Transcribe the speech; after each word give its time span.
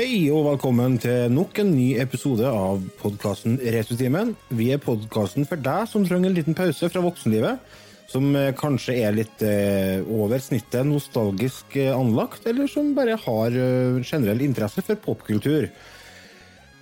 Hei 0.00 0.30
og 0.32 0.46
velkommen 0.46 0.94
til 0.96 1.26
nok 1.28 1.58
en 1.60 1.74
ny 1.74 1.90
episode 2.00 2.48
av 2.48 2.78
podkasten 3.02 3.58
Retrotimen. 3.60 4.30
Vi 4.48 4.70
er 4.72 4.78
podkasten 4.80 5.44
for 5.44 5.60
deg 5.60 5.82
som 5.90 6.06
trenger 6.08 6.30
en 6.30 6.38
liten 6.38 6.56
pause 6.56 6.88
fra 6.88 7.02
voksenlivet. 7.04 7.60
Som 8.08 8.30
eh, 8.32 8.54
kanskje 8.56 8.94
er 8.96 9.12
litt 9.12 9.44
eh, 9.44 10.00
over 10.08 10.40
snittet 10.40 10.88
nostalgisk 10.88 11.76
eh, 11.76 11.90
anlagt, 11.92 12.48
eller 12.48 12.70
som 12.72 12.94
bare 12.96 13.18
har 13.26 13.58
eh, 13.60 14.00
generell 14.00 14.40
interesse 14.46 14.80
for 14.86 15.02
popkultur. 15.04 15.68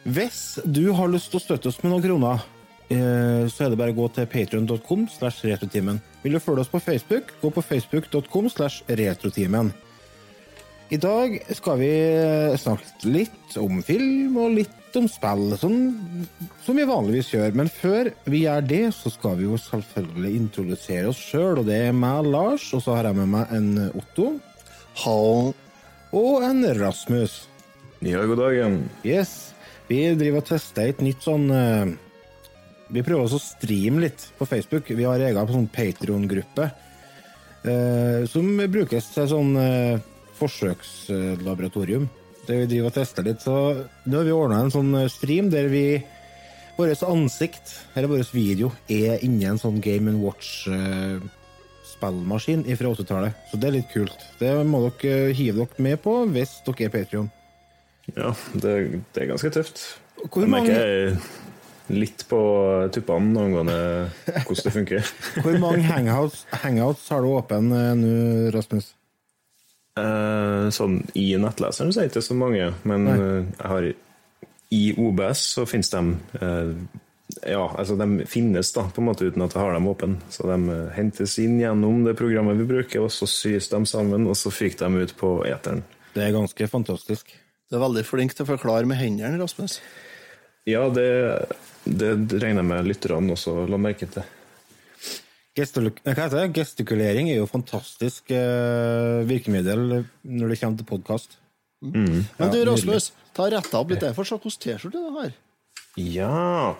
Hvis 0.07 0.61
du 0.63 0.85
har 0.95 1.11
lyst 1.11 1.33
til 1.33 1.41
å 1.41 1.47
støtte 1.49 1.73
oss 1.73 1.83
med 1.83 1.97
noen 1.97 2.07
kroner, 2.07 2.47
eh, 2.87 3.51
så 3.51 3.67
er 3.67 3.75
det 3.75 3.83
bare 3.83 3.97
å 3.97 3.99
gå 3.99 4.07
til 4.15 4.31
patreon.com 4.31 5.09
slash 5.17 5.43
retrotimen. 5.49 5.99
Vil 6.23 6.39
du 6.39 6.45
følge 6.45 6.69
oss 6.69 6.71
på 6.71 6.85
Facebook, 6.87 7.35
gå 7.43 7.51
på 7.51 7.67
facebook.com 7.67 8.53
slash 8.55 8.87
retrotimen. 8.87 9.75
I 10.89 10.97
dag 10.97 11.35
skal 11.53 11.77
vi 11.83 11.93
snakke 12.57 13.11
litt 13.13 13.57
om 13.61 13.83
film 13.85 14.39
og 14.41 14.55
litt 14.57 14.97
om 14.97 15.05
spill, 15.11 15.51
som, 15.61 15.75
som 16.65 16.79
vi 16.81 16.87
vanligvis 16.89 17.29
gjør. 17.35 17.53
Men 17.61 17.69
før 17.69 18.09
vi 18.25 18.47
gjør 18.47 18.65
det, 18.71 18.81
så 18.97 19.13
skal 19.13 19.37
vi 19.37 19.45
jo 19.45 19.59
selvfølgelig 19.61 20.33
introdusere 20.39 21.11
oss 21.11 21.21
sjøl. 21.21 21.61
Og 21.61 21.69
det 21.69 21.83
er 21.91 21.93
meg, 21.97 22.31
Lars, 22.33 22.71
og 22.73 22.81
så 22.87 22.97
har 22.97 23.11
jeg 23.11 23.21
med 23.21 23.31
meg 23.35 23.53
en 23.53 23.71
Otto. 23.91 24.31
Hallo. 25.05 25.53
Og 26.17 26.49
en 26.49 26.65
Rasmus. 26.81 27.43
Ja, 28.01 28.25
god 28.25 28.41
dagen. 28.47 28.83
Yes. 29.05 29.53
Vi 29.93 30.03
driver 30.17 30.41
og 30.41 30.49
tester 30.49 30.89
et 30.89 31.01
nytt 31.05 31.25
sånn 31.25 31.47
eh, 31.53 31.89
Vi 32.93 33.01
prøver 33.05 33.25
også 33.25 33.39
å 33.41 33.45
streame 33.45 34.07
litt 34.07 34.31
på 34.41 34.49
Facebook. 34.49 34.89
Vi 34.89 35.05
har 35.05 35.21
egen 35.21 35.53
sånn 35.53 35.69
Patron-gruppe 35.73 36.71
eh, 37.69 38.25
som 38.29 38.55
brukes 38.73 39.13
til 39.13 39.29
sånn 39.29 39.53
eh, 39.61 40.07
forsøkslaboratorium. 40.39 42.09
Der 42.49 42.57
vi 42.63 42.67
driver 42.71 42.89
og 42.89 42.95
tester 42.97 43.23
litt. 43.27 43.41
Så 43.45 43.55
nå 44.09 44.15
har 44.21 44.25
vi 44.25 44.33
ordna 44.33 44.63
en 44.65 44.71
sånn 44.73 44.95
eh, 45.03 45.09
stream 45.13 45.51
der 45.53 45.67
vi 45.73 45.85
Vårt 46.79 47.01
ansikt, 47.03 47.73
eller 47.99 48.07
vår 48.07 48.23
video, 48.31 48.69
er 48.87 49.19
inni 49.27 49.43
en 49.51 49.59
sånn 49.59 49.81
Game 49.83 50.13
Watch-spillmaskin 50.23 52.63
fra 52.79 52.93
80-tallet. 52.95 53.35
Så 53.51 53.59
det 53.59 53.67
er 53.67 53.75
litt 53.81 53.91
kult. 53.91 54.15
Det 54.39 54.53
må 54.63 54.85
dere 54.87 55.35
hive 55.35 55.59
dere 55.65 55.83
med 55.83 55.99
på 56.05 56.13
hvis 56.31 56.53
dere 56.69 56.87
er 56.87 56.93
Patrion. 56.95 57.27
Ja, 58.15 58.31
det, 58.55 59.03
det 59.11 59.19
er 59.25 59.33
ganske 59.33 59.51
tøft. 59.59 59.77
Hvor 60.23 60.47
Jeg 60.47 60.53
mange- 60.55 60.71
merker 60.71 61.19
litt 61.99 62.21
på 62.31 62.39
tuppene 62.95 63.43
angående 63.49 63.79
hvordan 64.45 64.65
det 64.69 64.75
funker. 64.79 65.03
Hvor 65.43 65.57
mange 65.59 65.83
hangouts, 65.89 66.45
hangouts 66.63 67.09
har 67.11 67.19
du 67.25 67.29
åpen 67.33 67.73
eh, 67.75 67.95
nå, 67.99 68.13
Rasmus? 68.55 68.93
Eh, 69.99 70.69
sånn 70.75 71.01
i 71.19 71.31
nettleseren 71.41 71.93
så 71.93 72.03
er 72.03 72.09
det 72.09 72.15
ikke 72.15 72.29
så 72.29 72.37
mange, 72.39 72.71
men 72.89 73.11
eh, 73.11 73.43
jeg 73.59 73.73
har 73.73 73.89
i 74.69 74.83
OBS 75.01 75.45
så 75.55 75.65
finnes 75.69 75.91
de 75.91 76.01
uh, 76.43 76.73
Ja, 77.41 77.65
altså 77.79 77.97
de 77.97 78.27
finnes 78.29 78.73
da, 78.75 78.85
på 78.93 79.01
en 79.01 79.09
måte 79.09 79.29
uten 79.29 79.45
at 79.45 79.55
jeg 79.55 79.63
har 79.63 79.77
dem 79.77 79.89
åpne. 79.89 80.19
Så 80.33 80.49
de 80.49 80.57
eh, 80.75 80.89
hentes 80.97 81.37
inn 81.41 81.59
gjennom 81.61 82.03
det 82.07 82.17
programmet 82.19 82.59
vi 82.59 82.67
bruker, 82.69 83.05
og 83.05 83.13
så 83.15 83.29
sys 83.31 83.69
de 83.73 83.81
sammen, 83.89 84.27
og 84.29 84.37
så 84.37 84.53
fyker 84.53 84.89
de 84.89 85.05
ut 85.05 85.15
på 85.17 85.31
eteren. 85.49 85.85
Det 86.15 86.25
er 86.25 86.35
ganske 86.35 86.69
fantastisk. 86.73 87.33
Du 87.69 87.77
er 87.77 87.85
veldig 87.85 88.05
flink 88.09 88.35
til 88.35 88.47
å 88.47 88.49
forklare 88.49 88.89
med 88.89 88.99
hendene, 89.01 89.39
Rasmus. 89.41 89.79
Ja, 90.69 90.87
det, 90.93 91.09
det 91.85 92.15
regner 92.41 92.65
jeg 92.65 92.71
med 92.73 92.89
lytterne 92.89 93.37
også 93.37 93.61
la 93.69 93.81
merke 93.81 94.09
til. 94.13 94.25
Gestul 94.25 94.27
hva 94.27 94.27
heter 94.27 94.27
det? 94.27 95.48
Gestikulering 95.59 97.33
er 97.33 97.41
jo 97.41 97.49
fantastisk 97.51 98.31
eh, 98.31 99.27
virkemiddel 99.27 100.05
når 100.23 100.55
det 100.55 100.61
kommer 100.61 100.79
til 100.79 100.89
podkast. 100.89 101.39
Men 101.83 102.25
du. 102.53 102.63
Rasmus, 102.67 103.13
ta 103.35 103.51
retta 103.51 103.83
opp 103.83 103.91
litt 103.93 104.03
der. 104.03 104.15
Få 104.15 104.27
se 104.27 104.39
hvilken 104.39 104.63
T-skjorte 104.65 104.99
du 104.99 105.13
har. 105.19 105.31
Ja. 105.99 106.77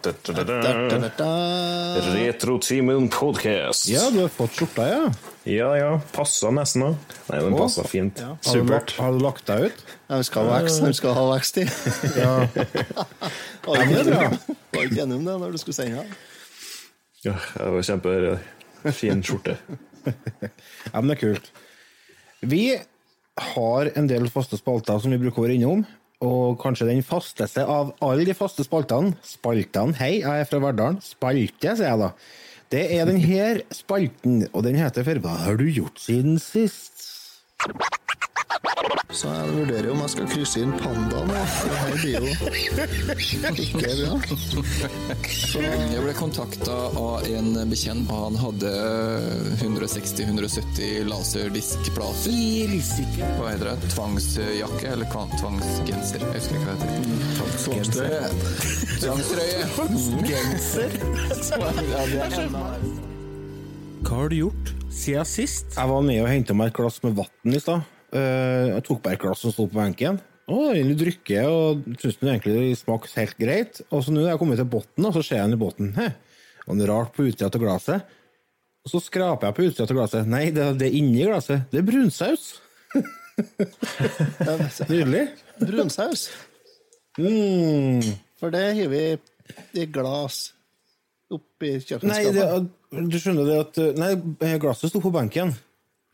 Retrotimen 2.15 3.09
podcast. 3.11 3.89
Ja, 3.91 4.11
du 4.15 4.21
har 4.23 4.29
fått 4.31 4.55
skjorta, 4.61 4.87
ja. 4.87 5.11
ja, 5.43 5.71
ja. 5.79 5.89
Passa 6.15 6.53
nesten 6.55 6.85
òg. 6.87 7.17
Nei, 7.33 7.41
den 7.43 7.57
passa 7.59 7.83
fint. 7.89 8.23
Ja. 8.23 8.37
Har 8.37 8.61
du, 8.61 8.63
Supert. 8.63 8.95
har 9.01 9.17
du 9.17 9.19
lagt 9.25 9.47
deg 9.51 9.73
ut? 9.73 9.79
Ja, 10.07 10.21
vi 10.21 10.29
skal 10.29 10.47
ha 10.47 10.61
vekst, 10.61 10.85
vi 10.87 10.95
skal 11.01 11.19
ha 11.19 11.25
vekst 11.33 11.59
i. 11.59 11.67
Ja. 12.15 12.35
Var 13.67 13.83
det 13.83 14.87
ikke 14.87 15.03
enig 15.03 15.19
om 15.19 15.27
det 15.27 15.35
når 15.43 15.51
du 15.57 15.59
skulle 15.59 15.77
sende 15.81 16.05
den? 16.05 16.15
Ja, 17.27 17.35
jeg 17.35 17.75
var 17.75 17.83
kjempefin 18.79 19.23
skjorte. 19.27 19.57
ja, 20.93 21.01
men 21.01 21.11
det 21.11 21.19
er 21.19 21.23
kult. 21.23 21.51
Vi 22.41 22.65
har 23.55 23.91
en 23.99 24.11
del 24.11 24.29
faste 24.31 24.59
spalter 24.59 24.99
som 25.03 25.15
vi 25.15 25.21
bruker 25.21 25.43
å 25.43 25.47
være 25.47 25.59
innom. 25.59 25.87
Og 26.25 26.57
kanskje 26.59 26.89
den 26.89 27.05
fasteste 27.07 27.63
av 27.63 27.93
alle 28.03 28.25
de 28.27 28.35
faste 28.35 28.65
spaltene 28.67 29.13
Spaltene, 29.23 29.95
hei, 30.01 30.17
jeg 30.19 30.43
er 30.43 30.49
fra 30.51 30.59
Verdalen. 30.65 30.99
Spalte, 31.05 31.77
sier 31.79 31.93
jeg 31.93 32.01
da. 32.01 32.09
Det 32.75 32.81
er 32.99 33.07
den 33.07 33.21
her 33.23 33.63
spalten, 33.73 34.43
og 34.51 34.67
den 34.67 34.81
heter 34.81 35.07
for 35.07 35.23
Hva 35.23 35.37
har 35.45 35.61
du 35.61 35.69
gjort 35.71 36.03
siden 36.03 36.41
sist? 36.43 37.07
Så 39.19 39.27
jeg 39.33 39.49
vurderer 39.51 39.89
om 39.91 40.01
jeg 40.05 40.11
skal 40.13 40.27
krysse 40.31 40.61
inn 40.63 40.73
pandaen. 40.79 41.31
Det 41.33 41.77
her 41.81 41.95
blir 41.99 42.15
jo 42.19 42.27
ikke 43.65 43.93
bra. 43.99 44.13
Så 45.27 45.63
Jeg 45.65 46.03
ble 46.05 46.13
kontakta 46.19 46.77
av 47.01 47.27
en 47.27 47.49
bekjent, 47.71 48.11
og 48.13 48.19
han 48.29 48.37
hadde 48.43 48.71
160-170 49.65 51.09
laserdiskplater. 51.09 52.77
Hva 53.41 53.51
heter 53.51 53.67
det? 53.73 53.77
Tvangsjakke 53.97 54.87
eller 54.93 55.11
tvangsgenser? 55.41 56.21
Jeg 56.29 56.33
husker 56.37 56.55
ikke 56.61 56.69
hva 56.69 56.75
det 56.79 56.89
heter. 56.93 57.03
tvangstrøye. 57.65 58.23
Tvangstrøye! 59.03 59.61
Genser? 60.29 60.91
Ja, 61.59 62.03
det 62.07 62.23
er 62.23 62.41
enda 62.45 62.65
Hva 64.05 64.15
har 64.23 64.29
du 64.31 64.37
gjort 64.45 64.75
siden 64.95 65.27
sist? 65.29 65.73
Jeg 65.75 65.87
var 65.91 66.03
nede 66.07 66.23
og 66.25 66.31
henta 66.31 66.55
meg 66.57 66.71
et 66.71 66.77
glass 66.79 67.01
med 67.05 67.17
vann 67.19 67.57
i 67.57 67.61
stad. 67.63 67.81
Eh, 68.15 68.67
Jeg 68.75 68.85
tok 68.87 69.03
bare 69.05 69.19
et 69.19 69.23
glass 69.23 69.43
som 69.45 69.53
sto 69.55 69.67
på 69.69 69.79
benken. 69.79 70.21
Å, 70.49 70.59
jeg 70.73 70.97
drikker, 70.97 71.45
og 71.53 71.83
syns 72.01 72.23
egentlig 72.23 72.71
smakte 72.81 73.21
helt 73.21 73.37
greit. 73.41 73.83
Og 73.93 74.01
så 74.05 74.15
nå 74.15 74.23
er 74.23 74.31
jeg 74.33 74.41
kommet 74.41 74.61
til 74.61 74.71
bunnen, 74.73 75.09
og 75.11 75.13
så 75.19 75.25
ser 75.25 75.43
jeg 75.43 75.51
den 75.51 75.59
i 75.59 75.61
bunnen. 75.61 76.15
Og 76.69 76.79
det 76.81 76.89
rart 76.89 77.13
på 77.17 77.27
utsida 77.29 77.51
av 77.51 77.61
glasset? 77.61 78.15
Og 78.87 78.93
så 78.95 79.03
skraper 79.05 79.51
jeg 79.51 79.57
på 79.59 79.67
utsida 79.69 79.85
av 79.85 79.99
glasset. 79.99 80.31
Nei, 80.31 80.47
det, 80.57 80.71
det 80.81 80.89
er 80.89 80.97
inni 80.97 81.27
glasset. 81.29 81.69
Det 81.73 81.83
er 81.83 81.89
brunsaus. 81.89 82.49
Nydelig. 84.89 85.27
Brunsaus. 85.61 86.29
Mm. 87.19 88.01
For 88.39 88.55
det 88.55 88.65
har 88.79 88.93
vi 88.93 89.03
i 89.77 89.87
glass 89.91 90.53
oppi 91.29 91.75
Nei, 92.09 92.23
det, 92.33 92.45
du 93.11 93.17
skjønner 93.21 93.45
det 93.45 93.57
at 93.61 93.79
Nei, 93.99 94.13
glasset 94.63 94.89
sto 94.93 95.03
på 95.05 95.13
benken. 95.13 95.53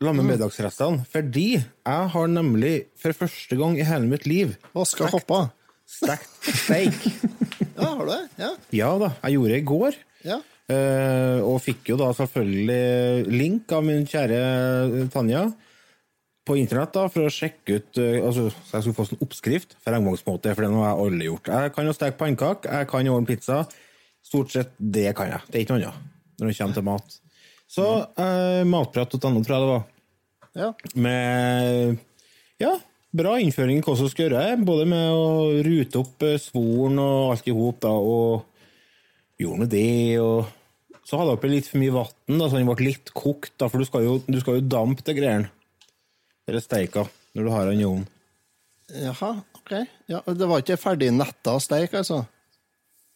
La 0.05 0.13
med 0.13 0.27
middagsrestene. 0.29 1.05
Fordi 1.11 1.47
jeg 1.57 2.09
har 2.15 2.27
nemlig 2.31 2.73
for 3.01 3.15
første 3.17 3.57
gang 3.59 3.77
i 3.79 3.85
hele 3.87 4.07
mitt 4.11 4.25
liv 4.29 4.55
Vaska 4.75 5.09
hoppa. 5.11 5.47
stekt 5.89 6.51
steik. 6.63 6.99
Ja, 7.75 7.89
har 7.91 8.05
du 8.05 8.11
det? 8.11 8.21
Ja. 8.39 8.49
Ja 8.71 8.89
da, 9.01 9.09
jeg 9.25 9.35
gjorde 9.35 9.51
det 9.51 9.57
i 9.61 9.69
går. 9.71 9.95
ja. 10.27 10.41
Eh, 10.65 11.39
og 11.45 11.59
fikk 11.61 11.91
jo 11.91 11.95
da 11.99 12.07
selvfølgelig 12.17 13.27
link 13.29 13.69
av 13.75 13.83
min 13.85 14.07
kjære 14.09 14.39
Tanja 15.13 15.43
på 16.45 16.55
internett 16.57 16.95
da, 16.95 17.03
for 17.13 17.27
å 17.27 17.33
sjekke 17.33 17.75
ut 17.77 17.99
eh, 18.01 18.17
altså, 18.25 18.47
Så 18.65 18.73
jeg 18.79 18.85
skulle 18.87 18.97
få 18.97 19.05
sånn 19.11 19.21
oppskrift 19.21 19.75
for 19.83 19.93
engangsmåte, 19.93 20.55
for 20.57 20.65
det 20.65 20.71
har 20.73 20.87
jeg 20.87 21.03
aldri 21.05 21.27
gjort. 21.29 21.51
Jeg 21.53 21.73
kan 21.75 21.85
jo 21.85 21.93
steke 21.93 22.17
pannekaker, 22.17 22.79
jeg 22.79 22.89
kan 22.89 23.11
ordne 23.13 23.29
pizza. 23.29 23.59
Stort 24.25 24.55
sett 24.55 24.73
det 24.79 25.11
kan 25.19 25.29
jeg. 25.35 25.45
Det 25.51 25.59
er 25.59 25.67
ikke 25.67 25.77
noe 25.77 25.91
annet 25.91 26.41
når 26.41 26.49
det 26.49 26.57
kommer 26.57 26.79
til 26.79 26.87
mat. 26.89 27.19
Så 27.77 27.85
eh, 28.25 28.63
matprat.no 28.73 29.19
tror 29.45 29.55
jeg 29.55 29.65
det 29.67 29.69
var. 29.75 29.85
Ja. 30.55 30.71
Med 30.95 31.97
ja, 32.61 32.73
bra 33.15 33.35
innføring 33.41 33.79
i 33.79 33.85
hva 33.85 33.95
som 33.99 34.09
skal 34.11 34.29
gjøre, 34.29 34.59
både 34.67 34.85
med 34.89 35.07
å 35.11 35.63
rute 35.65 36.01
opp 36.01 36.25
eh, 36.25 36.37
svoren 36.41 36.99
og 37.03 37.33
alt 37.33 37.49
i 37.49 37.55
hop, 37.55 37.87
og 37.89 39.41
gjorde 39.41 39.63
nå 39.63 39.69
det, 39.71 39.89
og 40.23 41.03
så 41.05 41.19
hadde 41.19 41.33
jeg 41.33 41.39
oppi 41.39 41.51
litt 41.51 41.69
for 41.69 41.81
mye 41.81 41.93
vann, 41.93 42.39
så 42.41 42.53
den 42.55 42.69
ble 42.69 42.87
litt 42.87 43.11
kokt, 43.15 43.53
da, 43.61 43.69
for 43.69 43.83
du 43.83 43.87
skal 43.87 44.05
jo, 44.07 44.17
du 44.25 44.39
skal 44.41 44.59
jo 44.59 44.67
dampe 44.71 45.05
det 45.05 45.17
greiene. 45.19 45.51
Eller 46.49 46.61
steika, 46.61 47.05
når 47.35 47.45
du 47.45 47.51
har 47.53 47.69
den 47.69 47.81
i 47.81 47.87
ovnen. 47.87 48.07
Jaha, 49.01 49.31
ok. 49.57 49.71
Ja, 50.11 50.21
det 50.29 50.47
var 50.49 50.61
ikke 50.61 50.77
ferdig 50.77 51.09
netta 51.13 51.57
steik, 51.61 51.93
altså? 51.97 52.23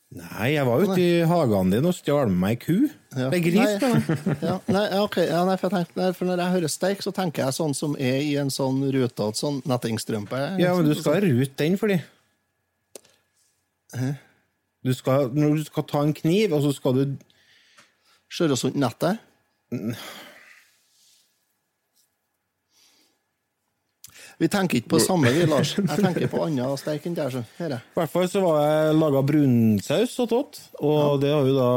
Nei, 0.10 0.56
jeg 0.56 0.66
var 0.66 0.82
ute 0.82 0.98
i 0.98 1.26
hagen 1.30 1.70
din 1.70 1.86
og 1.86 1.94
stjal 1.94 2.32
med 2.32 2.40
meg 2.42 2.56
ei 2.56 2.62
ku. 2.64 2.78
Ja. 3.14 3.28
Det 3.30 3.38
er 3.38 3.44
gris, 3.46 3.76
Nei. 3.84 4.38
Ja, 4.48 4.56
nei, 4.66 4.86
okay. 5.04 5.28
Ja, 5.30 5.44
nei, 5.46 5.58
for, 5.62 5.74
tenkte, 5.74 6.00
nei, 6.00 6.10
for 6.18 6.30
når 6.30 6.42
jeg 6.42 6.56
hører 6.56 6.74
steik, 6.74 7.04
så 7.06 7.14
tenker 7.14 7.46
jeg 7.46 7.58
sånn 7.60 7.76
som 7.78 7.94
er 7.94 8.18
i 8.26 8.34
en 8.42 8.50
sånn 8.54 8.82
rutete 8.90 9.38
sånn 9.38 9.62
nettingstrømpe. 9.70 10.42
Ja, 10.62 10.74
men 10.78 10.90
du 10.90 10.96
skal 10.98 11.22
rute 11.28 11.54
den 11.62 11.78
for 11.78 11.94
de. 11.94 12.00
Du 14.82 14.96
skal, 14.98 15.30
når 15.36 15.60
du 15.60 15.68
skal 15.68 15.86
ta 15.90 16.02
en 16.06 16.16
kniv, 16.18 16.58
og 16.58 16.66
så 16.66 16.74
skal 16.74 16.98
du 16.98 17.18
Skjøre 18.30 18.54
oss 18.54 18.62
rundt 18.62 18.78
nettet. 18.78 19.18
Vi 24.40 24.48
tenker 24.48 24.80
ikke 24.80 24.94
på 24.94 25.02
samme, 25.04 25.32
vi, 25.36 25.44
Lars. 25.50 25.74
Jeg 25.80 26.00
tenker 26.00 26.30
på 26.32 26.46
annen 26.46 26.78
steik 26.80 27.08
enn 27.10 27.18
der. 27.18 27.42
er. 27.60 27.76
I 27.76 28.00
hvert 28.00 28.14
fall 28.14 28.30
så 28.32 28.44
var 28.44 28.62
jeg 28.64 28.96
laga 28.96 29.24
brunsaus 29.28 30.14
og 30.24 30.30
tått, 30.32 30.62
og 30.80 31.20
det 31.20 31.34
har 31.34 31.50
jo 31.50 31.58
da 31.58 31.72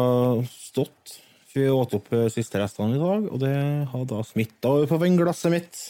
stått. 0.47 1.19
Vi 1.53 1.67
åt 1.69 1.93
opp 1.99 2.06
eh, 2.17 2.31
siste 2.32 2.62
restene 2.62 2.97
i 2.97 3.00
dag, 3.00 3.26
og 3.29 3.41
det 3.43 3.53
har 3.91 4.05
da 4.09 4.23
smitta 4.25 4.70
over 4.70 4.87
på 4.88 5.00
vinglasset 5.03 5.53
mitt. 5.53 5.81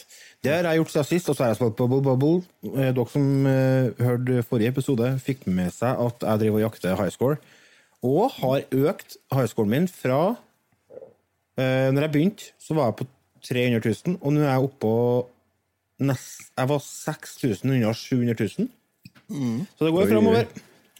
Det 0.43 0.51
har 0.51 0.65
jeg 0.67 0.81
gjort 0.81 0.91
siden 0.91 1.07
sist, 1.07 1.29
og 1.29 1.37
så 1.37 1.45
har 1.45 1.53
jeg 1.53 1.59
spilt 1.61 1.77
Bubble 1.77 2.01
Bubble. 2.03 2.41
Eh, 2.73 2.89
Dere 2.89 3.05
som 3.13 3.29
uh, 3.47 3.93
hørte 4.03 4.43
forrige 4.49 4.73
episode, 4.73 5.11
fikk 5.23 5.45
med 5.47 5.71
seg 5.71 6.01
at 6.03 6.25
jeg 6.25 6.41
driver 6.41 6.59
og 6.59 6.65
jakter 6.65 6.97
high 6.99 7.13
score, 7.13 7.37
og 8.03 8.33
har 8.41 8.65
økt 8.89 9.15
high 9.31 9.47
scoren 9.47 9.71
min 9.71 9.87
fra 9.87 10.19
uh, 10.33 11.87
Når 11.93 12.01
jeg 12.01 12.13
begynte, 12.17 12.49
så 12.59 12.75
var 12.75 12.89
jeg 12.89 12.99
på 13.03 13.07
300 13.47 13.93
000, 14.09 14.19
og 14.19 14.35
nå 14.35 14.43
er 14.43 14.51
jeg 14.51 14.67
oppå 14.67 14.91
nest, 15.99 16.49
Jeg 16.57 16.69
var 16.69 16.81
6000 16.85 17.75
unna 17.75 17.93
700 17.93 18.49
000. 18.57 18.71
Så 19.77 19.85
det 19.85 19.93
går 19.95 20.09
framover. 20.09 20.47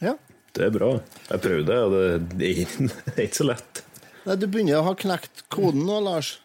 Ja. 0.02 0.14
Det 0.54 0.68
er 0.68 0.74
bra. 0.74 0.90
Jeg 1.30 1.42
prøvde 1.42 1.66
det, 1.66 1.78
og 1.82 1.94
det, 1.94 2.38
det 2.38 2.50
er 2.52 2.72
det 3.10 3.16
er 3.16 3.26
ikke 3.26 3.40
så 3.40 3.48
lett. 3.50 3.82
Nei, 4.24 4.36
du 4.40 4.46
begynner 4.48 4.80
å 4.80 4.88
ha 4.88 4.94
knekt 4.96 5.44
koden 5.52 5.84
nå, 5.84 5.98
Lars. 6.04 6.38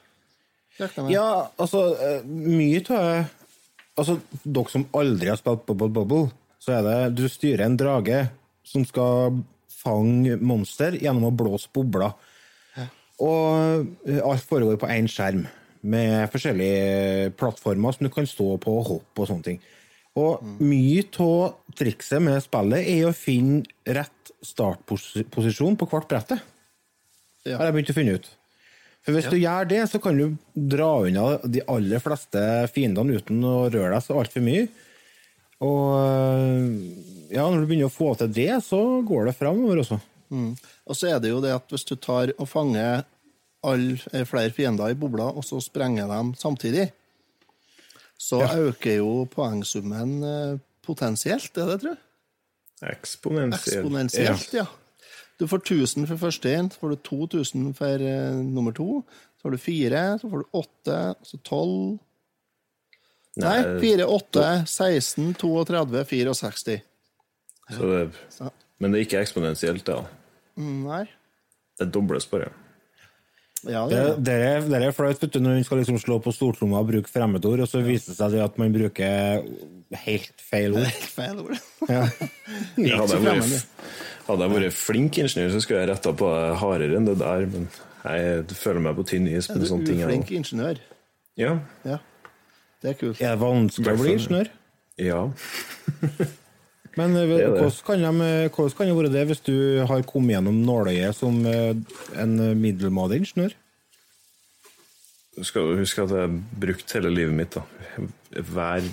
Ja, 1.12 1.52
altså, 1.60 1.90
eh, 2.00 2.24
mye 2.24 2.80
av 2.96 3.36
Altså, 4.00 4.14
dere 4.48 4.72
som 4.72 4.86
aldri 4.96 5.28
har 5.28 5.36
spilt 5.36 5.66
Bubble 5.68 5.90
Bubble, 5.92 6.30
så 6.64 6.78
er 6.78 6.86
det 6.86 7.16
Du 7.18 7.26
styrer 7.28 7.66
en 7.66 7.76
drage 7.76 8.22
som 8.64 8.86
skal 8.88 9.42
fange 9.80 10.38
monster 10.40 10.96
gjennom 10.96 11.28
å 11.28 11.36
blåse 11.36 11.68
bobler. 11.76 12.14
Og 13.20 13.88
eh, 14.08 14.22
alt 14.24 14.46
foregår 14.48 14.80
på 14.80 14.88
én 14.94 15.10
skjerm, 15.12 15.44
med 15.82 16.30
forskjellige 16.34 17.34
plattformer 17.40 17.96
som 17.96 18.08
du 18.08 18.12
kan 18.14 18.28
stå 18.28 18.56
på 18.62 18.74
og 18.82 18.88
hoppe 18.90 19.24
og 19.24 19.30
sånne 19.30 19.46
ting. 19.46 19.62
Og 20.20 20.44
mye 20.60 21.06
av 21.24 21.76
trikset 21.80 22.24
med 22.24 22.42
spillet 22.44 22.88
er 22.92 23.08
å 23.08 23.16
finne 23.16 23.64
rett 23.88 24.34
startposisjon 24.44 25.78
på 25.80 25.88
hvert 25.92 26.10
brettet. 26.10 26.44
Ja. 27.48 27.60
Har 27.60 27.70
jeg 27.70 27.78
begynt 27.78 27.94
å 27.94 27.98
finne 27.98 28.18
ut. 28.20 28.30
For 29.06 29.16
hvis 29.16 29.30
du 29.32 29.38
gjør 29.40 29.68
det, 29.70 29.82
så 29.90 30.02
kan 30.04 30.18
du 30.20 30.36
dra 30.54 30.90
unna 31.08 31.40
de 31.48 31.64
aller 31.72 32.04
fleste 32.04 32.42
fiendene 32.74 33.20
uten 33.20 33.40
å 33.48 33.70
røre 33.72 33.94
deg 33.96 34.06
så 34.06 34.18
altfor 34.20 34.44
mye. 34.44 34.68
Og 35.64 35.96
ja, 37.32 37.46
når 37.46 37.64
du 37.64 37.70
begynner 37.70 37.90
å 37.90 37.94
få 37.94 38.14
til 38.20 38.32
det, 38.36 38.52
så 38.66 38.82
går 39.08 39.30
det 39.30 39.38
framover 39.40 39.82
også. 39.84 40.00
Mm. 40.30 40.52
Og 40.90 40.98
så 40.98 41.10
er 41.14 41.24
det 41.24 41.32
jo 41.32 41.40
det 41.44 41.56
at 41.56 41.72
hvis 41.72 41.88
du 41.90 41.96
tar 42.00 42.34
og 42.36 42.48
fanger 42.50 43.06
all, 43.64 44.02
eh, 44.14 44.26
flere 44.26 44.52
fiender 44.56 44.92
i 44.92 44.98
bobla, 44.98 45.30
og 45.36 45.44
så 45.46 45.60
sprenger 45.64 46.08
dem 46.08 46.34
samtidig, 46.38 46.90
så 48.20 48.44
øker 48.44 49.00
jo 49.00 49.26
poengsummen 49.32 50.24
eh, 50.24 50.60
potensielt, 50.86 51.58
er 51.58 51.74
det, 51.74 51.80
tror 51.82 51.96
jeg? 51.96 52.04
Eksponentielt. 52.94 53.80
Eksponentielt, 53.80 54.54
ja. 54.54 54.66
Du 55.40 55.48
får 55.48 55.62
1000 55.64 56.08
for 56.08 56.20
første 56.20 56.52
inn, 56.52 56.68
så 56.72 56.82
får 56.82 56.94
du 56.94 57.02
2000 57.08 57.74
for 57.78 58.04
uh, 58.04 58.40
nummer 58.44 58.76
to. 58.76 59.04
Så 59.38 59.46
får 59.46 59.56
du 59.56 59.58
fire, 59.64 60.02
så 60.20 60.30
får 60.32 60.44
du 60.44 60.58
åtte, 60.60 61.00
så 61.24 61.40
tolv 61.48 62.00
Nei, 63.40 63.60
fire, 63.80 64.04
åtte, 64.10 64.44
16, 64.68 65.30
32, 65.40 66.02
64. 66.10 66.80
Så 67.72 67.88
det, 67.88 68.50
men 68.82 68.92
det 68.92 69.00
er 69.00 69.06
ikke 69.06 69.22
eksponentielt, 69.22 69.86
da. 69.88 70.02
mm, 70.60 70.82
nei. 70.90 71.04
Det 71.80 71.88
dobles 71.94 72.28
bare. 72.28 72.50
Ja, 73.68 73.82
det 73.90 73.96
Det, 73.96 74.00
er 74.00 74.60
det. 74.62 74.70
det, 74.70 74.70
det 74.72 74.88
er 74.88 74.94
flaut 74.96 75.36
når 75.36 75.56
man 75.58 75.64
skal 75.68 75.82
liksom 75.82 75.98
slå 76.00 76.20
på 76.24 76.32
stortromma 76.36 76.80
og 76.80 76.88
bruke 76.92 77.12
fremmedord, 77.12 77.60
og 77.66 77.68
så 77.68 77.82
viser 77.84 78.14
det 78.14 78.18
seg 78.22 78.38
at 78.46 78.58
man 78.62 78.72
bruker 78.76 79.44
helt 80.06 80.44
feil 80.52 80.78
ord. 80.78 80.86
Helt 80.88 81.10
Feil 81.12 81.42
ord. 81.44 81.58
Ja. 81.90 82.06
Hadde 82.78 83.18
jeg, 83.18 83.24
vært, 83.26 83.68
hadde 84.30 84.46
jeg 84.48 84.54
vært 84.56 84.78
flink 84.78 85.18
ingeniør, 85.20 85.52
så 85.56 85.62
skulle 85.66 85.82
jeg 85.84 85.90
retta 85.92 86.14
på 86.16 86.30
det 86.32 86.56
hardere 86.62 87.00
enn 87.00 87.08
det 87.10 87.18
der, 87.20 87.48
men 87.52 87.68
jeg 88.06 88.46
føler 88.62 88.86
meg 88.86 88.96
på 88.96 89.04
tynn 89.10 89.28
is 89.28 89.50
Er 89.52 89.60
du 89.60 89.66
sånne 89.68 89.90
ting. 89.90 90.00
nå. 90.06 90.20
ingeniør? 90.40 90.80
Ja. 91.40 91.58
Ja. 91.84 91.98
Det 92.80 92.94
er 92.94 93.00
kult. 93.02 93.20
Er 93.20 93.34
det 93.36 93.42
vanskelig 93.44 93.92
å 93.98 94.00
bli 94.06 94.14
ingeniør? 94.16 94.54
ja. 95.00 95.22
Men 97.00 97.16
eh, 97.16 97.32
hvordan 97.32 97.72
kan, 97.88 98.04
de, 98.04 98.30
hvordan 98.52 98.76
kan 98.78 98.90
det 98.92 99.00
være 99.00 99.14
det 99.14 99.26
hvis 99.32 99.44
du 99.48 99.56
har 99.88 100.06
kommet 100.08 100.36
gjennom 100.36 100.62
nåløyet 100.68 101.18
som 101.18 101.40
eh, 101.48 101.74
en 102.20 102.38
middelmådig 102.60 103.24
ingeniør? 103.24 103.56
Du 105.40 105.46
skal 105.48 105.70
jo 105.70 105.80
huske 105.80 106.04
at 106.04 106.12
jeg 106.12 106.26
har 106.26 106.40
brukt 106.60 106.96
hele 106.98 107.12
livet 107.16 107.36
mitt, 107.36 107.56
da. 107.56 107.64
Hver 108.30 108.84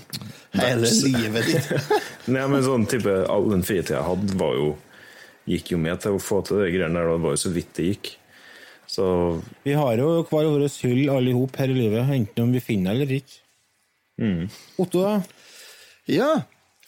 Hele 0.56 0.90
livet 1.10 1.48
ditt. 1.50 1.72
Nei, 2.32 2.44
men 2.48 2.62
sånn 2.64 2.86
type 2.88 3.12
All 3.30 3.50
den 3.50 3.64
fritida 3.66 3.98
jeg 3.98 4.06
hadde, 4.06 4.36
var 4.38 4.54
jo 4.56 4.68
gikk 5.46 5.72
jo 5.74 5.80
med 5.82 6.00
til 6.02 6.16
å 6.16 6.22
få 6.22 6.40
til 6.46 6.62
de 6.62 6.70
greiene 6.74 6.98
der. 6.98 7.10
Det 7.10 7.24
var 7.24 7.34
jo 7.34 7.42
så 7.42 7.52
vidt 7.54 7.74
det 7.78 7.88
gikk. 7.90 8.12
Så 8.90 9.06
Vi 9.66 9.74
har 9.74 9.98
jo 9.98 10.22
hver 10.22 10.46
vår 10.46 10.68
hyll 10.84 11.10
alle 11.10 11.32
i 11.32 11.36
hop 11.36 11.58
her 11.58 11.72
i 11.72 11.76
livet, 11.76 12.14
enten 12.14 12.46
om 12.46 12.54
vi 12.54 12.62
finner 12.62 12.94
det 12.94 13.02
eller 13.02 13.16
ikke. 13.18 13.40
Otto, 14.80 15.02
da? 15.02 15.16
Ja. 16.10 16.30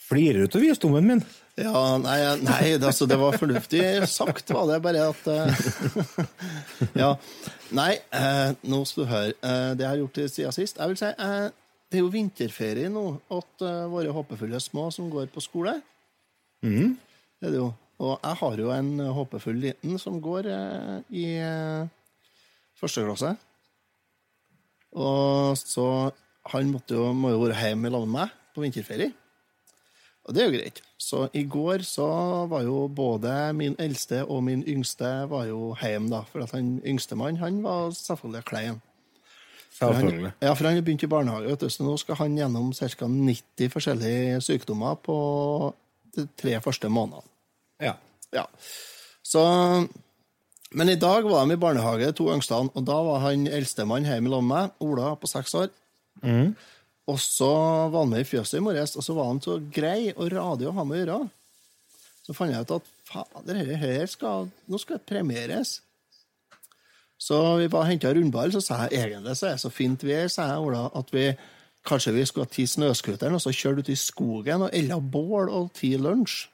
Flirer 0.09 0.47
du 0.47 0.57
av 0.57 0.63
visdommen 0.63 1.05
min? 1.05 1.19
Ja, 1.59 1.97
nei, 2.01 2.17
nei 2.41 2.61
det, 2.79 2.87
altså, 2.87 3.05
det 3.09 3.17
var 3.19 3.35
fornuftig 3.37 3.83
sagt, 4.09 4.49
var 4.55 4.65
det 4.71 4.79
bare 4.81 5.03
at 5.11 5.27
uh, 5.29 6.23
Ja. 7.03 7.09
Nei, 7.77 7.91
uh, 8.15 8.55
nå 8.65 8.79
skal 8.89 9.05
du 9.05 9.11
høre. 9.11 9.35
Uh, 9.43 9.75
det 9.77 9.85
jeg 9.85 9.91
har 9.91 9.99
gjort 9.99 10.21
siden 10.23 10.55
sist 10.55 10.79
Jeg 10.81 10.89
vil 10.93 11.01
si 11.01 11.11
det 11.89 11.97
er 11.97 12.03
jo 12.03 12.09
vinterferie 12.13 12.89
nå 12.93 13.03
at 13.33 13.63
våre 13.89 14.11
håpefulle 14.13 14.59
små 14.61 14.91
som 14.93 15.07
går 15.09 15.31
på 15.33 15.41
skole. 15.41 15.71
Det 16.61 17.47
er 17.47 17.55
det 17.55 17.57
jo. 17.57 17.71
Og 17.97 18.11
jeg 18.13 18.37
har 18.43 18.61
jo 18.61 18.67
en 18.75 18.91
håpefull 19.17 19.57
liten 19.57 19.97
som 19.97 20.19
går 20.21 20.51
i 21.09 21.23
første 22.77 23.07
klasse. 23.07 23.31
Og 25.01 25.57
så 25.57 25.87
Han 26.53 26.69
måtte 26.75 26.93
jo, 26.93 27.09
må 27.13 27.33
jo 27.33 27.41
være 27.47 27.57
hjemme 27.57 27.89
sammen 27.89 28.13
med 28.13 28.19
meg 28.19 28.37
på 28.53 28.61
vinterferie. 28.67 29.09
Og 30.29 30.35
det 30.35 30.43
er 30.43 30.51
jo 30.51 30.57
greit. 30.59 30.79
Så 31.01 31.23
i 31.33 31.41
går 31.49 31.81
så 31.87 32.05
var 32.51 32.61
jo 32.67 32.83
både 32.93 33.31
min 33.57 33.73
eldste 33.81 34.21
og 34.27 34.43
min 34.45 34.61
yngste 34.69 35.09
var 35.31 35.47
jo 35.49 35.71
hjemme, 35.81 36.11
da. 36.13 36.19
For 36.29 36.45
at 36.45 36.53
han 36.53 36.75
yngstemann, 36.85 37.39
han 37.41 37.63
var 37.65 37.89
selvfølgelig 37.97 38.45
klein. 38.45 38.77
Han, 39.79 39.93
Selvfølgelig. 39.95 40.31
ja, 40.43 40.51
for 40.53 40.67
han 40.67 40.75
har 40.75 40.83
begynt 40.83 41.03
i 41.03 41.07
barnehage, 41.07 41.47
vet 41.47 41.61
du, 41.63 41.69
så 41.71 41.85
nå 41.87 41.95
skal 41.97 42.17
han 42.19 42.33
gjennom 42.37 42.73
ca. 42.75 43.07
90 43.07 43.69
forskjellige 43.73 44.41
sykdommer 44.43 44.97
på 45.01 45.17
de 46.17 46.25
tre 46.37 46.57
første 46.61 46.89
månedene. 46.91 47.23
Ja. 47.81 47.93
Ja. 48.35 48.43
Så 49.23 49.41
Men 50.71 50.89
i 50.89 50.99
dag 50.99 51.23
var 51.25 51.45
de 51.47 51.53
i 51.53 51.57
barnehage, 51.57 52.11
to 52.13 52.27
yngstene, 52.29 52.69
og 52.75 52.83
da 52.85 52.97
var 53.07 53.23
han 53.23 53.47
eldstemann 53.47 54.05
hjemme 54.05 54.29
sammen 54.29 54.45
med 54.51 54.57
meg, 54.57 54.75
Ola 54.85 55.15
på 55.15 55.27
seks 55.31 55.55
år. 55.57 55.71
Og 57.09 57.17
så 57.21 57.49
var 57.89 58.03
han 58.03 58.11
med 58.11 58.23
i 58.23 58.29
fjøset 58.29 58.59
i 58.59 58.63
morges, 58.63 58.95
og 58.99 59.05
så 59.05 59.15
var 59.17 59.29
han 59.31 59.41
så 59.43 59.57
grei 59.73 60.11
og 60.13 60.29
radig 60.33 60.69
å 60.69 60.75
ha 60.77 60.85
med 60.85 60.99
å 60.99 61.01
gjøre. 61.01 61.19
Så 62.25 62.35
fant 62.37 62.53
jeg 62.53 62.65
ut 62.65 62.73
at 62.75 62.89
fader, 63.09 63.45
dette 63.47 63.77
her 63.81 64.09
skal, 64.09 64.49
nå 64.69 64.79
skal 64.81 64.99
det 64.99 65.07
premieres. 65.09 65.79
Så 67.19 67.37
vi 67.59 67.71
bare 67.71 67.89
henta 67.89 68.11
rundball, 68.15 68.53
så 68.53 68.61
sa 68.63 68.83
jeg 68.85 69.01
egentlig 69.01 69.35
så 69.35 69.49
er 69.49 69.57
det 69.57 69.63
så 69.65 69.71
fint 69.73 70.05
vær, 70.05 70.29
sa 70.31 70.51
jeg, 70.51 70.67
Ola, 70.67 70.85
at 70.95 71.09
vi 71.11 71.25
kanskje 71.87 72.13
vi 72.15 72.27
skulle 72.27 72.51
ti 72.51 72.67
snøscooteren 72.69 73.35
og 73.35 73.43
så 73.43 73.55
kjøre 73.55 73.83
ut 73.83 73.91
i 73.91 73.97
skogen 73.99 74.67
og 74.67 74.75
elle 74.75 74.99
bål 75.01 75.49
og 75.49 75.73
ti 75.75 75.95
lunsj. 75.99 76.45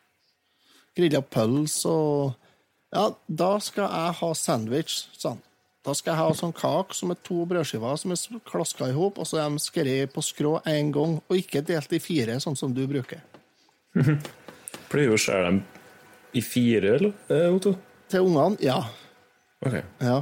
Grilla 0.96 1.22
pølse 1.22 1.92
og 1.92 2.42
Ja, 2.96 3.10
da 3.28 3.58
skal 3.60 3.90
jeg 3.92 4.12
ha 4.22 4.28
sandwich, 4.40 5.10
sa 5.20 5.34
han. 5.34 5.42
Da 5.86 5.94
skal 5.94 6.16
jeg 6.16 6.18
ha 6.24 6.34
sånn 6.34 6.54
kake 6.58 6.96
som 6.98 7.12
er 7.14 7.20
to 7.26 7.44
brødskiver 7.46 8.00
som 8.02 8.14
er 8.16 8.40
klaska 8.50 8.88
i 8.90 8.96
hop, 8.96 9.20
og 9.22 9.28
så 9.30 9.38
er 9.44 9.52
de 9.54 9.62
skrevet 9.62 10.14
på 10.16 10.24
skrå 10.26 10.56
én 10.66 10.90
gang, 10.96 11.20
og 11.22 11.38
ikke 11.38 11.62
delt 11.66 11.94
i 11.94 12.00
fire, 12.02 12.40
sånn 12.42 12.58
som 12.58 12.74
du 12.74 12.82
bruker. 12.90 13.22
pleier 14.90 15.12
jo 15.12 15.18
å 15.18 15.22
skjære 15.22 15.46
dem 15.52 15.62
i 16.36 16.42
fire, 16.44 16.96
eller, 16.98 17.14
eh, 17.30 17.48
Otto? 17.54 17.76
Til 18.12 18.26
ungene, 18.26 18.58
ja. 18.66 18.80
Ok. 19.66 19.78
ja. 20.02 20.18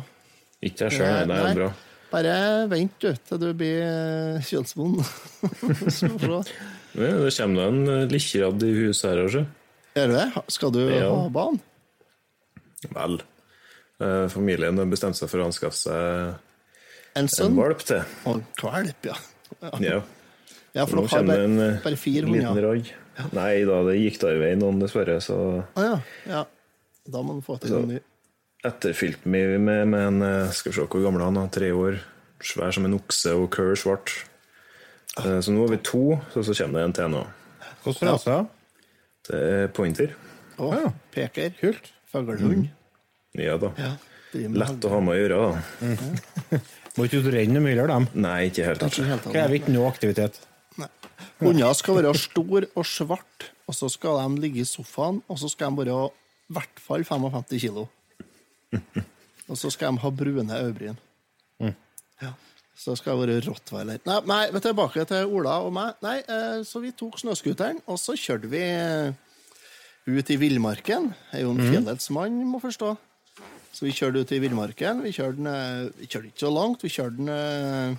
Ikke 0.64 0.88
jeg 0.90 1.00
sjøl, 1.00 1.26
nei. 1.32 1.40
Det 1.40 1.50
er 1.54 1.58
bra. 1.62 1.72
Bare 2.14 2.36
vent 2.70 2.94
du, 3.02 3.10
til 3.26 3.40
du 3.42 3.48
blir 3.58 4.44
kjønnsvond. 4.46 5.00
kjølsvond. 5.98 6.52
Ja, 6.94 7.10
det 7.24 7.32
kommer 7.40 7.72
en 7.72 7.80
eh, 7.90 8.04
likkeradd 8.12 8.68
i 8.68 8.74
huset 8.84 9.10
her, 9.10 9.24
Også. 9.26 9.46
Er 9.98 10.10
du 10.12 10.16
det? 10.20 10.28
Skal 10.54 10.72
du 10.76 10.82
Ja. 10.90 11.08
ha 11.10 11.30
barn? 11.34 11.58
Vel. 12.94 13.18
Eh, 14.02 14.28
familien 14.34 14.78
har 14.82 14.86
bestemt 14.90 15.16
seg 15.20 15.30
for 15.30 15.44
å 15.44 15.46
anskaffe 15.50 15.78
seg 15.78 16.40
En 17.16 17.28
en 17.30 17.56
valp 17.56 17.84
til. 17.86 18.02
Og 18.26 18.42
kvalp, 18.58 19.06
ja. 19.06 19.16
Ja. 19.80 20.00
Ja, 20.74 20.86
for 20.90 20.98
Nå 20.98 21.04
dere 21.06 21.12
har 21.20 21.28
bare, 21.28 21.44
en 21.46 21.58
bare, 21.58 21.92
eh, 21.94 22.00
fire 22.02 22.26
liten 22.26 22.48
hunder. 22.50 22.64
ragg. 22.72 22.88
Nei 23.38 23.64
da, 23.70 23.84
det 23.86 24.00
gikk 24.00 24.18
da 24.24 24.32
i 24.34 24.40
vei 24.42 24.56
noen, 24.58 24.80
dessverre. 24.82 25.20
Så 25.22 25.38
ah, 25.78 25.84
ja. 25.86 26.00
ja. 26.26 26.42
Da 27.06 27.22
må 27.22 27.36
man 27.36 27.44
få 27.46 27.60
til 27.62 27.76
en 27.78 27.88
ny. 27.92 28.00
etterfylte 28.66 29.30
vi 29.30 29.58
med, 29.60 29.88
med 29.92 30.08
en 30.08 30.22
eh, 30.26 30.50
Skal 30.52 30.72
vi 30.72 30.80
se 30.80 30.88
hvor 30.88 31.04
gammel 31.06 31.22
han 31.22 31.38
er. 31.38 31.52
Tre 31.54 31.70
år. 31.78 32.00
Svær 32.44 32.74
som 32.74 32.86
en 32.90 32.98
okse 32.98 33.36
og 33.38 33.52
kør 33.54 33.76
svart. 33.78 34.16
Så 35.14 35.54
nå 35.54 35.62
har 35.62 35.70
vi 35.70 35.78
to, 35.86 36.18
så, 36.34 36.42
så 36.42 36.56
kommer 36.58 36.80
det 36.82 36.86
en 36.90 36.94
til 36.98 37.12
nå. 37.14 37.20
Hvilken 37.86 38.10
rase? 38.10 38.38
Det 39.30 39.40
er 39.54 39.68
pointer. 39.70 40.16
Å, 40.58 40.72
Ja. 40.74 40.90
peker. 41.14 41.54
Kult. 41.62 41.92
Fuglehund. 42.12 42.72
Ja 43.40 43.58
da. 43.62 43.72
Ja. 43.80 43.92
Lett 44.34 44.86
å 44.86 44.90
ha 44.90 45.00
med 45.04 45.14
å 45.14 45.20
gjøre. 45.20 45.38
da. 45.54 46.60
Må 46.98 47.06
ikke 47.08 47.22
du 47.26 47.30
renne 47.34 47.62
mye 47.62 47.74
heller, 47.74 47.90
dem. 47.90 48.08
Nei, 48.22 48.50
ikke 48.50 48.66
helt. 48.68 48.84
Annet. 48.86 49.26
Krever 49.30 49.58
ikke 49.60 49.74
noe 49.74 49.90
aktivitet. 49.90 50.40
Hunder 51.44 51.74
skal 51.76 51.98
være 51.98 52.14
stor 52.18 52.66
og 52.78 52.86
svart, 52.88 53.48
og 53.68 53.76
så 53.78 53.90
skal 53.92 54.20
de 54.22 54.42
ligge 54.44 54.62
i 54.64 54.68
sofaen, 54.68 55.20
og 55.28 55.40
så 55.42 55.50
skal 55.52 55.74
de 55.74 55.82
være 55.84 55.98
i 56.08 56.56
hvert 56.56 56.82
fall 56.82 57.04
55 57.08 57.62
kilo. 57.64 57.88
Og 59.50 59.58
så 59.60 59.70
skal 59.74 59.94
de 59.94 60.02
ha 60.06 60.12
brune 60.14 60.60
øyebryn. 60.62 60.98
Ja. 62.24 62.32
Så 62.80 62.96
skal 62.98 63.20
det 63.20 63.28
være 63.28 63.42
rottweiler. 63.50 64.00
Nei, 64.08 64.20
nei, 64.30 64.44
men 64.54 64.64
tilbake 64.64 65.04
til 65.10 65.30
Ola 65.36 65.60
og 65.66 65.74
meg. 65.76 65.98
Nei, 66.06 66.18
eh, 66.26 66.62
Så 66.66 66.80
vi 66.82 66.92
tok 66.96 67.20
snøscooteren, 67.22 67.82
og 67.88 68.00
så 68.02 68.16
kjørte 68.18 68.50
vi 68.50 68.62
eh, 68.64 69.14
ut 70.08 70.30
i 70.34 70.38
villmarken. 70.40 71.12
Jeg 71.32 71.42
er 71.42 71.44
jo 71.46 71.52
en 71.54 71.62
fjellets 71.70 72.10
mann, 72.16 72.40
må 72.50 72.62
forstå. 72.64 72.96
Så 73.74 73.88
vi 73.88 73.94
kjørte 73.96 74.22
ut 74.22 74.32
i 74.36 74.40
villmarken. 74.44 75.00
Vi 75.02 75.12
kjørte 75.16 75.40
den, 75.40 75.48
eh, 75.50 75.92
vi 75.98 76.06
kjørte 76.08 76.30
ikke 76.30 76.44
så 76.46 76.52
langt. 76.54 76.84
Vi 76.86 76.92
kjørte 76.94 77.18
den 77.18 77.30
eh, 77.34 77.96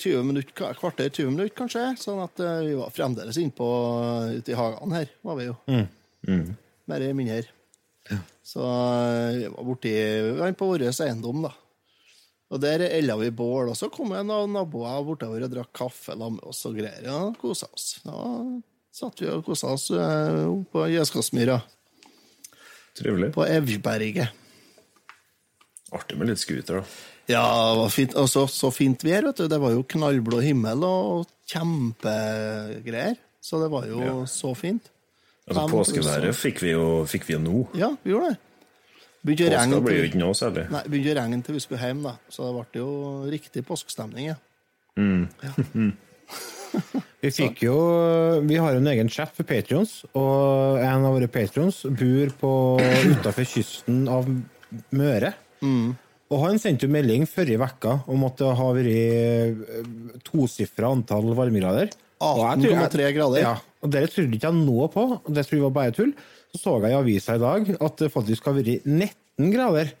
20 0.00 0.22
minutter, 0.24 0.52
ka- 0.56 0.72
kvarter 0.74 1.10
20 1.12 1.30
minutter, 1.30 1.54
kanskje. 1.60 1.84
Sånn 2.00 2.22
at 2.24 2.40
eh, 2.42 2.60
vi 2.66 2.74
var 2.78 2.90
fremdeles 2.94 3.38
innpå 3.38 3.66
ute 4.40 4.50
i 4.54 4.58
hagen 4.58 4.94
her, 4.96 5.10
var 5.22 5.36
vi 5.38 5.46
jo. 5.50 5.56
Mer 6.90 7.00
eller 7.04 7.14
mindre. 7.14 7.42
Så 8.50 8.64
eh, 8.66 9.36
vi 9.44 9.50
var 9.52 9.66
borti 9.68 9.92
vi 9.94 10.32
var 10.40 10.48
inne 10.50 10.58
på 10.58 10.70
vår 10.72 10.86
eiendom, 10.90 11.44
da. 11.46 11.52
Og 12.50 12.58
der 12.64 12.82
elda 12.82 13.14
vi 13.20 13.28
bål, 13.30 13.68
og 13.70 13.76
så 13.78 13.86
kom 13.94 14.10
det 14.10 14.24
noen 14.26 14.50
naboer 14.56 15.04
bortover 15.06 15.44
og 15.46 15.52
drakk 15.52 15.70
kaffe 15.84 16.16
sammen 16.16 16.40
med 16.40 16.48
oss 16.50 16.64
og 16.66 16.74
greier. 16.80 17.04
Ja, 17.06 17.20
kosa 17.38 17.68
oss. 17.70 17.92
Da 18.02 18.16
satt 18.90 19.20
vi 19.22 19.28
og 19.30 19.44
kosa 19.46 19.70
oss 19.76 19.84
eh, 19.94 20.48
oppe 20.50 20.72
på 20.74 20.88
Gjøskassmyra, 20.90 21.60
Trivelig. 22.98 23.32
på 23.34 23.44
Evjberget. 23.46 24.28
Artig 25.92 26.18
med 26.18 26.28
litt 26.30 26.38
scooter, 26.42 26.80
da. 26.80 26.84
Ja, 27.30 27.42
det 27.72 27.78
var 27.80 27.90
fint. 27.94 28.14
Og 28.18 28.28
så, 28.30 28.44
så 28.50 28.70
fint 28.74 29.02
vær, 29.06 29.22
vet 29.28 29.36
du. 29.42 29.46
Det 29.50 29.58
var 29.62 29.70
jo 29.74 29.82
knallblå 29.86 30.40
himmel 30.42 30.82
og 30.86 31.26
kjempegreier. 31.50 33.16
Så 33.40 33.60
det 33.62 33.70
var 33.72 33.86
jo 33.88 34.00
Ja. 34.02 34.14
så 34.26 34.54
fint. 34.58 34.90
Altså, 35.48 35.66
Påskeværet 35.70 36.34
fikk 36.36 36.60
vi 36.62 36.70
jo, 36.74 37.04
fikk 37.10 37.24
vi 37.26 37.38
nå. 37.42 37.64
Ja, 37.74 37.88
vi 38.04 38.12
gjorde 38.12 38.30
det. 38.34 38.38
Begynte 39.26 39.56
Påska 39.56 39.80
blir 39.84 39.98
jo 39.98 40.04
ikke 40.08 40.20
noe 40.22 40.34
særlig. 40.38 40.62
nei, 40.70 40.82
begynte 40.88 41.10
å 41.12 41.16
regne 41.20 41.42
til 41.44 41.54
vi 41.54 41.60
skulle 41.60 41.80
hjem, 41.80 42.02
da. 42.06 42.12
Så 42.32 42.46
det 42.46 42.52
ble 42.72 42.80
jo 42.80 43.30
riktig 43.30 43.64
påskestemning, 43.66 44.30
ja. 44.30 44.36
Vi 47.20 47.30
fikk 47.34 47.64
jo 47.66 47.76
Vi 48.46 48.56
har 48.62 48.76
en 48.78 48.86
egen 48.92 49.08
chat 49.12 49.32
for 49.34 49.44
patrions, 49.48 50.04
og 50.16 50.78
en 50.80 51.06
av 51.06 51.16
våre 51.16 51.28
patrions 51.28 51.82
bor 51.84 52.34
på 52.40 52.52
utafor 53.10 53.48
kysten 53.48 54.04
av 54.08 54.28
Møre. 54.94 55.34
Og 56.30 56.44
han 56.44 56.60
sendte 56.62 56.86
jo 56.86 56.94
melding 56.94 57.26
forrige 57.26 57.58
uke 57.58 57.96
om 58.10 58.22
at 58.28 58.38
det 58.38 58.52
har 58.60 58.76
vært 58.76 60.22
tosifra 60.28 60.92
antall 60.94 61.32
varmegrader. 61.34 61.90
Og 62.20 62.42
jeg 62.44 62.76
18,3 62.76 63.08
grader. 63.16 63.42
Ja, 63.42 63.54
og 63.80 63.92
det 63.94 64.04
trodde 64.12 64.36
ikke 64.36 64.50
jeg 64.50 64.60
noe 64.60 64.90
på, 64.92 65.06
og 65.18 65.32
det 65.34 65.46
jeg 65.48 65.62
var 65.64 65.74
bare 65.74 65.94
tull. 65.96 66.12
Så 66.52 66.60
så 66.64 66.76
jeg 66.82 66.92
i 66.92 66.98
avisa 66.98 67.36
i 67.38 67.42
dag 67.42 67.68
at 67.76 68.00
det 68.02 68.12
faktisk 68.12 68.48
har 68.48 68.56
vært 68.58 68.86
19 68.86 69.52
grader 69.54 69.92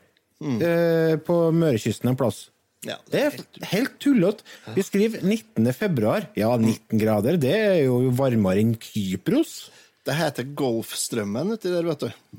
eh, 0.42 1.14
på 1.24 1.36
Mørekysten 1.54 2.10
en 2.10 2.18
plass. 2.18 2.48
Ja, 2.86 2.96
Det 3.12 3.20
er 3.20 3.34
helt 3.74 3.98
tullete. 4.00 4.44
Vi 4.72 4.82
skriver 4.86 5.20
19. 5.20 5.66
februar. 5.76 6.24
Ja, 6.38 6.54
19 6.56 6.98
grader, 7.02 7.36
det 7.36 7.52
er 7.52 7.78
jo 7.84 7.98
varmere 8.16 8.62
enn 8.62 8.72
Kypros. 8.80 9.70
Det 10.06 10.14
heter 10.16 10.48
Golfstrømmen 10.56 11.52
uti 11.58 11.68
der, 11.68 11.84
vet 11.90 12.06
du. 12.06 12.38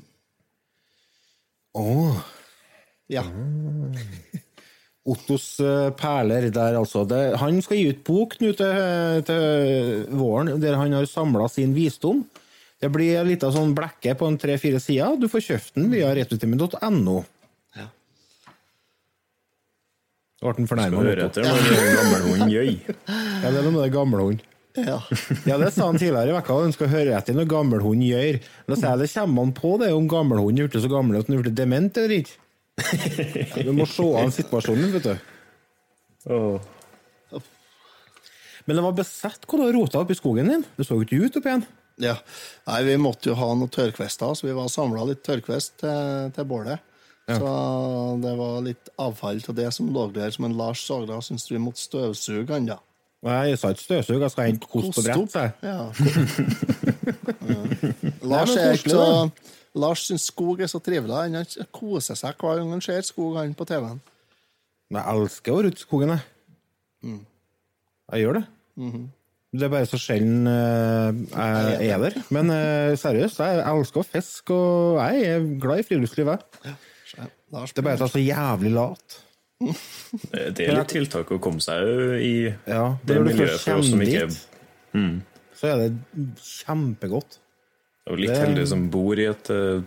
Åh, 1.78 2.18
Ja. 3.12 3.22
Ottos 5.02 5.58
eh, 5.60 5.88
perler 5.98 6.44
der, 6.54 6.76
altså. 6.78 7.02
Det, 7.10 7.18
han 7.40 7.56
skal 7.64 7.78
gi 7.80 7.88
ut 7.90 8.02
bok 8.06 8.36
nå 8.38 8.52
til, 8.54 9.22
til 9.26 10.04
våren, 10.14 10.52
der 10.62 10.76
han 10.78 10.94
har 10.94 11.08
samla 11.10 11.48
sin 11.50 11.72
visdom. 11.74 12.20
Det 12.82 12.90
blir 12.94 13.16
ei 13.18 13.24
lita 13.32 13.50
sånn 13.54 13.74
blekke 13.74 14.14
på 14.18 14.28
en 14.30 14.38
tre-fire 14.42 14.78
sider. 14.82 15.16
Du 15.18 15.26
får 15.30 15.42
kjøpt 15.48 15.74
den 15.78 15.90
via 15.90 16.12
retrotimen.no. 16.18 17.16
ja. 17.78 17.88
Ble 20.42 20.52
han 20.58 20.66
fornærma? 20.66 21.02
høre 21.06 21.28
etter 21.28 21.46
når 21.46 21.68
en 21.72 21.98
gammel 22.00 22.50
gjøy. 22.50 22.72
Ja, 22.82 23.46
det 23.46 23.52
er 23.52 23.62
noe 23.62 23.74
med 23.76 23.84
det 23.84 23.92
gamle 23.94 24.24
hund. 24.26 24.40
ja. 24.74 24.96
Ja, 25.46 25.58
det 25.60 25.68
sa 25.74 25.86
han 25.90 25.98
tidligere 26.00 26.32
i 26.32 26.34
vekka, 26.34 26.56
han 26.64 26.72
skal 26.74 26.88
høre 26.90 27.16
etter 27.18 27.36
når 27.36 27.48
gammelhund 27.50 28.02
gjør. 28.06 28.38
Da 28.66 28.78
sier 28.78 28.94
jeg 28.94 29.02
det 29.04 29.10
kommer 29.12 29.44
han 29.46 29.52
på 29.58 29.72
det 29.82 29.90
om 29.94 30.06
gammelhunden 30.10 30.64
er 30.64 30.70
blitt 30.72 30.82
så 30.84 30.90
gammel 30.90 31.18
at 31.20 31.28
han 31.28 31.36
er 31.36 31.42
blitt 31.44 31.58
dement 31.58 32.00
eller 32.02 32.14
ikke. 32.22 32.38
Ja, 33.52 33.66
du 33.68 33.72
må 33.76 33.84
se 33.86 34.06
an 34.18 34.32
situasjonen, 34.32 34.94
vet 34.96 35.10
du. 35.10 35.28
Oh. 36.32 36.72
Men 38.64 38.78
det 38.78 38.84
var 38.86 38.94
besett 38.96 39.44
hvor 39.46 39.60
du 39.60 39.66
har 39.66 39.74
rota 39.76 40.00
opp 40.02 40.10
i 40.14 40.16
skogen 40.16 40.48
din. 40.50 40.64
Det 40.78 40.86
så 40.86 40.96
jo 40.96 41.04
ikke 41.04 41.18
ut 41.26 41.38
opp 41.40 41.48
igjen. 41.50 41.64
ja. 42.02 42.16
Nei, 42.70 42.80
vi 42.88 42.96
måtte 43.02 43.30
jo 43.30 43.36
ha 43.38 43.50
noen 43.52 43.70
tørrkvister, 43.74 44.32
så 44.38 44.46
vi 44.48 44.54
var 44.56 44.70
samla 44.72 45.04
litt 45.08 45.22
tørrkvist 45.26 45.76
til, 45.82 46.32
til 46.36 46.48
bålet. 46.48 46.80
Så 47.28 47.50
det 48.22 48.32
var 48.38 48.56
litt 48.66 48.88
avfall 49.00 49.38
til 49.44 49.54
det 49.54 49.68
som 49.74 49.90
lå 49.94 50.08
der, 50.14 50.32
som 50.34 50.48
en 50.48 50.56
Lars 50.58 50.82
Sagda 50.82 51.20
syntes 51.22 51.50
vi 51.52 51.60
måtte 51.62 51.84
støvsuge 51.84 52.50
han, 52.50 52.66
da. 52.72 52.80
Nei, 53.22 53.52
Jeg 53.52 53.58
sa 53.60 53.70
ikke 53.70 53.84
støvsug, 53.84 54.20
jeg 54.24 54.34
skal 54.34 54.48
hente 54.48 54.66
kost 54.66 54.96
på 54.96 55.04
brett. 55.06 55.36
Ja. 55.62 55.84
ja. 57.52 57.60
Lars, 58.26 58.56
er 58.58 58.74
ikke 58.74 58.90
så, 58.90 59.28
Lars 59.78 60.02
syns 60.08 60.26
skog 60.32 60.60
er 60.60 60.70
så 60.70 60.80
trivelig. 60.82 61.14
Han 61.14 61.70
koser 61.70 62.18
seg 62.18 62.34
hver 62.42 62.58
gang 62.58 62.74
han 62.74 62.82
ser 62.82 63.06
skog 63.06 63.38
han 63.38 63.54
på 63.54 63.68
TV-en. 63.70 64.02
Jeg 64.92 65.06
elsker 65.14 65.54
å 65.54 65.60
være 65.60 65.70
ute 65.72 65.80
i 65.80 65.86
skogen, 65.86 66.16
jeg. 66.16 67.20
Jeg 68.12 68.24
gjør 68.24 68.40
det. 68.40 68.44
Det 69.52 69.66
er 69.66 69.72
bare 69.72 69.86
så 69.88 69.98
sjelden 70.00 70.46
eh, 70.48 71.18
jeg 71.78 71.92
er 71.92 72.02
der. 72.02 72.14
Men 72.32 72.50
eh, 72.50 72.94
seriøst, 72.98 73.38
jeg 73.38 73.62
elsker 73.68 74.02
å 74.02 74.08
fiske, 74.08 74.56
og 74.56 74.98
jeg 74.98 75.28
er 75.28 75.46
glad 75.62 75.82
i 75.82 75.86
friluftslivet. 75.86 76.58
Lars, 76.66 76.91
Det 77.52 77.78
er 77.78 77.84
bare 77.84 77.94
at 77.94 78.00
jeg 78.00 78.08
er 78.08 78.14
så 78.16 78.22
jævlig 78.24 78.72
lat. 78.72 79.18
Det 79.62 80.46
det 80.56 80.64
er 80.66 80.74
litt 80.80 80.88
tiltak 80.90 81.28
å 81.30 81.38
komme 81.42 81.60
seg 81.62 81.84
i 82.18 82.32
Ja, 82.66 82.96
det 83.04 83.14
det 83.14 83.20
miljøet 83.28 83.60
for 83.62 83.78
oss 83.78 83.90
som 83.92 84.00
ikke 84.02 84.24
mm. 84.98 85.12
så 85.54 85.68
er 85.70 85.82
det 85.84 85.90
kjempegodt. 86.42 87.36
er 88.10 88.16
litt 88.18 88.32
Det- 88.32 88.40
heldige 88.42 88.66
som 88.72 88.88
bor 88.90 89.14
i, 89.20 89.26
et, 89.30 89.50
eh, 89.50 89.82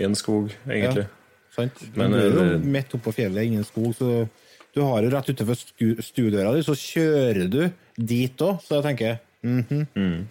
i 0.00 0.04
en 0.06 0.14
skog, 0.14 0.54
egentlig. 0.66 1.04
Sant? 1.52 1.82
Men, 1.96 2.12
du 2.12 2.18
er 2.18 2.30
jo 2.30 2.46
eh, 2.54 2.64
midt 2.78 2.94
oppå 2.96 3.12
fjellet, 3.12 3.44
ingen 3.50 3.64
skog, 3.64 3.92
så 3.98 4.28
du 4.74 4.80
har 4.80 5.02
jo 5.02 5.10
rett 5.12 5.28
utenfor 5.28 5.58
stu- 5.58 6.00
stuedøra 6.00 6.54
di, 6.54 6.62
så 6.64 6.72
kjører 6.78 7.50
du 7.50 7.70
dit 7.98 8.36
òg, 8.46 8.62
så 8.64 8.78
jeg 8.80 8.84
tenker 8.88 9.18
mhm. 9.42 10.26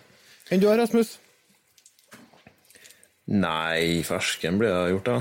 Enn 0.50 0.62
du, 0.64 0.68
Rasmus? 0.72 1.18
Nei, 3.28 4.02
fersken 4.08 4.58
ble 4.58 4.70
det 4.72 4.94
gjort, 4.96 5.10
da. 5.10 5.18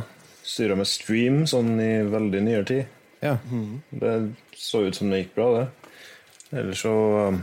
Styra 0.47 0.77
med 0.79 0.87
stream 0.87 1.41
sånn 1.51 1.75
i 1.83 1.91
veldig 2.07 2.43
nyere 2.47 2.67
tid. 2.69 2.93
Ja. 3.25 3.37
Det 3.91 4.13
så 4.55 4.85
ut 4.87 4.95
som 4.95 5.11
det 5.11 5.25
gikk 5.25 5.35
bra, 5.35 5.49
det. 5.57 5.67
Ellers 6.61 6.85
så 6.85 6.93
um, 7.33 7.41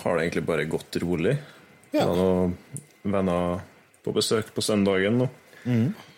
har 0.00 0.16
det 0.16 0.24
egentlig 0.24 0.44
bare 0.48 0.70
gått 0.72 0.96
rolig. 1.02 1.36
Ja. 1.92 2.06
Det 2.06 2.06
har 2.08 2.16
noen 2.16 2.56
venner 3.12 3.60
på 4.02 4.14
besøk 4.16 4.54
på 4.56 4.64
søndagen 4.64 5.20
nå. 5.20 5.28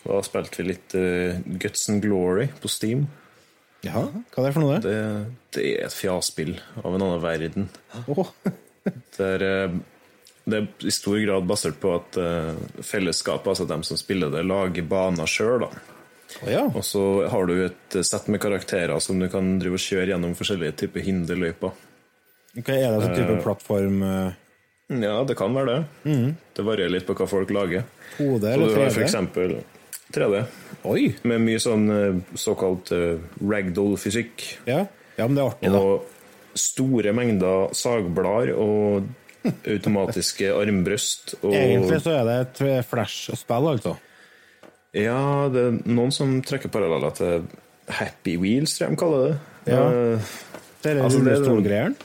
Da 0.05 0.21
spilte 0.25 0.61
vi 0.61 0.69
litt 0.71 0.95
uh, 0.97 1.41
Guts 1.61 1.89
and 1.91 2.05
Glory 2.05 2.49
på 2.63 2.71
Steam. 2.71 3.09
ja. 3.85 4.07
Hva 4.31 4.45
er 4.45 4.47
det 4.47 4.55
for 4.55 4.65
noe? 4.65 4.79
det? 4.85 4.95
Det, 5.57 5.65
er 5.75 5.89
et 5.89 5.97
fjaspill 5.97 6.55
av 6.83 6.95
en 6.95 7.03
annen 7.03 7.25
verden. 7.25 7.69
Åh. 8.15 8.31
Der, 9.17 9.43
eh, 9.43 9.77
det 10.45 10.59
er 10.61 10.87
i 10.89 10.93
stor 10.93 11.17
grad 11.25 11.47
basert 11.49 11.79
på 11.81 11.95
at 11.97 12.17
eh, 12.21 12.53
fellesskapet, 12.85 13.49
altså 13.55 13.65
dem 13.71 13.83
som 13.87 13.97
spiller 14.01 14.31
det, 14.35 14.43
lager 14.45 14.85
baner 14.89 15.27
sjøl. 15.31 15.65
Oh, 15.65 16.49
ja. 16.51 16.65
Og 16.75 16.83
så 16.85 17.03
har 17.31 17.47
du 17.49 17.55
et 17.65 17.97
sett 18.05 18.27
med 18.29 18.43
karakterer 18.43 18.99
som 19.01 19.21
du 19.23 19.29
kan 19.33 19.55
drive 19.63 19.79
og 19.79 19.85
kjøre 19.85 20.11
gjennom 20.13 20.35
forskjellige 20.37 20.77
typer 20.85 21.05
hinderløyper. 21.07 21.73
Okay, 22.59 22.83
er 22.85 22.93
det 22.99 23.09
en 23.09 23.17
type 23.17 23.39
plattform? 23.45 24.03
eh, 24.03 24.33
Ja, 25.01 25.23
det 25.25 25.37
kan 25.41 25.55
være 25.57 25.79
det. 26.05 26.35
Det 26.55 26.65
varierer 26.67 26.93
litt 26.93 27.07
på 27.09 27.15
hva 27.17 27.27
folk 27.31 27.51
lager. 27.55 27.87
2D 28.19 28.43
Så 28.45 28.51
eller 28.53 28.67
du 28.69 28.75
har 28.77 28.91
3D? 28.91 28.95
for 28.99 29.03
eksempel 29.07 29.55
3D, 30.15 30.43
Oi! 30.85 31.07
med 31.25 31.41
mye 31.43 31.59
sånn 31.65 31.89
såkalt 32.39 32.93
ragdoll-fysikk. 33.41 34.45
Ja. 34.69 34.85
ja, 35.17 35.27
men 35.27 35.35
det 35.39 35.43
er 35.43 35.49
artig, 35.51 35.73
da. 35.73 35.81
Og 35.81 36.59
store 36.59 37.11
mengder 37.17 37.73
sagblader 37.75 38.53
og 38.61 39.09
automatiske 39.45 40.49
armbrøst. 40.55 41.35
Og 41.43 41.53
Egentlig 41.55 42.01
så 42.05 42.15
er 42.19 42.25
det 42.29 42.37
et 42.47 42.87
flash-spill, 42.89 43.69
altså. 43.75 43.95
Ja, 44.95 45.49
det 45.53 45.63
er 45.69 45.79
noen 45.91 46.13
som 46.15 46.37
trekker 46.47 46.71
paralleller 46.73 47.15
til 47.19 47.47
Happy 47.93 48.37
Wheels, 48.41 48.77
tror 48.79 48.87
jeg 48.89 48.95
de 48.97 49.01
kaller 49.03 49.25
det. 49.29 49.39
Ja. 49.73 49.85
Uh, 49.85 50.35
Det 50.85 50.93
er 50.93 51.03
Altså, 51.03 51.19
er- 51.19 51.25
rullestolgreieren. 51.25 51.97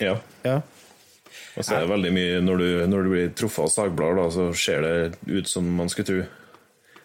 Ja. 0.00 0.16
Ja. 0.44 0.56
Og 1.58 1.64
så 1.66 1.74
er 1.74 1.80
det 1.82 1.90
veldig 1.90 2.10
mye 2.14 2.40
Når 2.46 2.58
du, 2.60 2.64
når 2.86 3.02
du 3.02 3.08
blir 3.10 3.30
truffet 3.34 3.64
av 3.64 3.70
sagblader, 3.74 4.18
da, 4.20 4.28
så 4.30 4.44
ser 4.54 4.82
det 4.82 5.38
ut 5.40 5.48
som 5.50 5.64
man 5.78 5.88
skulle 5.90 6.06
tro. 6.06 6.20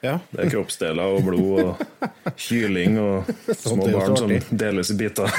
ja. 0.03 0.17
Det 0.31 0.45
er 0.45 0.49
kroppsdeler 0.51 1.15
og 1.15 1.23
blod 1.25 1.61
og 1.63 2.09
kyling 2.43 2.99
og 3.01 3.31
små 3.55 3.87
barn 3.89 4.17
som 4.19 4.33
deles 4.51 4.91
i 4.93 4.97
biter. 4.99 5.31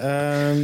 Eh, 0.00 0.56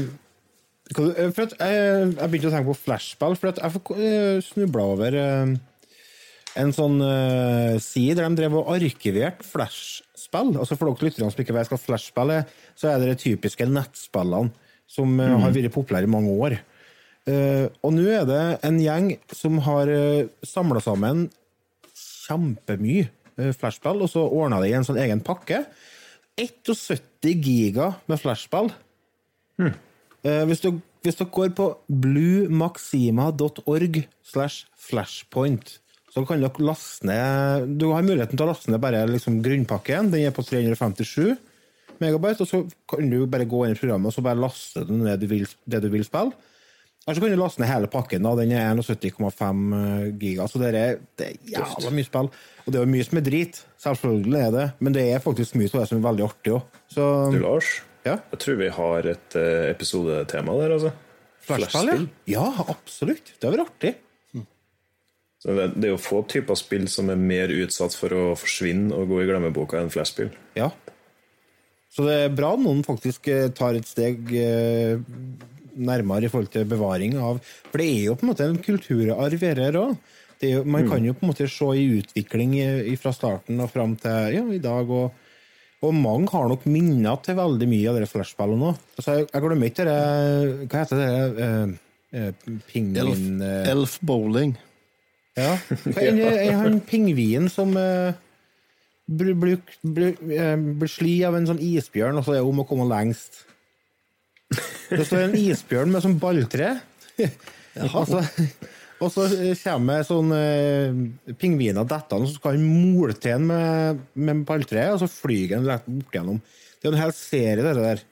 jeg, 0.87 1.57
jeg 1.59 2.31
begynte 2.31 2.51
å 2.51 2.53
tenke 2.53 2.71
på 2.71 2.79
flashball, 2.85 3.35
for 3.39 3.51
at 3.51 3.59
jeg 3.63 3.81
uh, 3.83 4.43
snubla 4.45 4.85
over 4.95 5.17
eh, 5.19 5.57
en 6.57 6.75
sånn 6.75 7.01
uh, 7.03 7.75
side 7.83 8.17
der 8.21 8.29
de 8.29 8.39
drev 8.39 8.55
og 8.61 8.71
arkiverte 8.77 9.47
flashspill. 9.47 10.55
Altså 10.55 10.79
For 10.79 10.89
dere 10.89 11.09
lytterne 11.09 11.33
som 11.33 11.43
ikke 11.43 11.57
vet 11.57 11.73
hva 11.73 11.81
flashspill 11.81 12.37
er, 12.39 12.47
så 12.79 12.93
er 12.93 13.03
det 13.03 13.11
de 13.11 13.19
typiske 13.25 13.67
nettspillene 13.69 14.55
som 14.87 15.11
mm. 15.19 15.41
har 15.43 15.55
vært 15.57 15.75
populære 15.75 16.07
i 16.07 16.13
mange 16.13 16.39
år. 16.47 16.59
Uh, 17.27 17.67
og 17.83 17.97
nå 17.97 18.07
er 18.15 18.23
det 18.29 18.43
en 18.69 18.79
gjeng 18.79 19.11
som 19.35 19.59
har 19.67 19.91
uh, 19.91 20.31
samla 20.47 20.79
sammen 20.85 21.27
kjempemye 21.91 23.09
uh, 23.41 23.51
flashspill, 23.59 24.05
og 24.07 24.13
så 24.13 24.23
ordna 24.23 24.63
det 24.63 24.71
i 24.71 24.79
en 24.79 24.87
sånn 24.87 25.03
egen 25.03 25.25
pakke. 25.27 25.65
71 26.39 27.35
giga 27.43 27.95
med 28.07 28.21
flashspill. 28.21 28.71
Eh, 29.59 29.73
hvis, 30.49 30.63
du, 30.65 30.79
hvis 31.05 31.19
dere 31.19 31.33
går 31.35 31.51
på 31.57 31.67
bluemaxima.org 32.03 34.01
slash 34.27 34.67
flashpoint, 34.89 35.79
så 36.13 36.25
kan 36.25 36.41
dere 36.41 36.65
laste 36.65 37.05
ned 37.07 37.77
Du 37.77 37.91
har 37.93 38.07
muligheten 38.07 38.39
til 38.39 38.47
å 38.47 38.51
laste 38.53 38.73
ned 38.73 38.81
bare 38.81 39.05
liksom 39.11 39.43
grunnpakken. 39.45 40.11
Den 40.15 40.25
er 40.25 40.35
på 40.37 40.45
357 40.47 41.37
megabyte, 42.01 42.45
og 42.45 42.49
så 42.49 42.63
kan 42.91 43.09
du 43.11 43.23
bare 43.31 43.47
gå 43.49 43.65
inn 43.67 43.77
i 43.77 43.79
programmet 43.79 44.11
og 44.11 44.17
så 44.17 44.25
bare 44.25 44.41
laste 44.41 44.85
den 44.89 45.05
ned 45.05 45.17
det 45.17 45.29
du 45.29 45.33
vil, 45.33 45.47
det 45.65 45.81
du 45.85 45.89
vil 45.93 46.05
spille. 46.05 46.33
Eller 47.07 47.15
så 47.15 47.23
kan 47.23 47.31
du 47.31 47.39
laste 47.39 47.63
ned 47.63 47.71
hele 47.71 47.87
pakken. 47.87 48.25
da, 48.27 48.33
Den 48.35 48.51
er 48.53 48.75
71,5 48.75 50.17
giga. 50.19 50.49
Så 50.51 50.59
det 50.59 50.73
er, 50.75 50.97
det 51.15 51.29
er 51.29 51.37
jævla 51.53 51.93
mye 51.95 52.09
spill. 52.09 52.31
Og 52.65 52.73
det 52.73 52.81
er 52.81 52.83
jo 52.83 52.91
mye 52.97 53.07
som 53.07 53.21
er 53.21 53.27
drit. 53.29 53.61
Selvfølgelig 53.85 54.41
er 54.41 54.51
det, 54.57 54.65
men 54.81 54.97
det 54.97 55.05
er 55.13 55.23
faktisk 55.23 55.55
mye 55.55 55.71
av 55.71 55.85
det 55.85 55.89
som 55.93 56.01
er 56.01 56.09
veldig 56.09 56.25
artig 56.27 56.57
òg. 56.57 56.81
Du, 57.31 57.39
Lars, 57.45 57.71
ja. 58.07 58.17
jeg 58.33 58.43
tror 58.43 58.59
vi 58.61 58.73
har 58.79 59.11
et 59.13 59.37
eh, 59.39 59.69
episodetema 59.73 60.57
der, 60.63 60.77
altså. 60.79 60.93
Flashspill, 61.47 62.09
ja. 62.27 62.43
Ja, 62.49 62.67
absolutt. 62.73 63.35
Det 63.37 63.47
hadde 63.47 63.59
vært 63.59 63.71
artig. 63.71 63.95
Så 65.43 65.55
det, 65.55 65.67
det 65.77 65.89
er 65.89 65.93
jo 65.93 66.01
få 66.01 66.23
typer 66.27 66.59
spill 66.59 66.89
som 66.91 67.11
er 67.13 67.21
mer 67.21 67.53
utsatt 67.55 67.95
for 67.95 68.15
å 68.17 68.23
forsvinne 68.39 68.97
og 68.97 69.13
gå 69.13 69.21
i 69.23 69.27
glemmeboka 69.29 69.79
enn 69.79 69.93
flashspill. 69.93 70.33
Ja. 70.59 70.73
Så 71.93 72.07
det 72.09 72.17
er 72.25 72.35
bra 72.35 72.55
noen 72.59 72.83
faktisk 72.87 73.29
eh, 73.31 73.51
tar 73.55 73.79
et 73.79 73.87
steg 73.89 74.33
eh, 74.35 74.99
nærmere 75.77 76.27
i 76.27 76.33
forhold 76.33 76.51
til 76.53 76.67
bevaring 76.69 77.19
av 77.21 77.39
For 77.45 77.79
det 77.79 77.87
er 77.93 78.03
jo 78.09 78.17
på 78.17 78.27
en 78.27 78.33
måte 78.33 78.49
en 78.49 78.59
kulturarv 78.65 79.45
her 79.47 79.79
òg. 79.81 79.95
Man 80.69 80.89
kan 80.91 81.05
jo 81.05 81.15
på 81.17 81.25
en 81.25 81.31
måte 81.31 81.47
se 81.49 81.69
i 81.81 81.87
utvikling 81.97 82.59
fra 83.01 83.13
starten 83.17 83.63
og 83.65 83.71
fram 83.73 83.95
til 84.01 84.35
ja, 84.35 84.43
i 84.53 84.61
dag. 84.61 84.91
og 84.91 85.15
og 85.87 85.97
mange 85.97 86.31
har 86.33 86.49
nok 86.51 86.67
minner 86.69 87.19
til 87.25 87.39
veldig 87.39 87.69
mye 87.71 87.91
av 87.91 87.99
de 88.01 88.09
flashballene 88.11 88.71
òg. 88.71 88.85
Altså, 88.99 89.17
jeg, 89.17 89.29
jeg 89.33 89.45
glemmer 89.45 89.73
ikke 89.73 89.87
det 89.89 89.99
Hva 90.67 90.83
heter 90.83 91.03
det? 91.03 91.11
Uh, 91.41 91.75
uh, 92.17 92.61
Pingvin... 92.71 93.03
Elf, 93.03 93.25
eh, 93.49 93.73
Elf 93.73 93.99
Bowling. 94.07 94.55
Ja. 95.37 95.57
har 95.97 96.69
en 96.71 96.81
pingvin 96.81 97.51
som 97.53 97.75
eh, 97.77 98.17
blir, 99.07 99.35
blir, 99.37 99.59
blir, 99.83 100.15
blir 100.17 100.91
sli 100.91 101.19
av 101.29 101.37
en 101.37 101.49
sånn 101.51 101.61
isbjørn, 101.61 102.17
og 102.17 102.25
så 102.25 102.39
er 102.39 102.47
hun 102.47 102.55
om 102.55 102.65
å 102.65 102.69
komme 102.69 102.89
lengst? 102.89 103.43
Det 104.89 105.05
står 105.05 105.27
en 105.27 105.37
isbjørn 105.37 105.93
med 105.93 106.05
sånn 106.05 106.17
balltre. 106.23 106.73
og, 107.93 108.01
så, 108.09 108.23
og 108.97 109.13
så 109.13 109.27
kommer 109.61 110.07
sånn 110.07 110.33
eh, 110.33 111.01
pingviner 111.37 111.85
dettende, 111.89 112.31
så 112.31 112.39
skal 112.39 112.57
han 112.57 112.65
mole 112.65 113.17
til 113.21 113.37
en 113.37 113.49
med, 113.51 114.05
med 114.17 114.45
balltre, 114.49 114.89
og 114.95 115.03
så 115.03 115.11
flyr 115.11 115.59
han 115.59 115.69
rett 115.69 115.89
bort 115.89 116.17
gjennom. 116.17 116.41
Det 116.81 116.89
er 116.89 116.95
en 116.95 117.03
hel 117.03 117.17
serie, 117.17 117.65
det 117.65 117.75
der. 117.77 118.05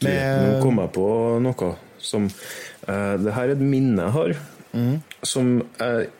Du, 0.00 0.08
Nå 0.10 0.58
kom 0.60 0.82
jeg 0.82 0.92
på 0.92 1.06
noe 1.40 1.70
som 2.04 2.26
eh, 2.28 3.14
Det 3.16 3.32
her 3.32 3.48
er 3.48 3.54
et 3.54 3.62
minne 3.64 4.04
jeg 4.04 4.12
har, 4.12 4.34
som, 5.24 5.54
jeg, 5.80 6.10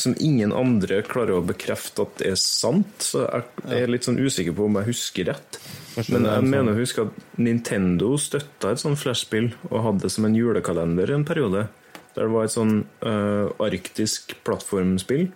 som 0.00 0.14
ingen 0.24 0.54
andre 0.56 1.02
klarer 1.04 1.36
å 1.36 1.44
bekrefte 1.44 2.06
at 2.06 2.22
er 2.24 2.38
sant. 2.40 3.04
Så 3.04 3.26
jeg 3.26 3.82
er 3.82 3.92
litt 3.92 4.08
sånn 4.08 4.20
usikker 4.22 4.56
på 4.56 4.70
om 4.70 4.78
jeg 4.80 4.88
husker 4.92 5.28
rett. 5.34 5.60
Men 6.08 6.28
jeg 6.30 6.46
mener 6.46 6.72
å 6.72 6.78
huske 6.78 7.04
at 7.08 7.20
Nintendo 7.42 8.14
støtta 8.20 8.72
et 8.72 8.80
sånt 8.80 9.00
flashspill 9.02 9.50
og 9.68 9.84
hadde 9.84 10.06
det 10.06 10.14
som 10.14 10.28
en 10.28 10.38
julekalender 10.38 11.12
en 11.12 11.26
periode. 11.28 11.66
Der 12.16 12.26
det 12.26 12.32
var 12.34 12.46
et 12.46 12.54
sånn 12.54 12.76
uh, 13.06 13.50
arktisk 13.62 14.34
plattformspill. 14.46 15.28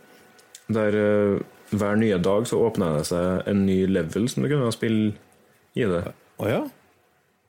Der 0.74 0.96
uh, 0.98 1.42
hver 1.74 1.98
nye 2.00 2.18
dag 2.22 2.48
så 2.48 2.60
åpna 2.66 2.94
det 2.98 3.06
seg 3.10 3.50
en 3.50 3.64
ny 3.66 3.84
level 3.90 4.28
som 4.30 4.44
du 4.44 4.50
kunne 4.50 4.72
spille 4.74 5.12
i 5.74 5.86
det. 5.90 6.02
Å 6.42 6.50
ja? 6.50 6.64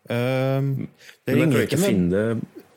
Um, 0.06 0.86
det, 1.26 1.34
ringer 1.34 1.66
ikke 1.66 1.82
med, 1.82 2.12
det 2.14 2.26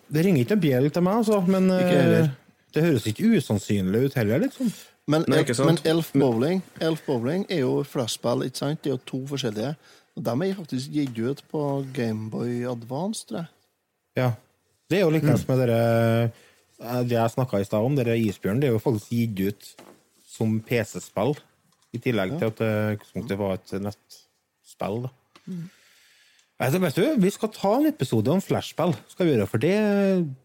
det 0.08 0.24
ringer 0.24 0.44
ikke 0.44 0.56
en 0.56 0.62
bjell 0.62 0.90
til 0.92 1.04
meg, 1.04 1.20
altså, 1.20 1.40
men 1.44 1.68
eh, 1.74 2.30
det 2.72 2.84
høres 2.84 3.06
ikke 3.10 3.28
usannsynlig 3.36 4.06
ut 4.06 4.16
heller, 4.16 4.40
liksom. 4.46 4.70
Men, 5.08 5.24
Nei, 5.28 5.40
men 5.64 5.78
Elf 5.88 6.10
Bowling 6.12 6.58
Elf 6.84 7.00
Bowling 7.06 7.46
er 7.48 7.62
jo 7.62 7.78
flashball, 7.88 8.44
ikke 8.44 8.60
sant? 8.60 8.82
Det 8.84 8.90
er 8.90 8.96
jo 8.96 9.04
to 9.08 9.20
forskjellige. 9.30 9.70
Og 10.18 10.24
De 10.26 10.34
er 10.44 10.56
faktisk 10.58 10.92
gitt 10.92 11.20
ut 11.20 11.40
på 11.52 11.62
Gameboy 11.96 12.66
Advance, 12.68 13.24
tror 13.28 13.38
jeg. 13.38 13.48
Ja. 14.18 14.30
Det 14.88 14.98
er 14.98 15.04
jo 15.04 15.10
likeens 15.12 15.42
med 15.48 15.58
dere 15.60 15.78
eh, 16.80 17.02
det 17.04 17.16
jeg 17.18 17.34
snakka 17.34 17.60
i 17.60 17.66
stad 17.68 17.84
om, 17.84 17.96
dere 17.98 18.14
isbjørn, 18.16 18.60
det 18.62 18.68
er 18.70 18.76
jo 18.76 18.80
faktisk 18.82 19.10
gitt 19.12 19.40
ut 19.48 19.72
som 20.28 20.58
PC-spill, 20.64 21.34
i 21.92 21.98
tillegg 22.04 22.36
til 22.38 22.50
at 22.52 22.60
det 22.60 22.70
utgangspunktet 22.96 23.38
var 23.40 23.56
et 23.58 23.72
nettspill. 23.84 25.02
da. 25.08 25.10
Altså, 26.58 26.80
vet 26.82 26.96
du, 26.98 27.04
Vi 27.22 27.30
skal 27.34 27.52
ta 27.54 27.72
en 27.78 27.86
episode 27.90 28.32
om 28.32 28.40
flashspill, 28.44 28.94
skal 29.12 29.26
vi 29.28 29.34
gjøre, 29.36 29.48
for 29.50 29.62
det, 29.62 29.74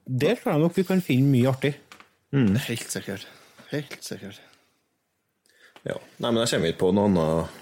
der 0.08 0.36
tror 0.40 0.54
jeg 0.56 0.64
nok 0.64 0.78
vi 0.78 0.86
kan 0.88 1.02
finne 1.06 1.32
mye 1.34 1.50
artig. 1.52 1.74
Helt 2.34 2.90
sikkert. 2.90 3.28
Helt 3.72 3.98
sikkert. 4.06 4.40
Ja. 5.86 5.98
Nei, 6.24 6.30
men 6.32 6.42
jeg 6.44 6.54
kommer 6.56 6.72
ikke 6.72 6.82
på 6.86 6.92
noe 6.96 7.10
annet 7.10 7.60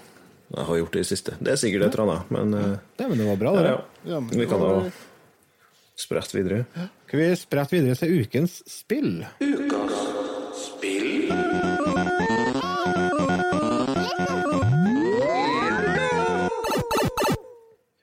jeg 0.52 0.66
har 0.68 0.76
gjort 0.82 0.96
i 0.96 1.00
det 1.00 1.08
siste. 1.08 1.32
Det 1.40 1.52
er 1.54 1.56
sikkert 1.60 1.86
et 1.86 1.94
eller 1.96 2.10
annet, 2.12 2.32
men 2.36 2.54
eh, 2.58 2.74
Det, 2.98 3.06
men 3.08 3.18
det 3.22 3.26
var 3.30 3.38
bra, 3.40 3.52
det. 3.56 3.70
ja. 3.70 3.78
Ja, 4.12 4.18
men 4.20 4.38
Vi 4.38 4.46
kan 4.50 4.60
da 4.60 4.72
sprette 5.98 6.38
videre. 6.38 6.64
Skal 7.06 7.20
vi 7.20 7.28
sprette 7.36 7.76
videre 7.76 7.98
til 7.98 8.22
ukens 8.22 8.60
spill? 8.70 9.22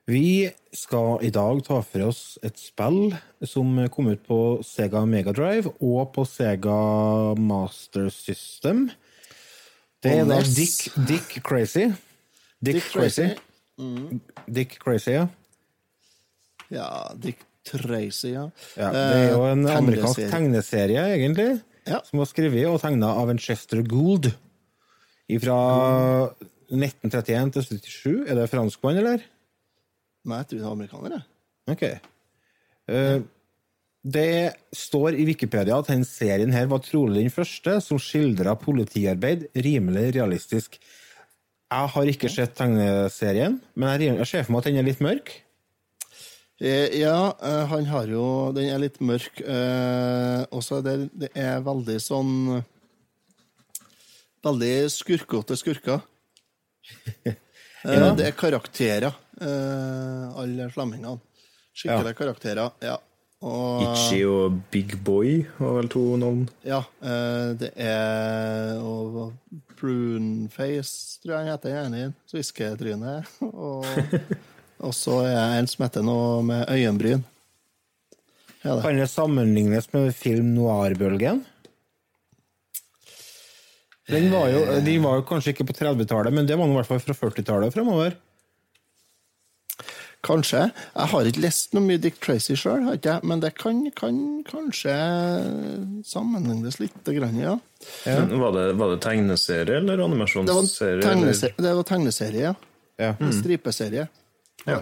Vi 0.09 0.49
skal 0.73 1.21
i 1.21 1.29
dag 1.29 1.59
ta 1.67 1.81
for 1.85 2.07
oss 2.07 2.21
et 2.45 2.57
spill 2.57 3.11
som 3.45 3.75
kom 3.93 4.09
ut 4.09 4.23
på 4.25 4.39
Sega 4.65 5.03
Megadrive 5.05 5.73
og 5.85 6.13
på 6.15 6.25
Sega 6.25 6.79
Master 7.37 8.09
System. 8.13 8.87
Det 10.01 10.15
er 10.21 10.25
da 10.25 10.39
Dick, 10.41 10.89
Dick 11.05 11.37
Crazy. 11.45 11.91
Dick, 12.59 12.79
Dick 12.79 12.89
Crazy. 12.89 13.27
Tracy. 13.35 14.19
Dick 14.47 14.79
Crazy, 14.81 15.11
ja. 15.11 15.27
Ja, 16.69 16.89
Dick 17.15 17.45
Tracy, 17.71 18.33
ja. 18.33 18.45
ja. 18.77 18.89
Det 18.91 19.03
er 19.15 19.31
jo 19.33 19.43
en 19.47 19.65
Eh, 19.67 19.77
amerikansk 19.77 20.19
tegneserie. 20.19 20.31
tegneserie, 20.33 21.03
egentlig, 21.15 21.61
Ja. 21.87 22.01
som 22.05 22.19
var 22.19 22.25
skrevet 22.29 22.67
og 22.67 22.81
tegna 22.81 23.07
av 23.21 23.29
en 23.29 23.37
Chester 23.39 23.81
Gould. 23.83 24.31
Fra 25.41 26.29
1931 26.69 27.51
til 27.53 27.63
77. 27.79 28.25
Er 28.29 28.35
det 28.35 28.49
franskmann, 28.49 28.97
eller? 28.97 29.21
Nei, 30.25 30.37
jeg 30.41 30.47
tror 30.47 30.57
det 30.57 30.65
er 30.65 30.71
amerikaner, 30.71 31.11
jeg. 31.17 31.23
Ok. 31.69 31.83
Eh, 32.89 33.19
det 34.09 34.53
står 34.73 35.13
i 35.19 35.25
Wikipedia 35.27 35.77
at 35.77 35.87
denne 35.91 36.05
serien 36.07 36.51
her 36.55 36.65
var 36.71 36.79
trolig 36.79 37.21
den 37.25 37.33
første 37.33 37.81
som 37.83 37.99
skildra 38.01 38.55
politiarbeid 38.59 39.47
rimelig 39.55 40.15
realistisk. 40.15 40.79
Jeg 41.69 41.89
har 41.93 42.09
ikke 42.09 42.29
sett 42.33 42.55
tegneserien, 42.57 43.59
men 43.77 44.01
jeg 44.01 44.25
ser 44.27 44.43
for 44.47 44.53
meg 44.55 44.63
at 44.63 44.69
den 44.71 44.79
er 44.81 44.87
litt 44.87 45.01
mørk. 45.05 45.29
Eh, 46.59 46.99
Ja, 46.99 47.37
eh, 47.41 47.65
han 47.65 47.85
har 47.85 48.07
jo 48.07 48.51
Den 48.51 48.69
er 48.69 48.79
litt 48.79 48.99
mørk. 48.99 49.39
Eh, 49.41 50.45
også 50.51 50.81
det, 50.83 51.09
det 51.15 51.29
er 51.35 51.61
veldig 51.63 51.99
sånn 52.03 52.33
Veldig 54.43 54.73
skurkete 54.91 55.57
skurker. 55.59 55.99
ja. 57.83 58.13
Det 58.15 58.23
er 58.29 58.35
karakterer, 58.39 59.11
alle 59.35 60.69
slemmingene. 60.71 61.17
Skikkelige 61.75 62.15
karakterer, 62.15 62.71
ja. 62.79 62.93
Og 63.43 63.83
Itchy 63.83 64.21
og 64.27 64.61
Big 64.71 64.95
Boy 65.03 65.41
var 65.57 65.75
vel 65.81 65.91
to 65.91 66.05
navn. 66.23 66.45
ja, 66.63 66.79
det 67.59 67.73
er 67.75 68.79
og 68.79 69.35
Pruneface, 69.75 71.19
tror 71.19 71.35
jeg 71.35 71.43
han 71.43 71.51
heter, 71.51 71.75
gjerne 71.75 72.01
inn. 72.05 72.15
Svisketryne. 72.31 73.17
Og, 73.51 73.83
og 74.79 74.95
så 74.95 75.19
er 75.25 75.35
det 75.35 75.59
en 75.59 75.69
som 75.71 75.85
heter 75.85 76.05
noe 76.05 76.41
med 76.47 76.71
øyenbryn. 76.71 77.23
Ja, 78.63 78.75
det. 78.75 78.81
Kan 78.83 78.99
det 78.99 79.07
sammenlignes 79.11 79.87
med 79.93 80.11
film 80.15 80.53
noir-bølgen? 80.55 81.43
Den 84.09 84.31
var, 84.33 84.49
jo, 84.49 84.63
de 84.81 84.95
var 85.03 85.19
jo 85.19 85.27
kanskje 85.29 85.53
ikke 85.53 85.67
på 85.69 85.75
30-tallet, 85.77 86.33
men 86.33 86.47
det 86.49 86.57
var 86.57 86.67
i 86.67 86.75
hvert 86.79 86.89
fall 86.89 87.01
fra 87.03 87.13
40-tallet 87.13 87.69
og 87.69 87.75
fremover. 87.75 88.15
Kanskje. 90.25 90.65
Jeg 90.73 91.11
har 91.13 91.27
ikke 91.29 91.43
lest 91.45 91.75
noe 91.77 91.85
mye 91.85 91.99
Dick 92.01 92.17
Tracy 92.19 92.57
sjøl, 92.59 92.89
men 93.23 93.43
det 93.43 93.53
kan, 93.55 93.85
kan 93.95 94.17
kanskje 94.49 94.95
sammenlignes 96.09 96.81
litt, 96.81 96.97
Ja. 97.07 97.53
ja. 98.03 98.17
Var, 98.27 98.51
det, 98.57 98.65
var 98.81 98.91
det 98.91 98.99
tegneserie 99.05 99.77
eller 99.79 100.01
Det 100.01 100.57
var, 100.57 100.67
tegneserie, 101.05 101.55
det 101.55 101.75
var 101.77 101.87
tegneserie, 101.87 102.41
ja. 102.49 102.55
Ja. 102.99 103.13
Mm. 103.21 103.31
stripeserie. 103.31 104.09
Ja. 104.67 104.81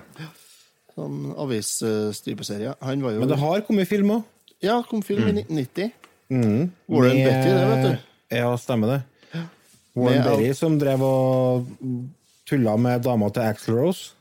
Sånn 0.98 1.34
avisstripeserie. 1.38 2.74
Han 2.82 3.04
var 3.06 3.12
jo 3.14 3.20
Men 3.22 3.30
det 3.30 3.38
har 3.42 3.62
kommet 3.68 3.88
film 3.90 4.10
òg. 4.18 4.24
Ja, 4.66 4.80
kom 4.90 5.04
film 5.06 5.28
i 5.30 5.44
1990. 5.44 5.92
Warren 6.90 7.20
Betty, 7.24 7.50
det, 7.54 7.66
vet 7.70 7.84
du. 7.86 7.98
Ja, 8.36 8.50
stemmer 8.58 8.88
det. 8.96 9.02
Warren 9.98 10.18
Med- 10.22 10.26
Berry 10.26 10.54
som 10.58 10.78
drev 10.82 11.02
og 11.06 11.68
tulla 12.50 12.76
med 12.78 13.04
dama 13.06 13.30
til 13.34 13.42
Axl 13.46 13.72
Rose. 13.78 14.14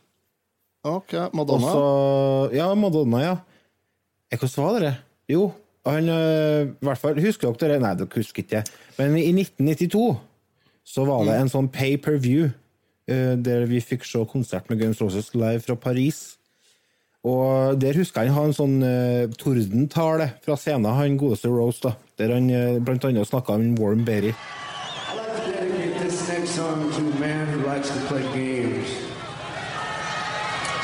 Ok, 0.86 1.12
Madonna. 1.34 1.66
Også, 1.66 2.54
Ja, 2.54 2.68
Madonna, 2.74 3.18
ja. 3.24 3.36
Eh, 4.30 4.38
Hvordan 4.38 4.64
var 4.64 4.80
det? 4.80 4.94
Jo, 5.28 5.52
han 5.86 6.08
øh, 6.08 6.66
i 6.68 6.84
hvert 6.84 6.98
fall, 6.98 7.20
Husker 7.20 7.52
dere 7.58 7.72
det? 7.74 7.80
Nei, 7.82 7.94
dere 7.94 8.08
husker 8.14 8.42
ikke. 8.42 8.62
Men 8.98 9.16
i 9.16 9.32
1992 9.32 10.16
så 10.86 11.04
var 11.06 11.24
det 11.26 11.40
en 11.40 11.48
sånn 11.50 11.68
pay 11.72 11.96
per 11.96 12.18
view 12.22 12.50
der 13.06 13.66
vi 13.70 13.78
fikk 13.80 14.04
se 14.04 14.24
konsert 14.26 14.70
med 14.70 14.80
Guns 14.80 15.00
Roses 15.00 15.30
live 15.34 15.60
fra 15.62 15.74
Paris. 15.74 16.36
Og 17.26 17.80
der 17.80 17.96
husker 17.98 18.22
jeg 18.22 18.30
han 18.30 18.38
har 18.38 18.50
en 18.50 18.54
sånn 18.54 18.76
uh, 18.86 19.32
tordentale 19.40 20.28
fra 20.44 20.54
scenen, 20.58 20.86
han 20.94 21.18
godeste 21.18 21.50
Rose, 21.50 21.82
da. 21.82 21.96
Der 22.20 22.34
han 22.36 22.46
uh, 22.50 22.78
annet 22.78 23.26
snakka 23.26 23.56
om 23.56 23.74
Warren 23.80 24.04
Berry. 24.06 24.34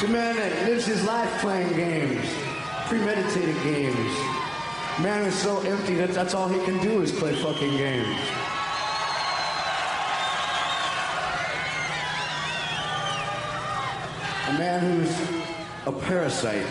To 0.03 0.09
man 0.09 0.35
that 0.35 0.53
lives 0.67 0.85
his 0.85 1.05
life 1.07 1.31
playing 1.41 1.73
games, 1.77 2.27
premeditated 2.89 3.55
games. 3.63 4.15
Man 4.99 5.25
is 5.27 5.35
so 5.35 5.61
empty 5.61 5.95
that 5.95 6.11
that's 6.11 6.35
all 6.35 6.49
he 6.49 6.59
can 6.67 6.83
do 6.83 7.03
is 7.03 7.13
play 7.13 7.35
fucking 7.37 7.77
games. 7.79 8.52
A 14.53 14.59
man 14.59 14.81
who's 14.81 15.19
a 15.87 15.93
parasite. 15.93 16.67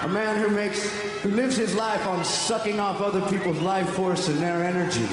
A 0.00 0.08
man 0.08 0.40
who 0.40 0.48
makes, 0.48 0.90
who 1.20 1.28
lives 1.32 1.58
his 1.58 1.74
life 1.74 2.06
on 2.06 2.24
sucking 2.24 2.80
off 2.80 3.02
other 3.02 3.20
people's 3.28 3.60
life 3.60 3.90
force 3.90 4.28
and 4.28 4.38
their 4.38 4.64
energy. 4.64 5.06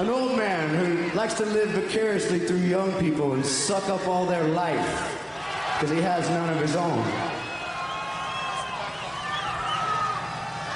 An 0.00 0.10
old 0.10 0.36
man 0.36 0.74
who 0.74 1.16
likes 1.16 1.34
to 1.34 1.44
live 1.44 1.68
vicariously 1.68 2.40
through 2.40 2.58
young 2.58 2.92
people 2.94 3.34
and 3.34 3.46
suck 3.46 3.88
up 3.88 4.08
all 4.08 4.26
their 4.26 4.48
life 4.48 5.16
because 5.74 5.94
he 5.94 6.02
has 6.02 6.28
none 6.30 6.48
of 6.48 6.60
his 6.60 6.74
own. 6.74 6.98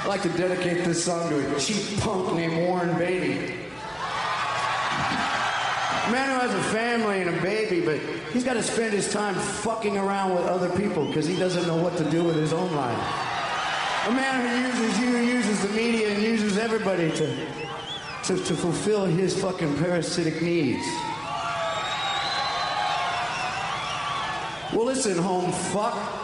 I'd 0.02 0.06
like 0.06 0.22
to 0.22 0.28
dedicate 0.28 0.84
this 0.84 1.04
song 1.04 1.28
to 1.30 1.56
a 1.56 1.58
cheap 1.58 1.98
punk 1.98 2.34
named 2.34 2.68
Warren 2.68 2.96
Beatty. 2.96 3.63
A 6.06 6.10
man 6.10 6.28
who 6.28 6.46
has 6.46 6.54
a 6.54 6.62
family 6.64 7.22
and 7.22 7.34
a 7.34 7.40
baby, 7.40 7.80
but 7.80 7.98
he's 8.32 8.44
got 8.44 8.54
to 8.54 8.62
spend 8.62 8.92
his 8.92 9.10
time 9.10 9.34
fucking 9.34 9.96
around 9.96 10.34
with 10.34 10.44
other 10.44 10.68
people 10.76 11.06
because 11.06 11.26
he 11.26 11.34
doesn't 11.36 11.66
know 11.66 11.76
what 11.76 11.96
to 11.96 12.04
do 12.10 12.22
with 12.22 12.36
his 12.36 12.52
own 12.52 12.70
life. 12.76 12.98
A 14.06 14.10
man 14.10 14.46
who 14.46 14.68
uses 14.68 15.00
you, 15.00 15.16
uses 15.16 15.62
the 15.62 15.70
media, 15.70 16.10
and 16.10 16.22
uses 16.22 16.58
everybody 16.58 17.10
to, 17.12 17.46
to, 18.24 18.36
to 18.36 18.54
fulfill 18.54 19.06
his 19.06 19.40
fucking 19.40 19.78
parasitic 19.78 20.42
needs. 20.42 20.86
Well, 24.74 24.84
listen, 24.84 25.16
home 25.16 25.52
fuck. 25.52 26.23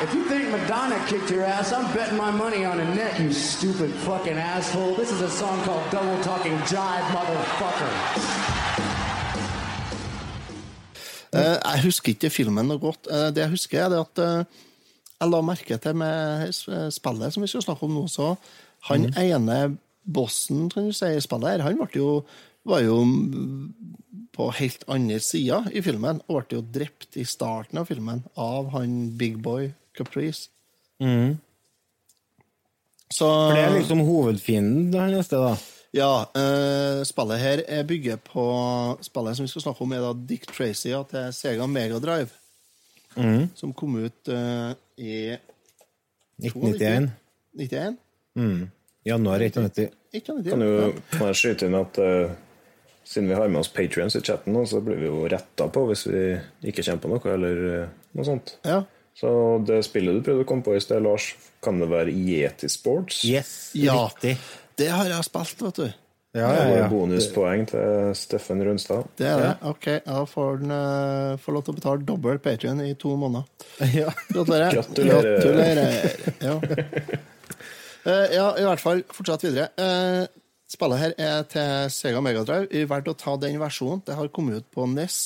If 0.00 0.14
you 0.14 0.22
think 0.30 0.48
Madonna 0.50 0.94
kicked 1.08 1.28
your 1.28 1.42
ass, 1.42 1.72
I'm 1.72 1.92
betting 1.92 2.16
my 2.16 2.30
money 2.30 2.64
on 2.64 2.78
a 2.78 2.84
net, 2.94 3.18
you 3.18 3.32
stupid 3.32 3.90
fucking 4.06 4.38
asshole. 4.38 4.94
This 4.94 5.10
is 5.10 5.20
a 5.22 5.28
song 5.28 5.58
called 5.64 5.82
Double 5.90 6.22
Talking 6.22 6.54
Jive, 6.70 7.06
motherfucker. 7.10 7.90
Uh, 11.34 11.58
jeg 11.74 11.82
husker 11.82 12.14
ikke 12.14 12.30
filmen 12.30 12.70
noe 12.70 12.78
godt. 12.78 13.08
Uh, 13.10 13.32
det 13.34 13.42
jeg 13.42 13.52
husker, 13.56 13.80
er 13.82 13.90
det 13.90 13.98
at 14.04 14.22
uh, 14.22 14.60
jeg 15.18 15.32
la 15.32 15.40
merke 15.42 15.80
til 15.82 15.98
med 15.98 16.54
spillet 16.94 17.34
som 17.34 17.42
vi 17.42 17.50
skal 17.50 17.66
snakke 17.66 17.88
om 17.88 17.98
nå, 17.98 18.04
så 18.06 18.36
han 18.92 19.10
ene 19.18 19.58
bossen 20.06 20.70
kan 20.70 20.86
du 20.86 20.94
si, 20.94 21.10
i 21.10 21.26
spillet 21.26 21.56
her, 21.56 21.66
han 21.66 21.82
ble 21.82 21.90
jo, 21.98 22.12
var 22.70 22.86
jo 22.86 23.00
mm, 23.02 23.66
på 24.38 24.48
helt 24.62 24.86
andre 24.86 25.18
sida 25.18 25.64
i 25.74 25.82
filmen, 25.82 26.22
og 26.30 26.38
ble 26.44 26.60
jo 26.60 26.64
drept 26.78 27.18
i 27.18 27.26
starten 27.26 27.82
av 27.82 27.90
filmen 27.90 28.22
av 28.38 28.70
han 28.78 28.96
Big 29.18 29.42
Boy 29.42 29.72
Caprice. 29.98 30.48
Så 33.08 33.26
For 33.26 33.56
det 33.56 33.64
er 33.64 33.76
liksom 33.78 34.02
hovedfienden 34.04 34.96
her 35.00 35.12
neste, 35.14 35.40
da. 35.40 35.54
ja, 35.96 36.12
eh, 36.36 37.02
spillet 37.08 37.40
her 37.40 37.62
er 37.64 37.86
bygger 37.88 38.18
på 38.20 38.44
Spillet 39.04 39.38
som 39.38 39.46
vi 39.46 39.52
skal 39.52 39.64
snakke 39.64 39.84
om, 39.84 39.94
er 39.96 40.04
da 40.04 40.10
Dick 40.28 40.44
Tracy 40.50 40.90
ja, 40.90 41.00
det 41.08 41.22
er 41.22 41.36
Sega 41.36 41.68
Mega 41.70 42.00
Drive. 42.02 42.34
Som 43.58 43.72
kom 43.74 43.96
ut 44.04 44.28
eh, 44.30 44.74
i 45.00 45.14
1991. 46.38 47.08
91? 47.58 47.96
Januar 49.08 49.40
1990. 49.40 49.88
Kan, 50.26 50.62
jo, 50.62 50.92
kan 51.10 51.30
jeg 51.30 51.38
skyte 51.40 51.66
inn 51.68 51.76
at 51.76 51.98
uh, 52.00 52.30
siden 53.04 53.28
vi 53.28 53.36
har 53.36 53.48
med 53.48 53.60
oss 53.60 53.72
Patrions 53.72 54.16
i 54.16 54.22
chatten, 54.24 54.54
nå, 54.54 54.62
så 54.68 54.80
blir 54.84 55.00
vi 55.00 55.08
jo 55.08 55.24
retta 55.28 55.66
på 55.72 55.82
hvis 55.88 56.06
vi 56.08 56.22
ikke 56.70 56.84
kommer 56.84 57.02
på 57.02 57.10
noe, 57.12 57.34
eller 57.34 57.64
uh, 57.64 57.90
noe 58.16 58.28
sånt. 58.28 58.54
Ja. 58.68 58.82
Så 59.18 59.30
det 59.66 59.80
spillet 59.86 60.14
du 60.14 60.22
prøvde 60.22 60.44
å 60.44 60.48
komme 60.48 60.62
på 60.66 60.76
i 60.78 60.82
sted, 60.82 61.02
Lars, 61.02 61.32
kan 61.64 61.80
det 61.82 61.88
være 61.90 62.14
Yeti 62.14 62.70
Sports? 62.70 63.24
Yes, 63.26 63.72
ja. 63.74 63.96
riktig. 64.06 64.36
Det 64.78 64.92
har 64.94 65.10
jeg 65.10 65.26
spilt, 65.26 65.64
vet 65.66 65.80
du. 65.80 65.88
Ja, 66.36 66.48
ja, 66.52 66.64
ja. 66.76 66.88
bonuspoeng 66.92 67.64
til 67.70 68.12
Steffen 68.14 68.60
Rundstad. 68.62 69.08
Det 69.18 69.26
er 69.26 69.40
det. 69.42 69.52
Ok, 69.66 69.86
da 70.04 70.20
får 70.28 70.58
han 70.60 70.74
uh, 70.74 71.38
få 71.40 71.54
lov 71.56 71.64
til 71.64 71.72
å 71.72 71.78
betale 71.78 72.06
dobbel 72.06 72.38
Patrion 72.44 72.82
i 72.84 72.92
to 73.00 73.16
måneder. 73.18 73.48
Ja. 73.98 74.12
Gratulerer. 74.28 74.76
Gratulerer. 74.76 75.40
Gratulerer. 75.40 76.36
Ja. 76.44 77.24
Eh, 78.08 78.30
ja, 78.32 78.44
i 78.56 78.62
hvert 78.64 78.80
fall, 78.80 79.02
fortsett 79.12 79.42
videre. 79.44 79.66
Uh, 79.76 80.22
spillet 80.70 81.00
her 81.02 81.14
er 81.20 81.42
til 81.50 81.90
Sega 81.92 82.22
Megadrive. 82.24 82.68
Vi 82.70 82.86
valgte 82.88 83.12
å 83.12 83.18
ta 83.18 83.34
den 83.42 83.58
versjonen. 83.60 84.00
Det 84.06 84.16
har 84.16 84.30
kommet 84.32 84.62
ut 84.62 84.68
på 84.72 84.86
NES, 84.88 85.18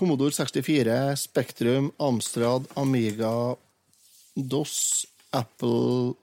Commodore 0.00 0.32
64, 0.32 1.16
Spektrum, 1.20 1.90
Amstrad, 2.00 2.64
Amiga, 2.80 3.56
DOS, 4.34 5.06
Apple, 5.30 6.14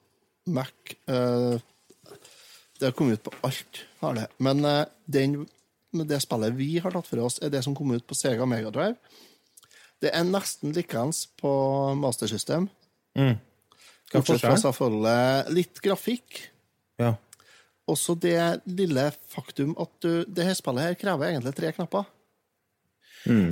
Mac 0.49 0.73
uh, 1.09 1.59
Det 2.79 2.85
har 2.85 2.91
kommet 2.97 3.19
ut 3.19 3.23
på 3.23 3.33
alt, 3.45 3.83
har 3.99 4.17
det. 4.17 4.25
Men 4.41 4.65
uh, 4.65 4.81
den, 5.05 5.43
det 5.93 6.23
spillet 6.25 6.57
vi 6.57 6.71
har 6.81 6.95
tatt 6.95 7.05
for 7.05 7.21
oss, 7.27 7.37
er 7.37 7.53
det 7.53 7.61
som 7.67 7.77
kom 7.77 7.93
ut 7.93 8.07
på 8.09 8.17
Sega 8.17 8.49
Megadrive. 8.49 8.97
Det 10.01 10.09
er 10.09 10.25
nesten 10.25 10.73
likeens 10.73 11.27
på 11.37 11.53
Master 12.01 12.33
System. 12.33 12.65
Hva 14.09 14.23
er 14.23 14.25
forskjellen? 14.25 14.57
litt 15.53 15.85
grafikk. 15.85 16.47
Ja. 16.97 17.13
Også 17.85 18.17
det 18.17 18.39
lille 18.65 19.11
faktum 19.29 19.77
at 19.77 19.93
du, 20.01 20.23
det 20.25 20.49
her 20.49 20.57
spillet 20.57 20.89
her 20.89 20.97
krever 21.05 21.29
egentlig 21.29 21.53
tre 21.61 21.77
knapper. 21.77 22.09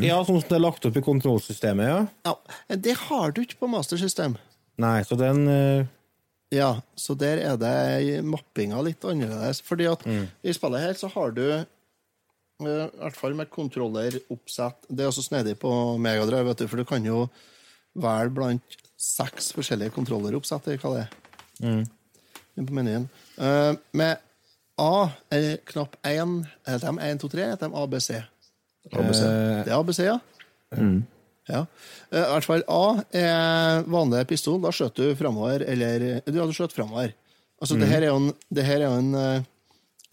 Ja, 0.04 0.18
sånn 0.26 0.40
som 0.42 0.50
det 0.50 0.58
er 0.58 0.64
lagt 0.64 0.86
opp 0.88 0.98
i 0.98 1.04
kontrollsystemet, 1.06 1.88
ja. 1.90 2.00
Ja, 2.28 2.76
Det 2.76 2.96
har 3.08 3.36
du 3.36 3.42
ikke 3.44 3.62
på 3.64 3.70
Master 3.72 4.00
System. 4.02 4.38
Nei, 4.82 5.00
så 5.08 5.18
den 5.20 5.46
uh... 5.48 5.86
Ja, 6.54 6.82
så 6.96 7.16
der 7.18 7.42
er 7.42 7.58
det 7.60 8.22
mappinga 8.24 8.80
litt 8.86 9.04
annerledes. 9.04 9.64
Fordi 9.66 9.88
at 9.90 10.04
i 10.06 10.54
spillet 10.54 10.84
her 10.84 10.94
så 11.00 11.10
har 11.12 11.34
du 11.36 11.44
eh, 11.52 11.66
i 12.62 12.68
hvert 13.02 13.18
fall 13.18 13.36
med 13.36 13.50
kontroller 13.52 14.16
oppsett 14.32 14.86
Det 14.88 15.04
er 15.04 15.10
også 15.10 15.26
snedig 15.26 15.58
på 15.60 15.72
Megadrive, 16.00 16.46
vet 16.52 16.64
du, 16.64 16.68
for 16.72 16.80
du 16.80 16.88
kan 16.88 17.04
jo 17.04 17.26
velge 17.96 18.36
blant 18.38 18.78
seks 19.00 19.52
forskjellige 19.56 19.94
kontrolleroppsett, 19.96 20.70
eller 20.70 20.84
hva 20.84 20.94
det 20.94 21.04
er. 21.04 21.84
Inn 22.56 22.70
på 22.70 22.78
menyen. 22.78 23.10
Eh, 23.42 23.74
med 23.92 24.22
A 24.78 25.10
eller 25.32 25.58
knapp 25.68 25.96
1 26.04 26.34
Heter 26.68 26.88
de 26.92 27.00
1, 27.00 27.20
2, 27.22 27.30
3? 27.32 27.46
Heter 27.52 27.70
de 27.70 27.84
ABC? 27.84 28.10
ABC. 28.94 29.22
Det 29.66 29.72
er 29.72 29.78
ABC, 29.80 30.00
ja. 30.06 30.18
ja. 31.50 31.62
Eh, 32.12 32.22
I 32.22 32.30
hvert 32.34 32.48
fall 32.48 32.64
A 32.70 32.82
er 33.16 33.84
vanlig 33.92 34.26
pistol. 34.30 34.60
Da 34.64 34.72
skjøt 34.76 34.96
du 35.00 35.16
framover, 35.20 35.66
eller 35.66 36.22
Du 36.26 36.38
hadde 36.40 36.54
skjøtt 36.56 36.76
framover. 36.76 37.14
Altså, 37.62 37.78
det 37.80 37.88
her 37.90 38.04
er 38.04 38.12
jo 38.12 38.18
en, 38.22 38.34
det 38.54 38.66
her 38.68 38.82
er 38.84 38.90
jo 38.90 39.00
en 39.00 39.16
eh, 39.16 39.44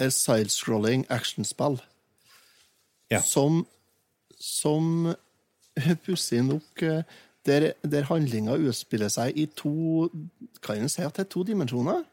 en 0.02 0.10
sidescrolling 0.10 1.04
actionspill 1.10 1.76
Ja. 3.12 3.20
som, 3.20 3.66
som 4.40 5.14
pussig 6.06 6.40
nok 6.42 6.82
eh, 6.82 7.02
der, 7.46 7.72
der 7.82 8.06
handlinga 8.08 8.54
utspiller 8.56 9.10
seg 9.12 9.36
i 9.36 9.46
to 9.46 10.08
Kan 10.62 10.78
en 10.82 10.88
si 10.88 11.02
at 11.02 11.14
det 11.16 11.26
er 11.26 11.30
to 11.30 11.42
dimensjoner? 11.46 12.04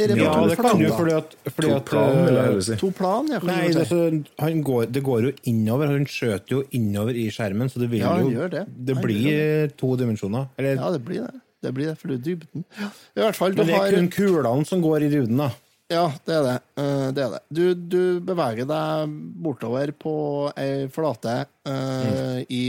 Er 0.00 0.10
det 0.12 0.16
Ja, 0.20 0.32
det 0.48 0.56
kan 0.56 0.80
du, 0.80 0.86
fordi 0.96 1.14
at, 1.16 1.36
fordi 1.50 1.68
To 1.68 1.76
at 1.76 1.84
plan, 1.90 2.16
vil 2.16 2.38
jeg 2.38 2.48
heller 2.48 2.66
si. 2.66 2.78
To 2.80 2.90
plan, 2.96 3.30
ja. 3.34 3.40
Nei, 3.50 3.60
det, 3.68 3.74
si. 3.74 3.80
altså, 3.84 4.00
han 4.46 4.64
går, 4.66 4.88
det 4.94 5.04
går 5.06 5.26
jo 5.28 5.32
innover. 5.52 5.92
Han 5.92 6.08
skjøter 6.08 6.56
jo 6.56 6.64
innover 6.76 7.18
i 7.20 7.28
skjermen, 7.34 7.70
så 7.72 7.82
det 7.82 7.90
vil 7.92 8.04
Ja, 8.04 8.16
jo 8.24 8.48
det. 8.52 8.64
Det 8.90 8.96
blir 9.02 9.72
to 9.80 9.94
dimensjoner. 10.00 10.48
Eller, 10.56 10.80
Ja, 10.80 10.90
det 10.96 11.04
blir 11.04 11.26
det. 11.28 11.40
Det 11.60 11.74
blir 11.76 11.90
det, 11.90 11.98
for 12.00 12.08
det 12.08 12.20
er 12.20 12.22
dybden. 12.24 12.62
I 12.80 13.20
hvert 13.20 13.36
fall, 13.36 13.52
du 13.52 13.60
men 13.60 13.68
det 13.68 13.74
har 13.76 13.90
er 13.90 13.98
kun 13.98 14.08
kulene 14.14 14.64
som 14.64 14.80
går 14.80 15.04
i 15.04 15.10
dybden, 15.12 15.42
da. 15.42 15.50
Ja, 15.90 16.04
det 16.24 16.36
er 16.36 16.44
det. 16.46 16.54
Eh, 16.78 17.08
det, 17.16 17.24
er 17.24 17.32
det. 17.34 17.40
Du, 17.50 17.64
du 17.74 18.02
beveger 18.22 18.68
deg 18.70 19.16
bortover 19.42 19.90
på 19.98 20.14
ei 20.54 20.86
flate 20.94 21.34
eh, 21.66 22.38
i 22.46 22.64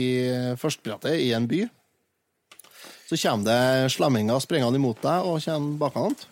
førstebrettet 0.60 1.22
i 1.22 1.30
en 1.38 1.46
by. 1.48 1.62
Så 3.08 3.20
kommer 3.22 3.46
det 3.46 3.92
slemminger 3.94 4.42
springende 4.42 4.80
imot 4.80 5.04
deg 5.04 5.28
og 5.28 5.40
kommer 5.46 5.78
bakenat. 5.86 6.26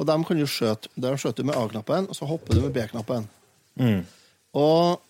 Og 0.00 0.06
dem 0.08 0.22
kan 0.24 0.38
du 0.40 0.46
skjøte. 0.48 0.88
Der 0.96 1.18
skjøter 1.20 1.44
du 1.44 1.50
med 1.50 1.58
A-knappen, 1.60 2.06
og 2.08 2.16
så 2.16 2.24
hopper 2.28 2.56
du 2.56 2.62
med 2.64 2.72
B-knappen. 2.72 3.26
Og 4.56 5.00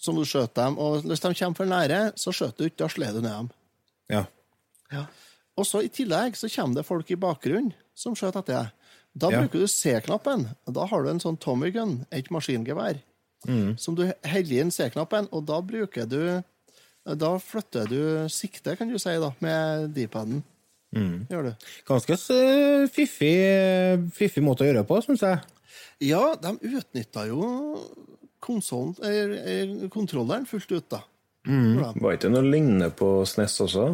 så 0.00 0.12
må 0.14 0.24
du 0.24 0.28
skjøte 0.28 0.56
dem, 0.64 0.78
og 0.80 1.04
hvis 1.06 1.22
de 1.22 1.30
kommer 1.38 1.58
for 1.60 1.68
nære, 1.70 2.00
så 2.18 2.32
skjøter 2.34 2.56
du 2.64 2.68
ikke, 2.70 2.80
da 2.82 2.88
slår 2.90 3.14
du 3.16 3.20
ned 3.24 3.30
dem. 3.36 3.50
Ja. 4.10 5.04
Og 5.60 5.66
så 5.68 5.82
I 5.84 5.90
tillegg 5.92 6.34
så 6.40 6.48
kommer 6.50 6.80
det 6.80 6.86
folk 6.88 7.10
i 7.12 7.18
bakgrunnen 7.20 7.72
som 7.94 8.16
skjøter 8.16 8.40
etter 8.42 8.56
deg. 8.56 8.76
Da 9.20 9.30
Ja. 9.30 9.40
bruker 9.42 9.60
du 9.60 9.66
C-knappen. 9.68 10.48
Da 10.70 10.86
har 10.86 11.02
du 11.02 11.10
en 11.10 11.20
sånn 11.20 11.38
Tommy 11.38 11.70
gun, 11.74 12.06
et 12.10 12.30
maskingevær, 12.30 13.00
Mm. 13.48 13.78
som 13.78 13.94
du 13.94 14.02
heller 14.22 14.60
inn 14.60 14.70
C-knappen, 14.70 15.28
og 15.32 15.46
da 15.46 15.60
bruker 15.60 16.06
du 16.08 16.42
Da 17.06 17.38
flytter 17.38 17.88
du 17.88 18.28
sikte, 18.28 18.76
kan 18.76 18.86
du 18.92 18.98
si, 18.98 19.08
da, 19.18 19.32
med 19.40 19.94
D-paden. 19.94 20.42
Mm. 20.96 21.26
Gjør 21.30 21.50
det. 21.50 21.54
Ganske 21.86 22.16
fiffig, 22.90 23.34
fiffig 24.16 24.42
måte 24.42 24.64
å 24.64 24.70
gjøre 24.70 24.82
det 24.82 24.88
på, 24.88 24.98
syns 25.04 25.22
jeg. 25.26 25.42
Ja, 26.02 26.22
de 26.40 26.54
utnytta 26.66 27.26
jo 27.28 27.44
konsollen, 28.40 28.94
er, 29.04 29.34
er, 29.38 29.74
kontrolleren 29.92 30.48
fullt 30.48 30.72
ut, 30.72 30.86
da. 30.90 31.02
Mm. 31.46 31.78
Var 32.00 32.16
ikke 32.16 32.26
det 32.26 32.32
noe 32.34 32.48
lignende 32.48 32.90
på 32.96 33.10
SNES 33.28 33.58
også? 33.66 33.86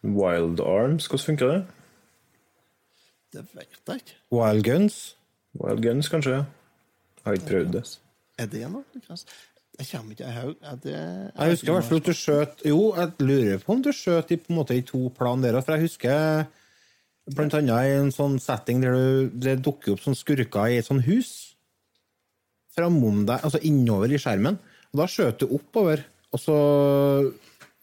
Wild 0.00 0.60
Arms, 0.64 1.06
hvordan 1.08 1.26
funker 1.28 1.52
det? 1.52 1.60
Det 3.30 3.44
vet 3.54 3.78
jeg 3.86 4.02
ikke. 4.02 4.18
Wild 4.34 4.64
Guns. 4.66 4.98
Wild 5.60 5.84
Guns, 5.84 6.08
kanskje? 6.08 6.40
Jeg 7.20 7.28
har 7.28 7.38
ikke 7.38 7.50
prøvd 7.52 7.72
det. 7.76 7.84
Er 8.40 8.48
det 8.50 8.64
noe? 8.72 8.84
Jeg 9.80 9.88
kommer 9.88 10.12
ikke 10.12 10.28
i 10.28 10.34
haug. 10.36 10.56
Er 10.60 10.80
Jeg 10.84 11.52
husker 11.54 11.70
i 11.70 11.74
hvert 11.74 11.86
fall 11.88 12.00
at 12.02 12.08
du 12.08 12.16
skjøt 12.16 12.64
Jo, 12.68 12.80
jeg 12.98 13.12
lurer 13.24 13.62
på 13.62 13.72
om 13.72 13.84
du 13.84 13.92
skjøt 13.96 14.32
i, 14.34 14.36
på 14.36 14.52
en 14.52 14.58
måte, 14.58 14.76
i 14.76 14.84
to 14.84 15.06
plan 15.16 15.40
der 15.40 15.56
òg, 15.56 15.64
for 15.64 15.76
jeg 15.78 15.88
husker 15.88 16.48
blant 17.30 17.54
annet 17.54 17.86
i 17.86 17.94
en 17.94 18.10
sånn 18.12 18.36
setting 18.42 18.82
der 18.82 18.96
du, 18.96 19.30
det 19.40 19.60
dukker 19.64 19.94
opp 19.94 20.02
sånn 20.04 20.18
skurker 20.18 20.72
i 20.72 20.80
et 20.80 20.88
sånt 20.88 21.06
hus 21.06 21.30
framom 22.74 23.24
deg, 23.28 23.42
altså 23.44 23.60
innover 23.66 24.12
i 24.12 24.20
skjermen. 24.20 24.58
Og 24.92 25.00
da 25.02 25.06
skjøt 25.10 25.42
du 25.42 25.50
oppover, 25.56 26.04
og 26.30 26.40
så 26.42 26.56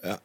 ja, 0.03 0.15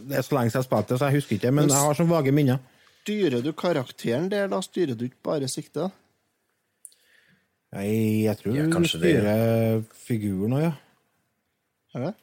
Det 0.00 0.18
er 0.18 0.24
så 0.24 0.34
lenge 0.34 0.50
siden 0.50 0.62
jeg 0.62 0.66
spilte 0.66 0.94
det, 0.94 0.98
så 0.98 1.08
jeg 1.08 1.20
husker 1.20 1.38
ikke, 1.38 1.54
men 1.54 1.70
jeg 1.70 1.86
har 1.86 1.98
sånn 1.98 2.10
vage 2.10 2.34
minner. 2.34 2.60
Styrer 3.04 3.44
du 3.44 3.52
karakteren 3.56 4.28
der, 4.32 4.50
da 4.52 4.60
styrer 4.64 4.98
du 4.98 5.06
ikke 5.06 5.22
bare 5.30 5.48
siktet? 5.48 5.94
Nei, 7.76 8.24
jeg 8.24 8.40
tror 8.40 8.56
Ja, 8.56 8.66
du 8.66 8.88
styrer 8.88 9.24
det, 9.28 9.38
styrer 9.38 9.82
figuren 10.08 10.56
òg, 10.56 10.66
ja. 10.66 10.74
Er 11.96 12.08
det? 12.08 12.14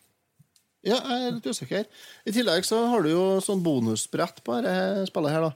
Ja, 0.85 0.99
jeg 1.01 1.23
er 1.27 1.31
litt 1.39 1.47
usikker. 1.49 1.85
I 2.29 2.31
tillegg 2.35 2.65
så 2.67 2.83
har 2.91 3.01
du 3.01 3.09
jo 3.09 3.23
sånn 3.41 3.63
bonusbrett 3.65 4.43
på 4.45 4.59
dette 4.61 5.07
spillet 5.09 5.31
her, 5.33 5.41
da. 5.47 5.51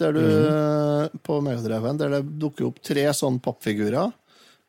Der 0.00 0.12
du, 0.14 0.20
Mhm. 0.22 1.20
på 1.26 1.40
Megadreven 1.42 1.98
der 1.98 2.08
det 2.14 2.38
dukker 2.38 2.68
opp 2.70 2.78
tre 2.82 3.02
sånne 3.12 3.42
pappfigurer. 3.42 4.12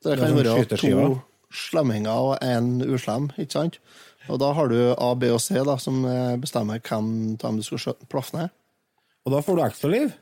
Der 0.03 0.15
det 0.15 0.19
kan 0.19 0.35
det 0.35 0.45
være 0.45 0.65
to 0.81 1.21
slemminger 1.53 2.09
og 2.31 2.37
en 2.41 2.81
uslem, 2.81 3.29
ikke 3.37 3.51
sant? 3.51 3.77
Og 4.29 4.39
da 4.39 4.51
har 4.53 4.67
du 4.67 4.93
A, 4.97 5.13
B 5.15 5.29
og 5.31 5.39
C, 5.41 5.55
da, 5.63 5.75
som 5.77 6.03
eh, 6.05 6.35
bestemmer 6.37 6.79
hvem 6.81 7.33
av 7.33 7.37
dem 7.37 7.57
du 7.57 7.63
skal 7.63 7.93
plaffe 8.09 8.33
ned. 8.37 8.49
Og 9.25 9.31
da 9.33 9.41
får 9.41 9.55
du 9.55 9.61
ekstra 9.63 9.89
liv. 9.91 10.13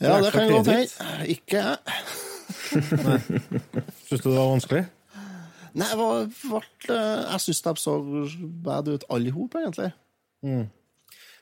Ja, 0.00 0.20
det 0.20 0.32
kan 0.32 0.42
jeg 0.48 0.52
godt 0.52 0.66
hende. 0.66 1.26
Ikke 1.28 1.56
jeg. 1.62 1.78
Syns 4.08 4.22
du 4.22 4.28
det 4.30 4.36
var 4.38 4.52
vanskelig? 4.52 4.84
Nei, 5.78 5.86
jeg, 5.92 5.98
var, 6.00 6.26
ble, 6.42 6.96
eh, 6.96 7.22
jeg 7.32 7.44
syns 7.44 7.62
de 7.66 7.72
så 7.82 7.94
bad 8.66 8.90
ut 8.90 9.06
alle 9.14 9.32
hop, 9.34 9.54
egentlig. 9.60 9.92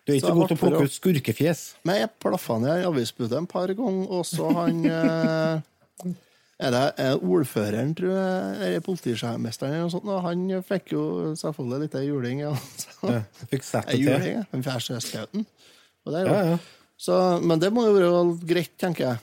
Du 0.07 0.13
er 0.13 0.19
ikke 0.21 0.35
god 0.37 0.51
til 0.53 0.57
å 0.57 0.61
plukke 0.61 0.85
ut 0.87 0.95
skurkefjes. 0.95 1.63
Men 1.89 2.03
jeg 2.03 2.13
plaffa 2.23 2.59
ned 2.63 2.83
i 2.83 2.87
avisbudet 2.87 3.41
en 3.41 3.49
par 3.51 3.73
ganger, 3.75 4.07
og 4.13 4.27
så 4.29 4.51
han 4.61 4.85
eh, 4.87 6.13
Er 6.57 6.73
det 6.73 6.85
er 7.05 7.19
ordføreren, 7.21 7.91
tror 7.99 8.15
jeg, 8.15 8.53
eller 8.65 8.85
politimesteren 8.87 9.75
eller 9.75 9.83
noe 9.85 9.93
sånt, 9.93 10.07
og 10.09 10.23
han 10.25 10.47
fikk 10.65 10.95
jo 10.95 11.03
selvfølgelig 11.37 11.83
litt 11.85 11.97
juling. 12.07 12.41
Ja. 12.47 12.55
Så, 12.81 13.11
Ja, 13.13 13.21
fikk 13.51 13.67
sett 13.67 13.91
det 13.91 13.99
til. 13.99 14.07
juling, 14.07 14.39
ja. 14.39 14.45
En 14.57 14.65
fjærskauten. 14.65 15.47
Og 16.07 16.17
er 16.17 16.31
Ja, 16.31 16.43
ja. 16.55 16.59
Så, 16.97 17.17
men 17.45 17.61
det 17.61 17.69
må 17.77 17.85
jo 17.85 17.93
være 17.93 18.21
greit, 18.49 18.73
tenker 18.81 19.05
jeg. 19.05 19.19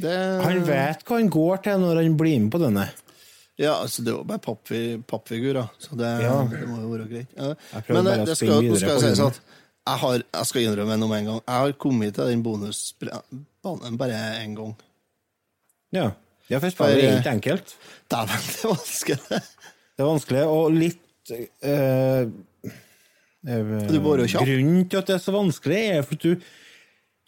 Det, 0.00 0.14
Han 0.42 0.62
vet 0.64 1.04
hva 1.04 1.18
han 1.20 1.28
går 1.30 1.60
til 1.66 1.82
når 1.82 2.00
han 2.00 2.16
blir 2.18 2.40
med 2.40 2.52
på 2.54 2.60
denne. 2.62 2.86
Ja, 3.58 3.76
altså 3.80 4.02
det 4.02 4.12
var 4.16 4.24
bare 4.26 4.42
pappfi, 4.42 4.78
pappfigurer, 5.06 5.68
så 5.78 5.94
det, 5.96 6.08
Ja. 6.24 6.40
det 6.50 6.64
må 6.66 6.80
jo 6.80 6.88
være 6.90 7.06
greit. 7.08 7.28
Ja. 7.36 7.52
Men 7.88 8.04
det, 8.08 8.14
det 8.26 8.36
skal, 8.36 8.64
nå 8.66 8.78
skal 8.80 8.90
jeg 8.90 9.00
si 9.00 9.10
humoren. 9.12 9.26
at 9.30 9.40
jeg, 9.86 9.98
har, 10.00 10.22
jeg 10.38 10.46
skal 10.46 10.62
innrømme 10.64 10.96
noe 10.98 11.08
med 11.12 11.18
en 11.22 11.28
gang. 11.28 11.40
Jeg 11.46 11.54
har 11.62 11.72
kommet 11.84 12.14
til 12.16 12.32
den 12.32 12.42
bonusbanen 12.42 13.98
bare 14.00 14.22
én 14.42 14.56
gang. 14.58 14.74
Ja, 15.94 16.08
ja 16.50 16.58
for 16.58 16.74
spillet 16.74 17.04
er 17.04 17.12
For, 17.12 17.18
ikke 17.20 17.34
enkelt. 17.38 17.76
Dæven, 18.10 18.42
det 18.50 18.64
er 18.64 18.72
vanskelig. 18.74 19.18
Det 19.94 20.02
er 20.02 20.08
vanskelig, 20.10 20.42
og 20.50 20.72
litt 20.74 21.30
øh, 21.30 22.26
øh. 23.46 23.86
Grunnen 24.34 24.88
til 24.88 24.96
at 24.98 25.06
det 25.06 25.14
er 25.14 25.22
så 25.22 25.32
vanskelig, 25.32 25.76
er 25.94 26.02
for 26.02 26.18
at 26.18 26.22
du, 26.26 26.34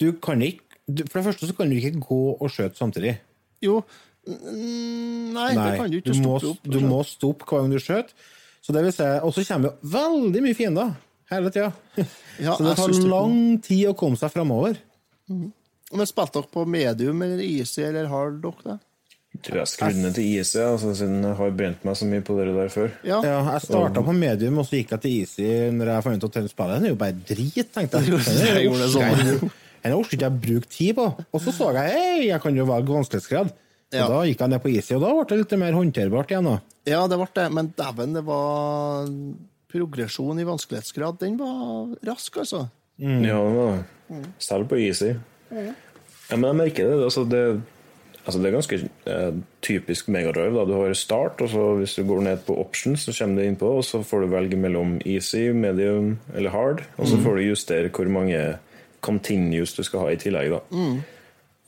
du 0.01 0.13
kan 0.19 0.43
ikke 0.43 0.65
du, 0.87 1.03
For 1.11 1.19
det 1.19 1.25
første 1.25 1.47
så 1.47 1.55
kan 1.55 1.71
du 1.71 1.77
ikke 1.77 2.01
gå 2.01 2.21
og 2.35 2.51
skjøte 2.51 2.79
samtidig. 2.79 3.17
Jo, 3.63 3.81
mm, 4.27 5.35
nei, 5.37 5.49
det 5.55 5.67
kan 5.79 5.91
du 5.93 5.99
ikke 6.01 6.13
du 6.15 6.23
må, 6.25 6.37
opp. 6.41 6.65
du 6.67 6.79
må 6.85 7.03
stoppe 7.07 7.47
hver 7.49 7.63
gang 7.65 7.73
du 7.75 7.79
skjøt. 7.83 8.13
Så 8.67 8.75
det 8.75 8.83
vil 8.83 8.95
si, 8.95 9.07
og 9.23 9.35
så 9.35 9.45
kommer 9.47 9.71
jo 9.71 9.91
veldig 9.95 10.43
mye 10.43 10.59
fiender 10.59 10.95
hele 11.33 11.53
tida. 11.55 11.73
Ja, 12.37 12.53
så 12.53 12.67
det 12.67 12.75
tar 12.77 12.91
det- 12.93 13.07
lang 13.09 13.37
tid 13.65 13.87
å 13.89 13.95
komme 13.97 14.19
seg 14.21 14.29
framover. 14.35 14.77
Men 15.31 16.09
spilte 16.09 16.43
dere 16.43 16.51
på 16.53 16.67
medium 16.69 17.23
eller 17.25 17.41
easy 17.41 17.81
eller 17.87 18.11
har 18.11 18.35
dere? 18.43 18.61
det? 18.67 18.77
Jeg 19.37 19.43
tror 19.47 19.59
jeg 19.61 19.69
skrudde 19.69 20.01
ned 20.03 20.15
til 20.17 20.27
IC, 20.33 20.53
altså, 20.65 20.91
siden 20.97 21.25
jeg 21.25 21.37
har 21.37 21.51
brent 21.57 21.83
meg 21.85 21.97
så 21.99 22.07
mye 22.09 22.25
på 22.25 22.37
det 22.39 22.47
der 22.57 22.71
før. 22.73 22.91
Ja. 23.05 23.19
Ja, 23.25 23.39
jeg 23.53 23.65
starta 23.67 24.03
på 24.05 24.15
medium, 24.17 24.61
og 24.63 24.69
så 24.69 24.79
gikk 24.79 24.95
jeg 24.97 25.03
til 25.05 25.17
easy 25.21 25.49
når 25.77 25.91
jeg 25.93 26.05
fant 26.07 26.25
ut 26.25 26.39
at 26.41 26.49
spillet 26.53 26.77
den 26.79 26.89
er 26.89 26.93
jo 26.95 26.99
bare 27.01 27.17
drit, 27.29 27.73
tenkte 27.75 28.01
jeg. 28.01 29.51
Den 29.87 29.95
orker 29.95 30.17
ikke 30.17 30.27
jeg 30.27 30.41
bruke 30.47 30.71
tid 30.73 30.97
på. 30.99 31.05
Og 31.31 31.43
så 31.45 31.53
så 31.55 31.69
jeg 31.77 31.93
hei, 31.93 32.15
jeg 32.31 32.41
kan 32.43 32.57
jo 32.57 32.65
velge 32.69 32.97
vanskelighetsgrad. 32.97 33.53
Og 33.93 33.99
Ja. 34.01 34.09
Da 34.11 34.23
gikk 34.27 34.41
jeg 34.43 34.49
ned 34.51 34.63
på 34.65 34.73
easy, 34.75 34.95
og 34.97 35.01
da 35.05 35.13
ble 35.15 35.25
det 35.31 35.37
litt 35.39 35.59
mer 35.61 35.73
håndterbart 35.79 36.31
igjen. 36.33 36.45
da. 36.45 36.57
ja, 36.87 37.07
det 37.07 37.17
ble 37.21 37.29
det, 37.35 37.53
men 37.55 37.69
dæven, 37.79 38.15
det 38.15 38.25
var 38.27 39.07
Progresjon 39.71 40.39
i 40.41 40.45
vanskelighetsgrad, 40.47 41.19
den 41.21 41.37
var 41.39 41.95
rask, 42.07 42.37
altså. 42.39 42.69
Ja, 42.99 43.19
det 43.21 43.57
var 43.57 43.73
det. 44.11 44.21
Selv 44.39 44.69
på 44.71 44.79
Easy. 44.81 45.13
Ja, 45.53 46.37
men 46.37 46.47
jeg 46.49 46.57
merker 46.57 46.89
det. 46.91 47.03
Altså, 47.05 47.25
det, 47.29 47.41
altså, 48.25 48.41
det 48.41 48.47
er 48.49 48.55
ganske 48.57 48.79
eh, 49.07 49.33
typisk 49.63 50.09
Megadrive. 50.09 50.65
Du 50.67 50.73
har 50.81 50.95
start, 50.95 51.43
og 51.45 51.51
så 51.53 51.67
hvis 51.81 51.95
du 51.99 52.05
går 52.09 52.23
ned 52.23 52.39
på 52.47 52.57
options, 52.63 53.05
så 53.07 53.13
kommer 53.19 53.43
du 53.43 53.49
inn 53.51 53.59
på, 53.61 53.69
og 53.79 53.85
så 53.85 54.01
får 54.07 54.25
du 54.25 54.33
velge 54.33 54.57
mellom 54.57 54.97
easy, 55.05 55.51
medium 55.53 56.17
eller 56.35 56.51
hard. 56.51 56.83
Og 56.97 57.07
så 57.11 57.19
får 57.23 57.37
du 57.37 57.43
justere 57.51 57.91
hvor 57.93 58.09
mange 58.09 58.57
continues 59.03 59.75
du 59.77 59.83
skal 59.87 60.01
ha 60.07 60.15
i 60.15 60.17
tillegg. 60.23 60.51
Da. 60.57 60.63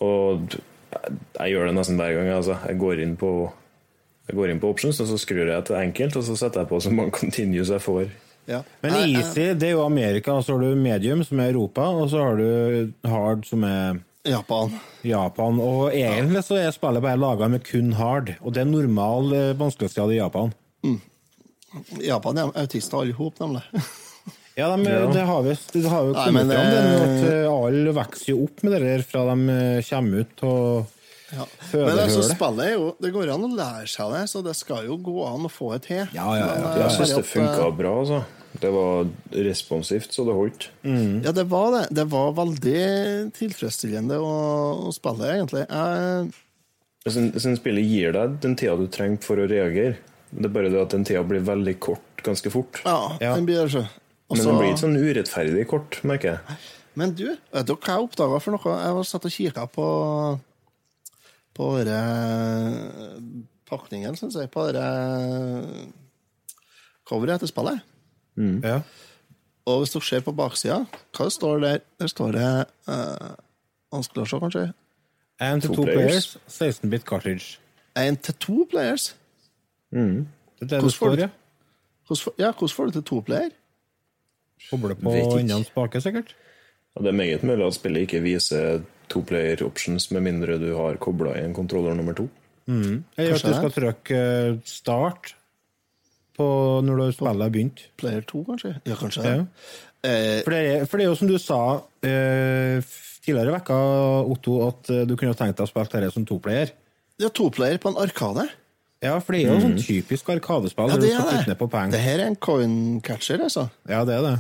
Og 0.07 0.49
d- 0.55 0.63
jeg, 0.93 1.51
gjør 1.53 1.69
det 1.69 1.75
nesten 1.77 1.99
hver 2.01 2.15
gang. 2.17 2.31
Altså. 2.37 2.59
Jeg 2.69 2.81
går 2.81 3.05
inn 3.05 3.17
på 3.21 3.33
jeg 4.29 4.37
går 4.37 4.51
inn 4.53 4.59
på 4.61 4.69
options, 4.69 4.99
og 5.01 5.09
så 5.09 5.17
skrur 5.17 5.49
jeg 5.49 5.65
til 5.65 5.79
enkelt, 5.79 6.17
og 6.21 6.25
så 6.27 6.35
setter 6.37 6.61
jeg 6.61 6.69
på 6.69 6.81
så 6.85 6.91
mange 6.93 7.15
continues 7.17 7.71
jeg 7.73 7.81
får. 7.81 8.11
Ja. 8.49 8.59
Men 8.85 8.97
easy 8.97 9.55
det 9.57 9.71
er 9.71 9.75
jo 9.77 9.85
Amerika, 9.87 10.35
og 10.37 10.45
så 10.45 10.57
har 10.57 10.65
du 10.65 10.77
medium, 10.77 11.23
som 11.25 11.41
er 11.41 11.53
Europa, 11.53 11.87
og 11.97 12.11
så 12.13 12.25
har 12.25 12.37
du 12.37 13.09
hard, 13.09 13.47
som 13.49 13.65
er 13.65 14.03
Japan. 14.29 14.75
Japan. 15.05 15.61
Og 15.65 15.95
egentlig 15.97 16.43
så 16.45 16.59
er 16.61 16.75
spillet 16.77 17.05
bare 17.05 17.21
laga 17.21 17.49
med 17.49 17.65
kun 17.65 17.95
hard, 17.97 18.35
og 18.41 18.55
det 18.55 18.65
er 18.65 18.69
normal 18.69 19.33
eh, 19.37 19.55
vanskelighetsgrad 19.57 20.13
i 20.13 20.21
Japan. 20.21 20.53
Mm. 20.85 21.01
Japan 22.05 22.41
er 22.41 22.53
autister 22.65 23.01
alle 23.01 23.15
i 23.15 23.17
hop, 23.17 23.41
nemlig. 23.41 23.65
Ja, 24.59 24.69
de, 24.75 24.85
Ja. 24.91 25.07
Det, 25.15 25.25
har 25.29 25.43
vi, 25.47 25.55
det 25.73 25.85
har 25.89 26.03
jo 26.09 26.13
Nei, 26.17 26.25
kommet 26.27 26.47
men, 26.49 26.55
fram, 26.57 26.71
det 26.75 26.85
med 26.85 26.95
eh, 26.99 27.09
at 27.09 27.33
eh, 27.33 27.51
alle 27.53 27.93
vokser 27.95 28.31
jo 28.33 28.39
opp 28.49 28.63
med 28.67 28.73
det 28.75 28.81
der 28.85 29.05
fra 29.07 29.23
de 29.31 29.37
eh, 29.55 29.83
kommer 29.89 30.25
ut. 30.25 30.43
og 30.43 30.95
Ja. 31.29 31.45
Men 31.45 31.99
altså, 31.99 32.23
Fødehølet. 32.25 32.31
spillet 32.33 32.65
er 32.65 32.73
jo 32.73 32.85
Det 33.05 33.11
går 33.13 33.31
an 33.35 33.43
å 33.45 33.51
lære 33.53 33.87
seg 33.93 34.13
det, 34.17 34.23
så 34.33 34.43
det 34.43 34.55
skal 34.57 34.87
jo 34.89 34.97
gå 35.05 35.17
an 35.29 35.45
å 35.47 35.53
få 35.53 35.75
et 35.77 35.87
til. 35.87 36.03
Ja, 36.17 36.27
ja, 36.35 36.49
ja. 36.49 36.59
Men, 36.65 36.81
Jeg 36.83 36.97
syns 36.97 37.15
det 37.19 37.25
funka 37.29 37.71
bra, 37.77 37.95
altså. 38.03 38.25
Det 38.59 38.71
var 38.73 39.07
responsivt, 39.45 40.11
så 40.17 40.25
det 40.27 40.35
holdt. 40.35 40.71
Mm. 40.83 41.21
Ja, 41.23 41.33
det 41.37 41.45
var 41.53 41.69
det. 41.77 41.83
Det 41.95 42.07
var 42.11 42.33
veldig 42.33 42.81
tilfredsstillende 43.37 44.17
å, 44.19 44.33
å 44.89 44.93
spille, 44.97 45.29
egentlig. 45.37 45.67
Jeg, 45.69 46.33
Sånn 47.09 47.31
syns 47.41 47.61
spillet 47.63 47.87
gir 47.89 48.13
deg 48.17 48.41
den 48.43 48.57
tida 48.59 48.75
du 48.77 48.89
trenger 48.93 49.23
for 49.25 49.39
å 49.41 49.47
reagere. 49.49 49.95
Det 50.33 50.49
er 50.49 50.53
bare 50.53 50.73
det 50.73 50.81
at 50.83 50.93
den 50.97 51.07
tida 51.09 51.23
blir 51.25 51.45
veldig 51.47 51.77
kort 51.81 52.25
ganske 52.27 52.51
fort. 52.53 52.81
ja, 52.85 53.17
Ja. 53.21 53.35
den 53.37 53.47
blir 53.47 53.69
det, 53.69 53.85
Men 54.29 54.45
det 54.45 54.55
blir 54.59 54.69
ikke 54.75 54.83
sånn 54.85 54.99
urettferdig 55.01 55.67
kort, 55.71 56.01
merker 56.05 56.35
jeg. 56.37 56.57
Men 56.99 57.13
du, 57.17 57.25
vet 57.55 57.67
du 57.69 57.75
hva 57.77 57.95
jeg 57.95 58.05
oppdaga 58.09 58.41
for 58.43 58.57
noe? 58.57 58.75
Jeg 58.83 58.95
var 58.99 59.07
satt 59.09 59.25
og 59.29 59.33
kikka 59.33 59.65
på 59.73 59.87
På 61.59 61.69
denne 61.83 63.45
pakningen, 63.69 64.15
syns 64.19 64.37
jeg. 64.39 64.51
På 64.53 64.67
dette 64.69 65.89
coveret 67.09 67.41
til 67.43 67.49
spillet. 67.51 67.81
Ja. 68.39 68.81
Og 69.69 69.83
hvis 69.83 69.93
dere 69.93 70.07
ser 70.07 70.23
på 70.25 70.33
baksida, 70.39 70.83
hva 71.17 71.27
står 71.33 71.61
der? 71.65 71.81
Der 72.01 72.09
står 72.13 72.37
det 72.37 72.51
uh, 72.89 73.33
Vanskelig 73.93 74.23
å 74.25 74.29
se, 74.29 74.39
kanskje? 74.45 74.63
And 75.41 75.63
to 75.65 75.73
To 75.75 75.85
players. 75.87 76.37
players, 76.37 76.79
16-bit 76.79 77.05
cartridge. 77.09 77.59
Én 77.97 78.17
til 78.21 78.35
to 78.43 78.65
players? 78.71 79.15
Det 79.91 79.99
er 80.61 80.83
det 80.83 81.19
det. 81.23 81.31
Hvordan, 82.09 82.23
får- 82.25 82.39
ja, 82.39 82.51
hvordan 82.53 82.75
får 82.77 82.87
du 82.87 82.93
til 82.99 83.03
to 83.11 83.21
player? 83.25 83.51
Koble 84.71 84.95
på 84.99 85.15
innan 85.41 85.65
spake, 85.65 86.01
sikkert. 86.05 86.35
Ja, 86.97 87.03
det 87.05 87.13
er 87.13 87.19
meget 87.19 87.43
mulig 87.47 87.67
at 87.67 87.77
spillet 87.79 88.07
ikke 88.09 88.21
viser 88.25 88.83
to 89.09 89.23
player 89.25 89.63
options 89.65 90.11
med 90.11 90.23
mindre 90.27 90.59
du 90.61 90.71
har 90.77 90.97
kobla 91.01 91.37
i 91.39 91.45
en 91.47 91.55
kontroller 91.57 91.95
nummer 91.97 92.17
to. 92.19 92.29
Eller 92.69 93.35
at 93.39 93.45
du 93.47 93.55
skal 93.55 93.73
trykke 93.73 94.17
eh, 94.19 94.57
start 94.69 95.35
på 96.37 96.47
når 96.85 97.01
du 97.01 97.13
spillet 97.17 97.43
har 97.47 97.53
begynt. 97.55 97.85
Player 97.99 98.25
to, 98.29 98.43
kanskje? 98.45 98.75
Ja, 98.87 98.95
kanskje 99.01 99.25
Ja. 99.25 99.37
det. 99.37 99.47
Eh, 100.05 100.43
For 100.45 100.51
det, 100.55 100.59
er, 100.75 100.85
for 100.87 100.97
det 101.01 101.05
er 101.07 101.09
jo 101.11 101.17
som 101.19 101.29
du 101.31 101.39
sa 101.43 101.61
eh, 102.07 102.79
tidligere 103.25 103.51
i 103.51 103.55
vekka, 103.57 103.79
Otto, 104.31 104.59
at 104.69 104.91
eh, 104.95 105.05
du 105.09 105.17
kunne 105.19 105.35
tenkt 105.35 105.57
deg 105.59 105.67
å 105.67 105.71
spille 105.71 105.89
dette 105.91 106.13
som 106.15 106.27
toplayer. 106.29 106.71
ja, 107.19 107.29
to 107.35 107.49
player 107.51 107.79
på 107.83 107.89
en 107.91 107.99
arkade. 107.99 108.45
Ja, 109.03 109.19
for 109.23 109.33
det 109.37 109.45
er 109.47 109.53
jo 109.55 109.61
sånn 109.63 109.77
typisk 109.79 110.29
arkadespill 110.35 110.91
Ja, 110.91 110.97
det 110.99 111.13
er 111.15 111.45
det. 111.47 111.93
Det 111.93 112.01
her 112.03 112.19
er 112.19 112.27
en 112.27 112.37
coin 112.37 113.01
catcher, 113.01 113.39
altså. 113.45 113.69
Ja, 113.89 114.01
det 114.05 114.17
er 114.19 114.25
det. 114.27 114.39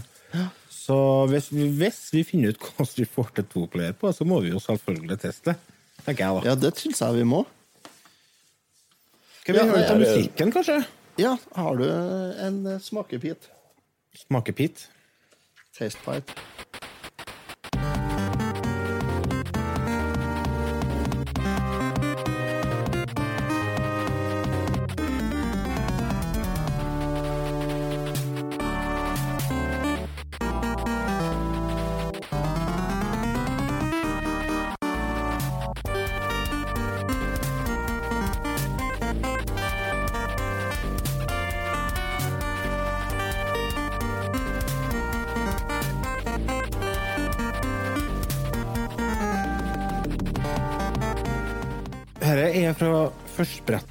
Så 0.72 0.96
hvis, 1.30 1.50
vi- 1.52 1.68
hvis 1.78 2.00
vi 2.12 2.22
finner 2.24 2.48
ut 2.54 2.58
hvordan 2.76 2.96
vi 2.96 3.04
får 3.04 3.30
til 3.36 3.44
toplayer 3.52 3.92
på, 3.94 4.10
så 4.12 4.24
må 4.26 4.40
vi 4.42 4.50
jo 4.50 4.58
selvfølgelig 4.58 5.20
teste. 5.20 5.54
Tenker 6.04 6.24
jeg, 6.24 6.34
da. 6.42 6.48
Ja, 6.50 6.54
det 6.56 6.72
syns 6.80 6.98
jeg 7.04 7.14
vi 7.20 7.24
må. 7.28 7.44
Skal 9.42 9.54
vi 9.54 9.60
Ja, 9.60 9.66
høre 9.68 9.78
litt 9.82 9.90
av 9.94 10.00
musikken, 10.02 10.52
kanskje? 10.52 10.78
Ja, 11.18 11.36
har 11.56 11.76
du 11.76 11.84
en 11.88 12.80
smakepit? 12.80 13.48
Smakepit. 14.26 14.86
Taste 15.78 15.98
pipe. 16.04 16.34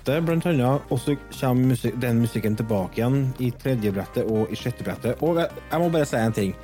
Førstebrettet, 0.08 0.26
blant 0.26 0.46
annet. 0.46 0.82
Og 0.92 1.00
så 1.00 1.16
kommer 1.40 1.74
musik 1.74 2.00
den 2.00 2.22
musikken 2.22 2.56
tilbake 2.56 3.02
igjen 3.02 3.34
i 3.40 3.52
tredje 3.52 3.92
brettet 3.92 4.26
og 4.26 4.52
i 4.52 4.56
sjette 4.56 4.84
brettet. 4.84 5.22
Og 5.22 5.38
jeg, 5.38 5.50
jeg 5.72 5.80
må 5.80 5.90
bare 5.90 6.08
si 6.08 6.18
en 6.18 6.34
ting. 6.34 6.56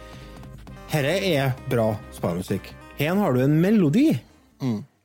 Dette 0.93 1.13
er 1.33 1.53
bra 1.69 1.95
spillmusikk. 2.13 2.73
Her 2.99 3.15
har 3.17 3.33
du 3.33 3.41
en 3.41 3.59
melodi. 3.61 4.13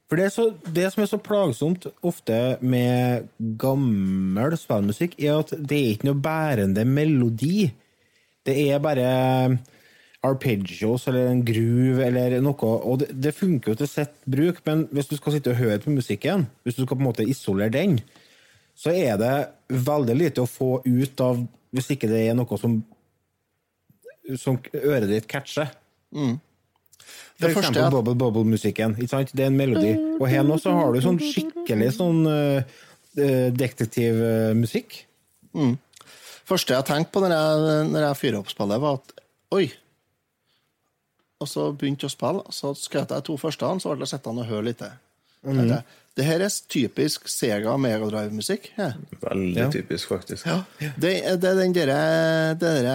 For 0.09 0.17
det, 0.17 0.31
så, 0.33 0.55
det 0.65 0.87
som 0.93 1.03
er 1.03 1.09
så 1.09 1.19
plagsomt 1.21 1.87
ofte 2.03 2.59
med 2.61 3.29
gammel 3.61 4.57
spillmusikk, 4.57 5.19
er 5.21 5.41
at 5.43 5.53
det 5.59 5.79
er 5.79 5.91
ikke 5.97 6.09
noe 6.09 6.23
bærende 6.23 6.85
melodi. 6.89 7.69
Det 8.45 8.55
er 8.71 8.81
bare 8.81 9.59
arpeggios 10.25 11.05
eller 11.09 11.29
en 11.31 11.45
groove 11.47 12.03
eller 12.03 12.41
noe, 12.43 12.57
og 12.59 13.03
det, 13.03 13.13
det 13.15 13.37
funker 13.37 13.73
jo 13.73 13.79
til 13.79 13.91
sitt 13.91 14.17
bruk, 14.27 14.65
men 14.67 14.89
hvis 14.91 15.11
du 15.11 15.15
skal 15.17 15.37
sitte 15.37 15.53
og 15.53 15.61
høre 15.61 15.79
på 15.83 15.95
musikken, 15.95 16.49
hvis 16.65 16.75
du 16.75 16.83
skal 16.83 16.97
på 16.97 17.05
en 17.05 17.09
måte 17.11 17.29
isolere 17.29 17.71
den, 17.77 18.01
så 18.79 18.93
er 18.95 19.17
det 19.19 19.33
veldig 19.69 20.15
lite 20.17 20.45
å 20.45 20.51
få 20.51 20.79
ut 20.85 21.25
av 21.25 21.41
hvis 21.75 21.91
ikke 21.95 22.09
det 22.11 22.21
er 22.29 22.37
noe 22.39 22.59
som, 22.61 22.79
som 24.39 24.59
øret 24.79 25.11
ditt 25.11 25.27
catcher. 25.31 25.73
For 27.39 27.51
eksempel 27.51 27.85
at... 27.85 27.95
Bubble 27.95 28.15
Bubble-musikken. 28.19 28.97
Det 28.99 29.45
er 29.45 29.49
en 29.49 29.59
melodi. 29.59 29.93
Og 30.19 30.27
her 30.31 30.47
nå 30.47 30.59
så 30.63 30.75
har 30.75 30.95
du 30.95 31.03
sånn 31.05 31.21
skikkelig 31.23 31.93
sånn 31.99 32.23
uh, 32.27 32.79
detektivmusikk. 33.15 35.03
første 36.49 36.75
jeg 36.75 36.87
tenkte 36.89 37.15
på 37.15 37.23
når 37.25 37.35
jeg, 37.35 37.85
når 37.93 38.09
jeg 38.09 38.21
fyrer 38.23 38.41
opp 38.41 38.51
spillet, 38.53 38.83
var 38.83 38.99
at 39.01 39.15
oi. 39.55 39.67
Og 41.39 41.51
så 41.51 41.69
begynte 41.71 42.07
jeg 42.07 42.11
å 42.11 42.17
spille, 42.17 42.55
så 42.55 42.73
skrøt 42.75 43.15
jeg 43.15 43.27
to 43.27 43.37
første, 43.39 43.69
så 43.83 43.95
ble 43.95 44.07
jeg 44.07 44.15
sittende 44.15 44.43
og 44.43 44.51
høre 44.51 44.71
litt. 44.71 44.83
Mm. 45.47 45.77
Det 46.19 46.25
her 46.27 46.43
er 46.43 46.51
typisk 46.67 47.29
Sega 47.31 47.77
Megadrive-musikk. 47.79 48.73
Ja. 48.79 48.89
Veldig 49.23 49.61
Ja. 49.61 49.69
typisk, 49.71 50.09
faktisk. 50.11 50.49
Det, 50.99 51.13
det 51.39 51.51
er 51.53 51.55
den 51.61 51.73
derre 51.77 51.99
der, 52.59 52.89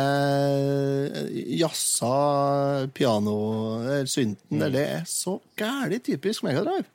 jazza 1.56 2.88
piano 2.94 3.38
eller 3.80 4.06
synten 4.12 4.60
der, 4.60 4.70
det 4.74 4.84
er 4.98 5.04
så 5.08 5.38
gæli 5.60 6.00
typisk 6.04 6.44
Megadrive. 6.44 6.86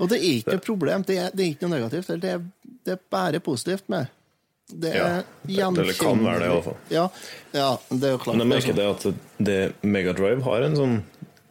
Og 0.00 0.08
det 0.10 0.18
er 0.18 0.24
ikke 0.40 0.56
noe 0.56 0.64
problem, 0.66 1.04
det 1.06 1.18
er, 1.22 1.30
det 1.36 1.44
er 1.44 1.52
ikke 1.54 1.68
noe 1.68 1.76
negativt. 1.76 2.08
Det 2.22 2.32
er, 2.34 2.40
det 2.84 2.96
er 2.96 3.02
bare 3.12 3.40
positivt 3.44 3.86
med 3.92 4.08
det. 4.72 4.94
Ja, 4.96 5.20
det, 5.44 5.84
det- 5.84 5.98
kan 6.00 6.24
være 6.24 6.40
det, 6.40 6.48
i 6.48 6.54
hvert 6.54 6.64
fall. 6.64 6.80
Ja, 6.90 7.04
ja, 7.54 7.68
det 7.92 8.08
er 8.08 8.16
jo 8.16 8.22
klart. 8.24 8.36
Men 8.40 8.46
jeg 8.48 8.54
merker 8.56 8.80
det 8.80 8.88
at 8.90 9.06
det 9.50 9.60
Megadrive 9.84 10.42
har 10.48 10.64
en 10.66 10.76
sånn 10.80 10.96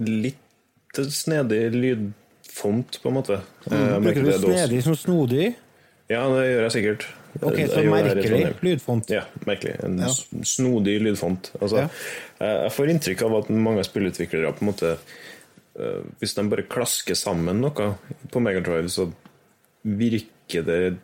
litt 0.04 0.40
snedig 1.14 1.62
lydfont, 2.54 3.00
på 3.02 3.10
en 3.10 3.14
måte. 3.16 3.42
Mm, 3.70 4.04
Bruker 4.04 4.24
du 4.24 4.32
snedig 4.38 4.84
som 4.84 4.96
snodig? 4.96 5.54
Ja, 6.10 6.28
det 6.30 6.44
gjør 6.52 6.62
jeg 6.68 6.72
sikkert. 6.72 7.06
Ok, 7.42 7.56
så 7.66 7.82
i 7.82 7.88
merkelig 7.90 8.56
lydfont. 8.62 9.10
Ja, 9.10 9.24
merkelig. 9.48 9.80
En 9.84 9.98
ja. 10.00 10.08
snodig 10.46 11.00
lydfont. 11.02 11.52
Altså, 11.62 11.78
Ja. 11.78 11.88
jeg- 12.40 12.64
Jeg 12.64 12.72
får 12.72 12.90
inntrykk 12.90 13.22
av 13.24 13.36
at 13.44 13.50
mange 13.50 13.84
spillutviklere 13.84 14.54
på 14.54 14.62
en 14.62 14.68
måte 14.74 14.98
eh, 15.80 16.02
Hvis 16.20 16.36
de 16.36 16.44
bare 16.50 16.64
klasker 16.64 17.16
sammen 17.16 17.60
noe 17.62 17.72
på 18.30 18.40
Megadrive, 18.42 18.90
så 18.90 19.12
virker 19.86 20.64
det 20.64 20.98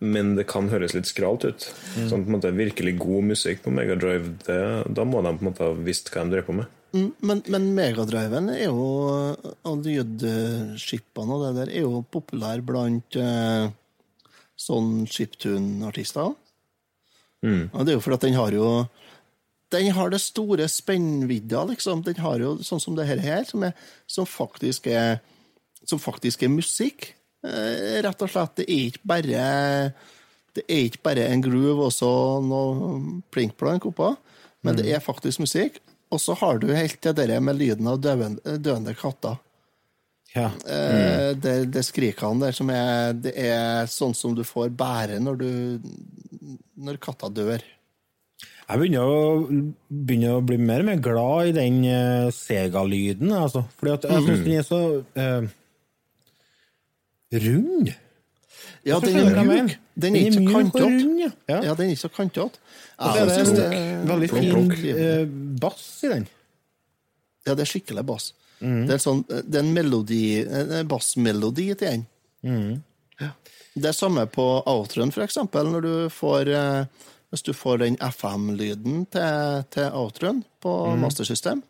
Men 0.00 0.34
det 0.36 0.46
kan 0.46 0.68
høres 0.70 0.94
litt 0.94 1.04
skralt 1.06 1.44
ut. 1.44 1.72
Mm. 1.96 2.08
Sånn 2.08 2.24
på 2.24 2.28
en 2.28 2.40
måte 2.40 2.54
Virkelig 2.56 2.98
god 2.98 3.24
musikk 3.24 3.62
på 3.62 3.70
Megadrive, 3.72 4.38
det, 4.46 4.94
da 4.94 5.04
må 5.04 5.22
de 5.22 5.36
på 5.36 5.42
en 5.42 5.52
måte 5.52 5.58
ha 5.58 5.74
visst 5.74 6.10
hva 6.10 6.22
de 6.24 6.30
drev 6.36 6.46
på 6.46 6.54
med. 6.54 6.66
Mm, 6.92 7.12
Men, 7.22 7.42
men 7.46 7.68
Megadriven 7.76 8.48
er 8.50 8.64
jo 8.64 8.86
Og 9.68 9.84
jødeskipene 9.86 11.36
og 11.36 11.44
det 11.44 11.50
der 11.60 11.74
er 11.76 11.84
jo 11.84 12.00
populær 12.10 12.62
blant 12.66 13.14
eh, 13.14 13.70
sånn 14.58 15.06
chiptune-artister. 15.06 16.34
Og 17.72 17.86
det 17.86 17.92
er 17.92 17.96
jo 17.96 18.02
fordi 18.04 18.18
at 18.18 18.24
den 18.26 18.34
har 18.36 18.52
jo 18.52 18.66
Den 19.70 19.92
har 19.94 20.10
det 20.10 20.20
store 20.20 20.66
spennvidda, 20.68 21.62
liksom. 21.70 22.02
Den 22.02 22.18
har 22.18 22.42
jo 22.42 22.56
sånn 22.66 22.82
som 22.82 22.96
det 22.98 23.06
her, 23.06 23.22
her 23.22 23.44
som, 23.46 23.62
er, 23.62 23.72
som 24.06 24.26
faktisk 24.26 24.86
er 24.90 25.20
Som 25.86 26.02
faktisk 26.02 26.42
er 26.42 26.52
musikk. 26.52 27.14
Eh, 27.46 28.02
rett 28.04 28.22
og 28.22 28.28
slett. 28.28 28.56
Det 28.58 28.66
er 28.68 28.90
ikke 28.90 29.06
bare 29.08 29.44
Det 30.52 30.64
er 30.66 30.82
ikke 30.88 31.04
bare 31.06 31.28
en 31.30 31.42
groove 31.46 31.86
og 31.86 31.94
så 31.94 32.10
noe 32.42 33.22
plinkplank 33.30 33.86
oppå, 33.86 34.16
men 34.66 34.76
det 34.76 34.90
er 34.90 35.00
faktisk 35.00 35.38
musikk. 35.40 35.78
Og 36.10 36.20
så 36.20 36.34
har 36.40 36.58
du 36.58 36.70
helt 36.74 36.98
til 37.02 37.14
det 37.16 37.38
med 37.42 37.58
lyden 37.58 37.86
av 37.90 38.00
døende, 38.02 38.58
døende 38.58 38.94
katter. 38.98 39.38
Ja. 40.34 40.50
Mm. 40.62 41.40
Det, 41.42 41.54
det 41.74 41.82
skrikene 41.82 42.46
der 42.46 42.54
som 42.54 42.68
er 42.70 43.16
Det 43.18 43.32
er 43.34 43.88
sånn 43.90 44.12
som 44.14 44.30
du 44.38 44.44
får 44.46 44.68
bære 44.78 45.16
når 45.18 45.40
du 45.40 45.48
Når 46.78 47.00
katta 47.02 47.26
dør. 47.34 47.64
Jeg 48.70 48.78
begynner 48.78 49.02
å, 49.10 49.22
begynner 49.90 50.36
å 50.36 50.44
bli 50.46 50.54
mer 50.62 50.84
og 50.84 50.86
mer 50.86 51.00
glad 51.02 51.48
i 51.50 51.54
den 51.56 51.80
uh, 51.82 52.28
Sega-lyden, 52.30 53.32
altså. 53.34 53.64
Fordi 53.80 53.96
at 53.96 54.06
jeg 54.06 54.26
syns 54.28 54.44
den 54.44 54.60
er 54.60 54.68
så 54.68 54.78
uh, 55.02 55.48
rund. 57.34 57.90
Ja, 58.86 59.00
den 59.02 59.18
er 59.18 59.42
mjuk. 59.42 59.74
Den 60.00 60.14
er 60.14 60.28
ikke 60.28 60.36
så 60.38 60.44
kantete. 60.54 61.10
ja. 61.18 61.32
ja. 61.50 61.58
Ja, 61.66 61.74
den 61.74 61.90
er 61.90 61.96
ikke 61.96 62.04
så 62.04 62.12
kantete. 62.14 62.62
Og 63.00 63.06
så 63.06 63.16
Ja, 63.16 63.22
er 63.22 63.26
det 63.26 63.36
jeg 63.38 63.46
synes 63.46 63.58
en 63.58 63.70
det- 63.70 64.08
veldig 64.10 64.30
fin 64.30 64.96
eh, 64.96 65.24
bass 65.60 66.04
i 66.04 66.08
den. 66.12 66.26
Ja, 67.46 67.54
det 67.54 67.62
er 67.64 67.70
skikkelig 67.70 68.04
bass. 68.06 68.32
Mm. 68.60 68.86
Det 68.86 68.92
er, 68.94 68.98
sånn, 69.00 69.22
det 69.26 69.54
er 69.56 69.62
en 69.64 69.72
melodi, 69.74 70.22
en 70.44 70.86
bassmelodi 70.88 71.70
til 71.74 71.86
den. 71.86 72.06
Mm. 72.44 72.82
Ja. 73.20 73.30
Det 73.74 73.84
er 73.88 73.92
samme 73.96 74.26
på 74.28 74.44
outroen, 74.66 75.10
for 75.12 75.22
eksempel, 75.24 75.64
når 75.72 75.80
du 75.82 75.94
får 76.12 76.48
eh, 76.52 76.84
Hvis 77.30 77.42
du 77.46 77.52
får 77.54 77.78
den 77.78 77.96
FM-lyden 78.02 79.04
til, 79.06 79.64
til 79.70 79.90
outroen 79.94 80.40
på 80.60 80.72
Mm. 80.96 81.00
mastersystem. 81.00 81.62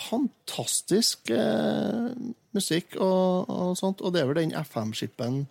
Fantastisk 0.00 1.30
eh, 1.30 2.10
musikk 2.56 2.96
og, 2.98 3.48
og 3.50 3.76
sånt, 3.78 4.00
og 4.02 4.12
det 4.14 4.22
er 4.22 4.26
vel 4.30 4.40
den 4.42 4.52
FM-skippen 4.58 5.44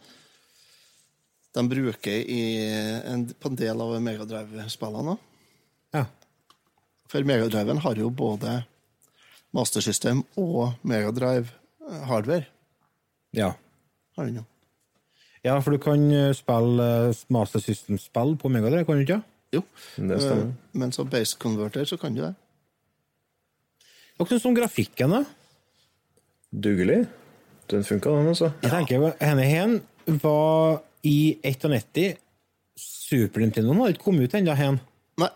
de 1.59 1.69
bruker 1.69 2.23
i 2.23 2.41
en, 3.05 3.27
på 3.35 3.51
en 3.51 3.59
del 3.59 3.83
av 3.83 3.95
Megadrive-spillene. 4.03 5.17
Ja. 5.95 6.05
For 7.09 7.25
Megadriven 7.25 7.81
har 7.83 7.99
jo 7.99 8.11
både 8.13 8.61
mastersystem 9.55 10.21
og 10.37 10.77
Megadrive 10.85 11.49
eh, 11.89 12.45
ja. 13.35 13.53
Har 14.17 14.25
den 14.25 14.41
jo. 14.41 14.45
Ja, 15.45 15.55
for 15.63 15.73
du 15.73 15.79
kan 15.81 16.03
eh, 16.11 16.33
spille 16.35 16.85
eh, 17.09 17.23
Master 17.33 17.63
System-spill 17.63 18.35
på 18.37 18.51
Megadrive, 18.51 18.85
kan 18.85 18.99
du 18.99 19.05
ikke? 19.05 19.21
Jo. 19.55 19.63
Det. 19.95 20.19
Men 20.77 20.91
som 20.93 21.09
base 21.09 21.37
converter 21.39 21.85
så 21.89 21.97
kan 21.97 22.13
du 22.13 22.21
det. 22.21 22.33
Hva 24.19 24.27
syns 24.27 24.43
du 24.43 24.49
om 24.51 24.57
grafikken, 24.57 25.15
da? 25.15 25.23
Dugelig. 26.51 27.05
Den 27.71 27.85
funka, 27.87 28.11
den, 28.11 28.27
altså. 28.33 28.51
Jeg 28.65 28.73
tenker, 28.73 29.11
Henne 29.21 29.45
hen 29.47 29.79
var 30.21 30.81
i 31.07 31.39
91 31.43 32.17
Super 32.79 33.43
Nintendo 33.43 33.73
har 33.81 33.93
ikke 33.93 34.05
kommet 34.05 34.29
ut 34.29 34.35
ennå, 34.39 34.55
hen. 34.55 34.79
Nei, 35.19 35.29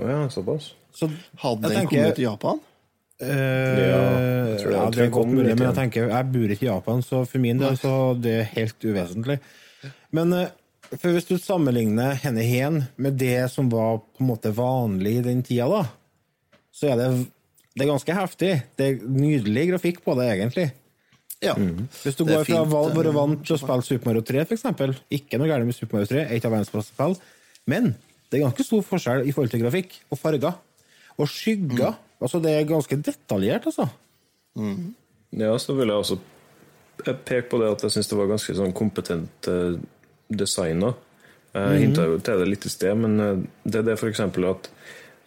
Å 0.00 0.06
ja, 0.08 0.18
såpass. 0.32 0.72
Så 0.94 1.08
hadde 1.42 1.68
den 1.68 1.76
tenker- 1.76 1.96
kommet 1.96 2.18
til 2.18 2.24
Japan? 2.26 2.60
Ja, 3.20 3.26
jeg 3.28 4.60
tror 4.62 4.70
det 4.70 4.76
ja, 4.78 4.84
er 4.86 4.94
det 4.94 5.02
er 5.04 5.10
godt 5.12 5.28
mulig, 5.28 5.52
men 5.52 5.66
jeg 5.66 5.76
tenker, 5.76 6.06
jeg 6.08 6.28
bor 6.32 6.54
ikke 6.54 6.64
i 6.64 6.70
Japan, 6.70 7.02
så 7.04 7.20
for 7.28 7.42
min 7.42 7.58
del 7.60 7.76
så 7.76 7.92
det 8.16 8.32
er 8.38 8.48
helt 8.54 8.86
uvesentlig. 8.86 9.36
Men 10.16 10.32
uh, 10.32 10.46
for 10.96 11.12
hvis 11.12 11.28
du 11.28 11.36
sammenligner 11.38 12.16
henne 12.22 12.46
hen 12.48 12.80
med 12.96 13.18
det 13.20 13.50
som 13.52 13.68
var 13.70 14.00
på 14.00 14.24
en 14.24 14.30
måte 14.30 14.54
vanlig 14.56 15.18
i 15.18 15.26
den 15.26 15.44
tida, 15.46 15.68
da, 15.68 15.84
så 16.72 16.94
er 16.94 16.96
det, 16.96 17.10
det 17.76 17.84
er 17.84 17.92
ganske 17.92 18.16
heftig. 18.16 18.54
Det 18.80 18.88
er 18.88 19.04
nydelig 19.04 19.68
grafikk 19.74 20.00
på 20.06 20.16
det, 20.18 20.30
egentlig. 20.32 20.70
Ja. 21.42 21.54
Hvis 21.56 22.16
du 22.18 22.24
går 22.26 22.42
fra 22.44 22.58
å 22.60 22.64
fint, 22.66 22.72
va- 22.72 22.94
være 22.94 23.08
eh, 23.12 23.16
vant 23.16 23.44
til 23.46 23.56
å 23.56 23.58
spille 23.62 23.82
Super 23.86 24.10
Mario 24.10 24.22
3, 24.28 24.44
for 24.46 24.54
eksempel, 24.58 24.94
ikke 25.10 25.38
noe 25.40 25.48
galt 25.48 25.64
med 25.64 25.74
Super 25.78 25.96
Mario 25.98 26.10
3, 26.10 26.26
et 26.36 26.44
av 26.44 26.52
verdens 26.52 26.70
beste 26.74 26.92
spill, 26.92 27.16
men 27.66 27.94
det 28.30 28.38
er 28.40 28.44
ganske 28.44 28.66
stor 28.66 28.82
forskjell 28.86 29.24
i 29.26 29.32
forhold 29.32 29.50
til 29.54 29.62
grafikk 29.64 29.96
og 30.12 30.18
farger. 30.20 30.54
Og 31.20 31.28
skygger. 31.28 31.96
Altså, 32.20 32.40
det 32.44 32.52
er 32.58 32.68
ganske 32.68 32.96
detaljert, 33.02 33.66
altså. 33.70 33.88
Ja, 35.40 35.54
så 35.62 35.74
vil 35.78 35.88
jeg 35.88 35.96
også 35.96 36.18
peke 37.24 37.46
på 37.48 37.58
det 37.62 37.70
at 37.72 37.82
jeg 37.86 37.94
syns 37.94 38.08
det 38.10 38.18
var 38.18 38.28
ganske 38.28 38.54
sånn 38.56 38.72
kompetent 38.76 39.48
eh, 39.48 39.78
designa. 40.30 40.92
Jeg 41.54 41.80
hinta 41.86 42.04
jo 42.06 42.18
til 42.22 42.38
det 42.42 42.48
litt 42.52 42.66
i 42.68 42.70
sted, 42.70 42.94
men 43.00 43.16
eh, 43.24 43.40
det 43.64 43.80
er 43.80 43.86
det 43.88 43.98
for 43.98 44.10
eksempel 44.12 44.44
at 44.52 44.68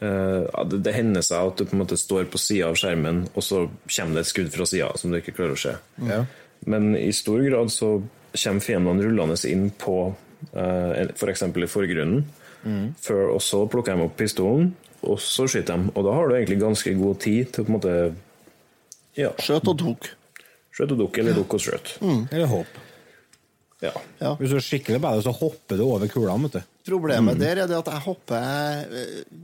det, 0.04 0.80
det 0.86 0.93
hender 0.95 1.24
seg 1.26 1.51
at 1.51 1.60
du 1.60 1.68
på 1.68 1.76
en 1.78 1.84
måte 1.84 1.97
står 1.99 2.28
på 2.32 2.41
sida 2.41 2.70
av 2.72 2.78
skjermen, 2.80 3.24
og 3.34 3.45
så 3.45 3.64
kommer 3.88 4.20
det 4.20 4.26
et 4.26 4.32
skudd 4.32 4.51
fra 4.54 4.68
sida 4.70 4.91
som 4.99 5.14
du 5.14 5.20
ikke 5.20 5.36
klarer 5.38 5.56
å 5.58 5.62
se. 5.64 5.76
Ja. 6.10 6.24
Men 6.70 6.93
i 6.97 7.12
stor 7.16 7.41
grad 7.45 7.72
så 7.74 7.95
kommer 8.34 8.66
fiendene 8.66 9.04
rullende 9.06 9.38
inn 9.49 9.68
på 9.78 9.97
uh, 10.10 10.91
f.eks. 11.14 11.45
i 11.47 11.70
forgrunnen, 11.70 12.24
før, 13.04 13.34
og 13.36 13.41
så 13.43 13.66
plukker 13.68 13.97
de 13.97 14.06
opp 14.08 14.16
pistolen, 14.20 14.70
og 15.04 15.20
så 15.20 15.45
skyter 15.51 15.76
de. 15.82 15.91
Og 15.93 16.06
da 16.08 16.14
har 16.16 16.30
du 16.30 16.38
egentlig 16.38 16.62
ganske 16.62 16.93
god 16.95 17.20
tid 17.24 17.51
til 17.51 17.66
å 17.66 17.68
på 17.68 17.74
en 17.74 17.78
måte 17.78 17.95
ja, 19.20 19.34
Skjøt 19.43 19.68
og 19.70 19.78
tok. 19.82 20.08
skjøt 20.74 20.95
og 20.95 21.04
dukk, 21.04 21.20
eller 21.22 21.36
dukk 21.38 21.58
og 21.58 21.62
skjøt. 21.62 21.97
Eller 22.32 22.49
hopp. 22.49 22.80
Ja. 23.84 23.91
Ja. 24.22 24.32
Hvis 24.39 24.54
du 24.54 24.58
er 24.58 24.64
skikkelig 24.64 25.01
bedre, 25.04 25.24
så 25.26 25.34
hopper 25.36 25.80
du 25.80 25.84
over 25.86 26.08
kulene. 26.12 26.64
Problemet 26.88 27.41
der 27.41 27.66
er 27.66 27.70
det 27.70 27.82
at 27.82 27.91
jeg 27.91 28.04
hopper 28.06 28.88
eh, 28.88 29.43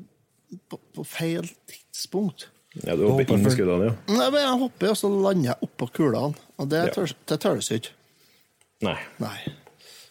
på, 0.70 0.80
på 0.96 1.06
feil 1.06 1.46
tidspunkt. 1.70 2.48
ja, 2.84 2.96
du 2.96 3.06
hopper 3.10 3.34
inn 3.34 3.42
i 3.42 3.48
Nei, 3.48 3.54
skuddene, 3.56 3.90
ja. 3.90 4.30
men 4.32 4.40
Jeg 4.42 4.60
hopper, 4.64 4.90
og 4.94 4.98
så 4.98 5.10
lander 5.14 5.52
jeg 5.52 5.70
oppå 5.70 5.88
kulene. 5.94 6.36
Og 6.60 6.70
det 6.70 6.84
Ja. 6.88 6.92
tør- 6.94 7.16
det 7.28 7.40
tøles 7.40 7.72
ikke. 7.72 7.90
Nei. 8.82 8.98
Nei. 9.20 9.38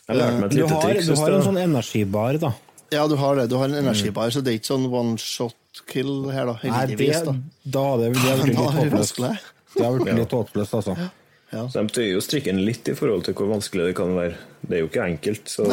Jeg 0.09 0.16
lærte 0.16 0.41
meg 0.41 0.45
et 0.45 0.51
Du 0.51 0.57
lite 0.62 0.74
har, 0.74 0.82
triks. 0.82 1.07
du 1.07 1.14
har 1.16 1.30
en 1.36 1.43
sånn 1.43 1.59
energibar, 1.62 2.39
da. 2.41 2.53
Ja, 2.91 3.07
du 3.07 3.16
har 3.16 3.34
det. 3.36 3.49
Du 3.51 3.57
har 3.57 3.64
en 3.68 3.74
energibar, 3.74 4.30
så 4.32 4.43
det 4.43 4.53
er 4.55 4.59
ikke 4.59 4.72
sånn 4.74 4.86
one 4.93 5.16
shot 5.18 5.55
kill 5.86 6.30
her, 6.30 6.47
da. 6.47 6.53
Nei, 6.64 6.86
det, 6.86 6.97
Heldigvis, 6.99 7.24
da. 7.24 7.34
da 7.70 7.82
har 7.91 7.99
det, 7.99 8.12
blitt 8.12 8.47
litt 8.47 8.57
det 8.57 8.57
håpløst. 8.57 8.93
vanskelig. 9.18 9.39
Det 9.76 9.84
har 9.84 9.99
blitt 9.99 10.14
litt 10.16 10.30
håpløst, 10.32 10.74
altså. 10.74 11.11
Ja. 11.53 11.66
Så 11.68 11.80
de 11.80 11.93
tøyer 11.97 12.12
jo 12.14 12.20
strikken 12.20 12.59
litt 12.64 12.89
i 12.89 12.95
forhold 12.95 13.24
til 13.24 13.34
hvor 13.34 13.49
vanskelig 13.49 13.86
det 13.89 13.95
kan 13.97 14.14
være. 14.16 14.36
Det 14.66 14.76
er 14.76 14.80
jo 14.82 14.89
ikke 14.89 15.05
enkelt, 15.05 15.45
så 15.49 15.64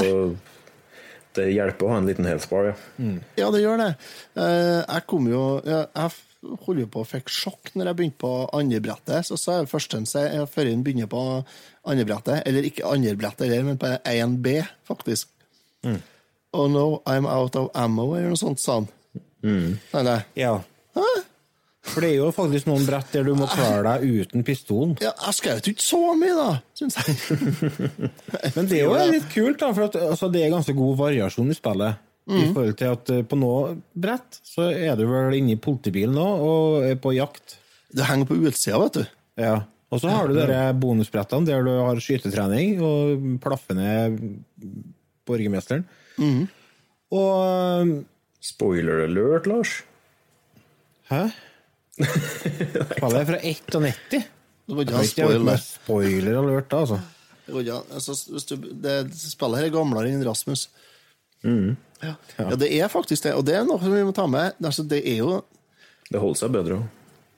det 1.38 1.50
hjelper 1.54 1.86
å 1.88 1.92
ha 1.94 1.98
en 2.02 2.08
liten 2.10 2.26
health 2.30 2.48
ja. 2.52 2.72
ja. 2.72 3.12
Ja, 3.40 3.50
det 3.52 3.62
gjør 3.64 3.82
det. 3.82 3.90
Eh, 4.40 4.82
Jeg 4.96 5.06
kom 5.08 5.28
jo 5.32 5.42
Jeg 5.66 6.12
holdt 6.66 6.80
jo 6.84 6.88
på 6.94 7.02
å 7.02 7.08
fikk 7.10 7.30
sjokk 7.34 7.72
når 7.76 7.90
jeg 7.90 7.98
begynte 8.00 8.22
på 8.22 8.34
andre 8.54 8.80
brettet. 8.86 9.26
Så 9.26 9.38
sa 9.42 9.60
jeg 9.60 9.70
først 9.72 9.96
en 9.98 10.06
seg 10.10 10.28
jeg 10.34 10.50
før 10.54 10.70
jeg 10.70 10.84
begynner 10.86 11.10
på 11.10 11.22
andre 11.86 12.06
brettet, 12.06 12.44
eller 12.46 12.68
ikke 12.70 12.86
andre 12.90 13.16
brettet 13.18 13.48
heller, 13.50 13.64
men 13.72 13.80
på 13.82 13.90
1B, 14.12 14.56
faktisk. 14.88 15.30
Oh 16.56 16.68
no, 16.72 17.02
I'm 17.06 17.26
out 17.28 17.56
of 17.60 17.70
ammo, 17.76 18.12
eller 18.16 18.32
noe 18.34 18.40
sånt, 18.40 18.62
sa 18.64 18.80
han. 18.80 18.88
Nei, 19.94 20.04
nei. 20.08 20.20
Ja. 20.40 20.56
For 21.86 22.04
det 22.04 22.10
er 22.12 22.16
jo 22.18 22.32
faktisk 22.34 22.68
noen 22.70 22.86
brett 22.88 23.12
der 23.14 23.28
du 23.28 23.36
må 23.38 23.48
klare 23.52 23.84
deg 23.86 24.24
uten 24.26 24.46
pistolen. 24.48 24.96
Ja, 25.04 25.12
jeg 25.28 25.38
skjøt 25.38 25.70
ikke 25.72 25.86
så 25.86 26.00
mye, 26.18 26.34
da, 26.36 26.48
syns 26.78 26.98
jeg. 27.00 27.16
Men 28.58 28.70
det 28.72 28.80
er 28.80 28.88
jo 28.88 28.96
litt 29.14 29.30
kult, 29.34 29.60
da, 29.62 29.70
for 29.70 29.88
at, 29.88 30.00
altså, 30.14 30.30
det 30.34 30.42
er 30.44 30.54
ganske 30.54 30.76
god 30.78 30.98
variasjon 31.04 31.54
i 31.54 31.58
spillet. 31.58 32.02
I 32.26 32.48
forhold 32.50 32.74
til 32.80 32.90
at 32.90 33.10
eh, 33.14 33.22
på 33.30 33.38
noe 33.38 33.76
brett 33.94 34.40
så 34.42 34.72
er 34.74 34.96
du 34.98 35.04
vel 35.06 35.36
inne 35.38 35.54
i 35.54 35.62
politibilen 35.62 36.16
nå 36.18 36.26
og 36.26 36.88
er 36.88 36.98
på 36.98 37.14
jakt. 37.14 37.60
Det 37.94 38.08
henger 38.10 38.32
på 38.32 38.40
utsida, 38.42 38.80
vet 38.82 38.98
du. 38.98 39.04
Ja. 39.44 39.60
Og 39.94 40.02
så 40.02 40.10
har 40.10 40.26
du 40.28 40.40
de 40.40 40.62
bonusbrettene 40.82 41.46
der 41.46 41.62
du 41.64 41.70
har 41.78 42.02
skytetrening 42.02 42.82
og 42.84 43.28
plaffer 43.44 43.78
ned 43.78 44.18
borgermesteren. 45.30 45.86
Og 47.14 47.94
Spoiler 48.46 49.06
alert, 49.06 49.48
Lars. 49.50 49.84
Hæ? 51.10 51.30
Spillet 51.96 53.20
er 53.22 53.28
fra 53.30 53.38
91. 53.42 54.00
Det 54.66 54.74
var 54.76 54.82
ikke 54.86 55.02
ikke 55.06 55.26
spoiler. 55.28 55.62
spoiler 55.62 56.40
alert, 56.42 56.70
da, 56.72 56.82
altså. 56.84 57.00
Ikke- 57.48 57.82
Altså, 57.94 58.16
hvis 58.34 58.46
du, 58.50 58.56
det 58.82 58.96
spillet 59.16 59.60
her 59.62 59.68
er 59.70 59.74
gamlere 59.76 60.10
enn 60.10 60.24
Rasmus. 60.26 60.68
Ja. 61.46 62.16
ja, 62.40 62.56
det 62.58 62.72
er 62.74 62.90
faktisk 62.90 63.24
det. 63.28 63.36
Og 63.38 63.46
det 63.46 63.56
er 63.56 63.64
noe 63.68 63.78
vi 63.80 64.02
må 64.04 64.14
ta 64.18 64.26
med. 64.28 64.54
Altså, 64.64 64.84
det 64.88 65.04
er 65.06 65.20
jo 65.22 65.44
Det 66.10 66.20
holder 66.22 66.40
seg 66.42 66.52
bedre 66.54 66.80
òg. 66.80 66.88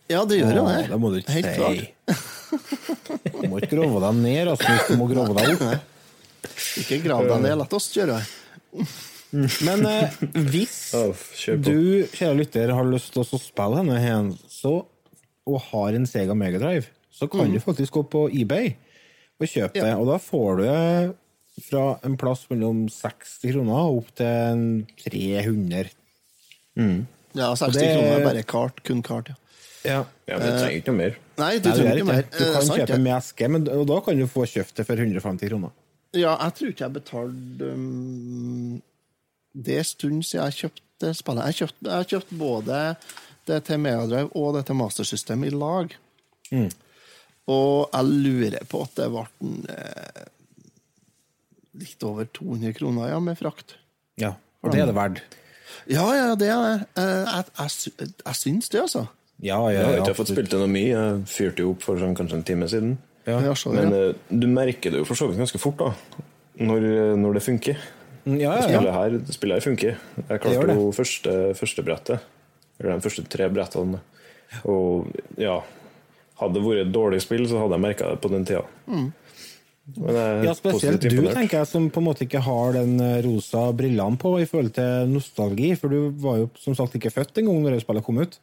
Ja, 0.08 0.22
det 0.24 0.38
gjør 0.40 0.56
jo 0.56 0.64
Åh, 0.64 0.72
det. 0.78 0.88
det 0.90 1.00
må 1.04 1.10
du 1.12 1.18
ikke 1.20 1.36
Helt 1.36 1.50
si. 1.52 1.56
klart. 1.60 1.82
Du 3.42 3.48
må 3.52 3.60
ikke 3.60 3.76
grove 3.76 4.00
deg 4.06 4.22
ned, 4.24 4.48
Rasmus. 4.48 4.88
Du 4.88 4.96
må 5.02 5.08
grove 5.12 5.36
deg 5.36 5.52
opp. 5.52 5.82
Ikke 6.80 7.02
grav 7.04 7.28
deg 7.28 7.42
ned, 7.44 7.58
la 7.60 7.68
oss 7.76 7.90
gjøre 7.92 8.16
det. 8.22 8.88
Men 9.32 9.86
eh, 9.90 10.14
hvis 10.52 10.76
oh, 10.98 11.12
du, 11.60 12.06
kjære 12.14 12.38
lytter, 12.40 12.72
har 12.76 12.88
lyst 12.88 13.14
til 13.16 13.24
å 13.26 13.40
spille 13.42 13.82
henne 13.82 13.98
igjen, 14.00 14.30
så, 14.52 14.74
og 15.48 15.58
har 15.72 15.98
en 15.98 16.08
Sega 16.10 16.36
Megadrive, 16.38 16.88
så 17.12 17.28
kan 17.32 17.50
du 17.52 17.60
faktisk 17.64 17.98
gå 17.98 18.04
på 18.14 18.28
eBay 18.30 18.76
og 19.42 19.50
kjøpe 19.50 19.82
det. 19.84 19.94
Og 19.98 20.08
da 20.10 20.18
får 20.22 20.60
du 20.60 20.64
det 20.68 21.66
fra 21.68 21.86
en 22.06 22.16
plass 22.22 22.44
mellom 22.52 22.86
60 22.94 23.52
kroner 23.56 23.96
opp 23.98 24.12
til 24.18 24.28
en 24.30 24.66
300. 25.02 25.90
Ja, 26.78 27.52
60 27.58 27.74
det- 27.74 27.90
kroner 27.96 28.14
er 28.20 28.26
bare 28.26 28.44
kart. 28.46 28.84
Kun 28.86 29.02
kart, 29.06 29.30
ja. 29.34 29.38
Ja. 29.88 29.98
Ja, 30.28 30.38
men 30.38 30.46
du 30.52 30.58
trenger 30.60 30.78
ikke 30.82 30.92
noe 30.92 31.00
mer. 31.00 31.18
Nei, 31.38 31.52
du 31.62 31.70
Nei, 31.70 31.76
trenger 31.78 31.92
er 31.92 32.00
ikke 32.02 32.08
mer. 32.12 32.26
Du 32.28 32.44
Eh, 32.44 32.54
kan 32.54 32.66
sant, 32.66 32.80
kjøpe 32.82 32.96
ja. 32.98 32.98
med 33.08 33.14
eske, 33.18 33.48
men, 33.50 33.68
og 33.72 33.86
da 33.88 34.00
kan 34.04 34.18
du 34.20 34.26
få 34.28 34.46
kjøpt 34.50 34.76
det 34.76 34.86
for 34.86 35.00
150 35.00 35.50
kroner. 35.50 35.72
Ja, 36.18 36.34
jeg 36.44 36.54
tror 36.58 36.72
ikke 36.74 36.84
jeg 36.86 36.94
betalte 36.98 37.70
um, 37.74 38.82
Det 39.58 39.80
er 39.82 39.88
stund 39.88 40.24
siden 40.28 40.46
jeg 40.52 40.60
kjøpte 40.62 41.14
spillet. 41.18 41.44
Jeg 41.44 41.54
har 41.54 41.58
kjøpt, 41.62 41.80
jeg 41.88 41.96
har 41.98 42.10
kjøpt 42.12 42.34
både 42.38 42.82
det 43.48 43.62
til 43.68 43.80
Megadrive 43.82 44.30
og 44.36 44.54
det 44.58 44.66
til 44.68 44.78
Master 44.80 45.08
System 45.08 45.46
i 45.48 45.52
lag. 45.54 45.94
Mm. 46.52 46.70
Og 47.48 47.90
jeg 47.94 48.06
lurer 48.28 48.66
på 48.70 48.82
at 48.84 48.96
det 49.00 49.08
ble 49.14 49.24
en, 49.42 49.58
eh, 49.72 50.24
litt 51.82 52.04
over 52.08 52.28
200 52.36 52.74
kroner 52.78 53.12
ja, 53.14 53.20
med 53.24 53.38
frakt. 53.40 53.78
Ja, 54.20 54.34
og 54.64 54.74
det 54.74 54.82
er 54.84 54.90
det 54.90 54.98
verdt. 54.98 55.22
Ja, 55.88 56.04
ja, 56.16 56.32
det 56.40 56.50
er 56.52 56.64
det. 56.64 56.88
Eh, 57.00 57.28
Jeg, 57.28 57.46
jeg, 57.60 58.10
jeg 58.26 58.36
syns 58.42 58.70
det, 58.74 58.82
altså. 58.82 59.06
Ja, 59.40 59.60
ja, 59.70 59.78
Jeg 59.78 59.86
har 59.86 60.00
ikke 60.02 60.18
fått 60.18 60.32
spilt 60.34 60.50
det 60.52 60.60
noe 60.60 60.72
mye. 60.72 60.88
Jeg 60.90 61.28
fyrte 61.30 61.62
jo 61.64 61.76
opp 61.76 61.84
for 61.86 62.00
sånn, 62.02 62.16
kanskje 62.18 62.40
en 62.40 62.48
time 62.48 62.68
siden. 62.72 62.96
Ja. 63.28 63.38
Ja, 63.44 63.54
Men 63.70 63.92
ja. 63.94 64.00
eh, 64.10 64.16
du 64.32 64.48
merker 64.50 64.92
det 64.92 65.04
jo 65.04 65.06
for 65.08 65.20
så 65.20 65.28
vidt 65.30 65.38
ganske 65.40 65.62
fort, 65.62 65.78
da. 65.78 66.24
Når, 66.58 66.88
når 67.22 67.38
det 67.38 67.44
funker. 67.46 67.78
Mm, 68.28 68.40
Ja, 68.42 68.56
ja, 68.60 68.66
Spillet 68.68 68.94
her, 68.98 69.18
spillet 69.32 69.56
her 69.58 69.66
funker. 69.70 69.98
Jeg 70.28 70.42
klarte 70.44 70.68
det. 70.68 70.76
jo 70.76 70.90
første, 70.92 71.36
første 71.56 71.84
brettet. 71.88 72.20
Eller 72.80 72.98
de 73.00 73.06
første 73.08 73.24
tre 73.32 73.48
brettene. 73.50 74.00
Og 74.68 75.08
ja 75.42 75.62
Hadde 76.38 76.54
det 76.60 76.62
vært 76.68 76.84
et 76.86 76.92
dårlig 76.94 77.18
spill, 77.24 77.48
så 77.50 77.58
hadde 77.64 77.74
jeg 77.80 77.82
merka 77.82 78.12
det 78.12 78.20
på 78.22 78.30
den 78.30 78.44
tida. 78.46 78.62
Mm. 78.86 79.08
Er 80.06 80.44
Ja, 80.46 80.52
spesielt 80.54 81.02
du, 81.02 81.16
tenker 81.34 81.62
jeg, 81.64 81.68
som 81.72 81.88
på 81.90 81.98
en 82.04 82.06
måte 82.06 82.26
ikke 82.28 82.42
har 82.46 82.74
den 82.76 83.00
eh, 83.02 83.22
rosa 83.26 83.72
brillene 83.74 84.20
på 84.22 84.36
i 84.44 84.46
forhold 84.46 84.74
til 84.76 85.08
nostalgi, 85.16 85.72
for 85.80 85.90
du 85.90 86.12
var 86.22 86.38
jo 86.44 86.50
som 86.62 86.76
sagt 86.78 86.94
ikke 87.00 87.10
født 87.16 87.40
engang 87.42 87.64
når 87.64 87.78
det 87.78 87.82
spillet 87.88 88.06
kom 88.06 88.20
ut. 88.22 88.38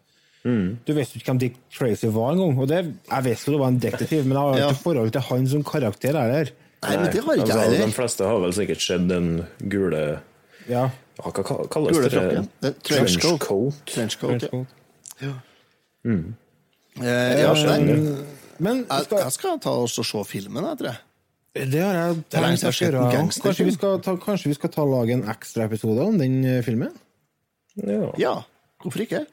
Mm. 0.45 0.79
Du 0.85 0.91
visste 0.97 1.15
jo 1.17 1.23
ikke 1.23 1.31
hvem 1.31 1.39
Dick 1.45 1.55
Tracy 1.73 2.09
var 2.17 2.33
engang. 2.35 2.59
Og 2.59 2.69
jeg 2.75 2.91
visste 3.29 3.47
jo 3.53 3.55
det 3.55 3.63
var 3.63 3.71
en 3.71 3.79
detektiv, 3.87 4.25
men 4.27 4.35
jeg 4.35 4.43
har 4.43 4.59
Ja. 4.59 4.71
ikke 4.73 4.83
forhold 4.89 5.13
til 5.15 5.21
han 5.31 5.47
som 5.47 5.63
karakter 5.63 6.19
heller. 6.19 6.51
Nei, 6.85 6.97
men 7.01 7.11
det 7.11 7.23
har 7.25 7.41
ikke 7.41 7.47
altså, 7.49 7.59
heller. 7.65 7.83
De 7.87 7.97
fleste 7.97 8.29
har 8.29 8.39
vel 8.45 8.55
sikkert 8.57 8.85
sett 8.85 9.09
den 9.11 9.29
gule 9.73 10.03
Ja. 10.69 10.85
ja, 11.19 11.25
Hva 11.25 11.33
kalles 11.73 11.97
Gule 11.97 12.11
det? 12.13 12.45
Det 12.65 12.73
trench 12.87 13.19
coat. 13.21 13.81
Trenchcoat. 13.91 14.45
Trenchcoat, 14.45 14.71
ja. 15.23 15.33
Ja. 16.05 16.15
Eh, 17.01 17.41
ja, 17.41 17.53
nei, 17.55 17.97
Men 18.63 18.85
jeg, 18.85 19.07
skal, 19.09 19.25
jeg 19.25 19.35
skal 19.35 19.59
ta 19.63 19.73
oss 19.83 19.97
og 19.99 20.07
se 20.07 20.25
filmen, 20.31 20.67
jeg 20.71 20.81
tror 20.81 20.91
jeg. 20.93 21.71
det 21.73 21.81
har 21.83 21.97
jeg 21.97 22.11
er 22.11 22.19
tenkt 22.35 22.67
å 22.69 22.73
gjøre. 22.75 23.07
gangsterfilm. 23.15 23.47
Kanskje 23.47 23.67
vi 23.69 23.77
skal 23.77 23.97
ta, 24.05 24.15
kanskje 24.23 24.53
vi 24.53 24.59
skal 24.59 24.73
ta 24.75 24.85
lage 24.89 25.17
en 25.17 25.25
ekstraepisode 25.33 26.11
om 26.11 26.19
den 26.21 26.37
eh, 26.47 26.61
filmen? 26.67 26.93
Ja. 27.81 28.11
Ja, 28.21 28.35
hvorfor 28.83 29.03
ikke? 29.03 29.25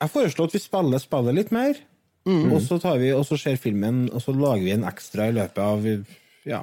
Jeg 0.00 0.12
foreslår 0.12 0.48
at 0.48 0.56
vi 0.56 0.62
spiller 0.62 1.02
spillet 1.02 1.36
litt 1.36 1.52
mer, 1.54 1.76
og 2.24 2.56
så 2.64 2.78
tar 2.80 2.96
vi, 3.02 3.10
og 3.12 3.26
så 3.28 3.36
ser 3.40 3.58
filmen, 3.60 4.06
og 4.12 4.22
så 4.24 4.32
lager 4.32 4.64
vi 4.64 4.72
en 4.72 4.86
ekstra 4.88 5.28
i 5.28 5.34
løpet 5.36 5.60
av 5.60 5.84
ja, 6.48 6.62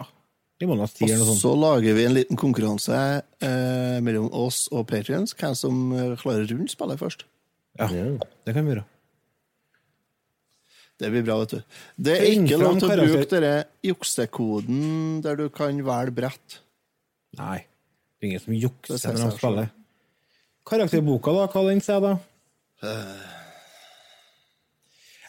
Og 0.70 1.36
så 1.40 1.52
lager 1.58 1.98
vi 1.98 2.06
en 2.06 2.16
liten 2.16 2.40
konkurranse 2.40 2.98
eh, 3.42 3.98
mellom 4.04 4.30
oss 4.36 4.66
og 4.72 4.86
Patrions, 4.92 5.34
hvem 5.38 5.58
som 5.58 5.84
eh, 5.96 6.16
klarer 6.22 6.46
rundt 6.52 6.74
spillet 6.74 7.02
først. 7.02 7.26
Ja, 7.80 7.88
det 7.88 8.54
kan 8.54 8.68
vi 8.68 8.76
gjøre. 8.76 8.86
Det 11.02 11.10
blir 11.10 11.24
bra, 11.26 11.40
vet 11.42 11.56
du. 11.56 11.78
Det 11.98 12.16
er 12.20 12.28
ikke 12.30 12.60
lov 12.62 12.78
til 12.78 12.92
å 12.92 12.98
bruke 13.00 13.28
denne 13.32 13.54
juksekoden 13.88 14.82
der 15.26 15.40
du 15.40 15.48
kan 15.54 15.80
velge 15.88 16.14
brett. 16.14 16.60
Nei, 17.40 17.64
det 18.20 18.28
er 18.28 18.30
ingen 18.30 18.44
som 18.44 18.54
jukser 18.54 19.16
når 19.16 19.24
de 19.24 19.38
spiller. 19.40 19.72
Karakterboka, 20.68 21.34
da, 21.34 21.48
hva 21.50 21.64
den 21.66 21.82
sier 21.82 22.04
da? 22.04 22.14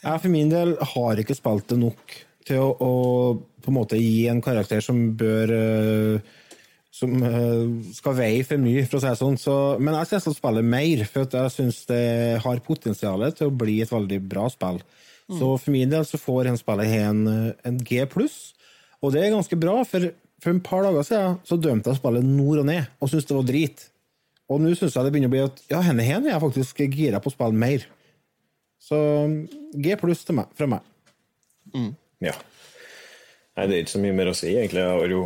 Jeg 0.03 0.19
for 0.19 0.29
min 0.33 0.51
del 0.51 0.75
har 0.93 1.21
ikke 1.23 1.35
spilt 1.37 1.69
det 1.71 1.79
nok 1.79 2.15
til 2.45 2.59
å, 2.59 2.69
å 2.75 2.91
på 3.63 3.71
en 3.71 3.77
måte 3.79 3.99
gi 3.99 4.27
en 4.31 4.41
karakter 4.43 4.83
som 4.83 4.99
bør 5.19 5.53
eh, 5.57 6.39
Som 6.93 7.15
eh, 7.25 7.93
skal 7.97 8.13
veie 8.19 8.43
for 8.45 8.61
mye, 8.61 8.83
for 8.85 8.99
å 8.99 9.01
si 9.01 9.09
det 9.09 9.17
sånn. 9.17 9.37
Så, 9.41 9.53
men 9.81 9.95
jeg 9.97 10.21
skal 10.21 10.35
spille 10.35 10.61
mer, 10.61 10.99
for 11.09 11.25
jeg 11.25 11.53
syns 11.55 11.79
det 11.89 12.03
har 12.43 12.65
potensial 12.67 13.25
til 13.33 13.49
å 13.49 13.55
bli 13.63 13.79
et 13.81 13.89
veldig 13.89 14.19
bra 14.29 14.45
spill. 14.53 14.77
Så 15.33 15.55
for 15.57 15.73
min 15.73 15.89
del 15.89 16.05
så 16.05 16.19
får 16.21 16.51
en 16.51 16.59
spillet 16.59 16.93
en, 16.99 17.23
en 17.65 17.79
G 17.81 18.03
og 19.03 19.11
det 19.11 19.19
er 19.19 19.33
ganske 19.33 19.57
bra, 19.59 19.81
for 19.83 20.05
for 20.43 20.51
et 20.51 20.63
par 20.65 20.83
dager 20.83 21.05
siden 21.07 21.35
så 21.47 21.57
dømte 21.59 21.91
jeg 21.91 21.99
spillet 22.01 22.27
nord 22.27 22.63
og 22.63 22.67
ned, 22.67 22.87
og 22.99 23.09
syntes 23.09 23.27
det 23.29 23.37
var 23.37 23.45
drit. 23.47 23.83
Og 24.51 24.59
nå 24.59 24.73
syns 24.75 24.95
jeg 24.97 25.05
det 25.05 25.11
begynner 25.13 25.31
å 25.31 25.33
bli 25.33 25.43
at 25.45 25.61
ja, 25.71 25.79
henne 25.85 26.03
hen 26.03 26.27
er 26.27 26.35
jeg 26.35 26.43
faktisk 26.43 26.81
gira 26.91 27.21
på 27.23 27.31
å 27.31 27.35
spille 27.35 27.61
mer. 27.63 27.85
Så 28.83 28.97
G 29.79 29.95
pluss 29.99 30.25
meg, 30.35 30.51
fra 30.57 30.67
meg. 30.75 30.89
Ja. 32.23 32.35
Nei, 33.53 33.65
det 33.69 33.75
er 33.75 33.83
ikke 33.83 33.95
så 33.95 34.01
mye 34.01 34.17
mer 34.17 34.31
å 34.31 34.35
si, 34.37 34.51
egentlig. 34.55 34.81
Jeg 34.81 34.97
har 34.97 35.13
jo 35.13 35.23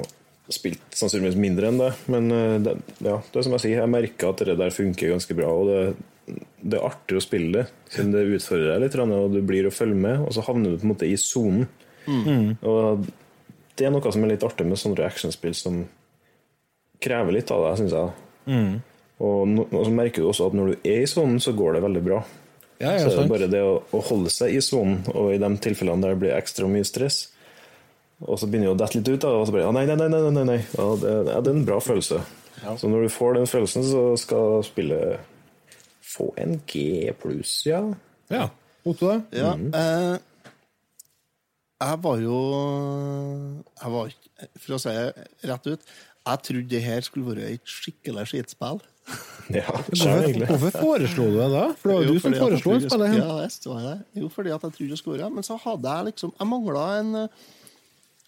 spilt 0.51 0.95
sannsynligvis 0.95 1.39
mindre 1.39 1.71
enn 1.71 1.79
det. 1.81 1.89
Men 2.11 2.29
eh, 2.35 2.55
det, 2.63 2.75
ja, 3.05 3.17
det 3.19 3.39
er 3.39 3.45
som 3.47 3.55
jeg 3.55 3.63
sier, 3.65 3.81
jeg 3.81 3.93
merker 3.93 4.31
at 4.31 4.43
det 4.47 4.57
der 4.59 4.75
funker 4.75 5.13
ganske 5.13 5.37
bra. 5.37 5.51
Og 5.51 5.71
det, 5.71 6.39
det 6.59 6.79
er 6.79 6.87
artig 6.89 7.19
å 7.19 7.23
spille 7.23 7.53
det, 7.55 7.65
siden 7.93 8.11
det 8.15 8.25
utfordrer 8.37 8.73
deg 8.73 8.83
litt, 8.83 8.97
og 9.03 9.35
du 9.35 9.39
blir 9.47 9.69
å 9.69 9.73
følge 9.73 9.99
med, 10.07 10.25
og 10.25 10.35
så 10.35 10.43
havner 10.47 10.73
du 10.73 10.81
på 10.81 10.87
en 10.87 10.93
måte 10.95 11.07
i 11.07 11.15
sonen. 11.19 11.69
Og 12.67 13.07
det 13.77 13.87
er 13.87 13.93
noe 13.93 14.11
som 14.11 14.25
er 14.25 14.33
litt 14.33 14.43
artig 14.47 14.67
med 14.67 14.79
sånne 14.81 15.07
actionspill 15.07 15.55
som 15.55 15.81
krever 17.03 17.35
litt 17.35 17.51
av 17.53 17.63
deg, 17.67 17.79
syns 17.79 17.95
jeg. 17.95 18.11
Og, 19.17 19.47
no, 19.49 19.63
og 19.71 19.87
så 19.87 19.93
merker 19.93 20.23
du 20.23 20.29
også 20.29 20.49
at 20.49 20.57
når 20.57 20.73
du 20.73 20.89
er 20.91 21.03
i 21.03 21.09
sonen, 21.09 21.39
så 21.41 21.53
går 21.57 21.77
det 21.77 21.85
veldig 21.85 22.03
bra. 22.05 22.19
Ja, 22.77 22.91
ja, 22.93 23.07
så 23.07 23.15
det 23.15 23.23
er 23.23 23.31
bare 23.31 23.49
det 23.49 23.63
å, 23.65 23.79
å 23.81 24.01
holde 24.05 24.29
seg 24.33 24.53
i 24.53 24.61
sonen, 24.61 24.99
og 25.13 25.31
i 25.33 25.39
de 25.41 25.49
tilfellene 25.63 26.03
der 26.03 26.13
det 26.13 26.21
blir 26.21 26.35
ekstra 26.37 26.69
mye 26.69 26.85
stress, 26.85 27.23
og 28.25 28.39
så 28.39 28.47
begynner 28.49 28.71
det 28.71 28.75
å 28.75 28.79
dette 28.81 28.97
litt 28.97 29.09
ut, 29.13 29.21
da, 29.21 29.31
og 29.37 29.45
så 29.45 29.53
bare 29.53 29.67
«Å, 29.69 29.73
Nei, 29.75 29.85
nei, 29.85 29.95
nei, 29.99 30.07
nei, 30.09 30.31
nei, 30.33 30.45
nei. 30.49 30.59
Ja, 30.73 30.85
det, 31.01 31.11
ja, 31.29 31.41
det 31.45 31.51
er 31.51 31.57
en 31.59 31.67
bra 31.67 31.77
følelse. 31.83 32.21
Så 32.81 32.89
når 32.89 33.05
du 33.05 33.09
får 33.13 33.35
den 33.37 33.49
følelsen, 33.49 33.85
så 33.85 34.03
skal 34.17 34.63
spillet 34.65 35.19
få 36.07 36.31
en 36.41 36.57
G 36.65 37.11
pluss, 37.21 37.59
ja. 37.67 37.83
Ja. 38.33 38.47
Otto, 38.87 39.11
da? 39.11 39.19
Ja, 39.35 39.53
eh, 39.53 40.17
jeg 41.77 41.97
var 42.01 42.17
jo 42.23 42.37
Jeg 43.77 43.91
var 43.93 44.07
ikke 44.09 44.47
For 44.63 44.75
å 44.77 44.79
si 44.81 44.93
det 44.95 45.27
rett 45.51 45.67
ut, 45.67 45.83
jeg 46.27 46.41
trodde 46.47 46.71
det 46.71 46.81
her 46.83 47.03
skulle 47.05 47.27
være 47.29 47.51
et 47.53 47.69
skikkelig 47.71 48.25
skitspill. 48.31 48.79
Ja, 49.53 49.63
Hvorfor, 49.87 50.39
hvorfor 50.49 50.73
foreslo 50.75 51.27
du 51.31 51.37
det 51.37 51.51
da? 51.53 51.61
For 51.79 51.91
det 51.91 51.95
var 51.99 52.07
Jo, 52.07 52.15
du 52.15 52.23
som 52.23 52.33
foreslo 52.35 52.73
å 52.73 52.79
spille 52.83 53.11
Ja, 53.13 53.29
det 53.45 53.69
var 53.71 53.85
det. 53.85 53.93
Jo, 54.19 54.31
fordi 54.33 54.51
at 54.55 54.65
jeg 54.67 54.75
trodde 54.75 54.89
det 54.91 54.99
skulle 54.99 55.19
være 55.21 55.35
Men 55.37 55.47
så 55.47 55.55
hadde 55.63 55.93
jeg 55.93 56.09
liksom 56.09 56.33
Jeg 56.35 56.49
mangla 56.51 56.87
en 56.97 57.13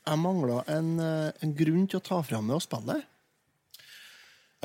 Jeg 0.10 0.22
mangla 0.24 0.64
en, 0.74 0.92
eh, 1.00 1.32
en 1.46 1.56
grunn 1.56 1.88
til 1.90 2.00
å 2.00 2.04
ta 2.04 2.22
fram 2.26 2.48
med 2.50 2.58
å 2.58 2.64
spille. 2.64 2.98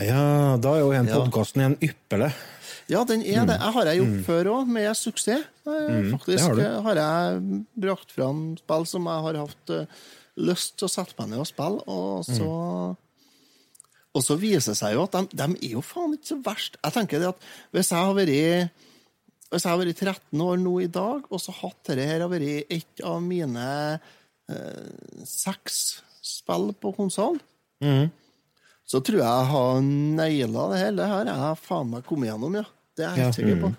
Ja, 0.02 0.56
da 0.58 0.74
er 0.74 0.80
jo 0.80 0.90
en 0.92 1.06
Ja. 1.06 1.20
podkasten 1.20 1.60
igjen 1.62 1.78
ypperlig. 1.80 2.32
Ja, 2.88 3.04
den 3.04 3.22
er 3.22 3.46
det. 3.46 3.56
Jeg 3.60 3.72
har 3.72 3.84
jeg 3.84 3.98
gjort 4.00 4.24
før 4.26 4.44
òg, 4.52 4.66
med 4.68 4.90
suksess. 4.96 5.44
Mm, 5.64 6.10
Faktisk 6.18 6.44
har 6.44 6.58
eh, 6.60 6.82
har 6.82 6.94
jeg 6.96 7.64
brakt 7.80 8.10
fram 8.12 8.56
spill 8.58 8.86
som 8.86 9.04
jeg 9.04 9.22
har 9.22 9.34
hatt 9.34 9.70
uh, 9.70 9.86
lyst 10.36 10.76
til 10.76 10.88
å 10.88 10.92
sette 10.92 11.14
meg 11.18 11.30
ned 11.30 11.38
og 11.38 11.46
spille, 11.46 11.80
og 11.88 12.24
så 12.24 12.96
Og 14.14 14.22
så 14.22 14.36
viser 14.38 14.70
det 14.72 14.78
seg 14.78 14.92
jo 14.94 15.02
at 15.02 15.12
de, 15.12 15.26
de 15.34 15.42
er 15.42 15.72
jo 15.72 15.80
faen 15.82 16.12
ikke 16.14 16.28
så 16.28 16.42
verst. 16.44 16.76
Jeg 16.84 16.92
tenker 16.92 17.18
det 17.18 17.28
at 17.32 17.40
hvis 17.72 17.88
jeg 17.90 17.98
har 17.98 18.14
vært 18.14 18.70
hvis 19.50 19.64
jeg 19.64 19.70
har 19.70 19.78
vært 19.78 19.98
13 19.98 20.40
år 20.40 20.56
nå 20.58 20.74
i 20.82 20.86
dag, 20.86 21.24
og 21.30 21.40
så 21.40 21.52
hatt 21.52 21.80
dette 21.88 22.06
her 22.06 22.22
vært 22.30 22.70
et 22.70 23.02
av 23.02 23.20
mine 23.22 24.00
eh, 24.50 25.24
seks 25.28 26.02
spill 26.24 26.70
på 26.80 26.92
konsoll, 26.96 27.38
så 28.84 29.00
tror 29.04 29.18
jeg 29.20 29.24
jeg 29.24 29.48
har 29.50 29.80
naila 29.84 30.66
det 30.72 30.78
hele. 30.82 30.96
Det 31.00 31.08
her 31.10 31.28
jeg 31.30 31.40
har 31.42 31.56
faen 31.60 31.90
meg 31.92 32.04
kommet 32.08 32.28
gjennom, 32.30 32.56
ja. 32.60 32.64
Det 32.96 33.04
er 33.04 33.10
jeg 33.16 33.24
helt 33.24 33.26
Ja. 33.26 33.32
sikker 33.40 33.60
på. 33.64 33.74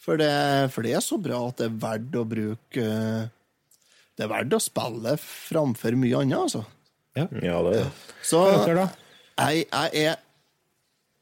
For 0.00 0.16
det, 0.16 0.30
for 0.72 0.82
det 0.86 0.94
er 0.96 1.02
så 1.04 1.18
bra 1.20 1.42
at 1.48 1.56
det 1.60 1.66
er 1.68 1.74
verdt 1.82 2.14
å 2.16 2.22
bruke 2.24 2.84
eh, 2.84 3.28
Det 4.16 4.24
er 4.24 4.30
verdt 4.32 4.52
å 4.56 4.60
spille 4.60 5.14
framfor 5.20 5.96
mye 5.96 6.18
annet, 6.22 6.38
altså. 6.38 6.64
Ja, 7.16 7.26
det 7.32 7.44
er 7.48 7.64
det. 7.72 7.86
Så 8.24 8.40
jeg, 8.48 9.66
jeg 9.70 10.04
er 10.08 10.16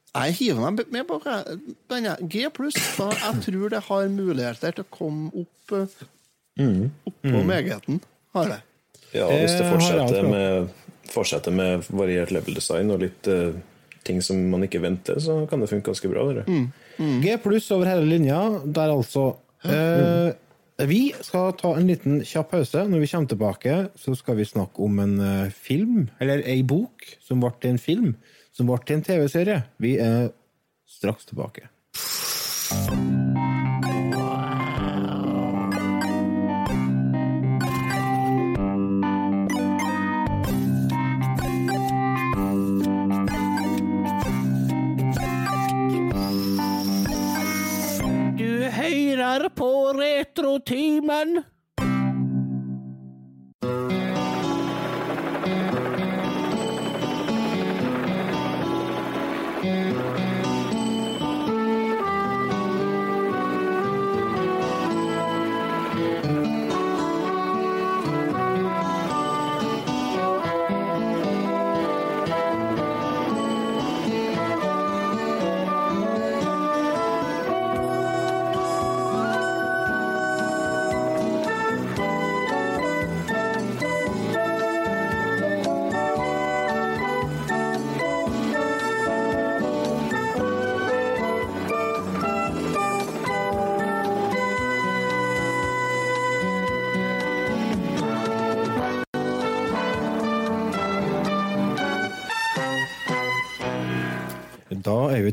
jeg 0.09 0.33
hiver 0.39 0.71
meg 0.73 0.87
med 0.91 1.05
på 1.07 1.19
denne 1.23 2.15
G 2.27 2.47
pluss. 2.49 2.75
Jeg 2.97 3.41
tror 3.45 3.69
det 3.69 3.83
har 3.85 4.07
muligheter 4.09 4.73
til 4.73 4.83
å 4.83 4.89
komme 4.91 5.29
opp, 5.43 5.73
eh, 5.77 6.87
opp 7.05 7.19
på 7.21 7.43
megheten. 7.45 7.99
Har 8.37 8.51
det. 8.53 8.59
Ja, 9.15 9.25
hvis 9.31 9.55
det 9.57 9.65
jeg 9.65 9.73
fortsetter 9.73 10.27
med, 10.29 10.73
fortsetter 11.09 11.55
med 11.55 11.87
variert 11.89 12.33
level 12.35 12.57
design 12.59 12.91
og 12.93 13.01
litt 13.01 13.29
uh, 13.31 13.55
ting 14.05 14.21
som 14.25 14.41
man 14.51 14.65
ikke 14.67 14.81
venter, 14.83 15.17
så 15.23 15.41
kan 15.49 15.63
det 15.63 15.71
funke 15.71 15.89
ganske 15.89 16.11
bra. 16.11 16.27
Dere. 16.29 16.59
G 17.23 17.39
pluss 17.41 17.71
over 17.73 17.89
hele 17.89 18.05
linja, 18.05 18.43
der 18.65 18.93
altså. 18.93 19.31
Uh, 19.65 20.29
vi 20.79 21.09
skal 21.21 21.51
ta 21.59 21.73
en 21.75 21.89
liten 21.89 22.21
kjapp 22.23 22.53
pause. 22.53 22.85
Når 22.87 23.01
vi 23.01 23.07
kommer 23.11 23.27
tilbake, 23.33 23.73
så 23.99 24.13
skal 24.15 24.37
vi 24.39 24.47
snakke 24.47 24.83
om 24.85 24.99
en 25.03 25.17
eh, 25.19 25.51
film, 25.51 26.05
eller 26.23 26.43
ei 26.47 26.61
bok, 26.63 27.03
som 27.19 27.43
ble 27.43 27.51
til 27.59 27.73
en 27.73 27.81
film, 27.83 28.13
som 28.55 28.69
ble 28.69 28.77
til 28.85 28.99
en 28.99 29.03
TV-serie. 29.03 29.57
Vi 29.83 29.97
er 29.99 30.29
straks 30.87 31.27
tilbake. 31.27 31.67
Retrotimen. 50.59 51.45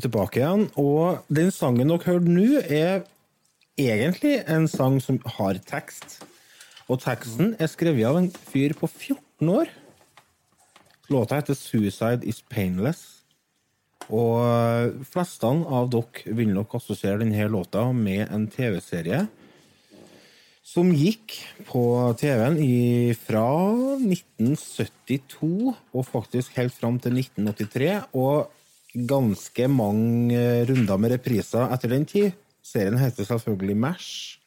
Tilbake 0.07 0.41
igjen, 0.41 0.69
og 0.81 1.27
den 1.29 1.53
sangen 1.55 1.91
dere 1.93 2.07
hørte 2.07 2.33
nå, 2.33 2.63
er 2.63 3.05
egentlig 3.77 4.41
en 4.49 4.69
sang 4.71 5.01
som 5.05 5.21
har 5.37 5.61
tekst. 5.69 6.23
Og 6.87 7.03
teksten 7.03 7.55
er 7.59 7.71
skrevet 7.71 8.07
av 8.09 8.21
en 8.21 8.31
fyr 8.31 8.77
på 8.79 8.89
14 8.89 9.51
år. 9.53 9.71
Låta 11.11 11.37
heter 11.37 11.55
'Suicide 11.55 12.25
Is 12.25 12.43
Painless'. 12.43 13.23
Og 14.11 15.03
flestene 15.11 15.67
av 15.67 15.91
dere 15.91 16.35
vil 16.39 16.55
nok 16.55 16.75
assosiere 16.79 17.19
denne 17.19 17.49
låta 17.51 17.93
med 17.93 18.31
en 18.31 18.47
TV-serie 18.47 19.27
som 20.67 20.91
gikk 20.91 21.37
på 21.69 21.83
TV-en 22.19 22.59
fra 23.15 23.47
1972 24.03 25.75
og 25.95 26.07
faktisk 26.07 26.57
helt 26.59 26.75
fram 26.75 26.99
til 26.99 27.19
1983. 27.19 28.03
Og 28.19 28.51
ganske 29.09 29.69
mange 29.69 30.41
runder 30.69 31.01
med 31.01 31.13
repriser 31.17 31.69
etter 31.75 31.93
den 31.93 32.07
tid. 32.09 32.33
Serien 32.65 32.99
heter 32.99 33.29
selvfølgelig 33.29 33.77
MASH, 33.77 34.39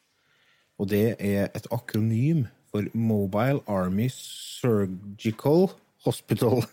og 0.80 0.90
det 0.90 1.14
er 1.18 1.48
et 1.54 1.68
akronym 1.72 2.46
for 2.70 2.84
Mobile 2.94 3.62
Army 3.66 4.08
Surgical 4.12 5.70
Hospital. 6.04 6.64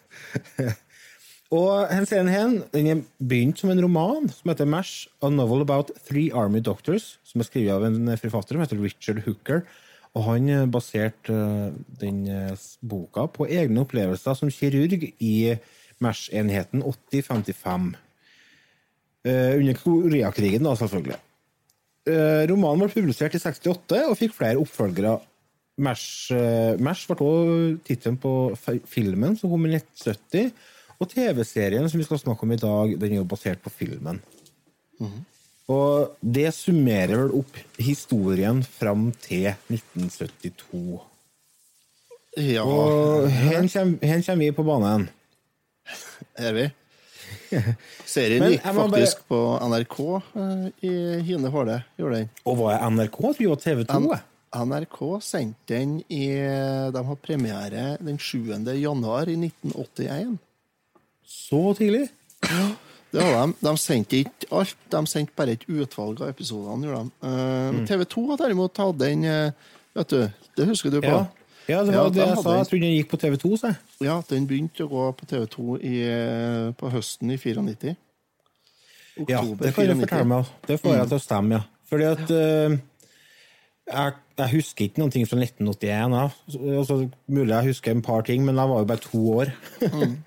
og 1.58 1.88
denne 1.92 2.10
serien 2.10 2.32
her, 2.32 2.54
den 2.74 2.92
er 2.92 3.04
begynt 3.20 3.60
som 3.62 3.72
en 3.72 3.84
roman 3.84 4.30
som 4.34 4.52
heter 4.52 4.68
MASH, 4.68 5.08
A 5.22 5.30
Novel 5.30 5.64
About 5.64 5.92
Three 6.10 6.32
Army 6.34 6.60
Doctors, 6.60 7.18
som 7.24 7.42
er 7.42 7.50
skrevet 7.50 7.76
av 7.78 7.88
en 7.88 8.18
forfatter 8.18 8.58
som 8.58 8.66
heter 8.66 8.82
Richard 8.84 9.24
Hooker. 9.28 9.64
Og 10.18 10.24
han 10.26 10.50
eh, 10.50 10.68
baserte 10.72 11.34
eh, 11.34 11.74
den 12.02 12.24
eh, 12.32 12.68
boka 12.82 13.28
på 13.30 13.46
egne 13.48 13.84
opplevelser 13.84 14.38
som 14.40 14.52
kirurg 14.52 15.12
i 15.20 15.34
MASH-enheten 16.04 16.84
8055. 16.84 17.96
Eh, 19.28 19.56
under 19.58 19.80
Koreakrigen, 19.82 20.64
da, 20.64 20.76
selvfølgelig. 20.80 21.18
Eh, 22.08 22.44
romanen 22.48 22.86
ble 22.86 22.94
publisert 22.94 23.36
i 23.36 23.42
68 23.42 24.04
og 24.08 24.18
fikk 24.20 24.36
flere 24.38 24.62
oppfølgere. 24.62 25.18
MASH, 25.78 26.32
eh, 26.34 26.78
MASH 26.82 27.10
ble 27.10 27.18
også 27.18 27.80
tittelen 27.86 28.18
på 28.22 28.34
filmen 28.88 29.36
som 29.38 29.52
kom 29.52 29.66
i 29.68 29.76
1970. 29.76 30.54
Og 30.98 31.10
TV-serien 31.12 31.86
som 31.90 32.00
vi 32.00 32.06
skal 32.08 32.22
snakke 32.22 32.48
om 32.48 32.54
i 32.56 32.62
dag, 32.62 32.96
den 32.98 33.12
er 33.12 33.20
jo 33.20 33.28
basert 33.30 33.62
på 33.62 33.70
filmen. 33.70 34.22
Og 35.68 36.16
det 36.24 36.54
summerer 36.56 37.20
vel 37.20 37.36
opp 37.38 37.60
historien 37.78 38.64
fram 38.64 39.12
til 39.22 39.52
1972. 39.70 41.02
Ja, 42.38 42.64
Og 42.64 43.30
her 43.30 43.68
kommer, 43.68 43.98
her 44.02 44.22
kommer 44.24 44.46
vi 44.46 44.52
på 44.56 44.66
banen. 44.66 45.08
Er 46.38 46.58
vi. 46.58 46.66
Serien 48.08 48.46
gikk 48.54 48.64
faktisk 48.64 49.24
bare... 49.26 49.28
på 49.30 49.42
NRK 49.68 50.00
eh, 50.40 50.66
i 50.88 50.96
hine 51.28 51.52
håle, 51.52 51.82
gjorde 52.00 52.24
den. 52.24 52.34
Og 52.48 52.60
var 52.62 52.78
det 52.78 52.90
NRK? 52.96 53.22
Vi 53.40 53.52
var 53.52 53.62
TV 53.64 53.86
2. 53.90 54.02
N 54.02 54.26
NRK 54.58 55.00
sendte 55.22 55.76
den 55.76 55.98
i 56.08 56.30
De 56.32 57.02
hadde 57.04 57.20
premiere 57.22 57.98
den 58.00 58.16
7. 58.18 58.56
januar 58.80 59.28
i 59.28 59.36
1981. 59.36 60.38
Så 61.28 61.74
tidlig? 61.78 62.08
Det 63.12 63.24
var 63.24 63.48
de. 63.48 63.54
De 63.64 63.74
sendte 63.80 64.22
ikke 64.24 64.50
alt, 64.56 64.78
de 64.92 65.02
sendte 65.10 65.36
bare 65.38 65.58
et 65.58 65.66
utvalg 65.68 66.22
av 66.22 66.32
episodene. 66.32 66.88
gjorde 66.88 67.04
de. 67.04 67.12
Mm. 67.22 67.82
Eh, 67.82 67.88
TV 67.88 68.06
2 68.06 68.26
har 68.32 68.42
derimot 68.44 68.84
hatt 68.84 69.02
den 69.02 69.26
eh, 69.26 69.74
Vet 69.98 70.12
du, 70.14 70.20
det 70.54 70.66
husker 70.70 70.94
du 70.94 71.00
på? 71.02 71.10
Ja. 71.10 71.24
Ja, 71.68 71.84
det 71.84 71.94
var 71.94 72.06
ja, 72.08 72.10
det 72.16 72.24
jeg 72.24 72.42
sa. 72.42 72.58
Jeg 72.58 72.68
trodde 72.70 72.84
den 72.86 72.96
gikk 72.96 73.10
på 73.12 73.20
TV 73.22 73.38
2. 73.42 73.54
Så. 73.62 73.72
Ja, 74.04 74.18
den 74.30 74.48
begynte 74.50 74.86
å 74.86 74.92
gå 74.92 75.06
på 75.20 75.30
TV 75.30 75.48
2 75.54 75.78
i, 75.78 75.96
eh, 76.08 76.68
på 76.80 76.92
høsten 76.94 77.34
i 77.34 77.40
94. 77.40 77.96
Ja, 79.28 79.42
Oktober 79.42 79.66
det 79.66 79.74
kan 79.74 79.90
du 79.90 79.94
94. 79.96 80.00
fortelle 80.04 80.30
meg. 80.32 80.54
Det 80.68 80.80
får 80.82 80.96
jeg 80.96 81.10
til 81.10 81.18
å 81.18 81.24
stemme, 81.24 81.58
ja. 81.58 81.64
Fordi 81.88 82.06
at 82.08 82.32
uh, 82.36 82.78
jeg, 83.88 84.16
jeg 84.38 84.54
husker 84.54 84.86
ikke 84.86 85.02
noen 85.02 85.14
ting 85.16 85.28
fra 85.28 85.40
1981. 85.40 86.18
Ja. 86.20 86.26
Altså, 86.78 87.00
mulig 87.32 87.56
jeg 87.56 87.72
husker 87.72 87.96
en 87.96 88.06
par 88.06 88.28
ting, 88.28 88.44
men 88.46 88.60
jeg 88.60 88.72
var 88.72 88.84
jo 88.84 88.90
bare 88.92 89.04
to 89.04 89.24
år. 89.42 89.54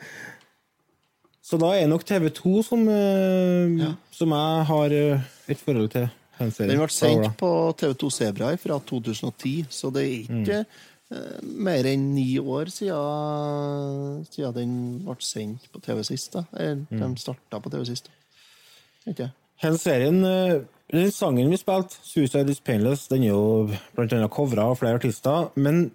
Så 1.50 1.58
da 1.58 1.72
er 1.74 1.88
nok 1.90 2.04
TV 2.06 2.28
2 2.30 2.62
som, 2.62 2.84
eh, 2.88 3.88
som 4.14 4.32
jeg 4.36 4.66
har 4.68 4.92
uh, 4.94 5.30
et 5.50 5.58
forhold 5.58 5.88
til. 5.90 6.06
Den 6.40 6.78
ble 6.78 6.86
sendt 6.88 7.34
på 7.40 7.48
TV2 7.76 8.10
Sebra 8.14 8.54
fra 8.56 8.78
2010, 8.88 9.66
så 9.68 9.90
det 9.92 10.04
er 10.06 10.12
ikke 10.22 10.60
eh, 10.62 10.78
mer 11.42 11.86
enn 11.90 12.14
ni 12.14 12.38
år 12.38 12.70
siden, 12.70 14.24
siden 14.30 14.54
den 14.54 14.74
ble 15.04 15.16
sendt 15.24 15.66
på 15.72 15.80
TV 15.82 16.02
sist. 16.06 16.32
da. 16.36 16.44
Eller 16.54 16.84
de 16.90 17.08
starta 17.18 17.60
på 17.62 17.70
TV 17.72 17.84
sist. 17.88 18.10
Ikke? 19.10 19.30
Den 19.62 19.76
serien, 19.80 20.24
eh, 20.24 20.60
den 20.92 21.10
sangen 21.10 21.50
vi 21.50 21.56
spilte, 21.60 21.96
'Suicide 22.04 22.50
Is 22.50 22.60
Painless', 22.60 23.08
den 23.08 23.24
er 23.24 23.28
jo 23.34 23.70
blant 23.94 24.12
annet 24.12 24.30
covra 24.30 24.70
av 24.70 24.78
flere 24.78 24.94
artister. 25.00 25.50
Men 25.56 25.90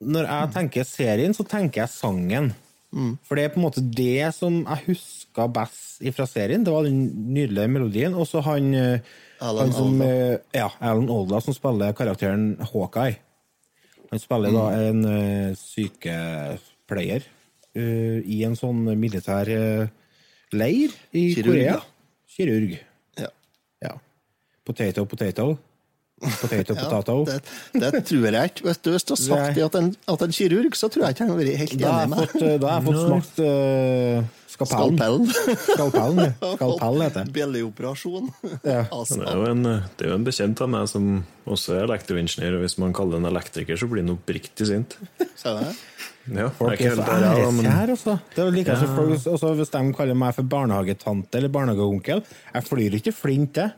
når 0.00 0.26
jeg 0.26 0.52
tenker 0.54 0.84
serien, 0.84 1.34
så 1.34 1.44
tenker 1.44 1.82
jeg 1.82 1.88
sangen. 1.88 2.54
For 3.28 3.34
det 3.36 3.44
er 3.44 3.48
på 3.52 3.60
en 3.60 3.66
måte 3.66 3.82
det 3.84 4.32
som 4.34 4.64
jeg 4.64 4.84
huska 4.86 5.46
best 5.52 6.00
fra 6.16 6.24
serien. 6.26 6.64
Det 6.64 6.72
var 6.72 6.84
den 6.84 7.34
nydelige 7.34 7.68
melodien. 7.68 8.14
Og 8.14 8.26
så 8.26 8.40
han, 8.42 8.74
eh, 8.74 9.00
Alan 9.40 9.66
han 9.66 9.72
som, 9.72 10.00
Alda. 10.00 10.32
eh, 10.32 10.38
ja, 10.54 10.68
Alan 10.80 11.10
Alda, 11.10 11.40
som 11.40 11.52
spiller 11.52 11.92
karakteren 11.92 12.56
Hawkeye. 12.72 13.18
Han 14.08 14.22
spiller 14.22 14.54
da 14.54 14.66
en 14.88 15.04
uh, 15.04 15.56
sykepleier 15.58 17.24
uh, 17.76 18.18
i 18.24 18.42
en 18.48 18.56
sånn 18.56 18.86
militær 18.96 19.50
uh, 19.52 19.88
leir 20.56 20.94
i 21.12 21.28
Kirurg, 21.36 21.52
Korea. 21.52 21.74
Ja. 21.74 21.80
Kirurg. 22.36 22.76
Ja. 23.20 23.32
Ja. 23.84 23.94
Potato, 24.64 25.04
potato. 25.08 25.50
Potato, 26.18 26.74
Ja, 26.74 26.82
potato. 26.82 27.14
det, 27.28 27.90
det 27.94 28.00
tror 28.08 28.26
jeg 28.34 28.50
ikke. 28.50 28.64
Hvis 28.66 28.80
du, 28.82 28.90
du 28.90 28.96
har 29.14 29.20
sagt 29.22 29.54
det 29.54 29.64
at 29.68 29.76
en, 29.78 29.92
at 30.14 30.22
en 30.26 30.32
kirurg, 30.34 30.74
så 30.76 30.88
tror 30.90 31.04
jeg 31.06 31.14
ikke 31.14 31.24
han 31.26 31.30
har 31.30 31.38
vært 31.38 31.60
helt 31.60 31.76
enig 31.78 32.08
med 32.10 32.42
eh, 32.42 32.56
da 32.58 32.72
har 32.72 32.80
jeg 32.80 32.86
fått 32.88 33.00
smakt 33.04 33.38
uh, 33.44 34.26
skalpellen. 34.58 35.28
Skalpellen. 35.30 36.34
Skalpellen, 36.42 36.90
ja. 36.98 37.04
Heter 37.08 37.22
det. 37.22 37.34
Belleoperasjon. 37.38 38.30
Ja. 38.66 38.80
Altså, 38.98 39.20
Det 39.22 39.28
er, 39.30 39.38
jo 39.38 39.46
en, 39.52 39.62
det 39.68 40.06
er 40.06 40.10
jo 40.10 40.18
en 40.18 40.26
bekjent 40.26 40.62
av 40.66 40.72
meg 40.74 40.88
som 40.90 41.08
også 41.48 41.78
er 41.78 41.86
elektroingeniør, 41.86 42.58
og 42.58 42.64
hvis 42.66 42.78
man 42.82 42.94
kaller 42.96 43.22
en 43.22 43.30
elektriker, 43.30 43.78
så 43.78 43.86
blir 43.90 44.02
han 44.02 44.16
oppriktig 44.16 44.66
sint. 44.72 44.98
sa 45.38 45.54
jeg 45.54 45.68
det? 45.70 45.74
Ja, 46.28 46.50
Folk 46.52 46.80
er 46.82 46.92
så 46.98 47.04
helt 47.08 47.62
ja, 47.64 47.76
altså. 47.88 48.18
Det 48.34 48.42
er 48.42 48.50
like 48.52 48.74
folk, 48.84 49.14
også 49.32 49.52
Hvis 49.56 49.70
de 49.72 49.80
kaller 49.96 50.18
meg 50.18 50.34
for 50.36 50.44
barnehagetante 50.44 51.38
eller 51.38 51.48
barnehageonkel 51.54 52.20
Jeg 52.52 52.66
flyr 52.66 52.96
ikke 52.98 53.14
flint, 53.16 53.56
jeg. 53.62 53.70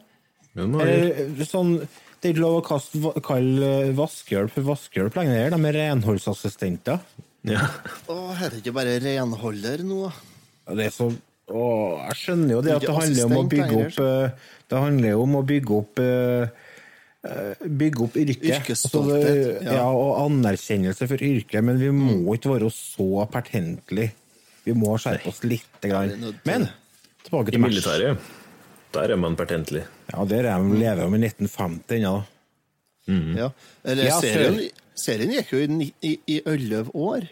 men 0.59 1.45
sånn, 1.47 1.77
det 2.21 2.29
er 2.29 2.35
ikke 2.35 2.43
lov 2.45 2.59
å 2.59 2.65
kaste, 2.67 3.01
kalle 3.25 3.69
vaskehjelp 3.97 4.53
for 4.53 4.67
vaskehjelp 4.69 5.15
lenger. 5.17 5.55
De 5.55 5.69
er 5.71 5.77
renholdsassistenter. 5.79 7.01
ja. 7.49 7.63
Å, 8.13 8.17
er 8.37 8.53
det 8.53 8.61
ikke 8.61 8.75
bare 8.77 8.99
renholder 9.01 9.85
nå? 9.89 10.11
Ja, 10.69 10.75
Det 10.77 10.91
er 10.91 10.93
så 10.95 11.07
å, 11.51 11.63
Jeg 12.11 12.19
skjønner 12.21 12.53
jo 12.59 12.61
det 12.63 12.75
at 12.77 12.85
det 12.85 12.93
handler 12.95 13.25
om 13.27 13.39
å 13.41 13.45
bygge 13.51 13.79
opp 13.81 13.97
eh, 14.05 14.51
Det 14.71 14.83
handler 14.85 15.15
jo 15.17 15.23
om 15.25 15.33
å 15.35 15.41
bygge 15.49 15.79
opp 15.81 16.03
eh, 16.05 16.69
eh, 17.27 17.65
Bygge 17.81 18.05
opp 18.05 18.19
yrket. 18.21 18.45
Yrkesstolthet, 18.53 19.25
Altså, 19.25 19.65
ja. 19.65 19.79
ja, 19.81 19.87
og 19.89 20.13
anerkjennelse 20.27 21.09
for 21.11 21.25
yrket, 21.31 21.65
men 21.67 21.81
vi 21.81 21.89
må 21.97 22.37
ikke 22.37 22.53
være 22.53 22.71
så 22.77 23.25
pertentlig. 23.33 24.11
Vi 24.69 24.77
må 24.77 24.93
skjerpe 25.01 25.33
oss 25.33 25.41
litt. 25.49 25.89
Men 26.45 26.69
tilbake 27.25 27.51
til 27.57 27.65
match. 27.65 27.75
militæret, 27.81 28.31
der 28.95 29.15
er 29.15 29.21
man 29.21 29.37
pertentlig. 29.39 29.85
Ja, 30.11 30.25
der 30.27 30.51
er 30.51 30.63
de 30.63 30.79
lever 30.79 31.07
de 31.07 31.21
i 31.21 31.31
1950 31.31 31.97
ennå. 31.99 32.15
Ja. 33.37 33.51
Eller, 33.85 34.05
Ja, 34.05 34.21
serien, 34.23 34.61
serien 34.95 35.35
gikk 35.35 35.53
jo 35.55 35.65
i 36.03 36.41
elleve 36.47 36.95
år. 36.95 37.27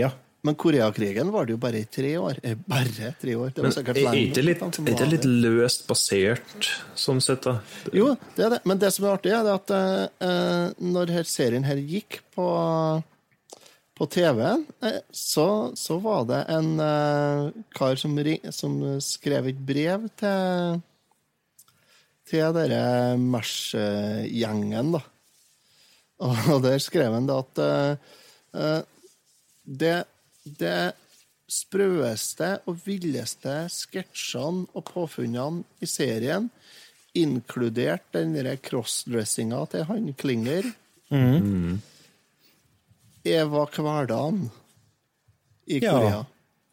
Ja. 0.00 0.10
Men 0.44 0.58
Koreakrigen 0.60 1.30
var 1.32 1.46
det 1.46 1.54
jo 1.54 1.60
bare 1.60 1.80
i 1.80 1.86
tre 1.88 2.10
år. 2.20 2.36
Eh, 2.44 2.56
bare 2.68 3.14
tre 3.20 3.34
år. 3.34 3.54
Det 3.54 3.62
var 3.62 3.70
Men 3.70 3.72
sikkert 3.72 3.96
er 3.96 4.18
ikke 4.18 4.42
litt, 4.44 4.60
er 4.62 4.90
ikke 4.92 5.08
litt 5.08 5.24
løst 5.24 5.86
basert, 5.88 6.68
sånn 7.00 7.22
sett, 7.24 7.46
da? 7.46 7.54
Jo, 7.96 8.10
det 8.36 8.44
er 8.44 8.52
det. 8.52 8.60
Men 8.68 8.82
det 8.82 8.90
som 8.92 9.06
er 9.06 9.14
artig, 9.14 9.32
er 9.32 9.46
det 9.46 9.54
at 9.56 9.72
uh, 9.72 10.74
når 10.84 11.14
her 11.16 11.30
serien 11.30 11.64
her 11.64 11.80
gikk 11.80 12.20
på, 12.36 12.48
på 13.96 14.08
TV-en, 14.12 14.66
så, 15.08 15.48
så 15.80 15.96
var 16.04 16.28
det 16.28 16.42
en 16.52 16.70
uh, 16.76 17.64
kar 17.72 17.96
som, 17.96 18.12
ring, 18.28 18.44
som 18.52 18.76
skrev 19.00 19.48
et 19.48 19.64
brev 19.64 20.10
til 20.20 20.82
til 22.34 22.54
denne 22.56 23.14
Mesh-gjengen, 23.20 24.94
da. 24.96 25.02
Og 26.24 26.60
der 26.64 26.80
skrev 26.82 27.14
han 27.14 27.28
da 27.28 27.40
at 27.42 27.60
eh, 27.62 28.12
eh, 28.58 28.82
det, 29.64 29.96
det 30.44 30.94
sprøeste 31.50 32.50
og 32.70 32.78
villeste 32.86 33.56
sketsjene 33.72 34.66
og 34.72 34.86
påfunnene 34.88 35.64
i 35.84 35.88
serien, 35.90 36.48
inkludert 37.14 38.08
den 38.16 38.34
crossdressinga 38.58 39.60
til 39.70 39.84
han 39.86 40.08
Klinger, 40.18 40.66
er 43.24 43.50
var 43.52 43.70
hverdagen 43.70 44.48
i 45.70 45.78
Ja. 45.84 46.24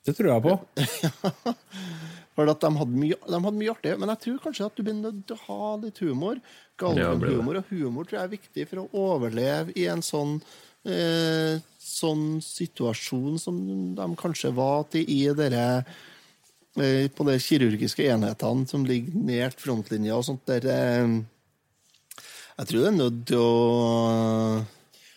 Det 0.01 0.15
tror 0.17 0.31
jeg 0.31 0.41
på. 0.41 1.53
For 2.37 2.47
at 2.47 2.63
de 2.63 2.71
hadde, 2.79 2.95
mye, 2.95 3.17
de 3.27 3.39
hadde 3.43 3.59
mye 3.59 3.71
artig, 3.73 3.95
men 3.99 4.11
jeg 4.13 4.23
tror 4.25 4.43
kanskje 4.45 4.67
at 4.69 4.77
du 4.77 4.85
blir 4.87 4.95
nødt 4.95 5.23
til 5.27 5.35
å 5.35 5.45
ha 5.49 5.71
litt 5.81 5.99
humor. 5.99 6.39
Ja. 6.39 6.57
Galgenhumor, 6.81 7.59
og 7.59 7.67
humor 7.69 8.07
tror 8.07 8.21
jeg 8.21 8.27
er 8.29 8.35
viktig 8.37 8.67
for 8.69 8.81
å 8.81 9.07
overleve 9.11 9.75
i 9.77 9.83
en 9.91 10.01
sånn 10.05 10.39
eh, 10.87 11.59
sånn 11.81 12.39
situasjon 12.43 13.37
som 13.41 13.59
de 13.97 14.07
kanskje 14.19 14.53
var 14.55 14.87
til 14.93 15.05
i 15.09 15.21
dere 15.37 15.65
eh, 16.79 17.07
på 17.13 17.27
de 17.27 17.37
kirurgiske 17.41 18.07
enhetene 18.09 18.67
som 18.69 18.85
ligger 18.87 19.25
nært 19.29 19.61
frontlinja 19.61 20.17
og 20.17 20.27
sånt 20.27 20.45
der 20.49 20.67
eh, 20.71 21.17
Jeg 22.57 22.69
tror 22.69 22.81
det 22.81 22.91
er 22.91 22.99
nødt 22.99 23.23
til 23.29 23.41
å 23.41 24.65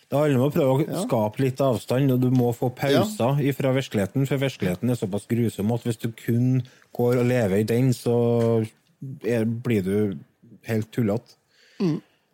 Det 0.05 0.17
handler 0.19 0.39
om 0.39 0.47
å 0.47 0.53
prøve 0.53 0.85
å 0.85 1.03
skape 1.05 1.43
litt 1.43 1.61
avstand, 1.61 2.13
og 2.13 2.21
du 2.21 2.29
må 2.33 2.51
få 2.53 2.69
pauser 2.69 3.41
fra 3.57 3.75
virkeligheten, 3.75 4.27
for 4.29 4.41
virkeligheten 4.41 4.89
er 4.89 4.99
såpass 4.99 5.25
grusom 5.29 5.73
at 5.75 5.85
hvis 5.87 6.01
du 6.01 6.11
kun 6.13 6.61
går 6.95 7.19
og 7.21 7.27
lever 7.29 7.61
i 7.61 7.67
den, 7.67 7.91
så 7.95 8.15
er, 9.27 9.45
blir 9.45 9.83
du 9.85 9.97
helt 10.69 10.91
tullete. 10.95 11.35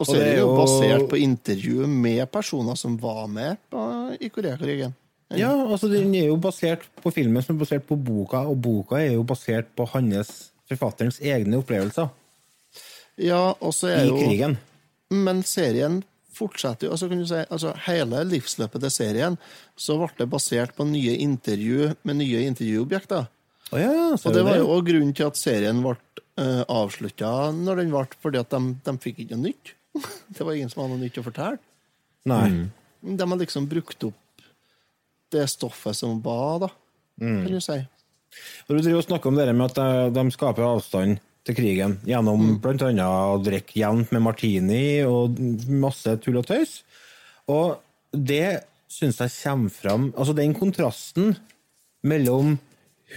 Og 0.01 0.07
så 0.07 0.16
er 0.18 0.26
det 0.32 0.38
jo- 0.39 0.55
basert 0.57 1.07
på 1.09 1.18
intervju 1.22 1.88
med 1.89 2.26
personer 2.32 2.78
som 2.78 2.95
var 3.01 3.28
med 3.28 3.57
på, 3.70 3.82
i 4.22 4.30
Koreakrigen. 4.30 4.93
Ja, 5.32 5.51
altså 5.72 5.88
Den 5.88 6.14
er 6.16 6.26
jo 6.28 6.36
basert 6.38 6.82
på 7.01 7.12
filmen 7.14 7.41
som 7.43 7.55
er 7.55 7.59
basert 7.64 7.86
på 7.88 7.95
boka, 7.95 8.41
og 8.49 8.57
boka 8.62 8.97
er 8.99 9.14
jo 9.14 9.24
basert 9.24 9.70
på 9.78 9.86
hans, 9.93 10.51
forfatterens 10.68 11.20
egne 11.22 11.57
opplevelser 11.59 12.09
Ja, 13.18 13.53
og 13.59 13.74
så 13.76 13.88
er 13.91 14.03
i 14.05 14.07
jo 14.09 14.18
krigen. 14.18 14.57
Men 15.12 15.41
serien 15.43 16.01
fortsetter 16.34 16.88
jo. 16.88 16.91
altså 16.95 17.09
kan 17.09 17.20
du 17.20 17.26
si, 17.28 17.41
altså 17.51 17.74
Hele 17.86 18.24
livsløpet 18.28 18.82
til 18.82 18.91
serien 18.91 19.38
så 19.78 19.97
ble 19.99 20.09
det 20.18 20.30
basert 20.32 20.76
på 20.76 20.86
nye 20.88 21.16
intervju 21.18 21.93
med 22.03 22.16
nye 22.22 22.45
intervjuobjekter. 22.47 23.28
Å 23.72 23.80
ja, 23.80 23.91
så 24.19 24.30
Og 24.30 24.36
det 24.36 24.43
var 24.47 24.59
jo 24.59 24.72
òg 24.74 24.89
grunnen 24.89 25.13
til 25.15 25.30
at 25.30 25.39
serien 25.39 25.80
ble 25.84 25.95
uh, 25.95 26.63
avslutta 26.67 27.51
når 27.55 27.84
den 27.84 27.93
ble, 27.93 28.03
fordi 28.24 28.41
at 28.41 28.51
de, 28.51 28.74
de 28.84 28.95
fikk 29.03 29.24
ikke 29.24 29.38
noe 29.38 29.51
nytt. 29.51 29.74
det 30.36 30.43
var 30.47 30.57
ingen 30.57 30.72
som 30.72 30.84
hadde 30.84 30.97
noe 30.97 31.05
nytt 31.05 31.19
å 31.22 31.26
fortelle. 31.26 31.61
Nei. 32.30 32.45
De 33.01 33.28
har 33.32 33.39
liksom 33.39 33.65
brukt 33.72 34.03
opp 34.09 34.45
det 35.32 35.47
stoffet 35.47 35.95
som 35.95 36.19
var, 36.22 36.65
da, 36.65 36.69
kan 37.17 37.47
du 37.47 37.61
si. 37.63 37.80
Og 38.67 38.76
du 38.76 38.80
driver 38.82 38.99
og 38.99 39.05
snakker 39.07 39.32
om 39.32 39.38
det 39.39 39.47
med 39.51 39.72
at 39.72 39.78
de, 39.80 40.09
de 40.15 40.36
skaper 40.36 40.67
avstand 40.67 41.22
til 41.47 41.57
krigen 41.57 41.95
gjennom 42.07 42.57
blant 42.61 42.84
annet 42.86 43.05
å 43.07 43.39
drikke 43.41 43.80
jevnt 43.80 44.11
med 44.13 44.24
martini 44.28 44.84
og 45.07 45.39
masse 45.72 46.13
tull 46.22 46.41
og 46.41 46.47
tøys. 46.49 46.82
Og 47.51 47.80
det 48.11 48.67
syns 48.91 49.22
jeg 49.24 49.32
kommer 49.39 49.72
fram 49.72 50.09
Altså 50.19 50.36
den 50.36 50.51
kontrasten 50.53 51.32
mellom 52.03 52.57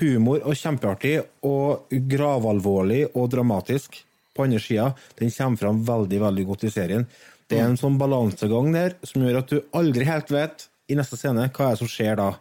humor 0.01 0.43
og 0.43 0.57
kjempeartig 0.59 1.19
og 1.47 1.93
gravalvorlig 2.11 3.07
og 3.13 3.31
dramatisk 3.33 4.01
på 4.35 4.47
andre 4.47 4.61
sida, 4.63 4.89
den 5.19 5.31
kommer 5.31 5.61
fram 5.61 5.83
veldig, 5.87 6.21
veldig 6.25 6.47
godt 6.49 6.67
i 6.67 6.73
serien. 6.75 7.07
Det 7.51 7.61
er 7.61 7.69
en 7.69 7.79
sånn 7.79 7.99
balansegang 8.01 8.73
der 8.75 8.97
som 9.07 9.23
gjør 9.23 9.43
at 9.43 9.53
du 9.53 9.61
aldri 9.77 10.07
helt 10.09 10.33
vet 10.33 10.67
i 10.91 10.97
neste 10.99 11.19
scene 11.21 11.47
hva 11.47 11.69
er 11.69 11.77
det 11.77 11.83
som 11.83 11.91
skjer 11.91 12.19
da. 12.19 12.33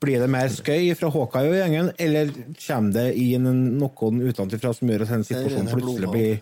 Blir 0.00 0.22
det 0.22 0.30
mer 0.32 0.48
skøy 0.48 0.94
fra 0.96 1.10
Hawkeye 1.12 1.50
og 1.50 1.58
gjengen, 1.58 1.90
eller 2.00 2.30
kommer 2.62 2.94
det 2.94 3.08
inn 3.20 3.44
noen 3.76 4.22
utenfra 4.24 4.72
som 4.76 4.88
gjør 4.88 5.04
at 5.04 5.12
den 5.12 5.26
situasjonen 5.28 5.74
plutselig 5.74 6.12
blir 6.14 6.38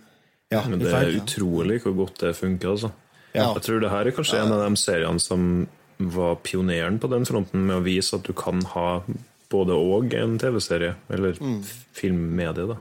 ja, 0.48 0.62
Men 0.64 0.80
det 0.80 0.92
er 0.94 1.10
utrolig 1.18 1.82
hvor 1.82 1.96
godt 2.04 2.22
det 2.22 2.30
funker. 2.38 2.70
Altså. 2.76 2.92
Ja. 3.34 3.50
Jeg 3.50 3.64
tror 3.66 3.82
det 3.82 3.90
her 3.92 4.08
er 4.08 4.14
kanskje 4.16 4.38
en 4.40 4.54
av 4.54 4.62
de 4.62 4.80
seriene 4.80 5.20
som 5.20 5.42
var 5.98 6.38
pioneren 6.46 7.00
på 7.02 7.10
den 7.10 7.26
fronten 7.28 7.66
med 7.66 7.80
å 7.80 7.84
vise 7.84 8.16
at 8.16 8.24
du 8.24 8.32
kan 8.36 8.62
ha 8.76 9.02
både 9.50 9.76
og 9.76 10.14
en 10.14 10.36
TV-serie, 10.40 10.94
eller 11.10 11.38
filmmedie. 11.96 12.68
da. 12.68 12.78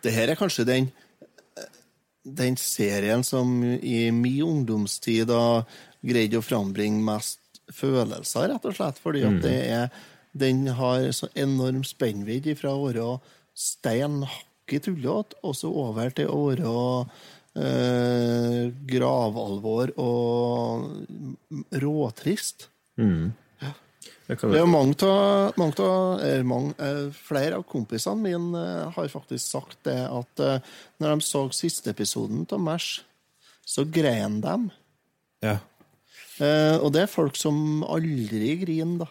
Det 0.00 0.12
her 0.14 0.32
er 0.32 0.38
kanskje 0.40 0.68
den 0.68 0.90
den 2.22 2.56
serien 2.60 3.24
som 3.24 3.62
i 3.64 4.10
min 4.12 4.42
ungdomstid 4.44 5.26
da 5.30 5.64
greide 6.04 6.38
å 6.38 6.44
frambringe 6.44 7.00
mest 7.04 7.40
følelser, 7.72 8.50
rett 8.52 8.66
og 8.68 8.76
slett. 8.76 9.00
Fordi 9.00 9.24
at 9.24 9.40
det 9.44 9.56
er 9.72 9.88
den 10.32 10.66
har 10.78 11.08
så 11.16 11.28
enorm 11.34 11.82
spennvidd 11.84 12.52
fra 12.58 12.74
å 12.76 12.84
være 12.86 13.18
stein 13.56 14.22
hakket 14.22 14.86
tullete, 14.86 15.38
og 15.42 15.56
så 15.58 15.72
over 15.72 16.12
til 16.14 16.30
å 16.30 16.42
være 16.52 16.74
eh, 17.58 18.70
gravalvor 18.92 19.94
og 19.98 20.90
råtrist. 21.82 22.68
Jeg 23.00 23.32
kan, 24.38 24.52
Det 24.52 24.60
er 24.60 24.68
mange 24.70 25.06
av, 25.06 25.54
mange 25.58 25.86
av 25.86 26.44
mange, 26.46 26.74
eh, 26.78 27.06
Flere 27.26 27.58
av 27.58 27.64
kompisene 27.68 28.20
mine 28.22 28.60
eh, 28.60 28.90
har 28.94 29.08
faktisk 29.12 29.44
sagt 29.44 29.78
det 29.88 29.98
at 30.06 30.42
eh, 30.44 30.60
når 31.00 31.14
de 31.16 31.26
så 31.26 31.46
siste 31.56 31.90
episoden 31.94 32.46
av 32.52 32.60
Mash, 32.60 33.00
så 33.66 33.84
grein 33.86 34.40
de. 34.44 34.56
Ja. 35.44 35.56
Eh, 36.40 36.76
og 36.80 36.92
det 36.94 37.04
er 37.04 37.12
folk 37.12 37.36
som 37.38 37.82
aldri 37.86 38.54
griner, 38.62 39.04
da. 39.04 39.10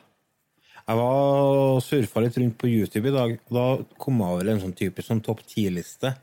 Jeg 0.89 0.97
var 0.97 1.81
surfa 1.85 2.21
litt 2.25 2.37
rundt 2.41 2.57
på 2.57 2.69
YouTube 2.71 3.11
i 3.11 3.13
dag, 3.13 3.35
og 3.49 3.53
da 3.53 3.65
kom 4.01 4.23
jeg 4.23 4.37
over 4.39 4.47
en 4.49 4.61
sånn 4.63 4.73
typisk 4.77 5.11
sånn 5.11 5.21
topp 5.25 5.43
ti-liste. 5.45 6.15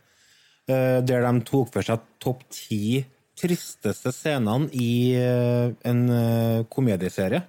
eh, 0.67 0.99
Der 1.07 1.23
de 1.23 1.45
tok 1.47 1.71
for 1.75 1.87
seg 1.87 2.03
topp 2.19 2.43
ti 2.51 3.05
tristeste 3.37 4.11
scenene 4.17 4.67
i 4.73 5.15
eh, 5.15 5.71
en 5.87 6.01
eh, 6.11 6.65
komedieserie. 6.73 7.45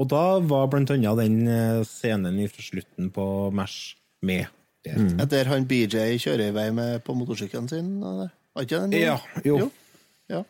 Og 0.00 0.08
da 0.08 0.24
var 0.48 0.70
blant 0.72 0.92
annet 0.94 1.20
den 1.20 1.40
eh, 1.50 1.82
scenen 1.84 2.40
fra 2.48 2.64
slutten 2.64 3.10
på 3.12 3.24
Mash 3.52 3.96
med. 4.24 4.48
Mm. 4.88 5.18
Der 5.28 5.50
han 5.50 5.66
BJ 5.68 6.16
kjører 6.22 6.46
i 6.48 6.54
vei 6.56 6.70
med 6.72 7.02
på 7.04 7.12
motorsykkelen 7.18 7.68
sin. 7.68 7.98
Var 8.00 8.64
ikke 8.64 8.80
den? 8.86 8.96
Ja, 8.96 9.18
jo. 9.44 9.58
jo. 9.66 9.72
Ja. 10.32 10.40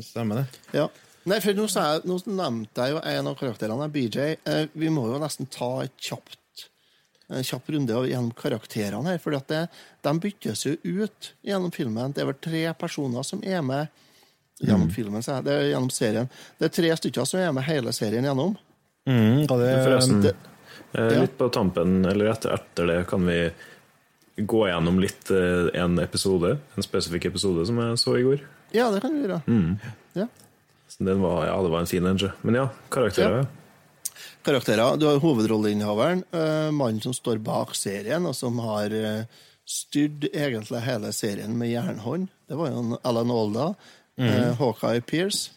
Stemmer 0.00 0.42
det. 0.42 0.46
Ja. 0.72 0.88
Nei, 1.28 1.40
for 1.44 1.56
nå, 1.56 1.66
jeg, 1.68 2.00
nå 2.08 2.16
nevnte 2.36 2.86
jeg 2.86 2.96
jo 2.96 3.02
en 3.08 3.28
av 3.30 3.36
karakterene, 3.36 3.90
BJ. 3.92 4.24
Eh, 4.48 4.64
vi 4.72 4.90
må 4.92 5.06
jo 5.12 5.20
nesten 5.20 5.48
ta 5.52 5.70
et 5.84 5.94
kjapt 6.00 6.40
en 7.32 7.44
kjapp 7.44 7.68
runde 7.72 8.00
gjennom 8.08 8.32
karakterene 8.36 9.14
her. 9.14 9.20
For 9.22 9.34
de 9.34 10.14
byttes 10.20 10.66
jo 10.66 10.74
ut 10.84 11.30
gjennom 11.44 11.72
filmen. 11.74 12.12
Det 12.12 12.24
er 12.24 12.28
vel 12.28 12.40
tre 12.42 12.64
personer 12.78 13.24
som 13.26 13.42
er 13.44 13.62
med 13.64 14.03
gjennom 14.62 14.90
filmen, 14.90 15.22
det 15.44 15.52
er 15.52 15.68
gjennom 15.72 15.90
serien. 15.90 16.28
Det 16.58 16.68
er 16.68 16.74
tre 16.76 16.90
stykker 16.96 17.26
som 17.26 17.40
er 17.40 17.52
med 17.52 17.66
hele 17.66 17.92
serien 17.92 18.24
gjennom. 18.24 18.56
Mm, 19.08 19.46
det 19.46 19.70
forresten, 19.84 20.22
det- 20.22 20.36
eh, 20.94 21.08
ja. 21.14 21.20
litt 21.22 21.36
på 21.38 21.48
tampen, 21.52 22.04
eller 22.06 22.30
etter, 22.32 22.54
etter 22.54 22.86
det, 22.86 23.06
kan 23.08 23.26
vi 23.26 23.50
gå 24.36 24.68
gjennom 24.68 25.00
litt 25.00 25.30
eh, 25.30 25.68
en 25.82 25.98
episode, 25.98 26.58
en 26.76 26.82
spesifikk 26.82 27.26
episode 27.26 27.66
som 27.66 27.78
jeg 27.78 27.98
så 27.98 28.16
i 28.18 28.22
går. 28.22 28.40
Ja, 28.72 28.90
det 28.90 29.02
kan 29.02 29.14
vi 29.14 29.26
gjøre. 29.26 29.42
Ja. 30.14 30.26
Så 30.88 31.04
Den 31.04 31.20
var, 31.22 31.46
ja, 31.46 31.62
det 31.62 31.70
var 31.70 31.80
en 31.80 31.86
fin 31.90 32.06
en. 32.06 32.18
Men 32.42 32.54
ja, 32.54 32.68
karakterer. 32.90 33.44
Ja. 33.44 34.14
Karakterer. 34.44 34.96
Du 34.98 35.06
har 35.06 35.18
hovedrolleinnehaveren, 35.18 36.24
uh, 36.34 36.70
mannen 36.70 37.00
som 37.00 37.14
står 37.14 37.38
bak 37.42 37.74
serien, 37.74 38.26
og 38.26 38.34
som 38.36 38.58
har 38.58 38.92
styrt 39.66 40.26
egentlig 40.32 40.82
hele 40.84 41.12
serien 41.12 41.54
med 41.58 41.70
jernhånd. 41.72 42.28
Det 42.48 42.56
var 42.58 42.68
jo 42.70 42.98
Alan 43.02 43.30
Alan 43.30 43.74
Eh, 44.18 44.52
Hawkeye 44.58 45.00
Pierce. 45.02 45.50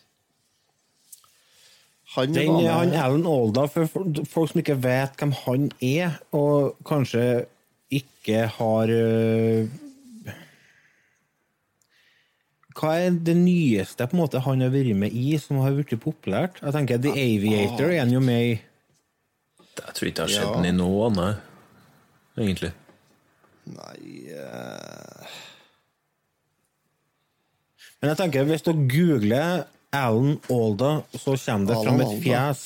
Han 2.15 2.33
Den, 2.33 2.47
var 2.53 2.79
han 2.79 2.93
Alan 2.97 3.25
Alda, 3.29 3.67
for 3.69 3.85
folk 4.25 4.49
som 4.51 4.61
ikke 4.63 4.77
vet 4.81 5.19
hvem 5.19 5.33
han 5.43 5.67
er, 5.83 6.15
og 6.33 6.77
kanskje 6.87 7.45
ikke 7.93 8.47
har 8.57 8.89
øh, 8.89 9.67
Hva 12.77 12.91
er 13.01 13.15
det 13.25 13.33
nyeste 13.37 14.05
på 14.05 14.13
en 14.17 14.21
måte 14.21 14.41
han 14.45 14.61
har 14.61 14.69
vært 14.73 14.93
med 14.97 15.13
i, 15.17 15.31
som 15.41 15.57
har 15.63 15.73
blitt 15.77 15.95
populært? 16.01 16.59
Jeg 16.61 16.73
tenker 16.75 16.99
The 17.01 17.13
Aviator 17.17 17.89
er 17.89 17.99
han 18.03 18.11
jo 18.13 18.19
med 18.21 18.51
i. 18.51 18.57
Jeg 19.77 19.93
tror 19.97 20.09
ikke 20.09 20.25
jeg 20.25 20.27
har 20.27 20.33
sett 20.35 20.45
Ja. 20.45 20.55
den 20.57 20.65
i 20.69 20.75
noe 20.77 21.07
annet, 21.09 21.39
egentlig. 22.37 22.71
Nei 23.67 24.29
eh, 24.31 25.37
Men 28.01 28.11
jeg 28.11 28.17
tenker, 28.19 28.43
hvis 28.45 28.61
du 28.65 28.71
googler 28.73 29.63
Alan 29.95 30.35
Alda, 30.53 30.91
så 31.17 31.33
kommer 31.39 31.67
det 31.71 31.77
fram 31.85 32.01
et 32.03 32.23
fjes 32.23 32.65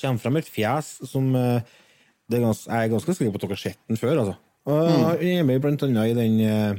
kommer 0.00 0.20
fram 0.22 0.36
et 0.38 0.46
fjes 0.46 0.90
som 1.10 1.32
det 1.34 2.38
er 2.38 2.44
gans, 2.44 2.60
Jeg 2.68 2.84
er 2.84 2.92
ganske 2.92 3.14
sikker 3.16 3.32
på 3.34 3.40
at 3.40 3.42
dere 3.42 3.56
har 3.56 3.62
sett 3.64 3.78
den 3.90 3.96
før. 3.98 4.20
altså. 4.20 4.36
Mm. 4.70 5.06
Er 5.26 5.42
med 5.48 5.60
blant 5.64 5.82
annet 5.82 6.12
i 6.12 6.14
den 6.14 6.36
øh, 6.46 6.76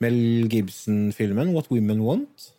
Mel 0.00 0.48
Gibson-filmen 0.52 1.50
What 1.56 1.66
Women 1.72 2.04
Want. 2.06 2.50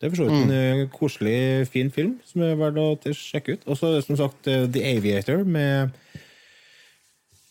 Det 0.00 0.06
er 0.08 0.10
for 0.10 0.16
så 0.16 0.26
vidt 0.26 0.50
en 0.50 0.80
Mm. 0.80 0.88
koselig, 0.92 1.68
fin 1.68 1.90
film 1.90 2.16
som 2.26 2.42
er 2.42 2.56
verdt 2.58 2.76
å 2.82 3.14
sjekke 3.14 3.52
ut. 3.56 3.62
Og 3.66 3.76
så 3.78 3.94
som 4.04 4.16
sagt 4.18 4.42
The 4.44 4.82
Aviator 4.96 5.44
med 5.44 5.90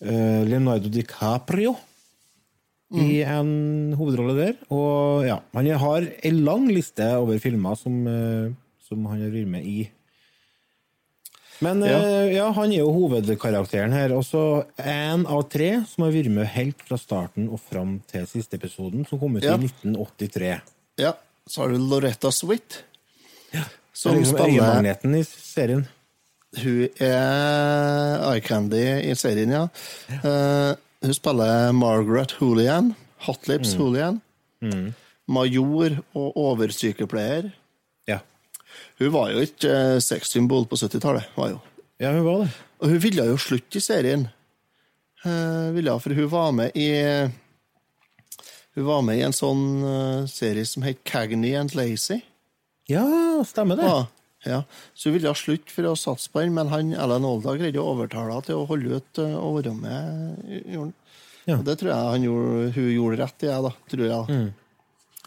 Leonardo 0.02 0.90
DiCaprio 0.92 1.76
i 2.94 3.22
en 3.26 3.94
hovedrolle 3.98 4.36
der. 4.38 4.54
Og 4.70 5.26
ja, 5.26 5.40
han 5.56 5.66
har 5.82 6.06
en 6.24 6.40
lang 6.46 6.68
liste 6.72 7.08
over 7.18 7.40
filmer 7.42 7.76
som, 7.80 8.06
øh, 8.08 8.52
som 8.88 9.06
han 9.10 9.22
har 9.26 9.30
vært 9.34 9.48
med 9.48 9.66
i. 9.66 9.90
Men 11.64 11.80
Ja. 11.82 11.98
eh, 12.04 12.34
ja, 12.36 12.52
han 12.52 12.72
er 12.72 12.78
jo 12.84 12.92
hovedkarakteren 12.92 13.94
her. 13.94 14.10
Også 14.12 14.66
én 14.78 15.26
av 15.26 15.50
tre 15.50 15.86
som 15.88 16.04
har 16.04 16.12
vært 16.12 16.30
med 16.30 16.46
helt 16.48 16.82
fra 16.84 16.98
starten 16.98 17.48
og 17.50 17.60
fram 17.60 18.02
til 18.12 18.28
siste 18.28 18.56
episoden, 18.60 19.06
som 19.08 19.20
kom 19.20 19.38
ut 19.38 19.44
Ja. 19.44 19.56
i 19.56 19.64
1983. 19.64 20.62
Ja, 21.00 21.14
så 21.48 21.62
har 21.62 21.70
du 21.70 21.78
Loretta 21.78 22.30
Switt, 22.32 22.84
ja. 23.54 23.64
som 23.94 24.16
liksom 24.18 24.36
spiller 24.38 24.62
øyemagneten 24.64 25.16
i 25.16 25.24
serien. 25.24 25.88
Hun 26.56 26.88
er 27.00 28.32
eye 28.34 28.40
candy 28.42 28.84
i 29.12 29.14
serien, 29.16 29.50
ja. 29.52 29.68
Eh, 30.24 30.76
hun 31.06 31.18
spiller 31.18 31.72
Margaret 31.76 32.36
Hoolihan, 32.40 32.94
Hotlips 33.26 33.76
Hoolihan. 33.80 34.22
Major 35.26 35.98
og 36.14 36.38
oversykepleier. 36.38 37.50
Ja. 38.10 38.20
Hun 39.00 39.12
var 39.14 39.32
jo 39.34 39.42
et 39.42 39.68
uh, 39.70 39.98
sexsymbol 40.04 40.68
på 40.70 40.78
70-tallet. 40.78 41.30
var 41.36 41.56
jo. 41.56 41.60
ja, 42.00 42.12
hun 42.14 42.26
var 42.26 42.44
det. 42.44 42.52
Og 42.82 42.94
hun 42.94 43.02
ville 43.02 43.26
jo 43.32 43.38
slutte 43.42 43.80
i 43.80 43.84
serien. 43.84 44.28
Uh, 45.26 45.74
ville, 45.74 45.96
for 46.00 46.14
hun 46.14 46.30
var 46.30 46.52
med 46.54 46.76
i 46.78 46.92
Hun 48.76 48.86
var 48.86 49.02
med 49.02 49.18
i 49.18 49.24
en 49.26 49.34
sånn 49.34 49.64
uh, 49.82 50.28
serie 50.30 50.66
som 50.68 50.84
het 50.86 51.02
Cagney 51.08 51.56
and 51.58 51.74
Lazy. 51.74 52.20
Ja, 52.92 53.06
stemmer 53.48 53.80
det. 53.80 53.88
Ja, 53.88 54.06
ja. 54.46 54.62
Så 54.94 55.10
hun 55.10 55.18
ville 55.18 55.34
slutte 55.38 55.74
for 55.74 55.90
å 55.90 55.96
satse 56.00 56.32
på 56.32 56.44
den, 56.44 56.54
men 56.56 56.70
han, 56.72 56.94
Ellen 56.94 57.26
Olda 57.28 57.56
greide 57.58 57.82
å 57.82 57.92
overtale 57.96 58.32
henne 58.32 58.46
til 58.48 58.62
å 58.62 58.68
holde 58.70 59.00
ut 59.00 59.22
eh, 59.24 59.36
og 59.40 59.60
være 59.60 59.74
med. 59.78 60.46
gjorde. 60.74 60.94
Ja. 61.46 61.60
Og 61.60 61.66
det 61.68 61.76
tror 61.78 61.92
jeg 61.92 62.12
han 62.14 62.26
gjorde, 62.26 62.70
hun 62.76 62.90
gjorde 62.90 63.22
rett 63.22 63.46
i, 63.46 63.50
jeg, 63.52 63.66
da. 63.66 63.74
Tror 63.92 64.06
jeg. 64.06 64.22
da. 64.30 65.26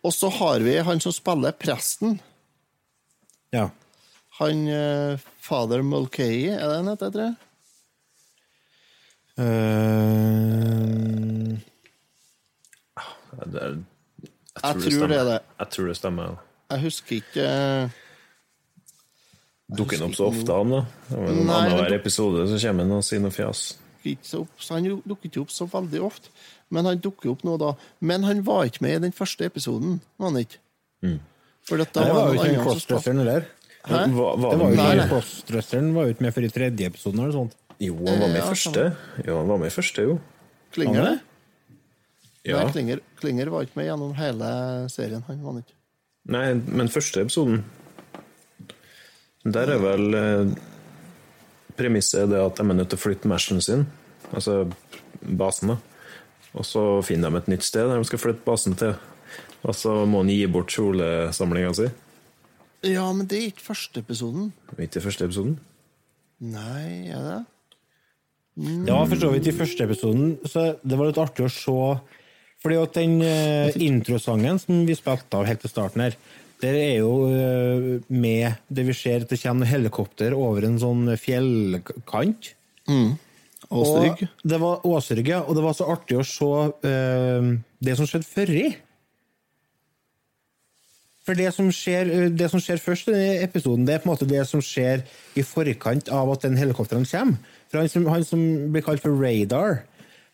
Og 0.00 0.14
så 0.16 0.30
har 0.32 0.64
vi 0.64 0.78
han 0.80 1.02
som 1.04 1.12
spiller 1.12 1.52
presten. 1.60 2.16
Ja. 3.52 3.68
Han 4.40 4.64
eh, 4.72 5.20
Father 5.44 5.82
Mulcahy, 5.84 6.48
er 6.54 6.64
det 6.64 6.76
han 6.78 6.92
heter, 6.94 7.12
tror 7.12 7.26
jeg? 7.26 7.36
Eh, 9.40 9.50
jeg, 13.40 13.50
tror 13.52 13.84
Jeg 14.60 14.74
tror 14.84 15.08
det, 15.08 15.08
det 15.08 15.18
er 15.18 15.28
det. 15.28 15.40
Jeg 15.58 15.74
tror 15.74 15.90
det 15.90 15.96
stemmer. 15.98 16.38
Jeg 16.70 16.84
husker 16.86 17.20
ikke 17.20 17.46
Dukker 19.76 20.00
han 20.00 20.08
opp 20.08 20.16
så 20.18 20.26
ofte, 20.30 20.56
han, 20.56 20.72
da? 20.74 20.80
Annenhver 21.14 21.94
episode 21.94 22.46
så 22.50 22.58
kommer 22.66 22.86
han 22.86 22.96
og 22.96 23.04
sier 23.06 23.22
noe 23.22 23.34
fjas. 23.34 23.60
opp, 24.34 24.50
Han 24.70 24.88
dukker 25.04 25.28
ikke 25.30 25.42
opp 25.44 25.52
så 25.54 25.66
veldig 25.70 26.00
ofte, 26.02 26.32
men 26.74 26.88
han 26.88 26.98
dukker 27.02 27.30
opp 27.34 27.44
nå 27.46 27.56
da. 27.60 27.74
Men 28.00 28.24
han 28.26 28.42
var 28.46 28.64
ikke 28.70 28.82
med 28.86 28.96
i 28.96 29.04
den 29.06 29.14
første 29.16 29.46
episoden, 29.46 30.00
var 30.18 30.32
han 30.32 30.40
ikke? 30.42 30.58
For 31.68 31.80
dette 31.80 32.02
det 32.02 32.12
var 32.16 32.28
jo 32.30 32.38
ikke 32.38 32.48
en 32.48 32.54
den 32.56 32.64
crossdresseren 32.66 33.22
heller. 33.22 33.48
Hæ? 33.86 34.04
Det 34.10 34.14
var 34.18 34.52
jo 34.60 34.70
ikke 34.74 35.08
crossdresseren 35.14 35.94
var 35.94 36.06
jo 36.08 36.14
ikke 36.16 36.26
med 36.26 36.34
før 36.36 36.46
i 36.48 36.52
tredje 36.52 36.86
episoden 36.90 37.20
eller 37.24 37.36
sånt. 37.36 37.56
Jo, 37.80 37.94
han 38.04 38.20
var 38.20 38.28
med 38.28 38.36
i 38.36 38.42
Ja, 38.42 38.48
første. 38.50 38.86
Jo, 39.24 39.36
han 39.38 39.48
var 39.48 39.60
med 39.62 39.70
i 39.70 39.74
første, 39.74 40.02
jo. 40.04 40.18
Klinger 40.74 41.06
det? 41.06 41.18
Ja. 42.44 42.62
Nei, 42.64 42.72
Klinger, 42.72 43.00
Klinger 43.20 43.50
var 43.52 43.64
ikke 43.66 43.76
med 43.80 43.86
gjennom 43.88 44.12
hele 44.16 44.50
serien. 44.92 45.22
Han 45.28 45.40
var 45.44 45.60
ikke. 45.60 45.76
Nei, 46.30 46.46
men 46.54 46.88
første 46.92 47.22
episoden 47.24 47.62
Der 49.44 49.72
er 49.72 49.80
vel 49.80 50.16
eh, 50.18 50.50
Premisset 51.78 52.28
det 52.28 52.40
at 52.42 52.58
de 52.58 52.66
er 52.66 52.76
nødt 52.76 52.90
til 52.92 52.98
å 52.98 53.00
flytte 53.00 53.30
meshen 53.30 53.62
sin, 53.64 53.86
altså 54.34 54.66
basen, 55.20 55.72
da. 55.72 55.78
Og 56.58 56.66
så 56.66 56.82
finner 57.06 57.30
de 57.30 57.40
et 57.40 57.48
nytt 57.52 57.64
sted 57.64 57.86
der 57.88 58.00
de 58.00 58.08
skal 58.08 58.20
flytte 58.20 58.44
basen 58.44 58.74
til. 58.76 58.96
Og 59.62 59.76
så 59.76 59.94
må 60.08 60.24
han 60.24 60.32
gi 60.32 60.42
bort 60.50 60.72
kjolesamlinga 60.74 61.72
si. 61.78 61.88
Ja, 62.90 63.06
men 63.12 63.28
det 63.30 63.38
er 63.38 63.48
ikke 63.52 63.68
første 63.70 64.02
episoden. 64.02 64.50
Ikke 64.80 65.02
første 65.04 65.28
episoden. 65.28 65.58
Nei, 66.40 67.12
er 67.12 67.24
det? 67.26 67.40
Det 68.60 68.92
var 68.92 69.08
for 69.08 69.20
så 69.20 69.30
vidt 69.32 69.48
i 69.48 69.56
første 69.56 69.84
episoden, 69.86 70.32
så 70.48 70.72
det 70.82 70.98
var 70.98 71.08
litt 71.08 71.20
artig 71.20 71.46
å 71.46 71.52
se. 71.52 71.76
Fordi 72.60 72.76
at 72.76 72.96
den 72.98 73.20
eh, 73.24 73.76
introsangen 73.80 74.58
som 74.60 74.82
vi 74.88 74.96
spilte 74.96 75.38
av 75.38 75.46
helt 75.48 75.62
til 75.64 75.72
starten 75.72 76.04
her, 76.04 76.16
der 76.60 76.76
er 76.76 76.94
jo 77.00 77.12
eh, 77.30 78.04
med 78.12 78.60
det 78.68 78.84
vi 78.90 78.96
ser 78.96 79.24
at 79.24 79.32
det 79.32 79.40
kommer 79.42 79.68
helikopter 79.68 80.36
over 80.36 80.66
en 80.68 80.78
sånn 80.80 81.08
fjellkant. 81.20 82.52
Åsrygg. 83.70 84.26
Det 84.42 84.58
var 84.60 84.86
Åsrygg, 84.86 85.28
ja. 85.30 85.40
Og 85.46 85.56
det 85.56 85.64
var 85.64 85.76
så 85.78 85.88
artig 85.92 86.18
å 86.18 86.26
se 86.26 86.46
uh, 86.84 87.50
det 87.78 87.96
som 87.98 88.08
skjedde 88.08 88.26
førri. 88.26 88.64
For 91.26 91.38
det 91.38 91.52
som, 91.54 91.68
skjer, 91.70 92.10
eh, 92.10 92.26
det 92.34 92.48
som 92.50 92.62
skjer 92.62 92.80
først 92.82 93.10
i 93.10 93.14
denne 93.14 93.44
episoden, 93.44 93.84
det 93.86 93.94
er 93.94 94.02
på 94.02 94.08
en 94.08 94.14
måte 94.14 94.26
det 94.26 94.42
som 94.48 94.62
skjer 94.64 95.04
i 95.38 95.44
forkant 95.46 96.10
av 96.10 96.32
at 96.32 96.46
den 96.46 96.58
helikopteren 96.58 97.06
kommer. 97.06 97.56
For 97.70 97.78
han 97.78 97.92
som, 97.92 98.08
han 98.10 98.26
som 98.26 98.42
blir 98.74 98.82
kalt 98.82 99.04
for 99.04 99.14
Radar, 99.14 99.84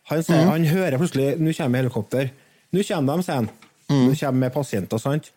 han, 0.09 0.22
sier, 0.24 0.47
han 0.47 0.64
hører 0.70 0.97
plutselig 1.03 1.35
nå 1.43 1.53
kommer 1.59 1.83
helikopter. 1.83 2.31
Nå 2.72 2.85
kommer 2.87 3.18
de, 3.18 3.27
sier 3.27 3.43
han. 3.43 3.51
Nå 3.91 4.14
kommer 4.14 4.41
med 4.47 4.55
pasienter, 4.55 5.03
sant? 5.03 5.33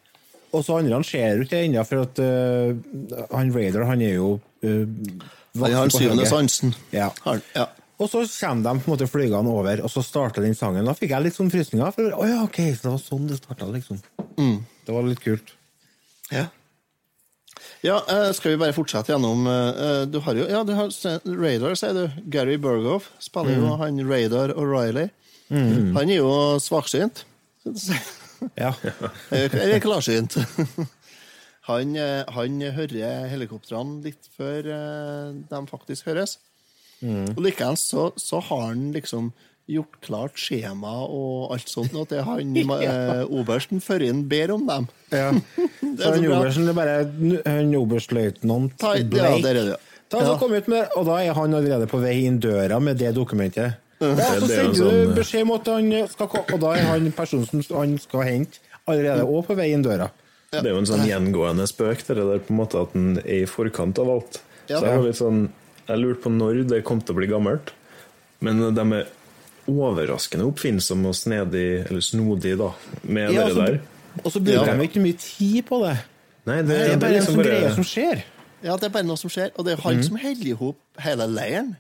Og 0.50 0.64
så 0.66 0.80
andre 0.80 0.98
han 0.98 1.06
ser 1.06 1.38
jo 1.38 1.46
ikke 1.46 1.64
ennå, 1.66 1.84
for 1.88 2.06
at 2.08 2.22
uh, 2.24 3.28
han 3.36 3.52
Raider 3.54 3.86
han 3.86 4.02
er 4.02 4.16
jo 4.16 4.32
uh, 4.66 4.88
Han 5.60 5.76
har 5.76 5.92
syvende 5.94 6.26
sansen. 6.30 6.74
Ja. 6.94 7.12
Ja. 7.54 7.68
Og 8.00 8.08
så 8.08 8.24
kommer 8.24 8.64
de 8.64 8.80
på 8.80 8.88
en 8.88 8.94
måte 8.94 9.10
flygende 9.12 9.52
over, 9.52 9.82
og 9.84 9.92
så 9.92 10.02
starter 10.06 10.46
den 10.46 10.56
sangen. 10.56 10.88
Da 10.88 10.96
fikk 10.96 11.12
jeg 11.12 11.26
litt 11.26 11.36
sånn 11.36 11.52
frysninger. 11.52 11.92
For 11.96 12.14
oh, 12.16 12.28
ja, 12.30 12.40
ok, 12.46 12.62
så 12.78 12.86
det 12.86 12.94
var 12.94 13.02
sånn 13.04 13.28
det 13.28 13.40
starta, 13.42 13.68
liksom. 13.74 14.00
Det 14.88 14.96
var 14.96 15.04
litt 15.04 15.20
kult. 15.26 15.52
Ja. 16.32 16.46
Ja, 17.84 17.98
eh, 18.12 18.30
skal 18.36 18.54
vi 18.54 18.60
bare 18.60 18.76
fortsette 18.76 19.14
gjennom 19.14 19.46
Du 20.12 20.18
har 20.24 20.36
jo 20.36 20.46
Ja, 20.52 20.64
du 20.68 20.74
har 20.76 20.92
Radar, 21.28 21.76
sier 21.80 21.96
du. 21.96 22.22
Gary 22.32 22.58
Berghoff 22.60 23.10
spiller 23.24 23.60
jo 23.60 23.76
han 23.80 24.00
Radar 24.08 24.56
O'Reilly. 24.56 25.10
Han 25.52 26.06
er 26.06 26.18
jo 26.22 26.32
svaksynt. 26.64 27.26
Ja. 28.60 28.74
Eller 29.32 29.80
klarsynt. 29.84 30.38
Han, 31.70 31.92
eh, 32.02 32.24
han 32.34 32.62
hører 32.74 33.28
helikoptrene 33.30 34.00
litt 34.02 34.26
før 34.34 34.66
eh, 34.74 35.34
de 35.52 35.60
faktisk 35.70 36.08
høres. 36.10 36.40
Og 37.06 37.38
likeens 37.46 37.84
så, 37.92 38.08
så 38.18 38.40
har 38.48 38.64
han 38.72 38.88
liksom 38.96 39.28
gjort 39.70 40.00
klart 40.02 40.40
skjema 40.42 40.96
og 41.06 41.52
alt 41.54 41.70
sånt, 41.70 41.94
og 41.94 42.08
til 42.10 42.24
han 42.26 42.58
eh, 42.82 43.22
obersten 43.30 43.84
før 43.86 44.02
inn 44.08 44.24
ber 44.32 44.56
om 44.56 44.66
dem. 44.66 44.88
ja. 45.14 45.30
Det 45.60 45.94
Så 46.02 46.16
han 46.16 46.26
obersten 46.32 46.72
er 46.72 46.80
bare 46.80 46.96
han 47.46 47.76
oberstløytnant 47.78 48.82
Blake. 48.82 49.22
Ja, 49.22 49.38
det 49.44 49.52
er 49.54 49.60
det, 49.60 49.66
ja. 49.76 49.78
Da, 50.10 50.24
så 50.26 50.34
Ja. 50.34 50.38
kom 50.42 50.58
ut 50.58 50.68
med, 50.74 50.90
og 50.98 51.06
da 51.06 51.20
er 51.22 51.38
han 51.38 51.54
allerede 51.54 51.86
på 51.92 52.02
vei 52.02 52.16
inn 52.26 52.40
døra 52.42 52.80
med 52.82 52.98
det 52.98 53.14
dokumentet. 53.14 53.78
Ja, 54.00 54.16
så 54.16 54.48
det 54.48 54.58
er 54.58 54.64
sender 54.64 54.74
du 54.74 54.80
sånn- 54.80 55.16
beskjed 55.16 55.42
om 55.42 55.52
at 55.52 55.66
han 55.68 56.08
skal 56.08 56.28
komme, 56.32 56.54
og 56.54 56.60
da 56.62 56.74
er 56.80 56.86
han 56.94 57.12
personen 57.12 57.64
som 57.64 57.78
han 57.78 57.98
skal 58.00 58.22
hente, 58.24 58.60
allerede 58.88 59.26
òg 59.28 59.46
på 59.48 59.56
vei 59.60 59.72
inn 59.74 59.84
døra. 59.84 60.10
Det 60.52 60.64
er 60.66 60.70
jo 60.72 60.78
en 60.82 60.86
sånn 60.90 61.06
gjengående 61.06 61.68
spøk, 61.70 62.06
det 62.08 62.16
der 62.18 62.40
på 62.40 62.50
en 62.50 62.58
måte 62.58 62.80
at 62.82 62.94
han 62.94 63.18
er 63.20 63.44
i 63.44 63.46
forkant 63.46 64.00
av 64.00 64.10
alt. 64.10 64.40
Ja. 64.70 64.80
Så 64.80 64.86
jeg 64.86 64.98
var 64.98 65.06
litt 65.06 65.16
sånn 65.20 65.50
Jeg 65.90 65.98
lurte 66.00 66.22
på 66.22 66.30
når 66.30 66.68
det 66.70 66.84
kom 66.86 67.00
til 67.02 67.16
å 67.16 67.18
bli 67.18 67.28
gammelt. 67.28 67.72
Men 68.42 68.60
de 68.76 68.82
er 68.94 69.08
overraskende 69.68 70.46
oppfinnsomme 70.46 71.08
og 71.10 71.16
snedig, 71.18 71.86
eller 71.90 72.02
snodige, 72.02 72.58
da, 72.58 72.72
med 73.04 73.32
Ja, 73.34 73.46
det 73.48 73.54
altså, 73.56 73.66
der. 73.66 73.80
Og 74.24 74.32
så 74.32 74.40
bruker 74.44 74.66
Ja. 74.68 74.76
de 74.78 74.88
ikke 74.88 75.02
mye 75.02 75.18
tid 75.18 75.66
på 75.66 75.80
det. 75.84 75.98
Nei, 76.46 76.62
det, 76.62 76.68
Det 76.68 76.78
er 76.80 76.88
det 76.90 77.00
bare 77.00 77.10
en 77.10 77.16
liksom 77.22 77.36
sånn 77.36 77.44
greie 77.44 77.74
som 77.74 77.84
skjer. 77.84 78.24
Ja, 78.64 78.76
det 78.76 78.90
er 78.90 78.94
bare 78.94 79.08
noe 79.08 79.18
som 79.20 79.32
skjer. 79.32 79.52
Og 79.58 79.66
det 79.66 79.78
er 79.78 79.84
han 79.86 80.02
som 80.04 80.18
holder 80.20 80.48
i 80.52 80.56
hop 80.60 80.80
hele 81.06 81.28
leiren, 81.32 81.76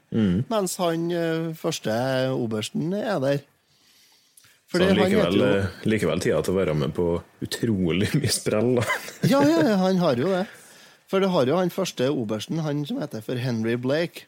mens 0.50 0.78
han 0.80 1.10
eh, 1.12 1.50
første 1.60 1.92
obersten 2.36 2.94
er 2.96 3.20
der. 3.24 3.42
Fordi 4.70 4.86
så 4.86 4.90
han 4.94 5.00
likevel, 5.02 5.26
han 5.26 5.34
jo 5.42 5.46
eh, 5.64 5.68
likevel 5.90 6.20
tida 6.22 6.40
til 6.46 6.54
å 6.54 6.60
være 6.60 6.76
med 6.78 6.94
på 6.94 7.08
utrolig 7.42 8.12
mye 8.16 8.30
sprell. 8.32 8.76
da. 8.78 8.84
Ja, 9.28 9.42
ja, 9.50 9.76
han 9.86 9.98
har 10.04 10.20
jo 10.22 10.30
det. 10.32 10.46
For 11.10 11.20
det 11.24 11.32
har 11.34 11.50
jo 11.50 11.58
han 11.58 11.72
første 11.74 12.06
obersten, 12.14 12.60
han 12.62 12.84
som 12.86 13.00
heter 13.02 13.24
for 13.26 13.36
Henry 13.42 13.74
Blake. 13.82 14.28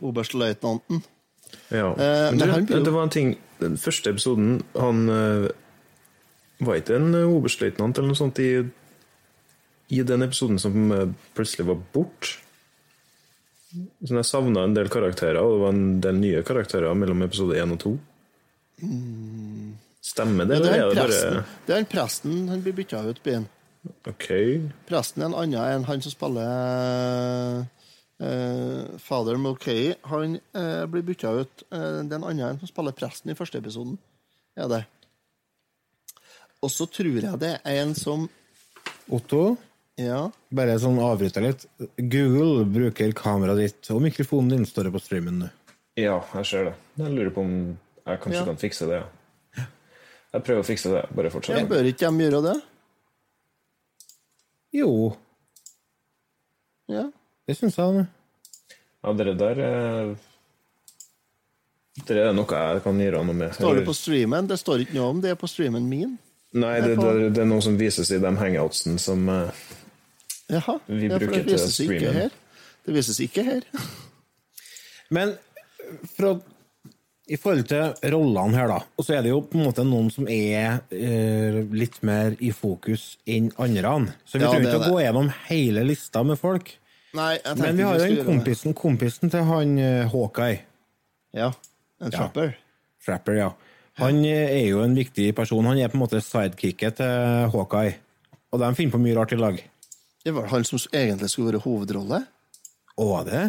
Oberstløytnanten. 0.00 1.02
Ja. 1.70 1.90
Eh, 1.92 2.30
Men 2.30 2.38
men 2.38 2.66
du, 2.66 2.74
jo- 2.74 2.84
det 2.84 2.92
var 2.92 3.02
en 3.06 3.10
ting 3.14 3.36
Den 3.60 3.76
første 3.78 4.10
episoden 4.10 4.62
Han 4.76 5.08
eh, 5.08 5.46
var 6.66 6.74
ikke 6.80 6.96
en 6.98 7.14
oberstløytnant 7.14 7.96
eller 7.98 8.10
noe 8.12 8.18
sånt 8.18 8.38
i, 8.42 8.48
i 9.88 10.02
den 10.02 10.26
episoden 10.26 10.58
som 10.58 10.92
eh, 10.92 11.08
plutselig 11.36 11.68
var 11.68 11.80
bort. 11.94 12.32
Sånn 13.76 14.20
jeg 14.20 14.28
savna 14.28 14.64
en 14.64 14.76
del 14.76 14.88
karakterer, 14.92 15.40
og 15.42 15.52
det 15.52 15.62
var 15.64 15.74
en 15.74 16.00
del 16.04 16.20
nye 16.22 16.44
karakterer 16.46 16.96
mellom 16.96 17.24
episode 17.26 17.58
1 17.60 17.74
og 17.76 17.82
2. 17.84 17.94
Stemmer 20.06 20.48
det, 20.48 20.60
Det 20.62 20.72
eller 20.72 20.76
er 20.76 20.82
er 20.82 20.94
det 20.94 21.04
presten, 21.04 21.38
bare 21.38 21.66
det 21.66 21.72
er 21.72 21.80
han 21.80 21.88
presten 21.92 22.48
han 22.52 22.64
blir 22.64 22.76
bytta 22.76 23.02
ut 23.06 23.22
på 23.22 23.32
en. 23.34 23.48
Ok. 24.10 24.28
Presten 24.88 25.22
er 25.22 25.30
en 25.30 25.38
annen 25.42 25.62
enn 25.62 25.88
han 25.88 26.04
som 26.04 26.14
spiller 26.14 27.66
Uh, 28.16 28.96
Father 28.96 29.36
Mulcahy. 29.36 29.94
Han 30.08 30.38
uh, 30.56 30.86
blir 30.88 31.02
bytta 31.04 31.34
ut. 31.36 31.64
Uh, 31.68 32.00
det 32.00 32.14
er 32.14 32.16
en 32.16 32.24
annen 32.24 32.46
enn 32.46 32.60
som 32.62 32.70
spiller 32.70 32.96
presten 32.96 33.28
i 33.28 33.36
første 33.36 33.60
episoden. 33.60 33.98
Er 34.56 34.70
det. 34.72 34.78
Og 36.64 36.72
så 36.72 36.86
tror 36.88 37.18
jeg 37.20 37.40
det 37.42 37.58
er 37.60 37.82
en 37.82 37.92
som 37.94 38.24
Otto? 39.12 39.58
Ja. 39.96 40.26
Bare 40.52 40.76
sånn 40.80 40.98
avbryter 41.00 41.44
litt. 41.46 41.64
Google 41.96 42.66
bruker 42.68 43.14
kameraet 43.16 43.62
ditt, 43.62 43.90
og 43.94 44.02
mikrofonen 44.04 44.52
din 44.52 44.66
står 44.68 44.90
på 44.92 45.00
streamen 45.00 45.38
nå. 45.40 45.50
Ja, 45.96 46.18
jeg 46.34 46.48
ser 46.50 46.64
det. 46.68 46.74
Jeg 47.00 47.14
lurer 47.14 47.30
på 47.32 47.40
om 47.40 47.54
jeg 48.04 48.20
kanskje 48.20 48.40
Ja. 48.42 48.44
kan 48.44 48.56
fikse 48.60 48.86
det. 48.90 49.02
ja. 49.02 49.64
Jeg 50.34 50.44
prøver 50.44 50.60
å 50.60 50.66
fikse 50.68 50.90
det. 50.92 51.04
Bare 51.16 51.30
ja. 51.30 51.32
fortsett. 51.32 51.68
Bør 51.68 51.86
ikke 51.88 52.10
de 52.12 52.24
gjøre 52.26 52.42
det? 52.44 52.62
Jo, 54.76 55.16
Ja. 56.88 57.10
det 57.48 57.56
syns 57.56 57.76
jeg. 57.76 57.94
nå. 57.94 58.06
Ja, 59.02 59.12
det 59.12 59.38
der 59.38 59.58
er 59.60 60.16
Det 62.06 62.16
er 62.18 62.32
noe 62.34 62.44
jeg 62.44 62.82
kan 62.82 62.98
gjøre 63.00 63.24
noe 63.24 63.34
med. 63.34 63.54
Står 63.54 63.76
det 63.76 63.86
på 63.86 63.94
streamen? 63.94 64.46
Det 64.46 64.58
står 64.58 64.80
ikke 64.84 64.94
noe 64.94 65.08
om 65.08 65.20
det 65.22 65.30
er 65.30 65.34
på 65.40 65.48
streamen 65.48 65.88
min. 65.88 66.18
Nei, 66.52 66.80
det, 66.80 66.96
det, 67.00 67.32
det 67.34 67.40
er 67.42 67.48
noe 67.48 67.62
som 67.62 67.76
vises 67.78 68.10
i 68.10 68.18
de 68.18 68.30
hangoutsene 68.36 68.98
som 69.00 69.26
eh, 69.28 69.50
Jaha. 70.52 70.78
Vi 70.86 71.08
ja, 71.08 71.16
for 71.16 71.24
bruker 71.26 71.48
til 71.48 71.64
streamen. 71.64 72.36
Det 72.86 72.94
vises 72.94 73.18
ikke 73.24 73.42
her. 73.46 73.64
Men 75.16 75.34
for 76.14 76.28
å, 76.28 76.34
i 77.26 77.38
forhold 77.38 77.66
til 77.70 78.12
rollene 78.14 78.58
her, 78.58 78.70
da, 78.70 78.78
og 78.86 79.06
så 79.06 79.16
er 79.16 79.26
det 79.26 79.32
jo 79.32 79.42
på 79.46 79.58
en 79.58 79.66
måte 79.66 79.84
noen 79.86 80.10
som 80.14 80.28
er 80.30 80.80
uh, 80.90 81.60
litt 81.74 81.98
mer 82.06 82.36
i 82.38 82.52
fokus 82.54 83.16
enn 83.26 83.52
andre. 83.62 83.96
Så 84.26 84.38
vi 84.38 84.46
Ja, 84.46 84.52
trenger 84.54 84.70
er 84.70 84.76
ikke 84.76 84.90
å 84.90 84.94
gå 84.94 85.02
gjennom 85.02 85.30
hele 85.48 85.86
lista 85.86 86.22
med 86.26 86.38
folk. 86.42 86.74
Nei, 87.16 87.36
Men 87.56 87.78
vi 87.78 87.86
har 87.86 87.96
jo 87.96 88.04
den 88.04 88.18
en 88.20 88.26
kompisen, 88.28 88.74
kompisen 88.76 89.32
til 89.32 89.46
han 89.48 89.78
uh, 89.80 90.10
Hawkeye. 90.12 90.60
Ja. 91.36 91.52
En 92.02 92.12
trapper. 92.12 92.56
Trapper, 93.04 93.38
ja. 93.40 93.52
Han 93.96 94.20
eh, 94.28 94.50
er 94.52 94.66
jo 94.68 94.82
en 94.84 94.96
viktig 94.96 95.30
person. 95.36 95.64
Han 95.64 95.78
er 95.80 95.88
på 95.88 95.96
en 95.96 96.02
måte 96.02 96.20
sidekicket 96.20 96.98
til 96.98 97.48
Hawkeye. 97.54 97.94
Og 98.52 98.60
de 98.60 98.68
finner 98.76 98.92
på 98.92 99.00
mye 99.00 99.16
rart 99.16 99.32
i 99.32 99.38
lag. 99.40 99.60
Det 100.26 100.32
var 100.34 100.48
han 100.50 100.64
som 100.66 100.80
egentlig 100.90 101.28
skulle 101.30 101.52
være 101.52 101.62
hovedrolle. 101.62 102.18
Og 102.98 103.10
var 103.12 103.26
det? 103.28 103.44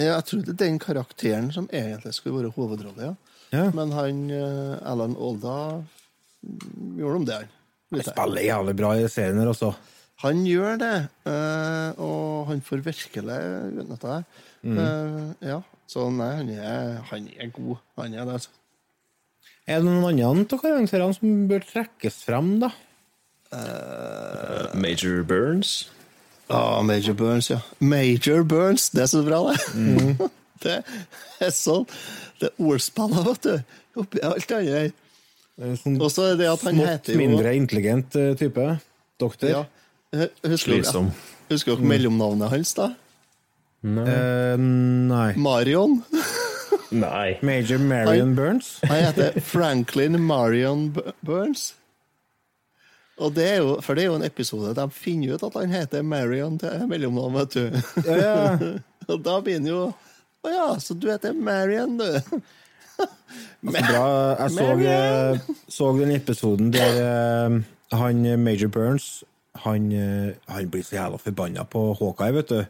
Ja, 0.00 0.14
Jeg 0.14 0.24
trodde 0.30 0.56
den 0.56 0.78
karakteren 0.80 1.50
som 1.52 1.66
egentlig 1.68 2.14
skulle 2.16 2.38
være 2.40 2.52
hovedrolle, 2.56 3.10
ja. 3.10 3.14
Ja. 3.50 3.66
Men 3.74 3.92
han 3.92 4.30
eh, 4.30 4.78
Alan 4.86 5.16
Alda 5.18 5.56
mm, 5.76 6.96
gjorde 6.96 7.16
om 7.18 7.26
det, 7.28 7.38
han. 7.42 7.50
Han 7.90 8.06
spiller 8.06 8.46
jævlig 8.46 8.76
bra 8.78 8.94
i 8.96 9.08
serien 9.10 9.42
her 9.42 9.50
også. 9.50 9.74
Han 10.22 10.44
gjør 10.46 10.80
det, 10.80 10.94
eh, 11.28 12.00
og 12.00 12.48
han 12.48 12.64
får 12.64 12.84
virkelig 12.86 13.38
utnytta 13.82 14.14
det. 14.14 14.40
Mm. 14.62 14.80
Eh, 14.80 15.48
ja, 15.50 15.60
så 15.90 16.06
nei, 16.14 16.30
han 16.38 16.52
er, 16.54 16.98
han 17.10 17.28
er 17.36 17.52
god. 17.56 17.80
Han 18.00 18.14
er 18.14 18.24
det, 18.24 18.38
altså. 18.38 18.56
Er 19.68 19.82
det 19.82 19.90
noen 19.90 20.22
andre 20.24 20.46
av 20.56 20.62
karakterene 20.64 21.16
som 21.18 21.44
bør 21.50 21.66
trekkes 21.74 22.22
frem, 22.24 22.54
da? 22.62 22.72
Major 24.74 25.22
Burns. 25.26 25.88
Ja, 26.50 26.82
Major 26.82 27.14
Burns, 27.14 27.50
ja. 27.50 27.60
Major 27.78 28.42
Burns, 28.42 28.88
det 28.90 29.02
er 29.02 29.10
så 29.10 29.22
bra, 29.26 29.40
det. 29.52 29.58
Mm. 29.74 30.30
det 30.64 30.76
er 31.40 31.52
sånn 31.54 31.86
Det 32.40 32.48
er 32.50 32.64
ordspillet, 32.66 33.22
vet 33.28 33.46
du. 33.46 33.76
Oppi 34.02 34.22
alt 34.26 34.48
det. 34.50 34.62
Eh, 35.60 35.74
Sånn 35.76 35.98
Og 36.00 36.08
så 36.14 36.30
er 36.32 36.38
det 36.40 36.48
at 36.50 36.62
han 36.64 36.74
smått 36.78 36.88
heter 36.88 37.12
jo 37.14 37.20
mindre 37.20 37.54
intelligent 37.58 38.16
eh, 38.16 38.30
type. 38.40 38.66
Doktor. 39.20 39.50
ja, 39.52 39.64
Husker 40.42 40.56
Slitsom. 40.72 41.10
dere 41.12 41.54
husker 41.58 41.76
dere 41.76 41.90
mellomnavnet 41.90 42.50
hans, 42.54 42.72
da? 42.78 42.86
Eh, 43.84 44.56
nei. 44.58 45.28
Marion. 45.38 46.00
Nei. 46.90 47.36
Major 47.46 47.78
Marion 47.78 48.32
Burns. 48.38 48.78
Han 48.88 49.04
heter 49.04 49.36
Franklin 49.44 50.16
Marion 50.26 50.88
B- 50.96 51.12
Burns. 51.26 51.74
Og 53.20 53.34
det 53.36 53.46
er 53.46 53.58
jo, 53.60 53.74
For 53.84 53.96
det 53.96 54.04
er 54.04 54.10
jo 54.10 54.18
en 54.18 54.26
episode 54.26 54.74
de 54.76 54.86
finner 54.94 55.36
ut 55.36 55.44
at 55.44 55.58
han 55.60 55.74
heter 55.74 56.06
Marion 56.06 56.56
til 56.60 56.86
mellomnavn, 56.88 57.36
vet 57.42 57.58
du. 57.58 57.82
Ja, 58.06 58.16
ja. 58.20 58.70
Og 59.10 59.20
da 59.26 59.40
begynner 59.44 59.72
jo 59.74 59.82
Å 60.40 60.52
ja, 60.54 60.66
så 60.80 60.96
du 60.96 61.10
heter 61.10 61.36
Marion, 61.36 61.98
du. 62.00 62.40
Så 63.00 63.72
bra. 63.72 64.04
Jeg 64.40 64.50
så, 64.56 64.64
eh, 64.84 65.50
så 65.68 65.86
den 65.96 66.10
episoden 66.12 66.72
der 66.74 66.96
eh, 67.00 67.58
han 67.96 68.24
eh, 68.26 68.38
Major 68.40 68.68
Burns 68.72 69.22
han, 69.60 69.90
han 70.48 70.68
blir 70.72 70.84
så 70.86 70.94
jævla 70.94 71.18
forbanna 71.20 71.64
på 71.68 71.80
Hawkeye, 71.98 72.32
vet 72.32 72.48
du. 72.48 72.60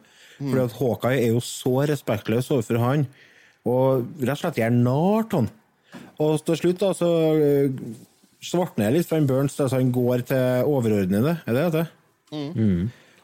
Fordi 0.40 0.62
at 0.64 0.76
Hawkeye 0.78 1.20
er 1.20 1.34
jo 1.34 1.42
så 1.44 1.84
respektløs 1.86 2.48
overfor 2.50 2.80
han, 2.82 3.04
og 3.68 4.08
rett 4.18 4.32
og 4.32 4.40
slett 4.40 4.58
gjør 4.58 4.72
narr 4.74 5.26
av 5.28 5.36
han. 5.36 5.50
Og 6.24 6.40
til 6.48 6.58
slutt 6.58 6.80
da, 6.80 6.90
så 6.96 7.10
svartner 8.40 8.92
litt 8.94 9.08
for 9.08 9.28
Burns, 9.28 9.58
Altså 9.60 9.80
han 9.80 9.92
går 9.92 10.24
til 10.30 10.70
overordnede, 10.70 11.36
er 11.46 11.56
det 11.56 11.68
det? 11.76 11.86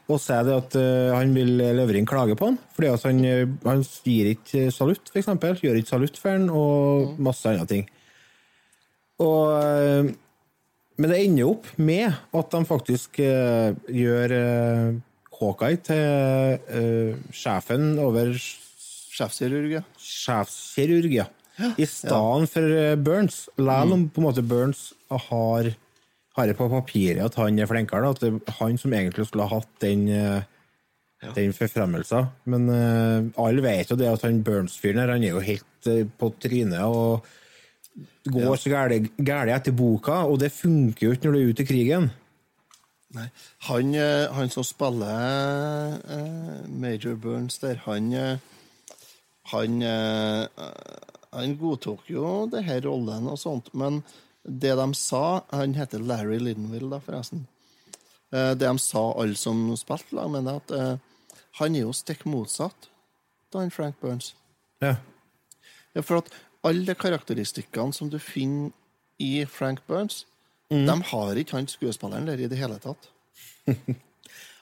Og 0.07 0.21
sier 0.23 0.45
det 0.47 0.55
at 0.55 0.77
uh, 0.79 1.15
han 1.17 1.33
vil 1.35 1.57
levere 1.59 1.99
inn 1.99 2.07
klage 2.07 2.37
på 2.39 2.51
han, 2.51 2.59
fordi 2.75 2.91
altså 2.93 3.09
han, 3.11 3.25
eh, 3.27 3.49
han 3.65 3.81
gir 4.07 4.29
ikke 4.31 4.69
salutt, 4.71 5.11
f.eks. 5.11 5.27
Gjør 5.59 5.79
ikke 5.81 5.91
salutt 5.91 6.19
for 6.21 6.31
han, 6.31 6.47
og 6.47 7.17
masse 7.19 7.49
andre 7.49 7.67
ting. 7.67 7.83
Og, 9.19 9.51
eh, 9.57 10.13
men 10.97 11.11
det 11.11 11.19
ender 11.25 11.43
jo 11.43 11.49
opp 11.57 11.67
med 11.81 12.07
at 12.09 12.53
de 12.55 12.61
faktisk 12.65 13.19
uh, 13.21 13.75
gjør 13.93 14.31
uh, 14.33 14.95
Hawkeye 15.37 15.77
til 15.85 16.55
uh, 16.73 17.19
sjefen 17.29 17.99
over 18.01 18.31
Sjefskirurg, 18.33 19.75
ja. 19.75 19.83
sjefskirurg, 20.01 21.11
ja. 21.13 21.27
I 21.57 21.87
stedet 21.89 22.51
for 22.51 22.75
eh, 22.81 22.95
Burns. 22.95 23.47
Selv 23.55 23.95
om 23.95 24.05
på 24.09 24.21
en 24.21 24.27
måte 24.27 24.45
Burns 24.45 24.91
har, 25.09 25.71
har 26.37 26.49
det 26.49 26.57
på 26.59 26.69
papiret 26.69 27.23
at 27.25 27.39
han 27.41 27.57
er 27.59 27.69
flinkere, 27.69 28.13
at 28.13 28.21
det 28.21 28.33
er 28.35 28.59
han 28.59 28.77
som 28.77 28.93
egentlig 28.93 29.27
skulle 29.27 29.47
ha 29.47 29.59
hatt 29.59 29.81
den, 29.81 30.05
ja. 30.11 31.31
den 31.35 31.55
forfremmelsen. 31.57 32.29
Men 32.45 32.69
uh, 32.69 33.31
alle 33.41 33.65
vet 33.65 33.89
jo 33.91 33.97
det 33.99 34.11
at 34.11 34.27
han 34.27 34.43
Burns-fyren 34.45 35.01
her, 35.01 35.15
han 35.15 35.25
er 35.25 35.33
jo 35.33 35.43
helt 35.43 35.89
uh, 35.89 36.05
på 36.19 36.31
trynet 36.43 36.85
og 36.85 37.25
går 38.27 38.55
så 38.59 38.71
gærent 38.71 39.17
gærent 39.17 39.55
etter 39.55 39.75
boka, 39.75 40.21
og 40.27 40.39
det 40.41 40.51
funker 40.53 41.07
jo 41.07 41.15
ikke 41.15 41.27
når 41.27 41.35
du 41.35 41.39
er 41.39 41.51
ute 41.51 41.63
i 41.63 41.69
krigen. 41.71 42.09
Nei. 43.15 43.27
Han, 43.69 43.95
eh, 43.95 44.27
han 44.35 44.49
som 44.51 44.65
spiller 44.67 45.95
eh, 46.11 46.65
Major 46.67 47.15
Burns 47.15 47.57
der, 47.63 47.79
han 47.85 48.13
eh, 48.13 48.37
Han, 49.47 49.81
eh, 49.81 50.43
han 51.31 51.57
godtok 51.59 52.07
jo 52.11 52.45
det 52.51 52.63
her 52.67 52.81
rollen 52.85 53.27
og 53.31 53.39
sånt, 53.41 53.69
men 53.73 54.01
det 54.47 54.75
de 54.79 54.87
sa 54.95 55.43
Han 55.51 55.73
heter 55.75 55.99
Larry 55.99 56.39
Linville, 56.39 56.87
da, 56.87 57.01
forresten. 57.03 57.45
Eh, 58.31 58.53
det 58.55 58.63
de 58.63 58.79
sa, 58.79 59.03
alle 59.19 59.35
som 59.35 59.75
spilte 59.79 60.15
lag 60.15 60.31
med 60.31 60.47
at 60.51 60.71
eh, 60.71 60.95
han 61.59 61.75
er 61.75 61.83
jo 61.87 61.93
stikk 61.95 62.23
motsatt 62.29 62.89
av 63.53 63.61
han 63.63 63.71
Frank 63.71 63.99
Burns. 63.99 64.35
Ja. 64.83 64.95
Ja, 65.95 66.03
for 66.03 66.21
at 66.21 66.31
alle 66.67 66.95
karakteristikkene 66.95 67.95
som 67.95 68.11
du 68.11 68.19
finner 68.21 68.71
i 69.17 69.45
Frank 69.49 69.81
Burns, 69.87 70.25
de 70.69 70.95
har 71.11 71.39
ikke 71.39 71.55
han 71.55 71.69
skuespilleren 71.71 72.27
der 72.27 72.43
i 72.43 72.49
det 72.51 72.59
hele 72.59 72.77
tatt. 72.83 73.09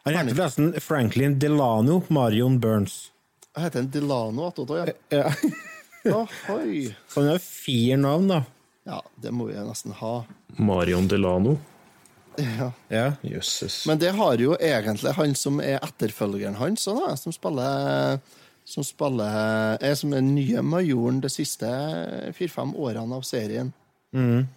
Han 0.05 0.13
heter 0.13 0.35
forresten 0.37 0.67
Franklin 0.85 1.39
Delano 1.41 2.03
Marion 2.13 2.59
Burns. 2.61 3.09
Jeg 3.55 3.63
heter 3.63 3.87
Delano 3.89 4.45
attåt 4.51 4.69
òg, 4.75 4.91
ja. 5.09 5.31
Ja. 6.05 6.21
Ohoi. 6.21 6.95
Så 7.09 7.21
han 7.21 7.31
har 7.33 7.39
fire 7.41 7.97
navn, 7.97 8.27
da. 8.29 8.43
Ja, 8.85 8.99
det 9.21 9.31
må 9.33 9.47
vi 9.49 9.55
nesten 9.57 9.95
ha. 9.97 10.15
Marion 10.61 11.07
Delano. 11.09 11.57
Ja. 12.37 12.71
Ja. 12.91 13.05
Jøsses. 13.23 13.85
Men 13.87 13.99
det 14.01 14.11
har 14.17 14.37
jo 14.37 14.57
egentlig 14.59 15.13
han 15.17 15.35
som 15.39 15.61
er 15.63 15.79
etterfølgeren 15.79 16.57
hans, 16.59 16.87
også, 16.91 17.15
som 17.23 17.33
spiller 17.35 18.19
som 18.65 18.83
spiller 18.83 19.77
er 19.81 19.93
som 19.95 20.11
den 20.11 20.31
nye 20.35 20.61
majoren 20.65 21.21
de 21.21 21.29
siste 21.29 21.69
fire-fem 22.33 22.73
årene 22.75 23.19
av 23.19 23.25
serien. 23.25 23.73
Mm. 24.15 24.47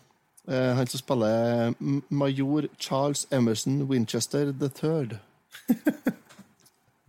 han 0.49 0.87
som 0.89 1.01
spiller 1.01 1.75
major 2.09 2.69
Charles 2.79 3.27
Emerson 3.31 3.83
Winchester 3.89 4.53
III. 4.53 5.19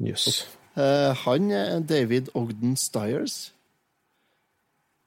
Jøss. 0.10 0.44
Eh, 0.76 1.16
han 1.24 1.52
er 1.52 1.80
David 1.80 2.30
Ogden 2.34 2.76
Stiers. 2.76 3.54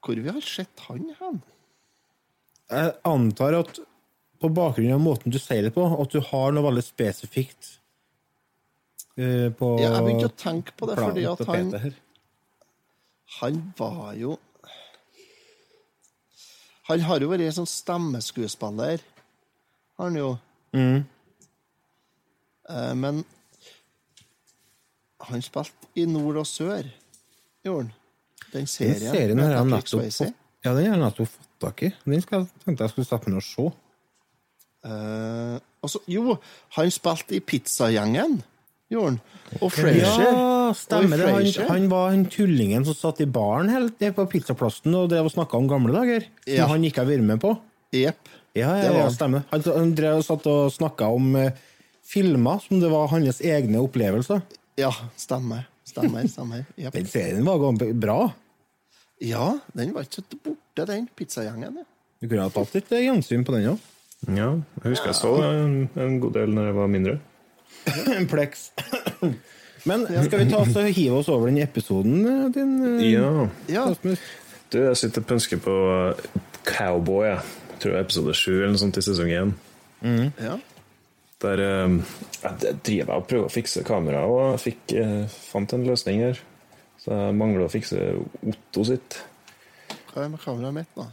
Hvor 0.03 0.19
vi 0.19 0.29
har 0.29 0.43
sett 0.43 0.85
han 0.89 1.07
hen? 1.19 1.41
Jeg 2.73 2.93
antar 3.07 3.59
at 3.61 3.79
på 4.43 4.49
bakgrunn 4.51 4.91
av 4.91 4.99
måten 4.99 5.31
du 5.31 5.39
sier 5.39 5.63
det 5.63 5.71
på, 5.75 5.85
at 5.87 6.11
du 6.11 6.19
har 6.31 6.51
noe 6.51 6.65
veldig 6.65 6.83
spesifikt 6.83 7.69
uh, 9.15 9.47
på 9.55 9.69
Ja, 9.79 9.93
jeg 9.93 10.07
begynte 10.07 10.31
å 10.31 10.35
tenke 10.43 10.75
på 10.75 10.89
det, 10.89 10.97
fordi 10.99 11.23
at 11.29 11.43
han, 11.47 11.71
han 13.39 13.61
var 13.79 14.09
jo 14.19 14.35
Han 16.89 17.05
har 17.07 17.23
jo 17.23 17.29
vært 17.31 17.45
en 17.45 17.55
sånn 17.61 17.69
stemmeskuespiller, 17.71 18.99
har 19.95 20.09
han 20.09 20.17
jo. 20.19 20.33
Mm. 20.75 21.05
Uh, 22.67 22.91
men 22.99 23.21
han 25.29 25.45
spilte 25.45 25.87
i 25.95 26.03
Nord 26.11 26.41
og 26.41 26.49
Sør, 26.49 26.89
gjorde 27.63 27.85
han. 27.85 27.93
Den 28.51 28.65
Den 28.65 28.67
serien. 28.67 29.13
her 29.13 29.33
med 29.35 29.43
har 29.45 29.55
jeg 29.55 29.69
nettopp 29.71 30.03
fått, 30.11 30.33
ja, 30.63 30.73
den 30.73 30.85
har 30.85 30.93
jeg 30.97 31.01
nettopp 31.03 31.29
fått 31.31 31.49
tak 31.63 31.83
i. 31.83 31.93
Den 32.05 32.21
skal, 32.21 32.47
tenkte 32.65 32.83
jeg 32.83 32.93
skulle 32.93 33.07
sette 33.07 33.29
meg 33.29 33.35
ned 33.37 33.43
og 33.43 33.47
se. 33.47 33.69
Uh, 34.83 35.59
altså, 35.83 36.01
jo, 36.11 36.35
han 36.75 36.91
spilte 36.91 37.37
i 37.37 37.39
Pizzagjengen, 37.39 38.41
gjorde 38.91 39.13
han. 39.13 39.19
Og 39.61 39.71
Frasier. 39.71 40.27
Ja, 40.27 40.73
stemmer 40.75 41.21
det. 41.21 41.29
Han, 41.31 41.67
han 41.69 41.89
var 41.91 42.09
han 42.11 42.25
tullingen 42.31 42.83
som 42.87 42.97
satt 42.97 43.21
i 43.23 43.27
baren 43.29 43.69
helt 43.71 44.01
på 44.17 44.25
pizzaplassen 44.31 44.95
og 44.97 45.11
drev 45.13 45.29
og 45.29 45.35
snakka 45.35 45.59
om 45.59 45.69
gamle 45.71 45.93
dager. 45.95 46.25
Som 46.43 46.57
Ja. 46.57 46.67
han 46.71 46.83
ikke 46.83 47.03
har 47.03 47.09
vært 47.11 47.27
med 47.27 47.39
på. 47.43 47.53
Yep. 47.93 48.31
Ja, 48.57 48.73
ja, 48.81 48.91
ja 48.97 49.05
stemmer. 49.13 49.45
Han, 49.53 49.63
han 49.65 49.93
drev 49.97 50.19
og 50.19 50.25
satt 50.27 50.47
og 50.49 50.71
snakka 50.73 51.07
om 51.15 51.35
eh, 51.39 51.53
filmer 52.05 52.59
som 52.65 52.81
det 52.81 52.89
var 52.91 53.07
hans 53.13 53.39
egne 53.41 53.79
opplevelser. 53.81 54.41
Ja, 54.77 54.91
stemmer. 55.17 55.67
Stemmer. 55.85 56.27
stemmer. 56.31 56.63
Yep. 56.79 56.93
Den 56.95 57.05
serien 57.11 57.45
var 57.45 57.93
bra. 57.93 58.19
Ja, 59.23 59.59
den 59.77 59.93
var 59.95 60.05
ikke 60.07 60.21
så 60.21 60.37
borte, 60.43 60.85
den. 60.89 61.07
Pizzagjengen. 61.15 61.77
Ja. 61.81 61.85
Du 62.23 62.27
kunne 62.31 62.45
ha 62.45 62.51
tatt 62.55 62.73
litt 62.75 62.91
eh, 62.95 63.03
gjensyn 63.05 63.43
på 63.43 63.53
den 63.55 63.69
òg. 63.73 63.89
Ja, 64.31 64.49
jeg 64.83 64.93
husker 64.93 65.11
jeg 65.11 65.17
så 65.19 65.33
en, 65.43 65.89
en 65.99 66.19
god 66.23 66.33
del 66.37 66.53
når 66.55 66.69
jeg 66.69 66.75
var 66.79 66.87
mindre. 66.91 67.17
En 68.17 68.27
pleks. 68.31 68.69
Men 69.83 70.05
skal 70.07 70.39
vi 70.39 70.45
ta 70.47 70.61
oss 70.63 70.75
og 70.79 70.87
hive 70.95 71.17
oss 71.19 71.27
over 71.33 71.49
den 71.51 71.59
episoden 71.65 72.21
eh, 72.23 72.45
din? 72.55 72.77
eh, 72.93 73.09
Ja. 73.11 73.47
Ja. 73.67 73.85
Du, 74.71 74.77
jeg 74.79 74.97
sitter 74.97 75.21
og 75.21 75.27
pønsker 75.27 75.59
på 75.61 75.73
Cowboy, 76.65 77.25
jeg. 77.27 77.41
jeg 77.73 77.79
tror 77.83 77.91
det 77.91 77.99
er 77.99 78.05
episode 78.07 78.33
sju 78.39 78.51
eller 78.55 78.71
noe 78.73 78.81
sånt 78.81 78.97
i 78.97 79.03
sesong 79.05 79.33
én. 79.35 79.51
ja. 80.39 80.55
Der 81.43 81.61
eh, 81.63 81.97
jeg 82.43 82.77
driver 82.85 83.19
og 83.19 83.27
prøver 83.29 83.49
å 83.49 83.53
fikse 83.53 83.83
kameraet, 83.87 84.31
og 84.31 84.41
jeg 84.53 84.63
fikk, 84.67 84.95
eh, 85.01 85.37
fant 85.51 85.75
en 85.75 85.85
løsning 85.87 86.23
her. 86.23 86.39
Så 87.03 87.11
jeg 87.11 87.35
mangler 87.35 87.65
å 87.65 87.71
fikse 87.71 87.99
Otto 88.47 88.85
sitt. 88.87 89.19
Hva 90.13 90.23
er 90.23 90.31
med 90.31 90.41
kameraet 90.43 90.77
mitt 90.77 90.95
da? 90.95 91.09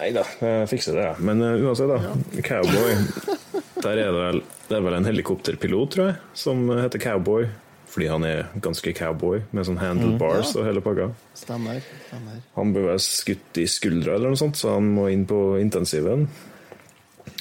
Nei 0.00 0.08
da, 0.16 0.24
jeg 0.40 0.70
fikser 0.70 0.96
det, 0.96 1.02
jeg. 1.10 1.24
Men 1.28 1.44
uh, 1.44 1.66
uansett, 1.68 1.90
da. 1.90 2.14
Cowboy. 2.46 2.94
Der 3.84 3.98
er 3.98 4.14
det 4.14 4.22
vel, 4.22 4.40
det 4.68 4.76
er 4.78 4.84
vel 4.86 4.96
en 4.96 5.06
helikopterpilot, 5.08 5.90
tror 5.92 6.08
jeg, 6.08 6.16
som 6.38 6.64
heter 6.70 7.02
Cowboy. 7.02 7.48
Fordi 7.92 8.06
han 8.08 8.24
er 8.24 8.46
ganske 8.64 8.88
cowboy, 8.96 9.42
med 9.52 9.66
sånn 9.68 9.76
handlebars 9.76 10.54
og 10.56 10.64
hele 10.64 10.80
pakka. 10.80 11.10
Stemmer. 11.36 11.82
stemmer. 12.06 12.38
Han 12.56 12.72
bør 12.72 12.86
være 12.88 13.02
skutt 13.04 13.60
i 13.60 13.66
skuldra 13.68 14.14
eller 14.16 14.32
noe 14.32 14.40
sånt, 14.40 14.56
så 14.56 14.78
han 14.78 14.88
må 14.96 15.10
inn 15.12 15.26
på 15.28 15.40
intensiven. 15.60 16.24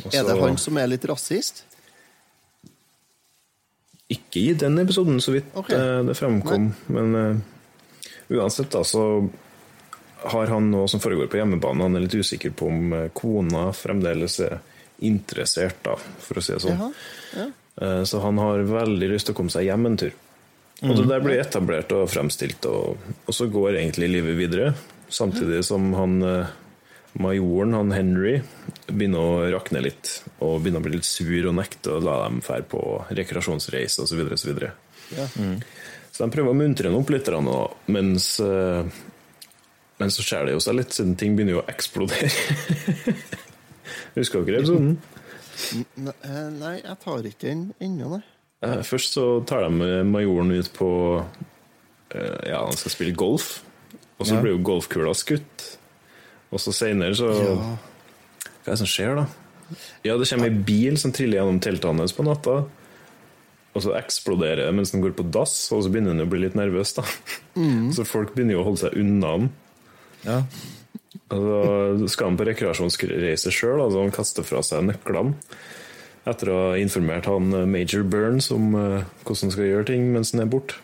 Også, 0.03 0.11
Er 0.11 0.27
det 0.27 0.35
han 0.41 0.59
som 0.59 0.79
er 0.81 0.91
litt 0.91 1.07
rasist? 1.07 1.63
Ikke 4.11 4.41
i 4.41 4.55
den 4.57 4.79
episoden, 4.81 5.21
så 5.23 5.35
vidt 5.35 5.53
okay. 5.55 5.77
eh, 5.77 6.01
det 6.07 6.17
fremkom. 6.19 6.71
Men 6.91 7.15
uh, 7.15 7.37
uansett, 8.35 8.71
da, 8.73 8.83
så 8.87 9.05
har 10.31 10.51
han 10.51 10.67
noe 10.73 10.89
som 10.91 11.01
foregår 11.01 11.29
på 11.31 11.39
hjemmebane. 11.39 11.87
Han 11.87 11.97
er 11.97 12.05
litt 12.05 12.17
usikker 12.19 12.53
på 12.53 12.67
om 12.69 12.91
eh, 12.97 13.07
kona 13.17 13.69
fremdeles 13.75 14.39
er 14.45 14.59
interessert, 15.01 15.79
da, 15.85 15.95
for 15.95 16.37
å 16.37 16.43
si 16.45 16.53
det 16.53 16.63
sånn. 16.65 16.77
Jaha. 16.77 16.91
Ja. 17.37 17.47
uh, 17.81 18.03
Så 18.05 18.21
han 18.25 18.41
har 18.41 18.67
veldig 18.67 19.13
lyst 19.15 19.29
til 19.29 19.37
å 19.37 19.39
komme 19.39 19.53
seg 19.53 19.69
hjem 19.69 19.89
en 19.89 19.97
tur. 20.03 20.19
Og 20.81 20.95
det 20.97 21.05
der 21.11 21.21
blir 21.21 21.37
etablert 21.37 21.91
og 21.93 22.07
fremstilt, 22.09 22.65
og, 22.65 22.97
og 23.29 23.35
så 23.37 23.45
går 23.53 23.77
egentlig 23.77 24.07
livet 24.09 24.37
videre. 24.39 24.71
Samtidig 25.13 25.59
som 25.67 25.91
han 25.93 26.15
eh, 26.25 26.53
majoren, 27.19 27.73
han 27.75 27.91
Henry, 27.91 28.41
begynner 28.87 29.19
å 29.19 29.51
rakne 29.51 29.81
litt. 29.83 30.21
Og 30.39 30.61
begynner 30.63 30.79
å 30.79 30.85
bli 30.85 30.95
litt 30.97 31.07
sur 31.07 31.47
og 31.49 31.55
nekte 31.57 31.97
å 31.97 32.01
la 32.03 32.19
dem 32.27 32.41
dra 32.45 32.61
på 32.63 32.81
rekreasjonsreise 33.11 34.03
osv. 34.05 34.21
Så, 34.37 34.47
videre, 34.51 34.71
Ja. 35.15 35.27
så, 35.27 35.49
så 36.11 36.25
de 36.25 36.31
prøver 36.37 36.51
å 36.53 36.57
muntre 36.57 36.87
ham 36.89 36.99
opp 37.01 37.09
litt, 37.11 37.27
mens, 37.91 38.39
eh, 38.39 38.85
men 39.99 40.09
så 40.13 40.23
skjer 40.23 40.45
det 40.47 40.53
jo 40.55 40.59
seg 40.63 40.75
litt, 40.79 40.93
siden 40.95 41.17
ting 41.19 41.35
begynner 41.35 41.57
jo 41.59 41.63
å 41.63 41.67
eksplodere. 41.71 42.31
Husker 44.15 44.45
dere 44.47 44.61
episoden? 44.61 44.95
Eh, 45.71 46.47
Nei, 46.55 46.77
jeg 46.81 46.97
tar 47.03 47.27
ikke 47.27 47.47
den 47.49 47.65
ennå, 47.83 48.15
nei. 48.15 48.23
Eh, 48.63 48.81
Først 48.85 49.15
så 49.17 49.25
tar 49.49 49.65
de 49.67 49.91
majoren 50.07 50.51
ut 50.53 50.69
på 50.75 50.87
eh, 52.13 52.49
Ja, 52.51 52.63
han 52.65 52.77
skal 52.77 52.93
spille 52.93 53.15
golf. 53.17 53.61
Og 54.19 54.27
så 54.27 54.35
Ja. 54.35 54.41
blir 54.43 54.53
jo 54.53 54.61
golfkula 54.63 55.13
skutt. 55.17 55.77
Og 56.51 56.59
så 56.59 56.73
seinere 56.75 57.15
så 57.17 57.31
Ja. 57.31 57.55
Hva 58.61 58.67
er 58.67 58.75
det 58.75 58.81
som 58.83 58.89
skjer, 58.89 59.15
da? 59.15 59.25
Ja, 60.03 60.17
det 60.19 60.27
kommer 60.29 60.51
ei 60.51 60.63
bil 60.67 60.97
som 60.99 61.13
triller 61.15 61.39
gjennom 61.39 61.59
teltet 61.63 61.87
hans 61.97 62.13
på 62.13 62.25
natta. 62.27 62.65
Og 63.71 63.81
så 63.85 63.93
eksploderer 63.95 64.65
det 64.67 64.75
mens 64.75 64.91
den 64.91 65.01
går 65.01 65.13
på 65.15 65.23
dass, 65.31 65.71
og 65.71 65.83
så 65.85 65.89
begynner 65.89 66.11
den 66.11 66.25
å 66.25 66.29
bli 66.29 66.41
litt 66.43 66.57
nervøs. 66.59 66.93
da 66.97 67.05
Så 67.95 68.05
folk 68.05 68.35
begynner 68.35 68.57
jo 68.57 68.61
å 68.61 68.67
holde 68.67 68.83
seg 68.83 68.97
unna 68.99 69.31
den. 69.37 69.49
Ja. 70.25 70.37
Og 71.31 72.01
så 72.01 72.09
skal 72.11 72.27
han 72.31 72.37
på 72.37 72.45
rekreasjonsreise 72.49 73.51
sjøl, 73.55 73.79
altså 73.79 74.03
han 74.03 74.11
kaster 74.11 74.43
fra 74.43 74.61
seg 74.61 74.83
nøklene. 74.89 75.37
Etter 76.27 76.51
å 76.51 76.57
ha 76.67 76.73
informert 76.77 77.25
han 77.25 77.47
eh, 77.55 77.65
Major 77.65 78.03
Burns 78.05 78.51
om 78.53 78.75
eh, 78.77 79.07
hvordan 79.23 79.47
han 79.47 79.53
skal 79.55 79.69
gjøre 79.71 79.87
ting 79.89 80.11
mens 80.13 80.35
han 80.35 80.43
er 80.43 80.51
borte. 80.51 80.75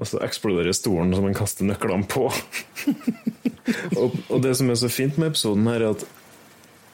Og 0.00 0.08
så 0.08 0.22
eksploderer 0.24 0.72
stolen 0.76 1.12
som 1.14 1.26
han 1.28 1.36
kaster 1.36 1.68
nøklene 1.68 2.08
på. 2.08 2.28
og, 4.00 4.16
og 4.32 4.38
det 4.44 4.54
som 4.58 4.72
er 4.72 4.80
så 4.80 4.88
fint 4.92 5.18
med 5.20 5.34
episoden, 5.34 5.68
her 5.68 5.84
er 5.84 5.94
at 5.96 6.06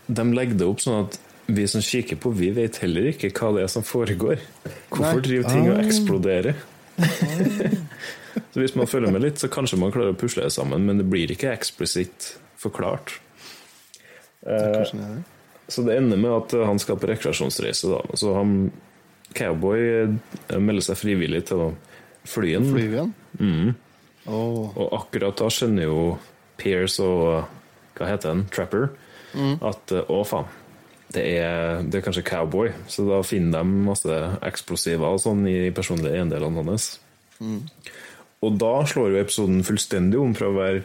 de 0.09 0.24
legger 0.35 0.59
det 0.59 0.66
opp 0.66 0.82
sånn 0.82 1.05
at 1.06 1.18
vi 1.48 1.64
som 1.70 1.85
kikker 1.85 2.18
på, 2.20 2.32
vi 2.36 2.51
vet 2.52 2.81
heller 2.82 3.09
ikke 3.12 3.31
hva 3.32 3.55
det 3.56 3.64
er 3.64 3.70
som 3.73 3.86
foregår. 3.86 4.43
Hvorfor 4.90 5.20
Nei. 5.20 5.24
driver 5.24 5.55
ting 5.55 5.70
og 5.70 5.81
eksploderer? 5.81 6.59
Så 8.52 8.60
hvis 8.60 8.74
man 8.78 8.86
følger 8.90 9.12
med 9.12 9.24
litt, 9.24 9.40
så 9.40 9.48
kanskje 9.51 9.78
man 9.81 9.93
klarer 9.94 10.14
å 10.14 10.18
pusle 10.18 10.44
det 10.44 10.52
sammen, 10.55 10.85
men 10.86 11.01
det 11.01 11.06
blir 11.10 11.31
ikke 11.32 11.51
eksplisitt 11.51 12.35
forklart. 12.59 13.16
Er. 14.47 14.86
Så 15.68 15.85
det 15.86 15.97
ender 15.98 16.20
med 16.20 16.32
at 16.32 16.55
han 16.68 16.78
skal 16.81 16.98
på 17.01 17.09
rekreasjonsreise. 17.10 17.90
Da. 17.90 18.18
Så 18.18 18.32
han 18.36 18.70
cowboy 19.36 19.82
eh, 19.82 20.59
melder 20.59 20.86
seg 20.86 21.01
frivillig 21.01 21.43
til 21.51 21.64
å 21.66 21.68
fly. 22.28 22.55
Flyven? 22.68 23.12
Mm. 23.40 23.74
Åh, 24.28 24.76
Og 24.76 24.88
akkurat 24.98 25.36
da 25.40 25.48
skjønner 25.52 25.88
jo 25.88 26.00
Pierce 26.60 27.00
og 27.05 27.46
hva 27.98 28.09
heter 28.12 28.30
han, 28.34 28.44
Trapper, 28.55 28.90
at 29.64 29.92
eh, 29.94 30.10
å 30.12 30.22
faen, 30.26 30.46
det 31.14 31.22
er, 31.40 31.80
det 31.88 31.98
er 31.98 32.05
kanskje 32.05 32.26
cowboy. 32.28 32.68
Så 32.90 33.06
da 33.09 33.22
finner 33.26 33.62
de 33.64 33.84
masse 33.88 34.18
eksplosiver 34.44 35.16
og 35.16 35.22
sånn 35.22 35.46
i 35.48 35.70
personlige 35.74 36.18
eiendelene 36.18 36.64
hans. 36.68 36.90
Og 38.44 38.59
da 38.60 38.74
slår 38.86 39.14
jo 39.14 39.22
episoden 39.22 39.64
fullstendig 39.66 40.20
om 40.20 40.34
fra 40.36 40.50
å 40.50 40.56
være 40.59 40.84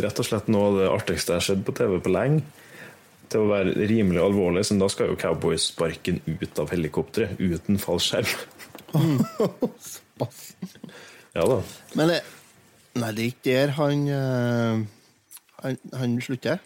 rett 0.00 0.20
og 0.20 0.26
slett 0.26 0.50
noe 0.52 0.72
av 0.72 0.80
det 0.80 0.90
artigste 0.90 1.32
jeg 1.36 1.40
har 1.40 1.46
sett 1.46 1.64
på 1.66 1.76
TV 1.76 1.96
på 2.02 2.12
lenge, 2.12 2.42
til 3.30 3.44
å 3.44 3.50
være 3.52 3.86
rimelig 3.86 4.20
alvorlig. 4.24 4.66
Så 4.66 4.76
da 4.80 4.90
skal 4.90 5.12
jo 5.12 5.20
cowboy 5.22 5.56
sparken 5.60 6.18
ut 6.26 6.60
av 6.60 6.74
helikopteret 6.74 7.38
uten 7.40 7.78
fallskjerm. 7.80 8.34
ja 11.36 11.46
da. 11.46 11.60
Men 11.98 12.12
nei, 13.00 13.10
det 13.16 13.22
er 13.24 13.28
ikke 13.30 13.46
der 13.50 13.74
han 13.78 14.06
eh, 14.08 14.82
Han, 15.60 15.76
han 16.00 16.16
slutter. 16.24 16.60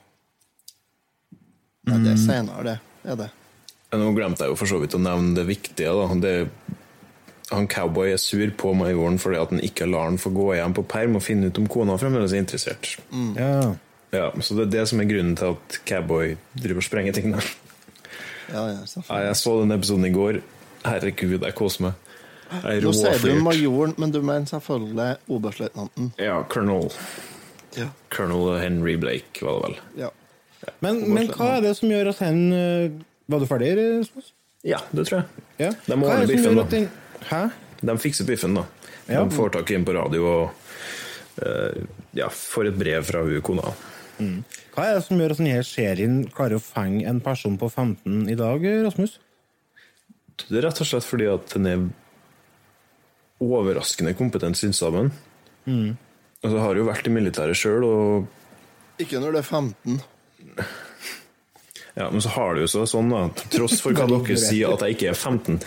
Nei, 1.84 1.98
det 2.04 2.14
er 2.14 2.20
seinere, 2.22 2.62
det. 2.64 2.76
Er 3.04 3.18
det. 3.20 3.30
Nå 3.94 4.12
glemte 4.16 4.46
jeg 4.46 4.54
jo 4.54 4.58
for 4.58 4.70
så 4.70 4.78
vidt 4.82 4.94
å 4.96 5.00
nevne 5.02 5.34
det 5.36 5.44
viktige. 5.48 5.90
Da. 5.92 6.06
Det, 6.22 6.34
han 7.50 7.66
cowboy 7.70 8.14
er 8.14 8.20
sur 8.22 8.46
på 8.58 8.72
majoren 8.78 9.18
fordi 9.20 9.40
at 9.42 9.52
han 9.52 9.62
ikke 9.66 9.88
lar 9.90 10.08
han 10.08 10.20
få 10.20 10.32
gå 10.34 10.52
hjem 10.56 10.76
på 10.78 10.86
perm 10.94 11.18
og 11.18 11.24
finne 11.26 11.50
ut 11.50 11.60
om 11.60 11.66
kona 11.70 11.98
fremdeles 12.00 12.32
er 12.32 12.44
interessert. 12.44 12.94
ja. 13.36 13.74
Ja, 14.14 14.28
så 14.46 14.54
det 14.54 14.68
er 14.68 14.72
det 14.76 14.82
som 14.86 15.00
er 15.02 15.08
grunnen 15.10 15.34
til 15.34 15.56
at 15.56 15.76
cowboy 15.90 16.36
driver 16.54 16.78
og 16.78 16.86
sprenger 16.86 17.16
ting 17.16 17.32
der. 17.34 17.48
Ja, 18.52 18.60
ja, 18.70 18.82
Ja, 19.08 19.16
jeg 19.26 19.36
så 19.40 19.54
den 19.58 19.74
episoden 19.74 20.06
i 20.06 20.12
går. 20.14 20.38
Herregud, 20.84 21.40
jeg 21.42 21.56
koser 21.58 21.88
meg. 21.88 22.12
Nå 22.84 22.92
sier 22.94 23.18
du 23.22 23.40
majoren, 23.42 23.94
men 23.98 24.12
du 24.14 24.20
mener 24.22 24.46
selvfølgelig 24.50 25.16
oberstløytnanten. 25.32 26.12
Ja, 26.20 26.40
colonel. 26.52 26.90
Ja. 27.76 27.88
Colonel 28.14 28.60
Henry 28.62 28.96
Blake, 29.00 29.42
var 29.42 29.56
det 29.58 29.64
vel. 29.68 29.80
ja. 30.04 30.10
Men, 30.80 31.02
men 31.12 31.26
hva 31.28 31.58
er 31.58 31.64
det 31.66 31.74
som 31.76 31.90
gjør 31.92 32.08
at 32.14 32.20
han 32.24 32.38
eh, 32.56 32.92
Var 33.28 33.40
du 33.42 33.44
ferdig, 33.50 33.72
Rasmus? 34.00 34.30
Ja, 34.64 34.78
det 34.96 35.02
tror 35.10 35.18
jeg. 35.18 35.42
Ja. 35.60 35.72
De 35.84 35.98
må 36.00 36.08
ordne 36.08 36.28
biffen, 36.30 36.56
da. 36.56 36.62
den- 36.72 36.86
Hæ? 37.28 37.40
De 37.84 37.96
fikser 38.00 38.24
biffen, 38.24 38.54
da. 38.56 38.62
Ja. 39.04 39.20
De 39.26 39.34
får 39.36 39.50
tak 39.58 39.68
i 39.70 39.76
en 39.76 39.84
på 39.84 39.92
radio 39.92 40.22
og 40.24 40.54
uh, 41.44 41.82
ja, 42.16 42.30
får 42.32 42.70
et 42.70 42.78
brev 42.80 43.04
fra 43.04 43.20
hun 43.26 43.42
kona. 43.44 43.74
Hva 44.72 44.86
er 44.88 44.96
det 44.96 45.04
som 45.04 45.20
gjør 45.20 45.34
at 45.34 45.42
denne 45.42 45.60
serien 45.68 46.16
klarer 46.32 46.56
å 46.56 46.64
fenge 46.64 47.04
en 47.12 47.20
person 47.24 47.58
på 47.60 47.68
15 47.68 48.24
i 48.32 48.36
dag, 48.40 48.64
Rasmus? 48.86 49.18
Det 50.48 50.62
er 50.62 50.64
rett 50.70 50.80
og 50.80 50.88
slett 50.88 51.04
fordi 51.04 51.28
at 51.28 51.52
den 51.58 51.68
er 51.68 51.84
overraskende 53.44 54.14
kompetent 54.18 54.58
sydd 54.60 54.74
sammen. 54.78 55.12
Altså, 55.66 56.54
jeg 56.56 56.64
har 56.64 56.80
jo 56.80 56.88
vært 56.88 57.06
i 57.08 57.14
militæret 57.14 57.56
sjøl, 57.56 57.84
og 57.84 58.26
Ikke 59.00 59.20
når 59.22 59.38
det 59.38 59.44
er 59.44 59.48
15. 59.48 60.00
Ja, 61.94 62.08
Men 62.10 62.22
så 62.22 62.28
har 62.34 62.56
det 62.56 62.64
jo 62.64 62.68
så 62.72 62.80
sånn, 62.90 63.06
da, 63.12 63.20
tross 63.54 63.76
for 63.78 63.94
hva 63.94 64.08
dere 64.10 64.34
sier, 64.34 64.72
at 64.74 64.80
jeg 64.82 64.96
ikke 64.96 65.12
er 65.12 65.14
15. 65.14 65.60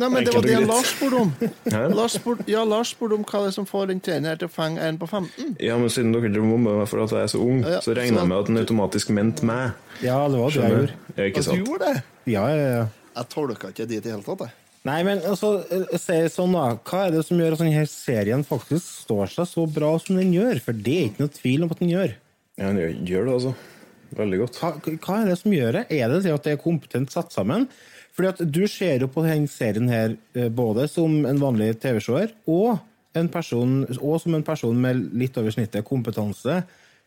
Nei, 0.00 0.06
men 0.08 0.24
det 0.24 0.32
var 0.32 0.46
det 0.46 0.54
greit. 0.54 0.68
Lars 0.70 0.92
spurte 0.94 1.18
om. 1.20 1.32
Lars 1.98 2.14
spurte, 2.16 2.46
ja, 2.48 2.62
Lars 2.64 2.94
spurte 2.94 3.18
om 3.18 3.26
hva 3.28 3.42
det 3.44 3.50
er 3.50 3.56
som 3.58 3.66
får 3.68 3.92
en 3.92 4.00
treneren 4.00 4.30
her 4.30 4.38
til 4.40 4.48
å 4.48 4.54
fenge 4.54 4.86
en 4.86 4.96
på 5.00 5.08
15. 5.10 5.50
Ja, 5.60 5.76
men 5.76 5.92
siden 5.92 6.14
dere 6.16 6.30
drømmer 6.32 6.62
med 6.62 6.78
meg 6.80 6.88
for 6.88 7.04
at 7.04 7.12
jeg 7.12 7.26
er 7.26 7.32
så 7.34 7.42
ung, 7.44 7.60
Ja, 7.68 7.82
så 7.84 7.92
regner 7.98 8.22
jeg 8.22 8.30
med 8.32 8.38
at 8.38 8.48
den 8.48 8.62
automatisk 8.62 9.12
mente 9.18 9.44
meg. 9.50 9.76
Ja, 10.00 10.16
det 10.32 10.40
var 10.40 10.56
det 10.56 10.62
jeg 10.64 10.72
gjorde. 10.72 10.88
du? 10.88 11.12
Ja, 11.18 11.28
ikke 11.28 11.44
sant? 11.50 11.60
du 11.60 11.68
gjorde 11.68 11.92
det? 11.92 12.02
Ja, 12.32 12.46
ja, 12.48 12.64
ja. 12.78 12.82
Jeg 13.18 13.30
tolka 13.36 13.74
ikke 13.74 13.88
dit 13.92 14.08
i 14.08 14.14
hele 14.14 14.24
tatt, 14.24 14.46
jeg. 14.48 14.57
Nei, 14.86 15.00
men 15.04 15.20
altså, 15.26 15.58
eh, 15.74 15.98
si 15.98 16.18
sånn 16.32 16.54
da, 16.54 16.68
hva 16.86 17.06
er 17.06 17.16
det 17.16 17.24
som 17.26 17.40
gjør 17.40 17.56
at 17.56 17.62
denne 17.64 17.82
serien 17.90 18.44
faktisk 18.46 18.84
står 19.04 19.32
seg 19.34 19.48
så 19.50 19.66
bra 19.66 19.90
som 19.98 20.16
den 20.20 20.30
gjør? 20.36 20.60
For 20.64 20.72
det 20.76 20.94
er 20.94 21.08
ikke 21.10 21.24
noe 21.24 21.34
tvil 21.34 21.66
om 21.66 21.74
at 21.74 21.82
den 21.82 21.92
gjør. 21.92 22.14
Ja, 22.58 22.70
den 22.70 22.80
gjør- 22.82 23.06
gjør 23.10 23.24
det, 23.26 23.34
altså. 23.34 23.54
Veldig 24.18 24.38
godt. 24.40 24.58
Hva, 24.62 24.70
hva 25.04 25.16
er 25.20 25.26
det 25.28 25.38
som 25.38 25.52
gjør 25.52 25.72
det? 25.72 25.86
Er 25.92 26.08
det 26.08 26.32
at 26.32 26.44
det 26.46 26.52
er 26.54 26.62
kompetent 26.62 27.12
satt 27.12 27.34
sammen? 27.34 27.68
Fordi 28.16 28.28
at 28.28 28.40
du 28.50 28.66
ser 28.66 29.04
jo 29.04 29.06
på 29.12 29.22
denne 29.22 29.46
serien 29.46 29.88
her 29.88 30.16
eh, 30.34 30.48
både 30.48 30.88
som 30.90 31.20
en 31.28 31.38
vanlig 31.38 31.76
TV-seer 31.82 32.32
og, 32.46 32.80
og 33.14 34.20
som 34.22 34.34
en 34.34 34.42
person 34.46 34.80
med 34.80 35.04
litt 35.14 35.36
over 35.38 35.54
snittet 35.54 35.86
kompetanse 35.86 36.62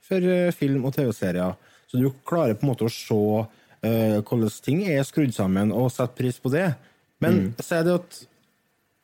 for 0.06 0.24
eh, 0.24 0.52
film 0.56 0.86
og 0.86 0.96
TV-serier. 0.96 1.58
Så 1.92 2.00
du 2.00 2.08
klarer 2.24 2.56
på 2.56 2.64
en 2.64 2.72
måte 2.72 2.88
å 2.88 2.94
se 2.94 3.18
uh, 3.84 4.22
hvordan 4.24 4.54
ting 4.64 4.86
er 4.88 5.04
skrudd 5.04 5.34
sammen, 5.36 5.74
og 5.76 5.90
sette 5.92 6.16
pris 6.16 6.38
på 6.40 6.52
det. 6.54 6.70
Men 7.22 7.42
så 7.62 7.80
er 7.80 7.88
det 7.88 7.96
at 8.00 8.20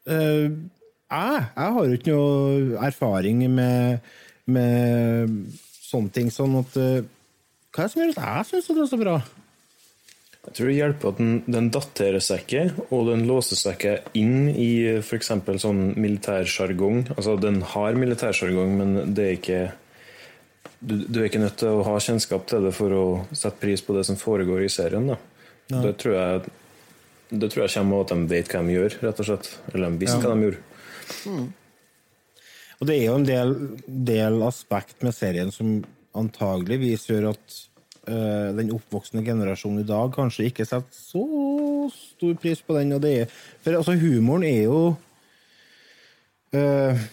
eh, 0.10 0.48
jeg, 0.48 1.46
jeg 1.56 1.76
har 1.78 1.88
jo 1.88 1.98
ikke 1.98 2.16
noe 2.16 2.86
erfaring 2.88 3.44
med, 3.54 4.12
med 4.50 5.36
sånne 5.88 6.14
ting. 6.16 6.32
Sånn 6.34 6.58
at 6.60 6.78
eh, 6.82 7.02
Hva 7.72 7.84
er 7.84 7.88
det 7.88 7.94
som 7.94 8.04
gjør 8.04 8.14
at 8.14 8.22
jeg 8.24 8.48
syns 8.52 8.72
det 8.72 8.84
er 8.84 8.92
så 8.92 9.02
bra? 9.02 9.18
Jeg 10.48 10.56
tror 10.56 10.70
det 10.70 10.78
hjelper 10.78 11.12
at 11.12 11.18
den, 11.20 11.32
den 11.52 11.66
daterer 11.76 12.24
seg 12.24 12.46
ikke, 12.46 12.86
og 12.96 13.10
den 13.10 13.26
låser 13.28 13.60
seg 13.60 13.76
ikke 13.76 13.96
inn 14.16 14.48
i 14.48 14.70
f.eks. 15.02 15.34
sånn 15.60 15.82
militærsjargong. 16.00 17.02
Altså, 17.18 17.36
den 17.44 17.60
har 17.74 18.00
militærsjargong, 18.00 18.78
men 18.80 18.96
det 19.18 19.26
er 19.26 19.36
ikke 19.36 19.60
du, 20.80 20.94
du 21.04 21.20
er 21.20 21.28
ikke 21.28 21.42
nødt 21.42 21.58
til 21.60 21.74
å 21.74 21.84
ha 21.88 21.98
kjennskap 22.00 22.46
til 22.48 22.68
det 22.68 22.72
for 22.78 22.94
å 22.96 23.04
sette 23.34 23.60
pris 23.60 23.84
på 23.84 23.96
det 23.98 24.06
som 24.08 24.20
foregår 24.20 24.64
i 24.64 24.72
serien. 24.72 25.10
Da. 25.12 25.18
Det, 25.68 25.94
tror 26.00 26.16
jeg, 26.16 26.56
det 27.30 27.50
tror 27.52 27.66
jeg 27.66 27.74
kommer 27.76 28.00
av 28.00 28.06
at 28.06 28.12
de 28.14 28.32
vet 28.32 28.52
hva 28.52 28.64
de 28.64 28.76
gjør, 28.76 28.98
rett 29.04 29.22
og 29.22 29.28
slett. 29.28 29.50
Eller 29.74 29.92
de 29.92 30.02
visste 30.04 30.20
hva 30.24 30.36
de 30.36 30.48
gjorde. 30.48 30.62
Og 32.78 32.88
det 32.88 32.96
er 32.96 33.08
jo 33.08 33.18
en 33.18 33.28
del, 33.28 33.56
del 33.88 34.44
aspekt 34.46 35.04
med 35.06 35.16
serien 35.18 35.52
som 35.54 35.80
antageligvis 36.18 37.08
gjør 37.10 37.32
at 37.34 37.58
uh, 38.10 38.54
den 38.58 38.72
oppvoksende 38.76 39.26
generasjonen 39.26 39.84
i 39.84 39.90
dag 39.90 40.14
kanskje 40.16 40.48
ikke 40.52 40.68
setter 40.68 40.94
så 40.96 41.26
stor 41.94 42.38
pris 42.42 42.62
på 42.64 42.78
den. 42.78 42.96
Og 42.96 43.04
det 43.04 43.14
er, 43.24 43.38
for 43.66 43.80
altså, 43.82 43.98
humoren 44.00 44.48
er 44.48 44.62
jo 44.68 44.82
uh, 46.56 47.08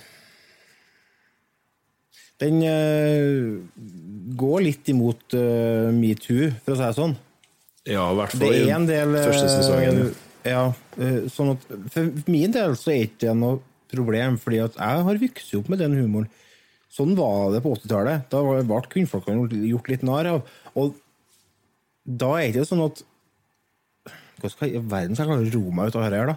Den 2.45 2.61
uh, 2.67 3.63
går 4.37 4.65
litt 4.67 4.89
imot 4.91 5.37
metoo, 5.95 6.51
for 6.65 6.75
å 6.75 6.79
si 6.79 6.85
det 6.85 6.97
sånn. 6.99 7.15
Ja, 7.87 8.05
i 8.13 8.17
hvert 8.17 8.33
fall 8.39 8.55
i 8.57 8.71
en 8.73 8.87
del 8.89 9.15
eh, 9.19 9.27
første 9.29 9.49
sesongen. 9.53 9.99
ja. 10.07 10.21
Ja, 10.45 10.63
eh, 11.01 11.23
sånn 11.33 11.55
at 11.55 11.63
For 11.95 12.11
min 12.29 12.53
del 12.53 12.75
så 12.77 12.91
er 12.93 13.07
ikke 13.07 13.23
det 13.31 13.37
noe 13.41 13.63
problem, 13.95 14.35
fordi 14.41 14.59
at 14.61 14.75
jeg 14.77 15.05
har 15.07 15.21
vokst 15.23 15.55
opp 15.57 15.71
med 15.73 15.81
den 15.81 15.95
humoren. 15.97 16.27
Sånn 16.93 17.15
var 17.17 17.49
det 17.55 17.63
på 17.65 17.73
80-tallet. 17.75 18.27
Da 18.31 18.43
var- 18.45 18.61
ble 18.69 18.81
kvinnfolkene 18.93 19.49
gjort 19.71 19.89
litt 19.89 20.03
narr 20.05 20.29
av. 20.35 20.43
Og 20.77 20.95
da 22.05 22.35
er 22.37 22.53
det 22.53 22.61
ikke 22.61 22.69
sånn 22.75 22.85
at 22.85 23.03
Hva 24.43 24.51
skal 24.53 24.69
i 24.69 24.79
verden 24.79 25.17
skal 25.17 25.25
jeg 25.25 25.33
klare 25.33 25.49
å 25.49 25.55
ro 25.55 25.71
meg 25.73 25.89
ut 25.89 25.97
av 25.97 26.03
dette 26.05 26.21
her, 26.21 26.27
da? 26.27 26.37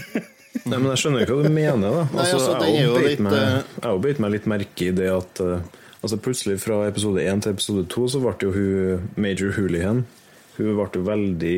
Nei, 0.70 0.78
men 0.78 0.88
jeg 0.94 1.00
skjønner 1.02 1.24
ikke 1.26 1.36
hva 1.36 1.44
du 1.44 1.52
mener, 1.52 1.90
da. 1.98 2.04
Nei, 2.14 2.24
altså, 2.32 2.52
jeg 2.64 2.76
er 2.80 2.92
har 2.94 3.04
litt, 3.10 3.20
meg- 3.20 3.34
eh, 3.36 3.62
Jeg 3.84 4.00
beit 4.06 4.20
meg 4.24 4.30
litt 4.38 4.46
merke 4.48 4.86
i 4.88 4.92
det 4.96 5.10
at 5.12 5.40
eh, 5.44 5.60
altså 6.00 6.16
plutselig 6.24 6.60
fra 6.64 6.78
episode 6.88 7.20
1 7.20 7.42
til 7.44 7.52
episode 7.52 7.84
2 7.92 8.06
så 8.14 8.22
ble 8.24 8.34
jo 8.40 8.52
hun 8.56 9.10
Major 9.20 9.52
Hoolihan 9.58 10.06
Hun 10.54 10.76
ble 10.78 11.00
veldig 11.08 11.56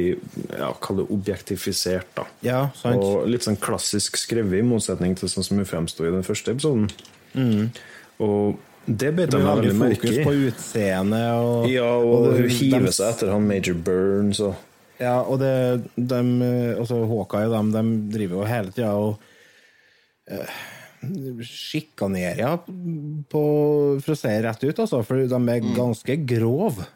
ja, 0.57 0.71
kall 0.81 1.03
det 1.03 1.09
objektifisert, 1.13 2.09
da. 2.17 2.25
Ja, 2.47 2.61
sant. 2.79 3.03
Og 3.03 3.27
litt 3.29 3.45
sånn 3.45 3.59
klassisk 3.61 4.17
skrevet, 4.17 4.63
i 4.63 4.65
motsetning 4.65 5.17
til 5.19 5.29
sånn 5.29 5.45
som 5.45 5.61
hun 5.61 5.69
fremsto 5.69 6.07
i 6.07 6.15
den 6.15 6.25
første 6.25 6.55
episoden. 6.57 6.89
Og 8.25 8.57
det 8.87 9.11
bet 9.19 9.35
jeg 9.35 9.43
meg 9.43 9.61
veldig 9.61 9.75
merke 9.77 10.07
i. 10.09 10.15
fokus 10.15 10.25
på 10.25 10.35
utseendet 10.47 11.27
og 11.43 11.67
Ja, 11.69 11.91
og, 11.99 12.31
det- 12.31 12.39
hun 12.41 12.55
hiver 12.55 12.93
seg 12.95 13.11
etter 13.11 13.33
han 13.35 13.47
Major 13.49 13.75
Burns 13.75 14.41
og 14.41 14.55
Ja, 15.01 15.21
og 15.21 15.41
det, 15.43 15.91
de, 15.97 16.21
altså 16.79 17.03
Hawkeye 17.05 17.51
og 17.51 17.53
dem, 17.53 17.73
de 17.75 18.13
driver 18.17 18.39
jo 18.41 18.49
hele 18.49 18.73
tida 18.73 18.95
og 18.95 19.19
øh 20.31 20.57
sjikanerer 21.45 22.39
ja, 22.41 22.53
på, 23.31 23.43
for 24.03 24.15
å 24.15 24.19
si 24.19 24.33
rett 24.43 24.65
ut, 24.65 24.79
altså, 24.83 25.03
for 25.07 25.21
de 25.21 25.41
er 25.53 25.67
ganske 25.77 26.17
grove. 26.27 26.87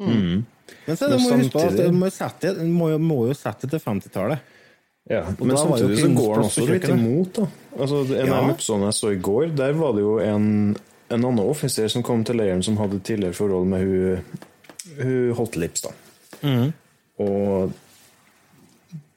Men 0.00 0.96
så 0.96 1.06
er 1.06 1.10
det, 1.14 1.20
Men 1.20 1.22
må 1.22 1.28
du 1.30 1.42
huske 1.42 1.52
på 1.54 1.62
at 1.68 1.76
du 1.76 1.92
må, 1.92 2.06
jo 2.08 2.14
sette, 2.16 2.54
det- 2.56 2.66
må, 2.66 2.88
må 2.98 3.18
jo 3.28 3.34
sette 3.34 3.68
til 3.70 3.78
50-tallet. 3.80 4.38
Ja, 5.10 5.20
Og 5.28 5.42
men 5.46 5.56
samtidig 5.56 5.98
så 6.00 6.08
går 6.16 6.34
han 6.34 6.44
også 6.44 6.66
litt 6.68 6.88
imot. 6.88 7.32
da. 7.34 7.46
Altså, 7.78 7.98
En 8.18 8.26
Ja. 8.26 8.34
av 8.40 8.46
de 8.48 8.54
episodene 8.54 8.86
jeg 8.88 8.94
så 8.94 9.12
i 9.12 9.20
går, 9.20 9.54
der 9.54 9.72
var 9.72 9.92
det 9.92 10.00
jo 10.00 10.18
en, 10.18 10.76
en 11.10 11.24
annen 11.24 11.38
offiser 11.44 11.88
som 11.90 12.02
kom 12.02 12.24
til 12.24 12.36
leiren 12.36 12.62
som 12.64 12.76
hadde 12.78 13.00
tidligere 13.04 13.34
forhold 13.34 13.66
med 13.66 13.80
hun, 13.84 14.24
hun 15.02 15.34
Hot 15.34 15.56
Lips. 15.56 15.82
da. 15.82 15.90
Mm. 16.42 16.72
Og 17.18 17.72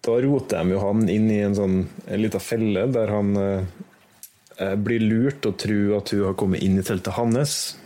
da 0.04 0.12
roter 0.24 0.64
de 0.64 0.72
jo 0.76 0.80
han 0.80 1.10
inn 1.10 1.32
i 1.32 1.40
en 1.44 1.56
sånn 1.56 1.78
en 2.08 2.22
liten 2.22 2.40
felle 2.44 2.86
der 2.92 3.08
han 3.12 3.34
eh, 3.38 4.76
blir 4.76 5.00
lurt 5.04 5.46
og 5.46 5.58
tror 5.58 5.98
at 5.98 6.10
hun 6.14 6.24
har 6.26 6.34
kommet 6.40 6.62
inn 6.64 6.78
i 6.80 6.84
teltet 6.84 7.14
hans. 7.14 7.78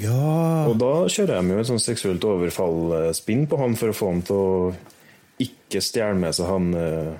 Ja. 0.00 0.66
Og 0.70 0.78
da 0.80 0.92
kjører 1.12 1.42
de 1.42 1.52
jo 1.52 1.60
et 1.60 1.68
sånn 1.68 1.82
seksuelt 1.82 2.24
overfall-spinn 2.24 3.46
på 3.50 3.58
han 3.60 3.74
for 3.76 3.92
å 3.92 3.96
få 3.96 4.08
han 4.12 4.22
til 4.24 4.36
å 4.36 4.74
ikke 5.42 5.82
stjele 5.84 6.14
med 6.20 6.32
seg 6.36 6.46
han 6.48 6.70
eh, 6.78 7.12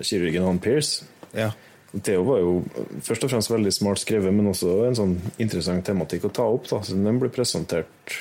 kirurgen, 0.00 0.44
han 0.48 0.58
Pierce. 0.64 1.04
ja. 1.36 1.52
Theo 2.04 2.20
var 2.22 2.38
jo 2.42 2.50
først 3.00 3.22
og 3.24 3.30
fremst 3.32 3.48
veldig 3.48 3.70
smart 3.72 3.96
skrevet, 4.02 4.28
men 4.36 4.50
også 4.50 4.74
en 4.84 4.96
sånn 4.98 5.14
interessant 5.40 5.86
tematikk 5.88 6.26
å 6.28 6.30
ta 6.36 6.44
opp. 6.44 6.66
da, 6.68 6.82
så 6.84 6.92
Den 6.92 7.16
ble 7.18 7.30
presentert 7.32 8.12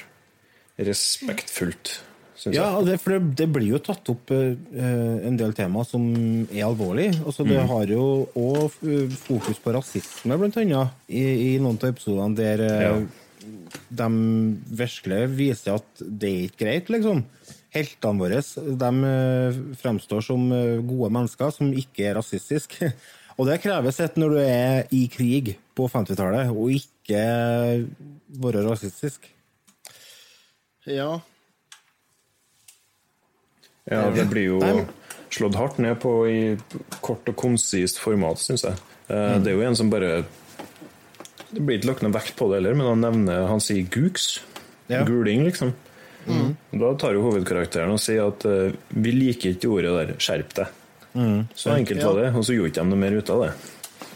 respektfullt, 0.80 1.98
Ja, 2.54 2.70
det, 2.86 3.00
for 3.02 3.18
det, 3.18 3.34
det 3.36 3.48
blir 3.52 3.72
jo 3.74 3.80
tatt 3.84 4.08
opp 4.14 4.30
uh, 4.32 4.54
en 5.28 5.36
del 5.40 5.52
tema 5.58 5.82
som 5.84 6.04
er 6.54 6.64
alvorlige. 6.68 7.18
Altså, 7.26 7.44
det 7.44 7.58
Mm. 7.58 7.68
har 7.74 7.86
jo 7.92 8.04
òg 8.38 8.78
fokus 9.26 9.58
på 9.60 9.74
rasisme, 9.74 10.38
blant 10.38 10.56
annet, 10.62 10.94
i, 11.10 11.24
i 11.56 11.58
noen 11.60 11.80
av 11.82 11.90
episodene 11.90 12.38
der 12.38 12.62
uh, 12.62 12.84
Ja. 12.86 12.94
De 13.90 14.10
virkelig 14.80 15.22
viser 15.38 15.78
at 15.78 16.02
det 16.02 16.30
er 16.32 16.48
ikke 16.48 16.64
greit, 16.66 16.92
liksom. 16.94 17.24
Heltene 17.76 18.22
våre 18.24 18.42
de 18.42 18.92
eh, 19.12 19.62
fremstår 19.82 20.24
som 20.26 20.46
eh, 20.56 20.80
gode 20.88 21.12
mennesker 21.14 21.54
som 21.54 21.72
ikke 21.76 22.10
er 22.10 22.20
rasistiske. 22.20 22.92
Og 23.38 23.46
det 23.46 23.60
kreves 23.62 24.00
et 24.02 24.16
når 24.18 24.34
du 24.34 24.38
er 24.42 24.88
i 24.98 25.04
krig 25.14 25.58
på 25.78 25.86
50-tallet, 25.94 26.50
og 26.50 26.72
ikke 26.74 27.20
være 28.42 28.64
rasistisk. 28.66 29.28
Ja. 30.90 31.20
Ja, 33.86 34.10
Det 34.10 34.26
blir 34.32 34.56
jo 34.56 34.88
slått 35.30 35.60
hardt 35.60 35.78
ned 35.84 36.00
på 36.02 36.16
i 36.26 36.40
kort 37.04 37.30
og 37.30 37.38
konsist 37.38 38.02
format, 38.02 38.42
syns 38.42 38.66
jeg. 38.66 38.82
Eh, 39.06 39.38
Det 39.38 39.54
er 39.54 39.56
jo 39.56 39.68
en 39.68 39.78
som 39.78 39.94
bare 39.94 40.26
Det 41.52 41.62
blir 41.64 41.78
ikke 41.80 41.88
lagt 41.94 42.02
noe 42.04 42.12
vekt 42.16 42.36
på 42.36 42.48
det 42.52 42.60
heller, 42.60 42.76
men 42.76 42.88
han 42.92 43.02
nevner 43.06 43.48
Han 43.48 43.62
sier 43.64 43.86
gooks. 43.94 44.40
Ja. 44.90 45.04
Guling, 45.08 45.44
liksom. 45.48 45.74
Da 46.28 46.90
tar 47.00 47.14
jo 47.16 47.22
hovedkarakteren 47.24 47.94
og 47.94 48.00
sier 48.04 48.28
at 48.28 48.44
uh, 48.46 48.74
vi 48.92 49.12
liker 49.16 49.54
ikke 49.56 49.70
ordet 49.72 49.94
der 49.96 50.14
'skjerp 50.20 50.54
deg'. 50.58 50.74
Så 51.56 51.72
enkelt 51.74 52.04
var 52.04 52.20
det, 52.22 52.28
og 52.36 52.44
så 52.46 52.54
gjorde 52.54 52.70
ikke 52.74 52.84
de 52.84 52.90
noe 52.92 53.00
mer 53.00 53.16
ut 53.18 53.30
av 53.34 53.44
det. 53.46 53.52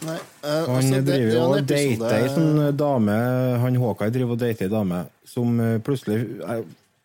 Nei. 0.06 0.18
uh, 0.44 0.66
Han 0.68 0.76
altså, 0.76 0.92
det- 0.92 1.06
det 1.06 1.14
driver 1.16 1.32
er 1.32 1.38
en 1.38 1.46
og 1.62 1.68
dater 1.72 2.18
ei 2.18 2.28
sånn 2.36 2.78
dame 2.78 3.16
Han 3.62 3.76
Håkay 3.76 4.10
driver 4.12 4.32
og 4.36 4.40
dater 4.40 4.66
ei 4.66 4.70
dame 4.70 5.00
som 5.26 5.60
eh, 5.60 5.78
plutselig 5.80 6.20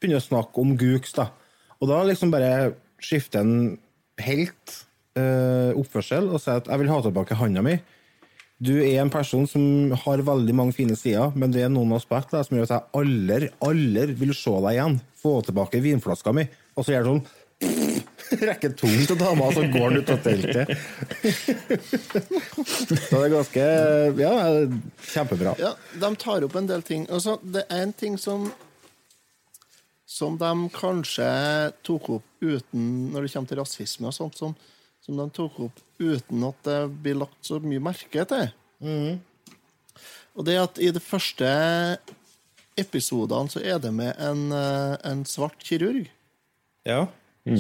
begynner 0.01 0.19
å 0.21 0.27
snakke 0.27 0.59
om 0.61 0.77
gooks, 0.77 1.13
da. 1.13 1.29
Og 1.81 1.89
da 1.89 2.03
liksom 2.05 2.31
bare 2.33 2.73
skifter 3.01 3.41
en 3.41 3.79
helt 4.19 4.75
uh, 5.17 5.71
oppførsel 5.77 6.29
og 6.33 6.41
sier 6.41 6.57
at 6.57 6.67
'jeg 6.67 6.79
vil 6.79 6.89
ha 6.89 7.01
tilbake 7.03 7.35
handa 7.37 7.63
mi'. 7.63 7.79
Du 8.57 8.73
er 8.81 9.03
en 9.03 9.11
person 9.13 9.45
som 9.49 9.93
har 10.07 10.23
veldig 10.25 10.55
mange 10.57 10.73
fine 10.73 10.97
sider, 10.97 11.35
men 11.37 11.53
det 11.53 11.67
er 11.67 11.73
noen 11.73 11.93
aspekter 11.97 12.45
som 12.47 12.57
gjør 12.57 12.65
at 12.71 12.73
jeg 12.73 13.01
aldri, 13.01 13.51
aldri 13.61 14.15
vil 14.17 14.33
se 14.37 14.55
deg 14.65 14.79
igjen. 14.79 14.97
Få 15.21 15.35
tilbake 15.45 15.83
vinflaska 15.85 16.33
mi. 16.37 16.47
Og 16.77 16.87
så 16.87 16.95
gjør 16.95 17.05
det 17.05 17.13
sånn 17.13 17.27
Rekker 18.49 18.73
tungt 18.77 19.07
til 19.09 19.19
dama, 19.21 19.49
så 19.55 19.63
går 19.71 19.85
han 19.85 20.01
ut 20.01 20.11
av 20.13 20.23
teltet. 20.25 20.73
så 22.67 23.21
det 23.21 23.21
er 23.21 23.35
ganske 23.37 23.67
Ja, 24.19 24.33
kjempebra. 25.13 25.55
Ja, 25.61 25.75
de 26.01 26.11
tar 26.21 26.45
opp 26.49 26.57
en 26.59 26.69
del 26.69 26.83
ting. 26.85 27.07
Altså, 27.13 27.37
det 27.45 27.67
er 27.69 27.85
en 27.87 27.95
ting 27.97 28.19
som 28.21 28.49
som 30.07 30.37
de 30.39 30.51
kanskje 30.73 31.27
tok 31.85 32.11
opp 32.15 32.27
uten 32.41 32.85
Når 33.13 33.27
det 33.27 33.33
kommer 33.33 33.51
til 33.51 33.59
rasisme 33.59 34.09
og 34.09 34.15
sånt, 34.15 34.39
som, 34.39 34.55
som 35.07 35.17
de 35.21 35.27
tok 35.31 35.61
opp 35.69 35.81
uten 36.03 36.43
at 36.49 36.59
det 36.67 36.79
blir 37.05 37.15
lagt 37.23 37.47
så 37.47 37.61
mye 37.63 37.79
merke 37.83 38.25
til. 38.27 38.49
Og 40.37 40.45
det 40.45 40.57
at 40.61 40.81
i 40.83 40.91
de 40.93 41.01
første 41.01 41.47
episodene 42.77 43.49
så 43.53 43.63
er 43.65 43.79
det 43.81 43.93
med 43.95 44.19
en, 44.21 44.51
eh, 44.53 44.97
en 45.09 45.23
svart 45.25 45.63
kirurg 45.65 46.09
Ja. 46.85 47.07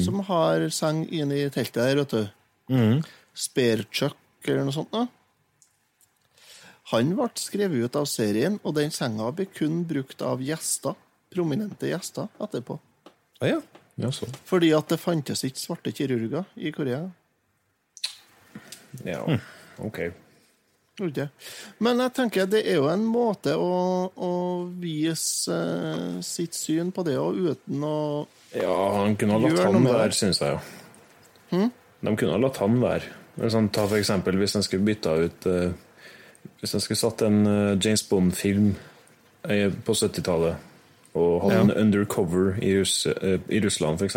som 0.04 0.20
har 0.28 0.66
seng 0.74 1.06
inne 1.08 1.38
i 1.46 1.48
teltet 1.48 1.74
der, 1.80 1.96
vet 2.02 2.10
du. 2.10 2.28
Mm. 2.68 3.04
Sparechuck 3.34 4.16
eller 4.44 4.64
noe 4.66 4.74
sånt. 4.74 4.90
Da. 4.92 5.06
Han 6.92 7.14
ble 7.16 7.30
skrevet 7.34 7.84
ut 7.86 7.96
av 7.98 8.04
serien, 8.06 8.60
og 8.62 8.74
den 8.76 8.90
senga 8.94 9.30
ble 9.34 9.46
kun 9.46 9.84
brukt 9.88 10.20
av 10.22 10.42
gjester, 10.44 10.94
prominente 11.32 11.88
gjester 11.90 12.28
etterpå. 12.38 12.78
Ah, 13.40 13.46
ja. 13.46 13.60
Ja, 13.96 14.10
så. 14.12 14.26
Fordi 14.44 14.74
at 14.76 14.88
det 14.92 15.00
fantes 15.00 15.42
ikke 15.46 15.58
svarte 15.58 15.92
kirurger 15.96 16.44
i 16.60 16.70
Korea. 16.70 17.06
Ja. 19.04 19.20
ok. 19.78 20.00
Okay. 20.96 21.28
Men 21.84 21.98
jeg 22.00 22.12
tenker 22.16 22.46
det 22.48 22.62
er 22.64 22.78
jo 22.78 22.86
en 22.88 23.02
måte 23.04 23.52
å, 23.60 23.72
å 24.16 24.30
vise 24.80 25.52
uh, 25.52 26.22
sitt 26.24 26.56
syn 26.56 26.92
på 26.96 27.04
det, 27.04 27.18
og 27.20 27.36
uten 27.36 27.84
å 27.84 27.98
Ja, 28.56 28.72
han 28.96 29.18
kunne 29.20 29.36
ha 29.36 29.42
latt 29.44 29.60
han 29.60 29.84
være, 29.84 30.16
syns 30.16 30.40
jeg 30.40 30.54
jo. 30.54 31.66
De 32.00 32.14
kunne 32.16 32.32
ha 32.32 32.40
latt 32.40 32.62
han 32.62 32.80
være. 32.80 33.12
Sånn, 33.52 33.68
ta 33.68 33.84
for 33.84 34.00
eksempel 34.00 34.40
hvis 34.40 34.56
en 34.56 34.64
skulle 34.64 34.86
bytta 34.86 35.12
ut 35.20 35.46
uh, 35.52 35.68
Hvis 36.62 36.72
en 36.72 36.80
skulle 36.80 36.96
satt 37.02 37.26
en 37.26 37.42
uh, 37.44 37.76
James 37.76 38.06
Bond-film 38.08 38.72
på 39.46 39.94
70-tallet 39.94 41.12
og 41.14 41.44
hatt 41.44 41.60
en 41.60 41.70
undercover 41.70 42.56
i, 42.58 42.72
Russ, 42.80 43.04
i 43.06 43.60
Russland, 43.62 44.00
f.eks., 44.02 44.16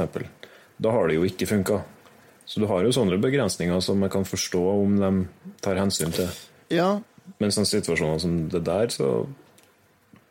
da 0.82 0.94
har 0.96 1.06
det 1.06 1.20
jo 1.20 1.28
ikke 1.28 1.46
funka. 1.46 1.78
Så 2.50 2.62
du 2.62 2.66
har 2.70 2.82
jo 2.82 2.94
sånne 2.96 3.20
begrensninger 3.22 3.82
som 3.86 4.02
jeg 4.02 4.14
kan 4.14 4.26
forstå 4.26 4.64
om 4.72 4.96
de 4.98 5.12
tar 5.62 5.78
hensyn 5.78 6.14
til. 6.16 6.32
Ja, 6.74 6.98
Men 7.38 7.54
sånne 7.54 7.70
situasjoner 7.70 8.18
som 8.24 8.40
det 8.50 8.64
der, 8.66 8.90
så 8.90 9.28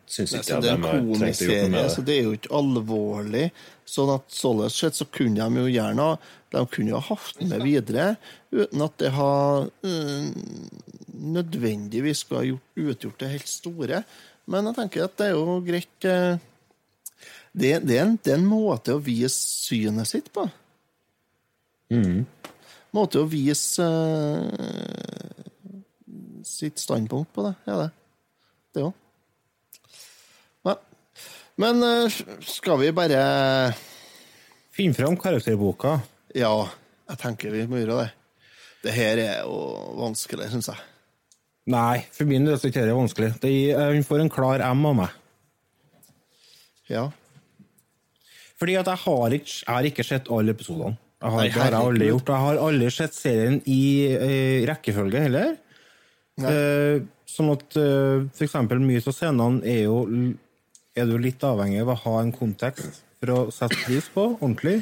syns 0.09 0.32
ikke 0.32 0.40
altså, 0.40 0.57
jeg 0.57 0.62
de 0.65 0.89
har 0.89 0.99
trengt 0.99 1.43
å 1.45 1.47
gjøre 1.47 1.62
noe 1.62 1.70
med 1.70 1.78
det. 1.78 1.93
så 1.95 2.03
det. 2.03 2.07
det 2.09 2.16
er 2.16 2.27
jo 2.27 2.35
ikke 2.39 2.53
alvorlig. 2.59 3.45
Sånn 3.89 4.12
at 4.16 4.35
således 4.35 4.81
sett 4.82 4.99
så 4.99 5.07
kunne 5.09 5.47
de 5.47 5.62
jo 5.62 5.70
gjerne 5.73 6.09
De 6.53 6.65
kunne 6.73 6.93
jo 6.93 6.99
ha 6.99 7.15
hatt 7.15 7.40
med 7.45 7.65
videre 7.65 8.09
uten 8.51 8.85
at 8.85 8.99
det 9.01 9.11
har 9.15 9.69
øh, 9.69 10.28
nødvendigvis 11.39 12.24
skulle 12.24 12.43
ha 12.43 12.51
gjort, 12.51 12.69
utgjort 12.74 13.19
det 13.23 13.32
helt 13.36 13.51
store. 13.53 14.05
Men 14.49 14.70
jeg 14.70 14.78
tenker 14.81 15.07
at 15.07 15.19
det 15.20 15.28
er 15.28 15.36
jo 15.36 15.59
greit 15.65 16.09
øh, 16.09 16.47
det, 17.53 17.74
det, 17.85 17.99
er 17.99 18.07
en, 18.07 18.16
det 18.16 18.32
er 18.32 18.40
en 18.40 18.49
måte 18.49 18.97
å 18.97 19.03
vise 19.05 19.36
synet 19.36 20.09
sitt 20.09 20.32
på. 20.35 20.49
Måte 22.94 23.20
å 23.23 23.28
vise 23.28 23.85
uh, 23.85 25.43
sitt 26.44 26.78
standpunkt 26.81 27.32
på 27.36 27.44
det, 27.47 27.55
er 27.69 27.82
det. 27.82 27.89
Det 28.77 28.82
òg. 28.86 28.94
Ja. 30.69 30.74
Men 31.60 31.82
uh, 31.85 32.19
skal 32.44 32.78
vi 32.82 32.90
bare 32.97 33.23
Finn 34.78 34.94
fram 34.94 35.16
karakterboka. 35.19 35.97
Ja, 36.39 36.52
jeg 37.10 37.19
tenker 37.24 37.51
vi 37.56 37.65
må 37.66 37.81
gjøre 37.81 38.02
det. 38.05 38.10
Det 38.85 38.93
her 38.94 39.19
er 39.19 39.40
jo 39.43 39.56
vanskelig, 39.98 40.47
syns 40.52 40.69
jeg. 40.70 40.78
Nei, 41.69 42.05
for 42.15 42.24
min 42.31 42.47
del 42.47 42.55
er 42.55 42.62
ikke 42.70 42.85
det 42.86 42.94
vanskelig. 42.97 43.32
Det 43.43 43.51
gir- 43.51 43.77
Han 43.81 44.05
får 44.06 44.23
en 44.23 44.31
klar 44.32 44.62
M 44.70 44.86
av 44.89 44.94
meg. 45.02 45.16
Ja. 46.89 47.09
Fordi 48.59 48.77
at 48.78 48.86
jeg 48.89 49.02
har 49.02 49.35
ikke, 49.36 49.52
jeg 49.59 49.74
har 49.74 49.89
ikke 49.90 50.06
sett 50.06 50.31
alle 50.32 50.55
episodene. 50.55 50.97
Jeg 51.19 51.32
har, 51.35 51.40
Nei, 51.43 51.49
det 51.51 51.59
har 51.59 51.73
jeg 51.74 51.82
aldri 51.89 52.09
gjort. 52.12 52.28
Jeg 52.31 52.45
har 52.47 52.61
aldri 52.62 52.90
sett 52.95 53.16
serien 53.16 53.57
i 53.66 53.81
eh, 54.15 54.66
rekkefølge 54.70 55.23
heller. 55.24 55.57
Eh, 56.39 57.01
sånn 57.27 57.51
at 57.57 57.74
eh, 57.81 58.28
eksempel 58.47 58.78
mye 58.85 59.03
av 59.03 59.16
scenene 59.16 59.65
er 59.66 59.81
jo 59.89 59.97
er 60.99 61.07
du 61.11 61.16
litt 61.23 61.43
avhengig 61.47 61.82
av 61.82 61.90
å 61.95 61.99
ha 62.05 62.15
en 62.23 62.31
kontekst 62.35 63.03
for 63.19 63.35
å 63.35 63.40
sette 63.55 63.81
pris 63.85 64.07
på 64.15 64.28
ordentlig. 64.39 64.81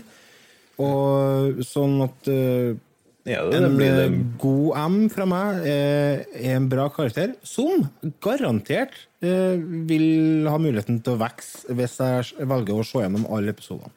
Og 0.76 1.62
sånn 1.64 1.96
at 2.04 2.28
eh, 2.28 2.76
Ja, 3.26 3.40
det, 3.48 3.56
det 3.56 3.64
en 3.64 3.76
blir 3.80 3.96
det. 3.96 4.06
eh, 4.12 4.20
god 4.44 4.76
M 4.84 4.98
fra 5.12 5.24
meg 5.32 5.64
er, 5.72 6.20
er 6.36 6.56
en 6.60 6.68
bra 6.72 6.90
karakter, 6.92 7.32
som 7.48 7.88
garantert 8.24 8.92
eh, 9.24 9.56
vil 9.88 10.44
ha 10.52 10.60
muligheten 10.60 11.00
til 11.00 11.16
å 11.16 11.22
vokse 11.24 11.72
hvis 11.72 11.96
jeg 12.04 12.46
velger 12.52 12.76
å 12.76 12.84
se 12.86 13.00
gjennom 13.06 13.24
alle 13.32 13.56
episodene. 13.56 13.92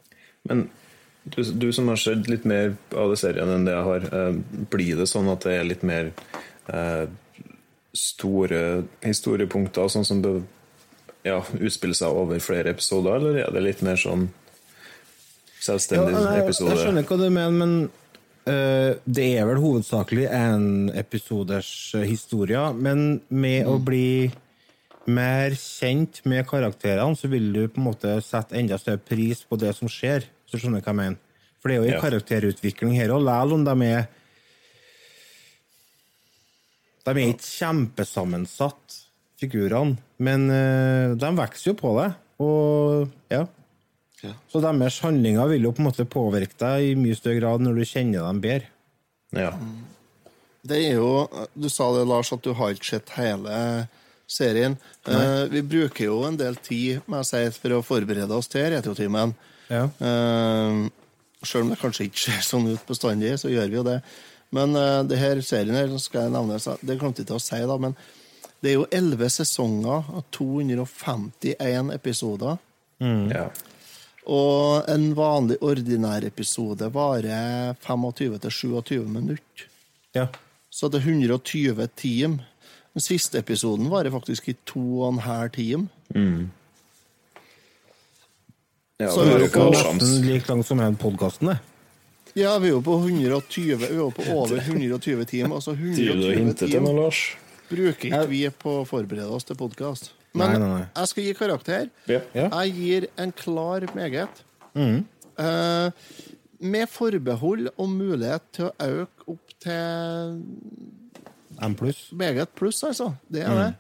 Men 0.48 0.70
du, 1.36 1.42
du 1.44 1.68
som 1.76 1.88
har 1.92 1.96
sett 2.02 2.28
litt 2.30 2.46
mer 2.50 2.74
av 2.96 3.10
det 3.14 3.18
serien 3.22 3.50
enn 3.54 3.66
det 3.68 3.74
jeg 3.76 3.88
har, 3.88 4.06
eh, 4.20 4.38
blir 4.72 4.98
det 5.02 5.08
sånn 5.12 5.30
at 5.32 5.46
det 5.48 5.56
er 5.60 5.68
litt 5.68 5.84
mer 5.88 6.12
eh, 6.74 7.06
store 7.94 8.84
historiepunkter, 9.06 9.88
sånn 9.90 10.06
som 10.08 10.22
bør 10.24 10.42
ja, 11.26 11.40
utspiller 11.60 11.98
seg 11.98 12.16
over 12.16 12.40
flere 12.44 12.72
episoder, 12.76 13.18
eller 13.20 13.42
er 13.44 13.56
det 13.56 13.64
litt 13.66 13.82
mer 13.86 13.98
sånn 14.00 14.28
selvstendig 15.60 16.14
Ja, 16.16 16.36
jeg, 16.38 16.44
episode? 16.48 16.76
jeg 16.76 16.86
skjønner 16.86 17.08
hva 17.10 17.18
du 17.20 17.26
mener, 17.30 17.56
men 17.60 17.74
eh, 18.48 18.94
det 19.06 19.26
er 19.40 19.50
vel 19.50 19.60
hovedsakelig 19.64 20.28
en 20.32 20.68
episoders 20.96 21.72
historie. 22.08 22.62
Men 22.74 23.22
med 23.30 23.66
Mm. 23.66 23.74
å 23.74 23.80
bli 23.84 24.32
mer 25.10 25.52
kjent 25.58 26.22
med 26.26 26.46
karakterene, 26.48 27.18
så 27.18 27.28
vil 27.28 27.52
du 27.54 27.68
på 27.68 27.82
en 27.82 27.88
måte 27.90 28.16
sette 28.24 28.56
enda 28.56 28.78
større 28.78 29.02
pris 29.02 29.44
på 29.44 29.58
det 29.60 29.76
som 29.76 29.90
skjer. 29.90 30.24
Så 30.50 30.58
skjønner 30.60 30.82
hva 30.82 30.92
jeg 30.92 31.00
mener. 31.00 31.18
For 31.60 31.70
det 31.70 31.76
er 31.76 31.82
jo 31.84 31.88
en 31.90 31.94
Ja. 31.98 32.02
karakterutvikling 32.02 32.96
her 32.96 33.10
òg, 33.14 33.26
selv 33.28 33.54
om 33.54 33.64
de 33.68 33.76
er 33.90 34.08
De 37.06 37.12
er 37.16 37.32
ikke 37.32 37.48
kjempesammensatt, 37.48 38.98
figurene, 39.40 39.96
men 40.22 40.50
eh, 40.52 41.14
de 41.18 41.30
vokser 41.38 41.72
jo 41.72 41.76
på 41.80 41.94
det. 41.98 42.10
Og 42.44 43.08
ja. 43.32 43.46
Ja. 44.22 44.34
Så 44.52 44.60
deres 44.62 45.00
handlinger 45.02 45.48
vil 45.48 45.64
jo 45.64 45.72
på 45.72 45.80
en 45.82 45.88
måte 45.88 46.06
påvirke 46.06 46.58
deg 46.60 46.90
i 46.90 46.98
mye 47.00 47.16
større 47.18 47.40
grad 47.40 47.64
når 47.64 47.80
du 47.80 47.86
kjenner 47.88 48.28
dem 48.28 48.42
bedre. 48.44 48.68
Ja. 49.32 49.54
Det 50.70 50.82
er 50.90 50.98
jo 51.00 51.48
Du 51.56 51.70
sa 51.72 51.88
det, 51.96 52.06
Lars, 52.10 52.34
at 52.36 52.44
du 52.44 52.52
har 52.54 52.76
ikke 52.76 52.92
sett 52.92 53.10
hele 53.16 53.88
serien. 54.30 54.76
Eh, 55.08 55.46
vi 55.50 55.64
bruker 55.66 56.10
jo 56.12 56.20
en 56.28 56.38
del 56.38 56.60
tid 56.62 57.00
med 57.08 57.24
å 57.24 57.26
si, 57.26 57.42
for 57.56 57.80
å 57.80 57.82
forberede 57.86 58.36
oss 58.36 58.52
til 58.52 58.68
Retrotimen. 58.76 59.34
Ja. 59.70 59.86
Uh, 60.02 60.90
selv 61.46 61.66
om 61.66 61.72
det 61.72 61.80
kanskje 61.80 62.10
ikke 62.10 62.24
ser 62.26 62.44
sånn 62.46 62.68
ut 62.74 62.86
bestandig, 62.90 63.36
så 63.40 63.52
gjør 63.52 63.72
vi 63.72 63.80
jo 63.80 63.86
det. 63.88 64.00
Men 64.56 64.74
uh, 64.76 65.02
det 65.08 65.20
her 65.22 65.42
serien 65.46 65.78
her, 65.78 65.92
skal 66.02 66.26
jeg 66.26 66.34
nevne 66.34 66.58
så 66.62 66.76
Det 66.82 66.98
glemte 66.98 67.22
jeg 67.22 67.30
ikke 67.30 67.38
å 67.38 67.44
si, 67.44 67.62
da, 67.70 67.78
men 67.82 67.96
det 68.60 68.72
er 68.72 68.80
jo 68.80 68.88
elleve 68.92 69.30
sesonger 69.32 70.10
av 70.20 70.24
251 70.36 71.94
episoder. 71.96 72.58
ja. 73.32 73.50
Og 74.30 74.86
en 74.92 75.08
vanlig 75.18 75.56
ordinær 75.66 76.22
episode 76.28 76.86
varer 76.94 77.74
25-27 77.82 79.08
minutter. 79.08 79.66
ja. 80.14 80.28
Så 80.70 80.86
det 80.88 81.00
er 81.00 81.08
120 81.10 81.88
team. 81.98 82.36
Den 82.94 83.02
siste 83.02 83.40
episoden 83.40 83.90
varer 83.90 84.14
faktisk 84.14 84.52
i 84.52 84.56
to 84.70 85.02
og 85.02 85.16
en 85.16 85.24
halv 85.26 85.50
time. 85.56 85.88
Ja 89.00 89.10
Så 89.14 89.26
er 89.26 89.44
det 89.46 89.50
jo. 89.54 89.66
Nesten 89.72 90.26
like 90.28 90.50
lang 90.52 90.64
som 90.68 90.82
den 90.82 90.98
podkasten, 91.00 91.54
det. 91.54 91.60
Ja, 92.38 92.54
vi 92.62 92.70
er 92.70 92.76
jo 92.76 92.82
på 92.86 92.96
120, 93.00 93.78
vi 93.80 93.88
er 93.88 93.96
jo 93.98 94.10
på 94.14 94.26
over 94.36 94.60
120 94.62 95.26
timer. 95.26 95.56
Altså 95.58 95.74
Driver 95.74 96.20
du 96.20 96.28
120 96.32 96.68
timer 96.68 97.14
bruker 97.70 98.10
ikke 98.10 98.26
vi 98.30 98.42
på 98.62 98.80
å 98.82 98.88
forberede 98.88 99.30
oss 99.34 99.48
til 99.48 99.58
podkast. 99.60 100.12
Men 100.38 100.54
nei, 100.54 100.68
nei. 100.70 100.82
jeg 100.86 101.12
skal 101.12 101.26
gi 101.26 101.38
karakter. 101.38 101.88
Ja. 102.10 102.22
Jeg 102.36 102.74
gir 102.78 103.08
en 103.20 103.34
klar 103.34 103.86
meget. 103.98 104.44
Mm. 104.78 105.00
Uh, 105.40 105.90
med 106.60 106.92
forbehold 106.92 107.72
og 107.72 107.90
mulighet 107.90 108.46
til 108.56 108.70
å 108.70 108.90
øke 109.04 109.32
opp 109.34 109.56
til 109.64 110.36
M 111.60 111.76
pluss. 111.76 112.10
meget 112.16 112.52
pluss, 112.56 112.84
altså. 112.88 113.14
Det 113.28 113.44
er 113.44 113.58
det. 113.58 113.72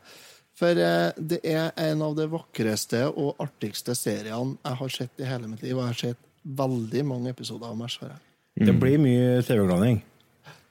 For 0.60 0.76
eh, 0.76 1.11
det 1.15 1.40
er 1.48 1.72
en 1.80 2.02
av 2.03 2.15
de 2.18 2.26
vakreste 2.31 3.06
og 3.10 3.40
artigste 3.40 3.95
seriene 3.95 4.57
jeg 4.57 4.80
har 4.81 4.95
sett 4.95 5.22
i 5.23 5.27
hele 5.27 5.48
mitt 5.48 5.64
liv. 5.64 5.77
Og 5.77 5.86
jeg 5.86 5.94
har 5.94 5.99
sett 6.02 6.26
veldig 6.60 7.03
mange 7.07 7.31
episoder 7.31 7.72
av 7.72 7.77
Mesh. 7.80 8.02
Mm. 8.03 8.65
Det 8.68 8.76
blir 8.81 8.99
mye 9.02 9.44
TV-glaning. 9.48 10.02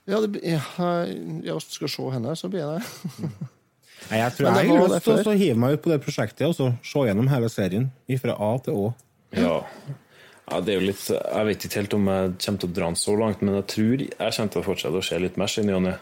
Ja, 0.09 0.20
det, 0.24 0.40
jeg, 0.40 0.60
jeg 1.44 1.62
skal 1.69 1.93
se 1.93 2.10
henne, 2.15 2.35
så 2.36 2.48
blir 2.48 2.65
det 2.65 2.81
Nei, 4.09 4.20
Jeg 4.23 4.35
tror 4.36 4.47
jeg 4.47 4.70
har 4.70 4.85
det 4.89 4.93
lyst 4.94 5.09
til 5.27 5.32
å 5.32 5.36
hive 5.36 5.60
meg 5.60 5.74
ut 5.74 5.82
på 5.85 5.90
det 5.90 5.98
prosjektet 6.01 6.47
og 6.47 6.55
så 6.56 6.69
se 6.86 7.02
gjennom 7.09 7.28
hele 7.28 7.51
serien 7.52 7.89
fra 8.23 8.36
A 8.40 8.51
til 8.65 8.78
Å. 8.78 8.93
Ja. 9.36 9.56
ja, 10.47 10.60
det 10.65 10.73
er 10.73 10.78
jo 10.78 10.86
litt 10.86 11.02
Jeg 11.10 11.48
vet 11.51 11.66
ikke 11.66 11.81
helt 11.82 11.97
om 11.98 12.06
jeg 12.09 12.31
kommer 12.39 12.62
til 12.62 12.70
å 12.70 12.77
dra 12.78 12.86
den 12.86 13.01
så 13.01 13.16
langt, 13.20 13.43
men 13.44 13.59
jeg 13.59 13.66
tror 13.74 14.05
jeg 14.05 14.16
kommer 14.16 14.55
til 14.55 14.62
å 14.62 14.66
fortsette 14.69 15.02
å 15.02 15.09
se 15.10 15.19
litt 15.20 15.36
Mesh 15.40 15.60
i 15.60 15.66
ny 15.66 15.74
og 15.77 15.85
ne. 15.85 15.97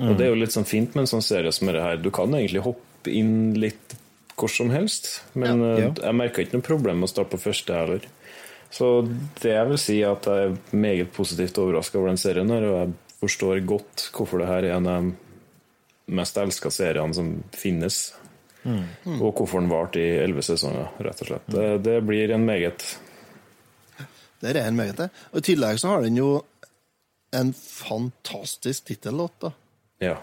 Og 0.00 0.14
det 0.16 0.24
er 0.24 0.30
jo 0.30 0.38
litt 0.40 0.54
sånn 0.54 0.68
fint 0.68 0.94
med 0.94 1.04
en 1.04 1.10
sånn 1.10 1.24
serie 1.24 1.52
som 1.52 1.68
dette 1.68 1.82
her. 1.84 1.98
Du 2.00 2.08
kan 2.14 2.32
egentlig 2.32 2.62
hoppe 2.64 2.89
inn 3.08 3.54
litt 3.60 3.96
hvor 4.40 4.48
som 4.48 4.70
helst. 4.72 5.22
Men 5.32 5.60
ja. 5.60 5.76
Ja. 5.84 5.90
jeg 6.08 6.16
merka 6.16 6.42
ikke 6.42 6.56
noe 6.58 6.64
problem 6.64 7.00
med 7.02 7.10
å 7.10 7.12
starte 7.12 7.34
på 7.36 7.42
første 7.50 7.76
heller. 7.76 8.06
Så 8.70 8.86
det 9.42 9.50
jeg 9.52 9.66
vil 9.68 9.80
si, 9.82 9.96
er 10.00 10.14
at 10.14 10.28
jeg 10.30 10.46
er 10.50 10.76
meget 10.76 11.10
positivt 11.12 11.58
overraska 11.58 11.98
over 11.98 12.12
den 12.12 12.20
serien. 12.22 12.50
her, 12.50 12.62
Og 12.62 12.78
jeg 12.78 13.18
forstår 13.20 13.60
godt 13.66 14.10
hvorfor 14.14 14.38
det 14.40 14.46
her 14.48 14.64
er 14.64 14.76
en 14.76 14.86
av 14.86 15.02
de 15.02 16.14
mest 16.14 16.36
elska 16.38 16.70
seriene 16.70 17.14
som 17.14 17.42
finnes. 17.52 18.14
Og 18.64 19.34
hvorfor 19.34 19.60
den 19.60 19.70
varte 19.72 20.00
i 20.00 20.18
elleve 20.20 20.42
sesonger, 20.44 20.88
rett 21.00 21.22
og 21.24 21.30
slett. 21.32 21.46
Det, 21.50 21.68
det 21.84 21.98
blir 22.04 22.30
en 22.34 22.44
meget 22.44 22.84
Det 24.40 24.54
er 24.54 24.62
en 24.66 24.76
meget 24.76 24.96
det. 24.96 25.10
Og 25.32 25.38
I 25.42 25.46
tillegg 25.50 25.80
så 25.80 25.88
har 25.94 26.02
den 26.06 26.16
jo 26.16 26.42
en 27.36 27.52
fantastisk 27.54 28.84
tittellåt, 28.88 29.34
da. 29.40 29.50
Ja. 30.00 30.16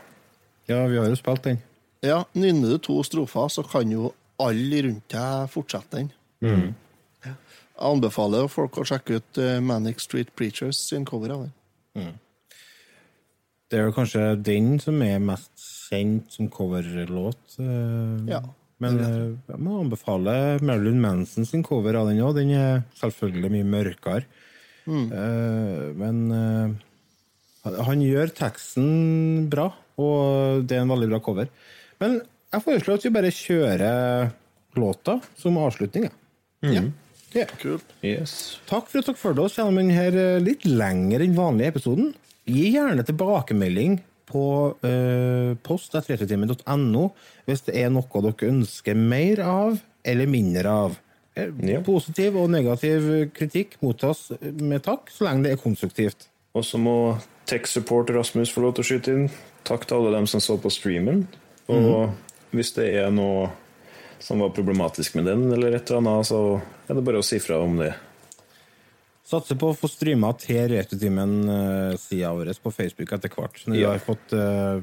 Ja, 0.67 0.85
vi 0.87 0.97
har 0.97 1.07
jo 1.07 1.15
spilt 1.15 1.43
den. 1.43 1.61
Ja, 2.05 2.23
Nynner 2.37 2.75
du 2.75 2.77
to 2.83 2.99
strofer, 3.05 3.47
så 3.49 3.63
kan 3.65 3.89
jo 3.91 4.11
alle 4.41 4.83
rundt 4.85 5.07
deg 5.09 5.47
fortsette 5.49 5.97
den. 5.97 6.09
Mm. 6.45 6.67
Jeg 7.25 7.33
anbefaler 7.89 8.47
folk 8.49 8.77
å 8.81 8.85
sjekke 8.85 9.17
ut 9.19 9.39
eh, 9.41 9.57
Manic 9.65 9.99
Street 10.03 10.29
Preachers 10.37 10.77
sin 10.91 11.05
cover 11.09 11.33
av 11.33 11.45
den. 11.47 12.13
Det 13.67 13.79
er 13.81 13.89
jo 13.89 13.95
kanskje 13.97 14.21
den 14.45 14.77
som 14.79 15.01
er 15.03 15.17
mest 15.19 15.51
kjent 15.89 16.31
som 16.37 16.47
coverlåt. 16.53 17.57
eh, 17.59 18.29
Ja, 18.29 18.41
Men 18.79 18.99
eh, 19.01 19.33
jeg 19.49 19.59
må 19.65 19.79
anbefale 19.81 20.59
Marilyn 20.61 21.01
Manson 21.01 21.45
sin 21.49 21.63
cover 21.65 21.97
av 21.97 22.07
den 22.11 22.21
òg. 22.21 22.35
Den 22.37 22.53
er 22.53 22.83
selvfølgelig 23.01 23.51
mye 23.57 23.71
mørkere. 23.73 24.27
Mm. 24.87 25.09
men 25.99 26.77
han 27.83 27.99
gjør 27.99 28.29
teksten 28.31 29.49
bra, 29.51 29.65
og 29.99 30.61
det 30.63 30.77
er 30.77 30.85
en 30.85 30.93
veldig 30.93 31.09
bra 31.11 31.19
cover. 31.25 31.49
Men 32.03 32.19
jeg 32.53 32.63
foreslår 32.63 32.99
at 32.99 33.05
vi 33.07 33.13
bare 33.15 33.33
kjører 33.33 34.29
låta 34.77 35.17
som 35.39 35.57
avslutning. 35.61 36.09
Ja. 36.65 36.83
Ja. 37.35 37.45
Kult. 37.59 37.85
Yes. 38.05 38.57
Takk 38.69 38.87
for 38.89 39.01
at 39.01 39.09
dere 39.09 39.19
fulgte 39.19 39.45
oss 39.45 39.57
gjennom 39.59 39.81
denne 39.81 40.37
litt 40.43 40.65
lengre 40.65 41.25
enn 41.25 41.35
vanlige 41.37 41.73
episoden. 41.75 42.13
Gi 42.47 42.69
gjerne 42.77 43.03
tilbakemelding 43.05 43.97
på 44.27 44.43
uh, 44.83 45.51
post.retrotimen.no 45.63 47.03
hvis 47.47 47.65
det 47.67 47.75
er 47.83 47.91
noe 47.93 48.23
dere 48.23 48.49
ønsker 48.51 48.97
mer 48.97 49.43
av 49.43 49.77
eller 50.07 50.31
mindre 50.31 50.77
av. 50.85 50.97
Eh, 51.37 51.51
Ja. 51.67 51.81
Positiv 51.85 52.37
og 52.39 52.49
negativ 52.49 53.29
kritikk 53.35 53.77
mottas 53.83 54.31
med 54.41 54.83
takk, 54.87 55.11
så 55.13 55.27
lenge 55.27 55.45
det 55.45 55.51
er 55.55 55.61
konstruktivt. 55.61 56.29
Og 56.57 56.65
så 56.65 56.79
må 56.81 57.17
Tech 57.47 57.67
Support 57.69 58.09
Rasmus 58.15 58.51
få 58.51 58.63
lov 58.63 58.73
til 58.75 58.83
å 58.83 58.87
skyte 58.87 59.13
inn. 59.13 59.27
Takk 59.67 59.85
til 59.85 59.99
alle 59.99 60.15
dem 60.15 60.27
som 60.27 60.41
så 60.43 60.57
på 60.59 60.71
streamen. 60.73 61.27
Og 61.67 62.55
hvis 62.55 62.73
det 62.77 62.89
er 63.03 63.11
noe 63.11 63.49
som 64.23 64.39
var 64.41 64.53
problematisk 64.55 65.15
med 65.19 65.27
den, 65.29 65.45
eller 65.53 65.75
et 65.77 65.89
eller 65.91 66.01
annet, 66.01 66.29
så 66.29 66.41
er 66.87 66.97
det 66.97 67.03
bare 67.05 67.21
å 67.21 67.25
si 67.25 67.39
fra 67.43 67.59
om 67.61 67.75
det. 67.77 67.91
Satser 69.27 69.59
på 69.59 69.73
å 69.73 69.75
få 69.75 69.89
streama 69.91 70.31
til 70.39 70.69
Retrotimen-sida 70.71 72.29
vår 72.33 72.53
på 72.63 72.71
Facebook 72.71 73.11
etter 73.17 73.33
hvert. 73.35 73.59
Når 73.67 73.75
vi 73.75 73.81
Ja. 73.83 73.91
har 73.91 73.99
fått 73.99 74.33
uh, 74.33 74.79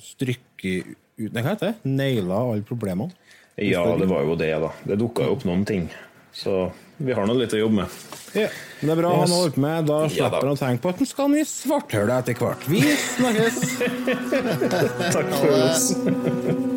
strykke 0.00 0.72
ut 1.20 1.32
hva 1.36 1.44
heter 1.44 1.74
det? 1.74 1.74
Naila 1.84 2.38
alle 2.40 2.64
problemene. 2.64 3.12
Ja, 3.60 3.84
det 3.98 4.08
var 4.08 4.24
jo 4.24 4.34
det, 4.40 4.48
da. 4.58 4.72
Det 4.88 4.96
dukka 4.98 5.26
jo 5.28 5.36
opp 5.36 5.44
noen 5.44 5.66
ting. 5.68 5.90
Så 6.32 6.72
vi 6.96 7.12
har 7.12 7.26
nå 7.28 7.34
litt 7.36 7.52
å 7.52 7.60
jobbe 7.60 7.82
med. 7.82 8.00
Ja, 8.32 8.46
det 8.80 8.88
er 8.94 8.96
bra 8.96 9.10
Yes. 9.12 9.20
han 9.20 9.30
har 9.34 9.42
holdt 9.42 9.56
med. 9.60 9.86
Da 9.90 9.98
slipper 10.08 10.40
han 10.46 10.54
å 10.54 10.56
tenke 10.56 10.82
på 10.82 10.88
at 10.94 11.02
han 11.02 11.06
skal 11.10 11.28
ned 11.28 11.44
i 11.44 11.48
svarthølet 11.50 12.14
etter 12.22 12.40
hvert. 12.40 12.68
Vi 12.72 12.80
snakkes! 12.96 13.58
Takk 15.12 15.34
for 15.36 15.56
oss. 15.60 15.92